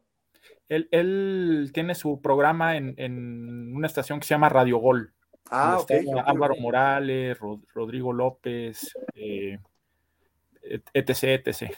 Él, 0.68 1.70
tiene 1.72 1.94
su 1.94 2.20
programa 2.20 2.76
en, 2.76 3.72
una 3.76 3.86
estación 3.86 4.18
que 4.18 4.26
se 4.26 4.34
llama 4.34 4.48
Radio 4.48 4.78
Gol. 4.78 5.14
Ah, 5.50 5.78
ok. 5.78 5.92
Álvaro 6.26 6.56
Morales, 6.56 7.38
Rodrigo 7.72 8.12
López, 8.12 8.92
eh, 9.14 9.58
etc, 10.92 11.46
etc. 11.46 11.72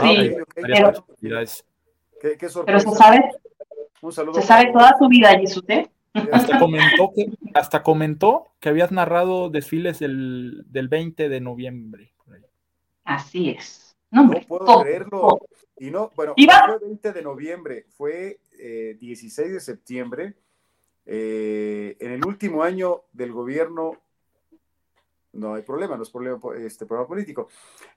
Sí, 0.00 0.36
pero, 0.54 1.06
¿Qué, 2.20 2.48
sorpresa. 2.48 2.64
Pero 2.64 2.80
se 2.80 2.90
sabe, 2.90 3.30
Un 4.00 4.12
saludo 4.12 4.40
se 4.40 4.46
sabe 4.46 4.72
toda 4.72 4.94
su 4.98 5.08
vida, 5.08 5.38
Jesús, 5.38 5.64
¿eh? 5.68 5.88
Hasta 6.30 6.58
comentó, 6.58 7.12
que, 7.14 7.30
hasta 7.54 7.82
comentó 7.82 8.52
que 8.60 8.68
habías 8.68 8.92
narrado 8.92 9.48
desfiles 9.48 9.98
del, 9.98 10.64
del 10.66 10.88
20 10.88 11.28
de 11.28 11.40
noviembre. 11.40 12.12
Así 13.04 13.50
es. 13.50 13.96
No, 14.10 14.30
puedo 14.46 14.82
creerlo. 14.82 15.40
Y 15.78 15.90
no, 15.90 16.10
bueno, 16.14 16.34
fue 16.36 16.78
20 16.80 17.12
de 17.12 17.22
noviembre, 17.22 17.86
fue 17.88 18.40
16 19.00 19.38
eh, 19.38 19.52
de 19.52 19.60
septiembre. 19.60 20.34
Eh, 21.06 21.96
en 21.98 22.12
el 22.12 22.24
último 22.24 22.62
año 22.62 23.02
del 23.12 23.32
gobierno, 23.32 23.96
no 25.32 25.54
hay 25.54 25.62
problema, 25.62 25.96
no 25.96 26.02
es 26.02 26.10
problema, 26.10 26.38
este, 26.58 26.86
problema 26.86 27.08
político. 27.08 27.48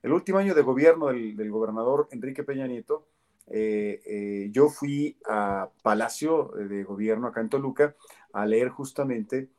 El 0.01 0.11
último 0.11 0.37
año 0.37 0.53
de 0.55 0.61
gobierno 0.61 1.07
del, 1.07 1.51
gobernador 1.51 2.07
Enrique 2.11 2.43
Peña 2.43 2.67
Nieto, 2.67 3.07
eh, 3.47 4.49
yo 4.51 4.69
fui 4.69 5.17
a 5.27 5.69
Palacio 5.83 6.51
de 6.55 6.83
Gobierno 6.83 7.27
acá 7.27 7.41
en 7.41 7.49
Toluca 7.49 7.95
a 8.33 8.45
leer 8.45 8.69
justamente 8.69 9.49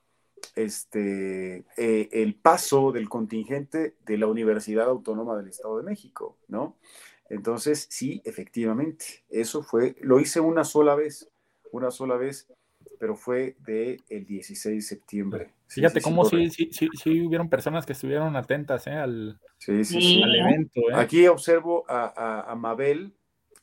este, 0.54 1.64
el 1.76 2.34
paso 2.34 2.92
del 2.92 3.08
contingente 3.08 3.96
de 4.04 4.18
la 4.18 4.26
Universidad 4.26 4.88
Autónoma 4.88 5.36
del 5.36 5.48
Estado 5.48 5.78
de 5.78 5.84
México, 5.84 6.36
¿no? 6.48 6.76
Entonces, 7.28 7.86
sí, 7.90 8.22
efectivamente, 8.24 9.24
eso 9.28 9.62
fue, 9.62 9.96
lo 10.00 10.20
hice 10.20 10.40
una 10.40 10.64
sola 10.64 10.94
vez, 10.94 11.28
una 11.72 11.90
sola 11.90 12.16
vez, 12.16 12.48
pero 12.98 13.16
fue 13.16 13.56
del 13.60 14.02
el 14.08 14.26
16 14.26 14.76
de 14.76 14.82
septiembre. 14.82 15.50
Fíjate 15.68 16.00
cómo 16.00 16.24
sí, 16.24 16.50
sí, 16.50 16.70
sí, 16.70 17.20
hubieron 17.20 17.48
personas 17.48 17.84
que 17.84 17.92
estuvieron 17.92 18.36
atentas 18.36 18.86
¿eh? 18.86 18.92
al, 18.92 19.40
evento. 19.66 20.80
¿eh? 20.90 20.94
Aquí 20.94 21.26
observo 21.26 21.84
a, 21.88 22.54
Mabel. 22.56 23.12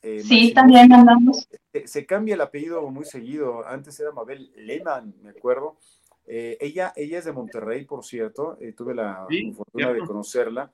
Eh, 0.02 0.20
sí, 0.20 0.52
también 0.52 0.88
mandamos. 0.88 1.48
Se, 1.84 2.04
cambia 2.04 2.34
el 2.34 2.40
apellido 2.40 2.88
muy 2.90 3.04
seguido. 3.04 3.66
Antes 3.66 3.98
era 4.00 4.12
Mabel 4.12 4.52
Lehmann, 4.56 5.14
me 5.22 5.30
acuerdo. 5.30 5.78
ella, 6.26 6.92
ella 6.96 7.18
es 7.18 7.24
de 7.24 7.32
Monterrey, 7.32 7.84
por 7.84 8.04
cierto. 8.04 8.58
tuve 8.76 8.94
la 8.94 9.26
fortuna 9.56 9.92
de 9.92 10.00
conocerla 10.00 10.70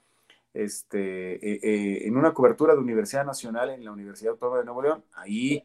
este, 0.52 1.34
eh, 1.34 1.60
eh, 1.62 2.06
en 2.06 2.16
una 2.16 2.34
cobertura 2.34 2.74
de 2.74 2.80
Universidad 2.80 3.24
Nacional 3.24 3.70
en 3.70 3.84
la 3.84 3.92
Universidad 3.92 4.32
Autónoma 4.32 4.58
de 4.58 4.64
Nuevo 4.64 4.82
León. 4.82 5.04
Ahí, 5.12 5.64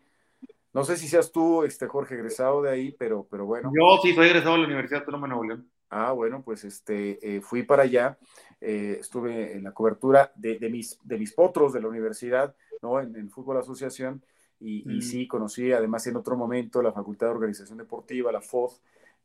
no 0.75 0.83
sé 0.83 0.97
si 0.97 1.07
seas 1.07 1.31
tú, 1.31 1.63
este, 1.63 1.87
Jorge, 1.87 2.15
egresado 2.15 2.61
de 2.61 2.69
ahí, 2.69 2.91
pero, 2.91 3.25
pero 3.31 3.45
bueno. 3.45 3.71
Yo 3.73 3.97
sí 4.03 4.13
soy 4.13 4.27
egresado 4.27 4.55
de 4.55 4.59
la 4.59 4.67
Universidad 4.67 4.99
Autónoma 4.99 5.25
de 5.25 5.29
Nuevo 5.29 5.43
León. 5.45 5.69
Ah, 5.89 6.11
bueno, 6.11 6.43
pues 6.43 6.65
este, 6.65 7.37
eh, 7.37 7.41
fui 7.41 7.63
para 7.63 7.83
allá, 7.83 8.17
estuve 8.59 9.53
en 9.53 9.63
la 9.63 9.71
cobertura 9.71 10.31
de, 10.35 10.59
mis, 10.69 10.99
de 11.03 11.17
mis 11.17 11.33
potros 11.33 11.71
de 11.71 11.81
la 11.81 11.87
universidad, 11.87 12.55
¿no? 12.81 12.99
En, 12.99 13.15
el 13.15 13.29
Fútbol 13.29 13.57
Asociación, 13.57 14.21
y, 14.59 14.83
y, 14.91 14.97
mm. 14.97 15.01
sí 15.01 15.27
conocí 15.27 15.71
además 15.71 16.05
en 16.07 16.17
otro 16.17 16.35
momento 16.35 16.81
la 16.81 16.91
Facultad 16.91 17.27
de 17.27 17.33
Organización 17.33 17.77
Deportiva, 17.77 18.31
la 18.31 18.41
FOD, 18.41 18.73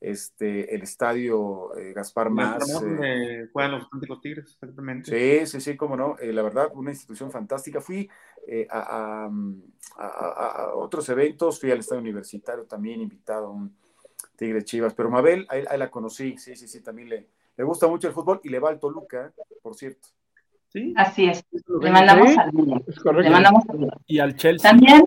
este, 0.01 0.75
el 0.75 0.83
estadio 0.83 1.77
eh, 1.77 1.93
Gaspar 1.93 2.31
Más. 2.31 2.83
Eh, 3.03 3.49
juegan 3.53 3.73
los 3.73 3.83
Auténticos 3.85 4.21
Tigres, 4.21 4.53
exactamente. 4.53 5.45
Sí, 5.45 5.47
sí, 5.47 5.61
sí, 5.61 5.77
cómo 5.77 5.97
no. 5.97 6.17
Eh, 6.19 6.33
la 6.33 6.43
verdad, 6.43 6.71
una 6.75 6.91
institución 6.91 7.31
fantástica. 7.31 7.81
Fui 7.81 8.09
a, 8.71 9.29
otros 10.75 11.09
eventos, 11.11 11.61
fui 11.61 11.71
al 11.71 11.81
estadio 11.81 12.01
universitario 12.01 12.65
también, 12.65 13.03
invitado 13.03 13.49
a 13.49 13.51
un 13.51 13.77
Tigre 14.37 14.65
Chivas, 14.65 14.95
pero 14.95 15.11
Mabel, 15.11 15.47
ahí, 15.51 15.65
la 15.77 15.91
conocí, 15.91 16.39
sí, 16.39 16.57
sí, 16.57 16.67
sí, 16.67 16.81
también 16.81 17.11
le, 17.11 17.29
le 17.57 17.65
gusta 17.65 17.87
mucho 17.87 18.09
el 18.09 18.15
fútbol 18.15 18.41
y 18.43 18.49
le 18.49 18.59
va 18.59 18.71
al 18.71 18.81
Toluca, 18.81 19.33
por 19.63 19.75
cierto. 19.75 20.09
¿Sí? 20.69 20.95
Así 20.97 21.27
es. 21.27 21.45
Le 21.81 21.91
mandamos 21.91 22.35
saludos. 22.35 22.83
Le 23.23 23.31
mandamos 23.31 23.65
saludos. 23.65 23.95
Y 24.07 24.19
al 24.21 24.37
Chelsea. 24.37 24.71
También. 24.71 25.05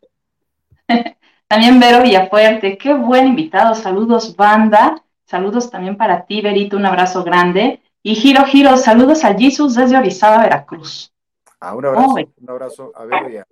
También 1.53 1.80
Vero 1.80 2.01
Villafuerte, 2.01 2.80
qué 2.80 2.95
buen 2.95 3.27
invitado. 3.27 3.75
Saludos, 3.75 4.35
banda. 4.35 5.03
Saludos 5.23 5.69
también 5.69 5.97
para 5.97 6.25
ti, 6.25 6.41
Verito, 6.41 6.77
un 6.77 6.85
abrazo 6.88 7.23
grande. 7.23 7.80
Y 8.01 8.15
Giro 8.15 8.43
Giro, 8.45 8.75
saludos 8.75 9.23
a 9.23 9.35
Jesus 9.35 9.75
desde 9.75 9.95
Orizaba, 9.95 10.41
Veracruz. 10.41 11.13
Ah, 11.59 11.75
un 11.75 11.85
abrazo, 11.85 12.15
un 12.41 12.49
abrazo 12.49 12.91
a 12.95 13.05
Vero 13.05 13.45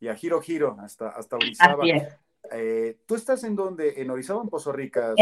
y 0.00 0.08
a, 0.08 0.14
Giro 0.14 0.40
Giro, 0.40 0.78
hasta, 0.80 1.10
hasta 1.10 1.36
Orizaba. 1.36 1.84
Eh, 2.52 3.00
¿Tú 3.04 3.14
estás 3.14 3.44
en 3.44 3.54
dónde? 3.54 4.00
¿En 4.00 4.10
Orizaba 4.10 4.40
o 4.40 4.42
en 4.42 4.48
Pozo 4.48 4.72
Rica? 4.72 5.12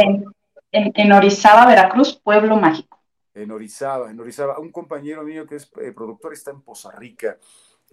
En, 0.70 1.12
Orizaba, 1.12 1.66
Veracruz, 1.66 2.20
pueblo 2.22 2.56
mágico. 2.56 3.00
En 3.34 3.50
Orizaba, 3.50 4.08
en 4.08 4.20
Orizaba. 4.20 4.60
Un 4.60 4.70
compañero 4.70 5.24
mío 5.24 5.48
que 5.48 5.56
es 5.56 5.68
eh, 5.82 5.90
productor 5.90 6.32
está 6.32 6.52
en 6.52 6.60
Poza 6.60 6.92
Rica. 6.92 7.38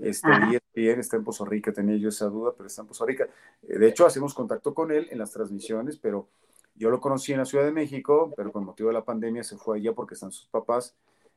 Este, 0.02 0.28
bien, 0.74 1.00
está 1.00 1.18
en 1.18 1.24
Pozo 1.24 1.46
Rica, 1.46 1.72
tenía 1.72 1.96
yo 1.98 2.10
esa 2.10 2.26
duda, 2.26 2.54
pero 2.58 2.68
está 2.68 2.82
en 2.82 2.88
Pozo 2.88 3.06
Rica. 3.06 3.28
Eh, 3.68 3.78
de 3.78 3.88
hecho, 3.88 4.06
hacemos 4.06 4.34
contacto 4.34 4.74
con 4.74 4.92
él 4.92 5.08
en 5.12 5.20
las 5.20 5.32
transmisiones, 5.32 5.98
pero 5.98 6.28
yo 6.76 6.90
lo 6.90 7.00
conocí 7.00 7.32
en 7.32 7.40
la 7.40 7.46
Ciudad 7.46 7.66
de 7.66 7.72
México, 7.72 8.34
pero 8.36 8.52
con 8.52 8.66
motivo 8.66 8.90
de 8.90 8.94
la 8.94 9.06
pandemia 9.06 9.44
se 9.44 9.58
fue 9.58 9.78
allá 9.78 9.94
porque 9.94 10.16
están 10.16 10.32
sus 10.32 10.48
papás 10.48 10.96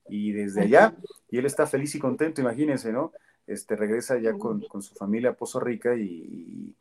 y 0.09 0.33
desde 0.33 0.63
allá, 0.63 0.95
y 1.31 1.39
él 1.39 1.47
está 1.47 1.67
feliz 1.67 1.95
y 1.95 1.99
contento, 1.99 2.41
imagínense, 2.41 2.93
¿no? 2.93 3.13
Este, 3.47 3.77
regresa 3.77 4.19
ya 4.19 4.33
con, 4.35 4.61
con 4.63 4.83
su 4.83 4.95
familia 4.95 5.31
a 5.31 5.35
Pozo 5.35 5.61
Rica 5.61 5.95
y, 5.95 6.75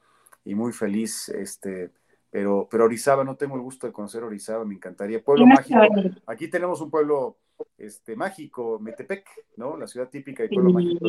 y, 0.46 0.56
muy 0.56 0.72
feliz, 0.72 1.30
este, 1.30 1.92
pero, 2.32 2.68
pero 2.70 2.86
Orizaba, 2.86 3.24
no 3.24 3.36
tengo 3.36 3.56
el 3.56 3.62
gusto 3.62 3.88
de 3.88 3.94
conocer 3.94 4.24
Orizaba, 4.24 4.64
me 4.64 4.76
encantaría. 4.76 5.22
Pueblo 5.22 5.46
mágico, 5.46 5.80
aquí 6.26 6.48
tenemos 6.48 6.80
un 6.82 6.90
pueblo 6.90 7.38
este, 7.78 8.16
mágico, 8.16 8.80
Metepec, 8.80 9.28
¿no? 9.58 9.78
La 9.78 9.88
ciudad 9.88 10.10
típica 10.10 10.44
de 10.44 10.50
pueblo 10.50 10.72
mágico. 10.72 11.06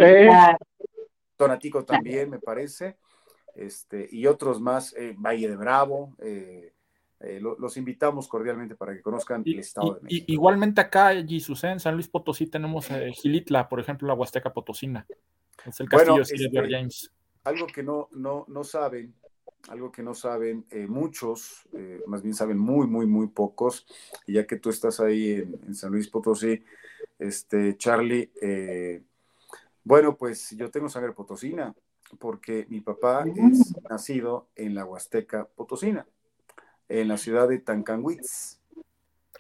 Tonatico 1.36 1.84
también, 1.84 2.30
me 2.30 2.38
parece, 2.38 2.96
este, 3.54 4.08
y 4.10 4.26
otros 4.26 4.60
más, 4.60 4.94
eh, 4.94 5.14
Valle 5.16 5.48
de 5.48 5.56
Bravo, 5.56 6.14
eh, 6.20 6.72
eh, 7.20 7.40
los 7.40 7.76
invitamos 7.76 8.28
cordialmente 8.28 8.74
para 8.74 8.94
que 8.94 9.00
conozcan 9.00 9.42
el 9.46 9.58
Estado 9.58 9.94
de 9.94 10.02
México. 10.02 10.24
igualmente 10.28 10.80
acá, 10.80 11.12
Jesús, 11.26 11.64
en 11.64 11.80
San 11.80 11.94
Luis 11.94 12.08
Potosí 12.08 12.46
tenemos 12.46 12.88
Gilitla, 13.14 13.68
por 13.68 13.80
ejemplo, 13.80 14.06
la 14.06 14.14
Huasteca 14.14 14.52
Potosina. 14.52 15.06
Es 15.64 15.80
el 15.80 15.88
castillo 15.88 16.16
de 16.16 16.22
Edward 16.22 16.64
este, 16.64 16.76
James. 16.76 17.12
Algo 17.44 17.66
que 17.66 17.82
no, 17.82 18.08
no, 18.12 18.44
no 18.48 18.64
saben, 18.64 19.14
algo 19.68 19.90
que 19.90 20.02
no 20.02 20.14
saben 20.14 20.66
muchos, 20.88 21.68
más 22.06 22.22
bien 22.22 22.34
saben 22.34 22.58
muy, 22.58 22.86
muy, 22.86 23.06
muy 23.06 23.28
pocos, 23.28 23.86
y 24.26 24.34
ya 24.34 24.46
que 24.46 24.56
tú 24.56 24.70
estás 24.70 25.00
ahí 25.00 25.32
en, 25.32 25.58
en 25.66 25.74
San 25.74 25.92
Luis 25.92 26.08
Potosí, 26.08 26.62
este, 27.18 27.76
Charlie, 27.76 28.30
bueno, 29.84 30.16
pues 30.16 30.50
yo 30.56 30.70
tengo 30.70 30.88
sangre 30.88 31.12
potosina, 31.12 31.74
porque 32.18 32.66
mi 32.70 32.80
papá 32.80 33.24
mm. 33.24 33.52
es 33.52 33.74
nacido 33.88 34.48
en 34.56 34.74
la 34.74 34.84
Huasteca 34.84 35.46
Potosina, 35.54 36.06
en 36.88 37.08
la 37.08 37.18
ciudad 37.18 37.48
de 37.48 37.58
Tancanwitz. 37.58 38.60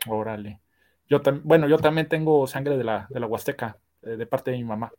Órale. 0.06 0.60
Yo 1.08 1.20
bueno, 1.44 1.66
yo 1.68 1.78
también 1.78 2.08
tengo 2.08 2.46
sangre 2.46 2.76
de 2.76 2.84
la, 2.84 3.06
de 3.08 3.20
la 3.20 3.26
Huasteca, 3.26 3.78
eh, 4.02 4.16
de 4.16 4.26
parte 4.26 4.50
de 4.50 4.58
mi 4.58 4.64
mamá. 4.64 4.92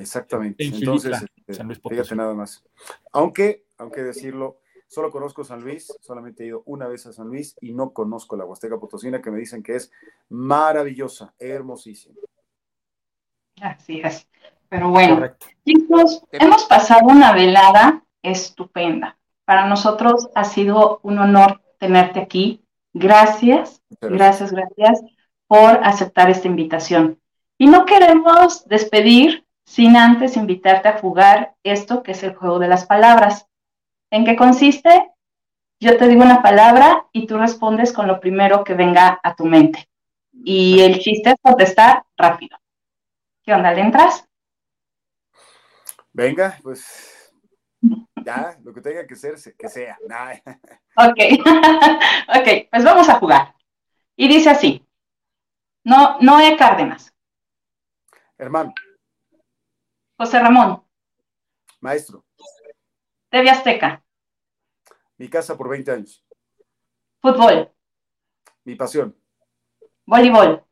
Exactamente. 0.00 0.64
Entonces, 0.64 1.22
este, 1.36 1.54
San 1.54 1.66
Luis 1.66 1.80
fíjate 1.86 2.14
nada 2.14 2.34
más. 2.34 2.64
Aunque, 3.12 3.66
aunque 3.78 4.02
decirlo, 4.02 4.58
solo 4.86 5.10
conozco 5.10 5.44
San 5.44 5.62
Luis, 5.62 5.92
solamente 6.00 6.44
he 6.44 6.48
ido 6.48 6.62
una 6.66 6.88
vez 6.88 7.06
a 7.06 7.12
San 7.12 7.28
Luis 7.28 7.56
y 7.60 7.72
no 7.72 7.92
conozco 7.92 8.36
la 8.36 8.44
Huasteca 8.44 8.78
Potosina, 8.78 9.22
que 9.22 9.30
me 9.30 9.38
dicen 9.38 9.62
que 9.62 9.76
es 9.76 9.92
maravillosa, 10.28 11.34
hermosísima. 11.38 12.16
Así 13.60 14.00
es. 14.02 14.26
Pero 14.68 14.90
bueno, 14.90 15.34
chicos, 15.64 16.24
hemos 16.32 16.64
pasado 16.64 17.08
una 17.08 17.32
velada 17.32 18.04
estupenda. 18.22 19.18
Para 19.44 19.66
nosotros 19.66 20.28
ha 20.34 20.44
sido 20.44 21.00
un 21.02 21.18
honor 21.18 21.60
tenerte 21.78 22.20
aquí. 22.20 22.64
Gracias, 22.92 23.82
gracias, 24.00 24.52
gracias 24.52 25.00
por 25.48 25.80
aceptar 25.82 26.30
esta 26.30 26.46
invitación. 26.46 27.18
Y 27.58 27.66
no 27.66 27.84
queremos 27.84 28.66
despedir 28.68 29.44
sin 29.70 29.96
antes 29.96 30.36
invitarte 30.36 30.88
a 30.88 30.98
jugar 30.98 31.54
esto 31.62 32.02
que 32.02 32.10
es 32.10 32.24
el 32.24 32.34
juego 32.34 32.58
de 32.58 32.66
las 32.66 32.86
palabras. 32.86 33.46
¿En 34.10 34.24
qué 34.24 34.34
consiste? 34.34 35.12
Yo 35.78 35.96
te 35.96 36.08
digo 36.08 36.22
una 36.22 36.42
palabra 36.42 37.06
y 37.12 37.28
tú 37.28 37.38
respondes 37.38 37.92
con 37.92 38.08
lo 38.08 38.18
primero 38.18 38.64
que 38.64 38.74
venga 38.74 39.20
a 39.22 39.36
tu 39.36 39.44
mente. 39.44 39.88
Y 40.32 40.80
el 40.80 40.98
chiste 40.98 41.30
es 41.30 41.36
contestar 41.40 42.02
rápido. 42.16 42.58
¿Qué 43.44 43.54
onda? 43.54 43.70
¿Le 43.70 43.82
entras? 43.82 44.28
Venga, 46.12 46.58
pues 46.64 47.32
ya, 48.24 48.58
lo 48.64 48.74
que 48.74 48.80
tenga 48.80 49.06
que 49.06 49.14
ser, 49.14 49.36
que 49.56 49.68
sea. 49.68 49.96
Ok, 50.96 51.16
ok, 52.40 52.68
pues 52.72 52.84
vamos 52.84 53.08
a 53.08 53.20
jugar. 53.20 53.54
Y 54.16 54.26
dice 54.26 54.50
así, 54.50 54.84
no, 55.84 56.18
Noé 56.20 56.56
Cárdenas. 56.56 57.14
Hermano. 58.36 58.74
José 60.20 60.38
Ramón. 60.38 60.84
Maestro. 61.80 62.26
TV 63.30 63.48
Azteca. 63.48 64.04
Mi 65.16 65.30
casa 65.30 65.56
por 65.56 65.70
20 65.70 65.90
años. 65.92 66.22
Fútbol. 67.22 67.72
Mi 68.64 68.74
pasión. 68.74 69.16
Voleibol. 70.04 70.62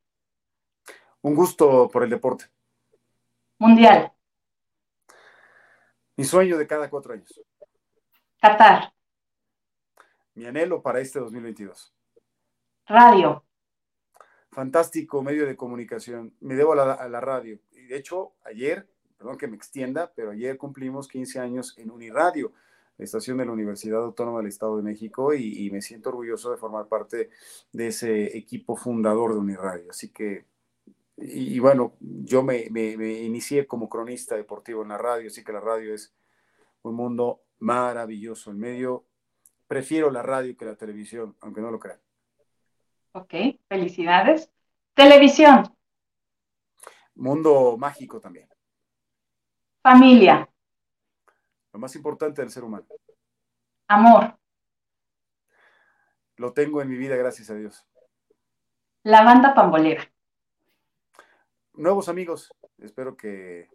Un 1.23 1.35
gusto 1.35 1.89
por 1.89 2.03
el 2.03 2.11
deporte. 2.11 2.45
Mundial. 3.57 4.13
Mi 6.17 6.25
sueño 6.25 6.59
de 6.59 6.67
cada 6.67 6.91
cuatro 6.91 7.15
años. 7.15 7.41
Qatar. 8.43 8.93
Mi 10.35 10.45
anhelo 10.45 10.83
para 10.83 11.01
este 11.01 11.21
2022. 11.21 11.95
Radio. 12.85 13.47
Fantástico 14.51 15.23
medio 15.23 15.47
de 15.47 15.57
comunicación. 15.57 16.37
Me 16.41 16.55
debo 16.55 16.75
a 16.75 17.09
la, 17.09 17.21
radio. 17.23 17.59
Y 17.71 17.87
de 17.87 17.97
hecho, 17.97 18.35
ayer, 18.45 18.87
perdón 19.19 19.37
que 19.37 19.49
me 19.49 19.57
extienda, 19.57 20.11
pero 20.15 20.31
ayer 20.31 20.57
cumplimos 20.57 21.09
15 21.09 21.41
años 21.41 21.75
en 21.77 21.91
Uniradio, 21.91 22.53
la 22.97 23.05
estación 23.05 23.37
de 23.39 23.47
la 23.47 23.53
Universidad 23.53 24.03
Autónoma 24.03 24.39
del 24.39 24.49
Estado 24.49 24.77
de 24.77 24.83
México, 24.83 25.35
y, 25.35 25.67
y 25.67 25.71
me 25.71 25.83
siento 25.83 26.09
orgulloso 26.09 26.51
de 26.51 26.57
formar 26.57 26.87
parte 26.87 27.31
de 27.73 27.87
ese 27.89 28.37
equipo 28.37 28.77
fundador 28.77 29.35
de 29.35 29.41
Uniradio. 29.41 29.91
Así 29.91 30.09
que 30.09 30.47
y, 31.21 31.59
bueno, 31.59 31.95
yo 32.01 32.45
me, 32.45 32.61
inicié 32.63 33.67
como 33.67 33.89
cronista 33.89 34.37
deportivo 34.37 34.83
en 34.83 34.91
la 34.91 34.99
radio, 34.99 35.27
así 35.27 35.43
que 35.43 35.53
la 35.53 35.61
radio 35.61 35.93
es 35.93 36.15
un 36.83 36.95
mundo 36.95 37.43
maravilloso. 37.59 38.53
En 38.53 38.61
medio, 38.61 39.05
prefiero 39.67 40.13
la 40.13 40.23
radio 40.23 40.57
que 40.57 40.65
la 40.65 40.77
televisión, 40.77 41.37
aunque 41.41 41.61
no 41.61 41.73
lo 41.73 41.81
crean. 41.81 41.99
Ok, 43.13 43.35
felicidades. 43.69 44.49
Televisión. 44.95 45.65
Mundo 47.17 47.77
mágico 47.77 48.21
también. 48.21 48.49
Familia. 49.91 50.49
Lo 51.73 51.79
más 51.79 51.97
importante 51.97 52.43
del 52.43 52.51
ser 52.51 52.65
humano. 52.65 52.87
Amor. 53.89 54.39
Lo 56.37 56.53
tengo 56.53 56.83
en 56.83 56.89
mi 56.89 56.97
vida, 56.97 57.17
gracias 57.17 57.49
a 57.51 57.55
Dios. 57.55 57.87
La 59.03 59.25
banda 59.25 59.55
pambolera 59.55 60.09
nuevos 61.79 62.09
amigos. 62.09 62.53
Espero 62.79 63.17
que, 63.17 63.69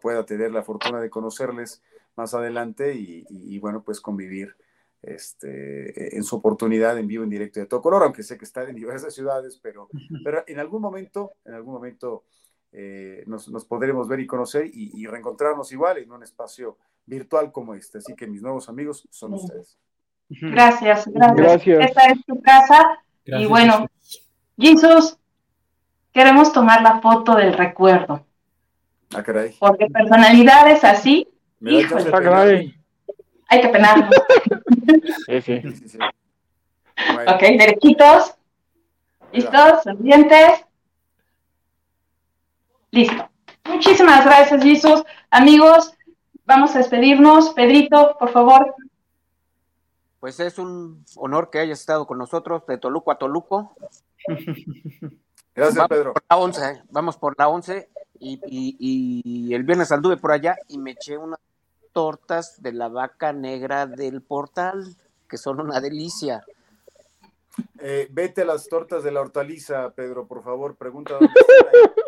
pueda 0.00 0.26
tener 0.26 0.50
la 0.50 0.62
fortuna 0.62 1.00
de 1.00 1.10
conocerles 1.10 1.82
más 2.16 2.34
adelante 2.34 2.94
y, 2.94 3.58
bueno, 3.60 3.82
pues 3.84 4.00
convivir 4.00 4.56
este, 5.02 6.16
en 6.16 6.24
su 6.24 6.36
oportunidad 6.36 6.98
en 6.98 7.06
vivo, 7.06 7.24
en 7.24 7.30
directo 7.30 7.60
de 7.60 7.66
todo 7.66 7.82
color, 7.82 8.02
aunque 8.02 8.22
sé 8.22 8.36
que 8.36 8.44
están 8.44 8.68
en 8.68 8.76
diversas 8.76 9.14
ciudades, 9.14 9.58
pero, 9.62 9.88
pero 10.24 10.44
en 10.46 10.58
algún 10.58 10.82
momento, 10.82 11.32
en 11.44 11.54
algún 11.54 11.74
momento 11.74 12.24
eh, 12.72 13.24
nos, 13.26 13.64
podremos 13.66 14.08
ver 14.08 14.20
y 14.20 14.26
conocer 14.26 14.70
y, 14.72 15.06
reencontrarnos 15.06 15.70
igual 15.72 15.98
en 15.98 16.10
un 16.10 16.22
espacio 16.22 16.78
virtual 17.04 17.52
como 17.52 17.74
este. 17.74 17.98
Así 17.98 18.14
que 18.14 18.26
mis 18.26 18.42
nuevos 18.42 18.68
amigos 18.68 19.06
son 19.10 19.34
ustedes. 19.34 19.78
Gracias, 20.28 21.06
gracias. 21.08 21.84
Esta 21.88 22.06
es 22.06 22.24
tu 22.24 22.40
casa. 22.40 22.98
y 23.24 23.46
bueno, 23.46 23.86
Jesús, 24.58 25.18
queremos 26.12 26.52
tomar 26.52 26.82
la 26.82 27.00
foto 27.00 27.34
del 27.34 27.52
recuerdo. 27.52 28.24
Ah, 29.14 29.22
caray. 29.22 29.54
Porque 29.58 29.86
personalidades 29.88 30.82
así, 30.84 31.28
hay 33.48 33.60
que 33.60 33.68
penarnos. 33.68 34.14
Sí, 35.26 35.40
sí. 35.42 35.62
sí, 35.86 35.98
Ok, 37.28 37.40
derechitos. 37.40 38.34
¿Listos? 39.32 39.82
¿Sonrientes? 39.84 40.64
Listo. 42.92 43.28
Muchísimas 43.64 44.24
gracias, 44.24 44.62
Jesús. 44.62 45.02
Amigos, 45.30 45.94
vamos 46.44 46.74
a 46.74 46.78
despedirnos. 46.78 47.50
Pedrito, 47.54 48.16
por 48.18 48.30
favor. 48.30 48.74
Pues 50.20 50.38
es 50.40 50.58
un 50.58 51.02
honor 51.16 51.48
que 51.50 51.58
hayas 51.58 51.80
estado 51.80 52.06
con 52.06 52.18
nosotros 52.18 52.64
de 52.66 52.76
Toluco 52.76 53.10
a 53.10 53.18
Toluco. 53.18 53.74
Gracias, 55.54 55.74
vamos 55.74 55.88
Pedro. 55.88 56.12
Por 56.12 56.22
la 56.28 56.36
11, 56.36 56.82
vamos 56.90 57.16
por 57.16 57.34
la 57.38 57.48
11 57.48 57.88
y, 58.20 59.54
el 59.54 59.64
viernes 59.64 59.90
anduve 59.90 60.18
por 60.18 60.32
allá 60.32 60.56
y 60.68 60.78
me 60.78 60.92
eché 60.92 61.16
unas 61.16 61.40
tortas 61.92 62.62
de 62.62 62.72
la 62.72 62.88
vaca 62.88 63.32
negra 63.32 63.86
del 63.86 64.20
portal, 64.20 64.96
que 65.28 65.38
son 65.38 65.60
una 65.60 65.80
delicia. 65.80 66.44
Eh, 67.80 68.08
vete 68.10 68.42
a 68.42 68.44
las 68.44 68.68
tortas 68.68 69.02
de 69.02 69.12
la 69.12 69.20
hortaliza, 69.20 69.90
Pedro, 69.90 70.26
por 70.26 70.42
favor, 70.42 70.76
pregunta 70.76 71.14
dónde 71.14 71.26
están 71.36 72.01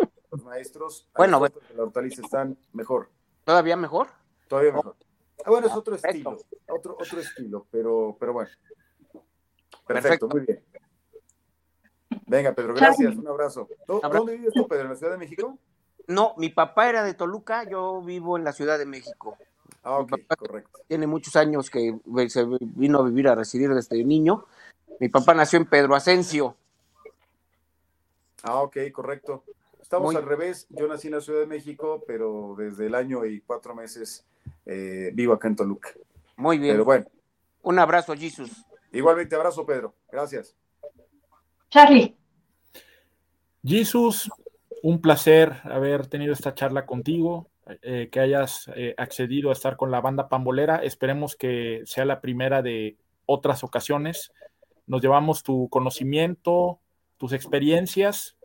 maestros. 0.44 1.08
Bueno, 1.16 1.40
de 1.40 1.52
la 1.74 1.82
hortaliza 1.82 2.22
están 2.22 2.56
mejor. 2.72 3.08
¿Todavía 3.44 3.76
mejor? 3.76 4.08
Todavía 4.48 4.72
mejor. 4.72 4.96
Ah, 5.44 5.50
bueno, 5.50 5.66
es 5.66 5.74
otro 5.74 5.96
estilo, 5.96 6.38
otro, 6.68 6.96
otro 6.98 7.20
estilo, 7.20 7.66
pero, 7.70 8.16
pero 8.18 8.32
bueno. 8.32 8.50
Perfecto, 9.86 10.28
muy 10.28 10.40
bien. 10.40 10.62
Venga, 12.26 12.52
Pedro, 12.52 12.74
gracias, 12.74 13.16
un 13.16 13.26
abrazo. 13.26 13.68
¿Dónde 13.86 14.36
vives 14.36 14.54
tú, 14.54 14.66
Pedro? 14.68 14.84
¿En 14.84 14.90
la 14.90 14.96
Ciudad 14.96 15.12
de 15.12 15.18
México? 15.18 15.58
No, 16.06 16.34
mi 16.36 16.50
papá 16.50 16.88
era 16.88 17.02
de 17.02 17.14
Toluca, 17.14 17.64
yo 17.64 18.00
vivo 18.02 18.36
en 18.36 18.44
la 18.44 18.52
Ciudad 18.52 18.78
de 18.78 18.86
México. 18.86 19.36
Ah, 19.82 19.98
ok, 19.98 20.12
correcto. 20.38 20.80
Tiene 20.86 21.06
muchos 21.06 21.36
años 21.36 21.68
que 21.70 21.98
se 22.28 22.46
vino 22.60 23.00
a 23.00 23.04
vivir 23.04 23.28
a 23.28 23.34
residir 23.34 23.70
desde 23.74 24.02
niño. 24.04 24.46
Mi 25.00 25.08
papá 25.08 25.34
nació 25.34 25.58
en 25.58 25.66
Pedro 25.66 25.94
Asensio. 25.94 26.56
Ah, 28.42 28.62
ok, 28.62 28.76
correcto. 28.92 29.44
Estamos 29.84 30.16
al 30.16 30.24
revés. 30.24 30.66
Yo 30.70 30.88
nací 30.88 31.08
en 31.08 31.12
la 31.12 31.20
Ciudad 31.20 31.40
de 31.40 31.46
México, 31.46 32.02
pero 32.06 32.54
desde 32.56 32.86
el 32.86 32.94
año 32.94 33.26
y 33.26 33.42
cuatro 33.42 33.74
meses 33.74 34.24
eh, 34.64 35.10
vivo 35.12 35.34
acá 35.34 35.46
en 35.46 35.56
Toluca. 35.56 35.90
Muy 36.38 36.56
bien. 36.56 36.72
Pero 36.72 36.86
bueno. 36.86 37.04
Un 37.60 37.78
abrazo, 37.78 38.14
Jesus. 38.14 38.64
Igualmente, 38.92 39.36
abrazo, 39.36 39.66
Pedro. 39.66 39.94
Gracias. 40.10 40.56
Charlie. 41.68 42.16
Jesus, 43.62 44.30
un 44.82 45.02
placer 45.02 45.52
haber 45.64 46.06
tenido 46.06 46.32
esta 46.32 46.54
charla 46.54 46.86
contigo, 46.86 47.50
eh, 47.82 48.08
que 48.10 48.20
hayas 48.20 48.70
eh, 48.74 48.94
accedido 48.96 49.50
a 49.50 49.52
estar 49.52 49.76
con 49.76 49.90
la 49.90 50.00
banda 50.00 50.30
pambolera. 50.30 50.76
Esperemos 50.76 51.36
que 51.36 51.82
sea 51.84 52.06
la 52.06 52.22
primera 52.22 52.62
de 52.62 52.96
otras 53.26 53.62
ocasiones. 53.62 54.32
Nos 54.86 55.02
llevamos 55.02 55.42
tu 55.42 55.68
conocimiento, 55.68 56.78
tus 57.18 57.34
experiencias 57.34 58.38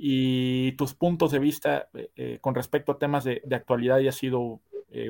y 0.00 0.72
tus 0.72 0.94
puntos 0.94 1.32
de 1.32 1.40
vista 1.40 1.88
eh, 2.14 2.38
con 2.40 2.54
respecto 2.54 2.92
a 2.92 2.98
temas 2.98 3.24
de, 3.24 3.42
actualidad 3.50 3.98
y 3.98 4.08
ha 4.08 4.12
sido 4.12 4.60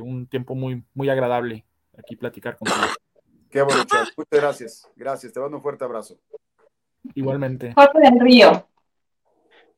un 0.03 0.27
tiempo 0.27 0.57
muy, 0.57 0.83
muy 0.95 1.09
agradable 1.09 1.65
aquí 1.97 2.17
platicar 2.17 2.57
contigo. 2.57 2.79
Qué 3.51 3.63
bueno, 3.63 3.83
Muchas 3.83 4.15
gracias. 4.31 4.91
Gracias. 4.97 5.33
Te 5.33 5.41
mando 5.41 5.57
un 5.57 5.63
fuerte 5.63 5.85
abrazo. 5.85 6.19
Igualmente. 7.15 7.73
Jorge 7.75 7.99
del 8.01 8.21
Río. 8.21 8.67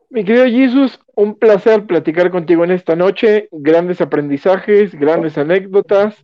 Mi 0.09 0.25
querido 0.25 0.47
Jesús, 0.47 0.99
un 1.15 1.37
placer 1.37 1.87
platicar 1.87 2.31
contigo 2.31 2.65
en 2.65 2.73
esta 2.73 2.97
noche. 2.97 3.49
Grandes 3.53 4.01
aprendizajes, 4.01 4.93
grandes 4.93 5.39
anécdotas. 5.39 6.17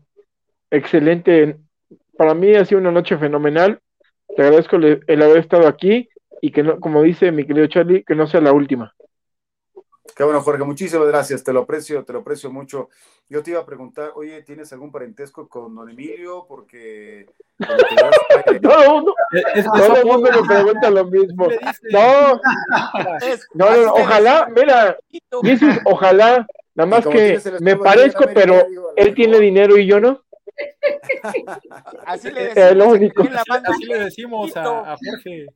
Excelente. 0.70 1.58
Para 2.16 2.34
mí 2.34 2.54
ha 2.54 2.64
sido 2.64 2.80
una 2.80 2.90
noche 2.90 3.16
fenomenal. 3.16 3.80
Te 4.34 4.42
agradezco 4.42 4.76
el 4.76 5.22
haber 5.22 5.38
estado 5.38 5.68
aquí 5.68 6.08
y 6.46 6.52
que, 6.52 6.62
no, 6.62 6.78
como 6.78 7.02
dice 7.02 7.32
mi 7.32 7.44
querido 7.44 7.66
Charlie, 7.66 8.04
que 8.04 8.14
no 8.14 8.28
sea 8.28 8.40
la 8.40 8.52
última. 8.52 8.94
Qué 10.14 10.22
bueno, 10.22 10.40
Jorge, 10.40 10.62
muchísimas 10.62 11.08
gracias, 11.08 11.42
te 11.42 11.52
lo 11.52 11.62
aprecio, 11.62 12.04
te 12.04 12.12
lo 12.12 12.20
aprecio 12.20 12.50
mucho. 12.50 12.88
Yo 13.28 13.42
te 13.42 13.50
iba 13.50 13.60
a 13.60 13.66
preguntar, 13.66 14.12
oye, 14.14 14.42
¿tienes 14.42 14.72
algún 14.72 14.92
parentesco 14.92 15.48
con 15.48 15.74
don 15.74 15.90
Emilio? 15.90 16.46
Porque... 16.48 17.26
no, 18.62 19.02
no, 19.02 19.14
todo 19.74 19.96
el 19.96 20.06
mundo 20.06 20.30
me 20.30 20.46
pregunta 20.46 20.90
lo 20.90 21.04
mismo. 21.06 21.48
No, 21.92 22.40
no, 23.54 23.92
ojalá, 23.92 24.48
mira, 24.54 24.96
dices, 25.42 25.80
ojalá, 25.84 26.46
nada 26.74 26.88
más 26.88 27.06
que 27.06 27.40
me 27.60 27.76
parezco, 27.76 28.24
pero 28.32 28.66
él 28.94 29.14
tiene 29.14 29.40
dinero 29.40 29.76
y 29.76 29.86
yo 29.86 29.98
no. 30.00 30.22
Así 32.06 32.30
le 32.30 32.54
decimos, 32.54 32.98
así 33.64 33.84
le 33.84 33.98
decimos 33.98 34.56
a, 34.56 34.96
Jorge. 34.96 35.46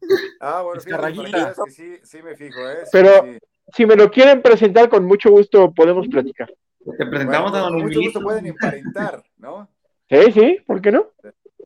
Ah, 0.41 0.63
bueno, 0.63 0.81
fíjate, 0.81 1.71
sí, 1.71 1.99
sí 2.03 2.23
me 2.23 2.37
fijo, 2.37 2.69
¿eh? 2.69 2.85
pero 2.93 3.25
si 3.73 3.87
me 3.87 3.97
lo 3.97 4.11
quieren 4.11 4.43
presentar, 4.43 4.89
con 4.89 5.05
mucho 5.05 5.31
gusto 5.31 5.73
podemos 5.73 6.09
platicar. 6.09 6.53
Te 6.99 7.07
presentamos 7.07 7.55
a 7.55 7.59
don 7.61 7.75
Con 7.75 7.83
mucho 7.83 8.01
gusto 8.01 8.21
pueden 8.21 8.47
emparentar, 8.47 9.23
¿no? 9.39 9.69
Sí, 10.09 10.33
sí, 10.33 10.59
¿por 10.67 10.81
qué 10.81 10.91
no? 10.93 11.11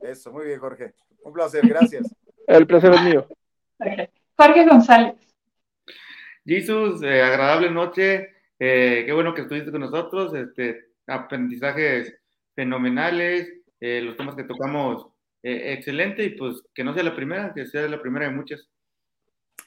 Eso, 0.02 0.32
muy 0.32 0.47
bien, 0.47 0.59
Jorge. 0.59 0.94
Un 1.23 1.32
placer, 1.32 1.66
gracias. 1.66 2.15
El 2.47 2.66
placer 2.66 2.93
es 2.93 3.02
mío. 3.02 3.27
Jorge 4.36 4.66
González. 4.66 5.15
Jesús, 6.44 7.02
eh, 7.02 7.23
agradable 7.23 7.70
noche. 7.70 8.35
Eh, 8.59 9.05
qué 9.06 9.12
bueno 9.12 9.32
que 9.32 9.43
estuviste 9.43 9.70
con 9.70 9.81
nosotros. 9.81 10.35
Este, 10.35 10.90
aprendizajes 11.06 12.15
fenomenales. 12.55 13.48
Eh, 13.81 14.01
los 14.01 14.16
temas 14.16 14.35
que 14.35 14.44
tocamos, 14.44 15.09
excelente. 15.43 16.24
Y 16.24 16.31
pues 16.31 16.62
que 16.74 16.85
no 16.85 16.94
sea 16.94 17.02
la 17.02 17.14
primera, 17.14 17.52
que 17.55 17.66
sea 17.66 17.86
la 17.89 18.01
primera 18.01 18.26
de 18.26 18.32
muchas. 18.32 18.68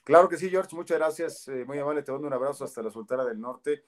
Claro 0.07 0.29
que 0.29 0.37
sí, 0.37 0.49
George, 0.49 0.73
muchas 0.73 0.97
gracias, 0.97 1.49
eh, 1.49 1.65
muy 1.65 1.77
amable, 1.79 2.01
te 2.01 2.13
mando 2.13 2.27
un 2.27 2.33
abrazo 2.33 2.63
hasta 2.63 2.81
la 2.81 2.89
Sultana 2.89 3.25
del 3.25 3.41
Norte, 3.41 3.83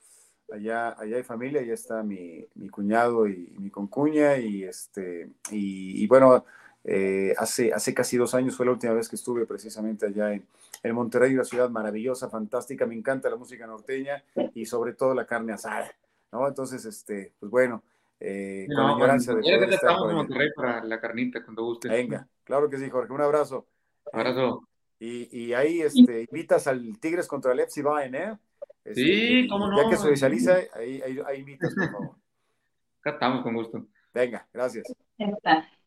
allá, 0.53 0.89
allá 0.99 1.15
hay 1.15 1.23
familia, 1.23 1.61
allá 1.61 1.73
está 1.73 2.03
mi, 2.03 2.45
cuñado 2.71 3.25
y 3.25 3.55
mi 3.57 3.69
concuña, 3.69 4.35
y 4.35 4.65
este, 4.65 5.29
y, 5.49 6.05
bueno, 6.07 6.43
eh, 6.83 7.33
hace, 7.37 7.71
hace 7.71 7.93
casi 7.93 8.17
dos 8.17 8.33
años 8.35 8.57
fue 8.57 8.65
la 8.65 8.73
última 8.73 8.91
vez 8.91 9.07
que 9.07 9.15
estuve 9.15 9.45
precisamente 9.45 10.07
allá 10.07 10.33
en, 10.33 10.45
en, 10.83 10.93
Monterrey, 10.93 11.33
una 11.33 11.45
ciudad 11.45 11.69
maravillosa, 11.69 12.29
fantástica, 12.29 12.85
me 12.85 12.95
encanta 12.95 13.29
la 13.29 13.37
música 13.37 13.65
norteña 13.65 14.21
y 14.53 14.65
sobre 14.65 14.95
todo 14.95 15.13
la 15.13 15.25
carne 15.25 15.53
asada, 15.53 15.89
¿no? 16.33 16.45
Entonces, 16.49 16.83
este, 16.83 17.31
pues 17.39 17.49
bueno, 17.49 17.81
eh, 18.19 18.67
con 18.73 18.85
la 18.85 18.91
ignorancia 18.93 19.33
de 19.33 19.41
poder 19.41 19.73
estar 19.73 19.95
en 20.09 20.15
Monterrey 20.15 20.49
para 20.55 20.83
la 20.83 20.99
carnita 20.99 21.43
cuando 21.43 21.63
guste. 21.63 21.89
Venga, 21.89 22.27
claro 22.43 22.69
que 22.69 22.77
sí, 22.77 22.89
Jorge, 22.89 23.13
un 23.13 23.21
abrazo. 23.21 23.67
Abrazo. 24.11 24.67
Y, 25.01 25.53
ahí 25.53 25.81
este, 25.81 26.27
invitas 26.29 26.67
al 26.67 26.99
Tigres 26.99 27.27
contra 27.27 27.53
el 27.53 27.61
FC 27.61 27.81
Bayern, 27.81 28.15
¿eh? 28.15 28.37
Este, 28.83 29.01
sí, 29.01 29.47
cómo 29.47 29.67
no. 29.67 29.81
Ya 29.81 29.89
que 29.89 29.95
se 29.95 30.09
visualiza, 30.09 30.57
ahí, 30.73 31.01
ahí, 31.25 31.39
invitas, 31.39 31.73
por 31.73 31.91
favor. 31.91 32.15
Acá 32.99 33.11
estamos 33.11 33.43
con 33.43 33.53
gusto. 33.53 33.85
Venga, 34.13 34.45
gracias. 34.51 34.93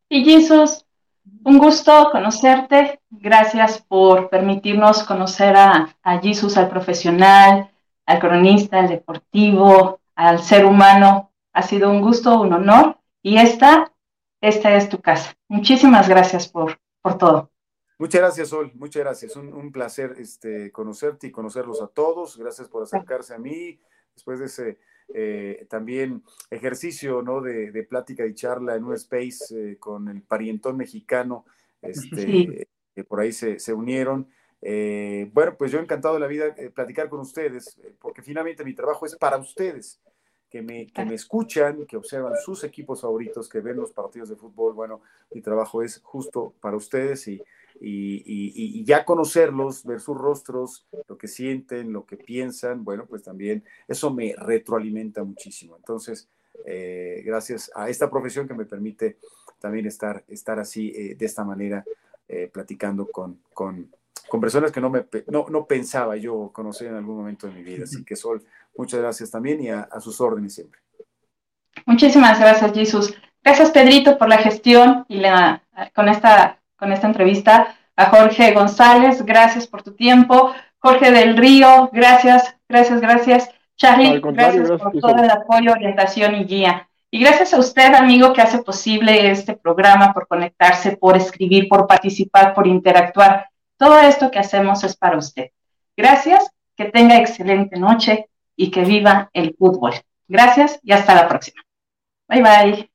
Y 0.09 0.25
Jesús, 0.25 0.87
un 1.45 1.59
gusto 1.59 2.09
conocerte. 2.11 3.01
Gracias 3.11 3.83
por 3.83 4.31
permitirnos 4.31 5.03
conocer 5.05 5.57
a, 5.57 5.95
a 6.03 6.19
Jesús, 6.21 6.57
al 6.57 6.71
profesional, 6.71 7.71
al 8.07 8.19
cronista, 8.19 8.81
al 8.81 8.89
deportivo, 8.89 10.01
al 10.15 10.39
ser 10.43 10.65
humano. 10.65 11.32
Ha 11.53 11.63
sido 11.63 11.91
un 11.91 12.01
gusto, 12.01 12.41
un 12.41 12.53
honor. 12.53 12.99
Y 13.23 13.39
esta, 13.39 13.93
esta 14.41 14.77
es 14.77 14.89
tu 14.89 15.01
casa. 15.01 15.35
Muchísimas 15.49 16.09
gracias 16.09 16.49
por, 16.49 16.79
por 17.01 17.19
todo. 17.19 17.51
Muchas 17.99 18.21
gracias, 18.21 18.49
Sol. 18.49 18.73
Muchas 18.75 19.03
gracias. 19.03 19.37
Un, 19.37 19.53
un 19.53 19.71
placer 19.71 20.15
este, 20.19 20.73
conocerte 20.73 21.29
y 21.29 21.31
conocerlos 21.31 21.81
a 21.83 21.87
todos. 21.89 22.37
Gracias 22.37 22.69
por 22.69 22.83
acercarse 22.83 23.35
a 23.35 23.39
mí 23.39 23.79
después 24.15 24.41
de 24.41 24.47
ese 24.47 24.79
eh, 25.15 25.67
también 25.69 26.23
ejercicio 26.51 27.23
¿no? 27.23 27.41
de, 27.41 27.71
de, 27.71 27.83
plática 27.83 28.25
y 28.25 28.35
charla 28.35 28.77
en 28.77 28.85
un 28.85 28.95
space 28.95 29.73
eh, 29.73 29.77
con 29.79 30.09
el 30.09 30.23
parientón 30.23 30.77
mexicano, 30.77 31.45
este, 31.83 32.69
que 32.95 33.05
por 33.05 33.21
ahí 33.21 33.33
se, 33.33 33.59
se 33.59 33.75
unieron. 33.75 34.29
Eh, 34.63 35.29
bueno, 35.35 35.57
pues 35.59 35.71
yo 35.73 35.81
encantado 35.81 36.15
de 36.15 36.21
la 36.21 36.29
vida 36.29 36.55
platicar 36.75 37.09
con 37.09 37.21
ustedes, 37.21 37.79
porque 38.01 38.23
finalmente 38.23 38.65
mi 38.65 38.75
trabajo 38.75 39.05
es 39.05 39.17
para 39.17 39.37
ustedes, 39.37 40.01
que 40.53 40.63
me, 40.63 40.87
que 40.87 41.05
me 41.05 41.15
escuchan, 41.15 41.87
que 41.87 41.97
observan 41.97 42.35
sus 42.37 42.63
equipos 42.63 43.01
favoritos, 43.01 43.49
que 43.49 43.61
ven 43.61 43.79
los 43.79 43.91
partidos 43.91 44.29
de 44.29 44.37
fútbol. 44.37 44.75
Bueno, 44.75 45.01
mi 45.33 45.41
trabajo 45.41 45.83
es 45.83 46.01
justo 46.05 46.53
para 46.61 46.77
ustedes 46.77 47.27
y 47.27 47.43
y, 47.85 48.85
ya 48.85 49.05
conocerlos, 49.05 49.85
ver 49.85 50.01
sus 50.01 50.17
rostros, 50.17 50.87
lo 51.09 51.19
que 51.19 51.29
sienten, 51.29 51.93
lo 51.93 52.07
que 52.07 52.17
piensan, 52.17 52.85
bueno, 52.85 53.07
pues 53.07 53.23
también 53.23 53.65
eso 53.89 54.13
me 54.13 54.35
retroalimenta 54.39 55.25
muchísimo. 55.25 55.77
Entonces, 55.77 56.29
eh, 56.65 57.23
gracias 57.25 57.71
a 57.75 57.89
esta 57.89 58.11
profesión 58.11 58.47
que 58.47 58.55
me 58.55 58.67
permite 58.67 59.17
también 59.59 59.87
estar, 59.87 60.25
estar 60.29 60.59
así, 60.59 60.93
eh, 60.95 61.15
de 61.17 61.27
esta 61.27 61.45
manera, 61.45 61.85
eh, 62.29 62.49
platicando 62.53 63.07
con, 63.07 63.41
con, 63.53 63.91
con, 64.33 64.41
personas 64.41 64.73
que 64.73 64.81
no, 64.81 64.91
me, 64.91 65.05
no, 65.29 65.47
no, 65.51 65.67
pensaba 65.67 66.17
yo 66.17 66.51
conocer 66.53 66.89
en 66.89 66.97
algún 66.97 67.17
momento 67.17 67.47
de 67.47 67.53
mi 67.53 67.63
vida. 67.63 67.85
Así 67.85 68.05
que, 68.05 68.17
Sol, 68.17 68.43
muchas 68.77 69.01
gracias 69.01 69.31
también 69.31 69.63
y 69.63 69.69
a, 69.69 69.83
a 69.83 70.01
sus 70.01 70.21
órdenes 70.21 70.55
siempre. 70.55 70.81
Muchísimas 71.87 72.41
gracias, 72.41 72.73
Jesús. 72.73 73.15
Gracias, 73.43 73.71
Pedrito, 73.71 74.17
por 74.19 74.29
la 74.29 74.39
gestión 74.39 75.05
y 75.09 75.17
la, 75.17 75.63
con 75.95 76.09
esta 76.09 76.59
con 76.83 76.93
esta 76.93 77.07
entrevista. 77.07 77.77
A 77.95 78.07
Jorge 78.07 78.53
González, 78.53 79.23
gracias 79.23 79.67
por 79.69 79.83
tu 79.83 79.95
tiempo. 79.95 80.53
Jorge 80.79 81.13
del 81.13 81.37
Río, 81.37 81.91
gracias, 81.93 82.57
gracias, 82.69 83.01
gracias. 83.01 83.51
Charlie, 83.77 84.21
gracias, 84.21 84.69
por 84.69 84.93
todo 84.99 85.23
el 85.23 85.31
apoyo, 85.31 85.73
orientación 85.73 86.35
y 86.35 86.45
guía. 86.45 86.89
Y 87.11 87.21
gracias 87.21 87.55
a 87.55 87.59
usted, 87.59 87.95
amigo, 87.95 88.33
que 88.33 88.41
hace 88.41 88.63
posible 88.63 89.31
este 89.31 89.55
programa, 89.55 90.13
por 90.13 90.27
conectarse, 90.27 90.97
por 90.97 91.17
escribir, 91.17 91.69
por 91.69 91.87
participar, 91.87 92.55
por 92.55 92.67
interactuar. 92.67 93.52
Todo 93.83 93.99
esto 93.99 94.31
que 94.31 94.39
hacemos 94.39 94.85
es 94.85 94.97
para 94.97 95.19
usted. 95.19 95.51
Gracias, 95.97 96.49
que 96.77 96.85
tenga 96.85 97.17
excelente 97.17 97.81
noche 97.81 98.29
y 98.55 98.71
que 98.71 98.85
viva 98.85 99.29
el 99.33 99.57
fútbol. 99.59 99.95
Gracias 100.29 100.79
y 100.85 100.93
hasta 100.93 101.17
la 101.17 101.27
próxima. 101.27 101.63
Bye 102.29 102.43
bye. 102.43 102.92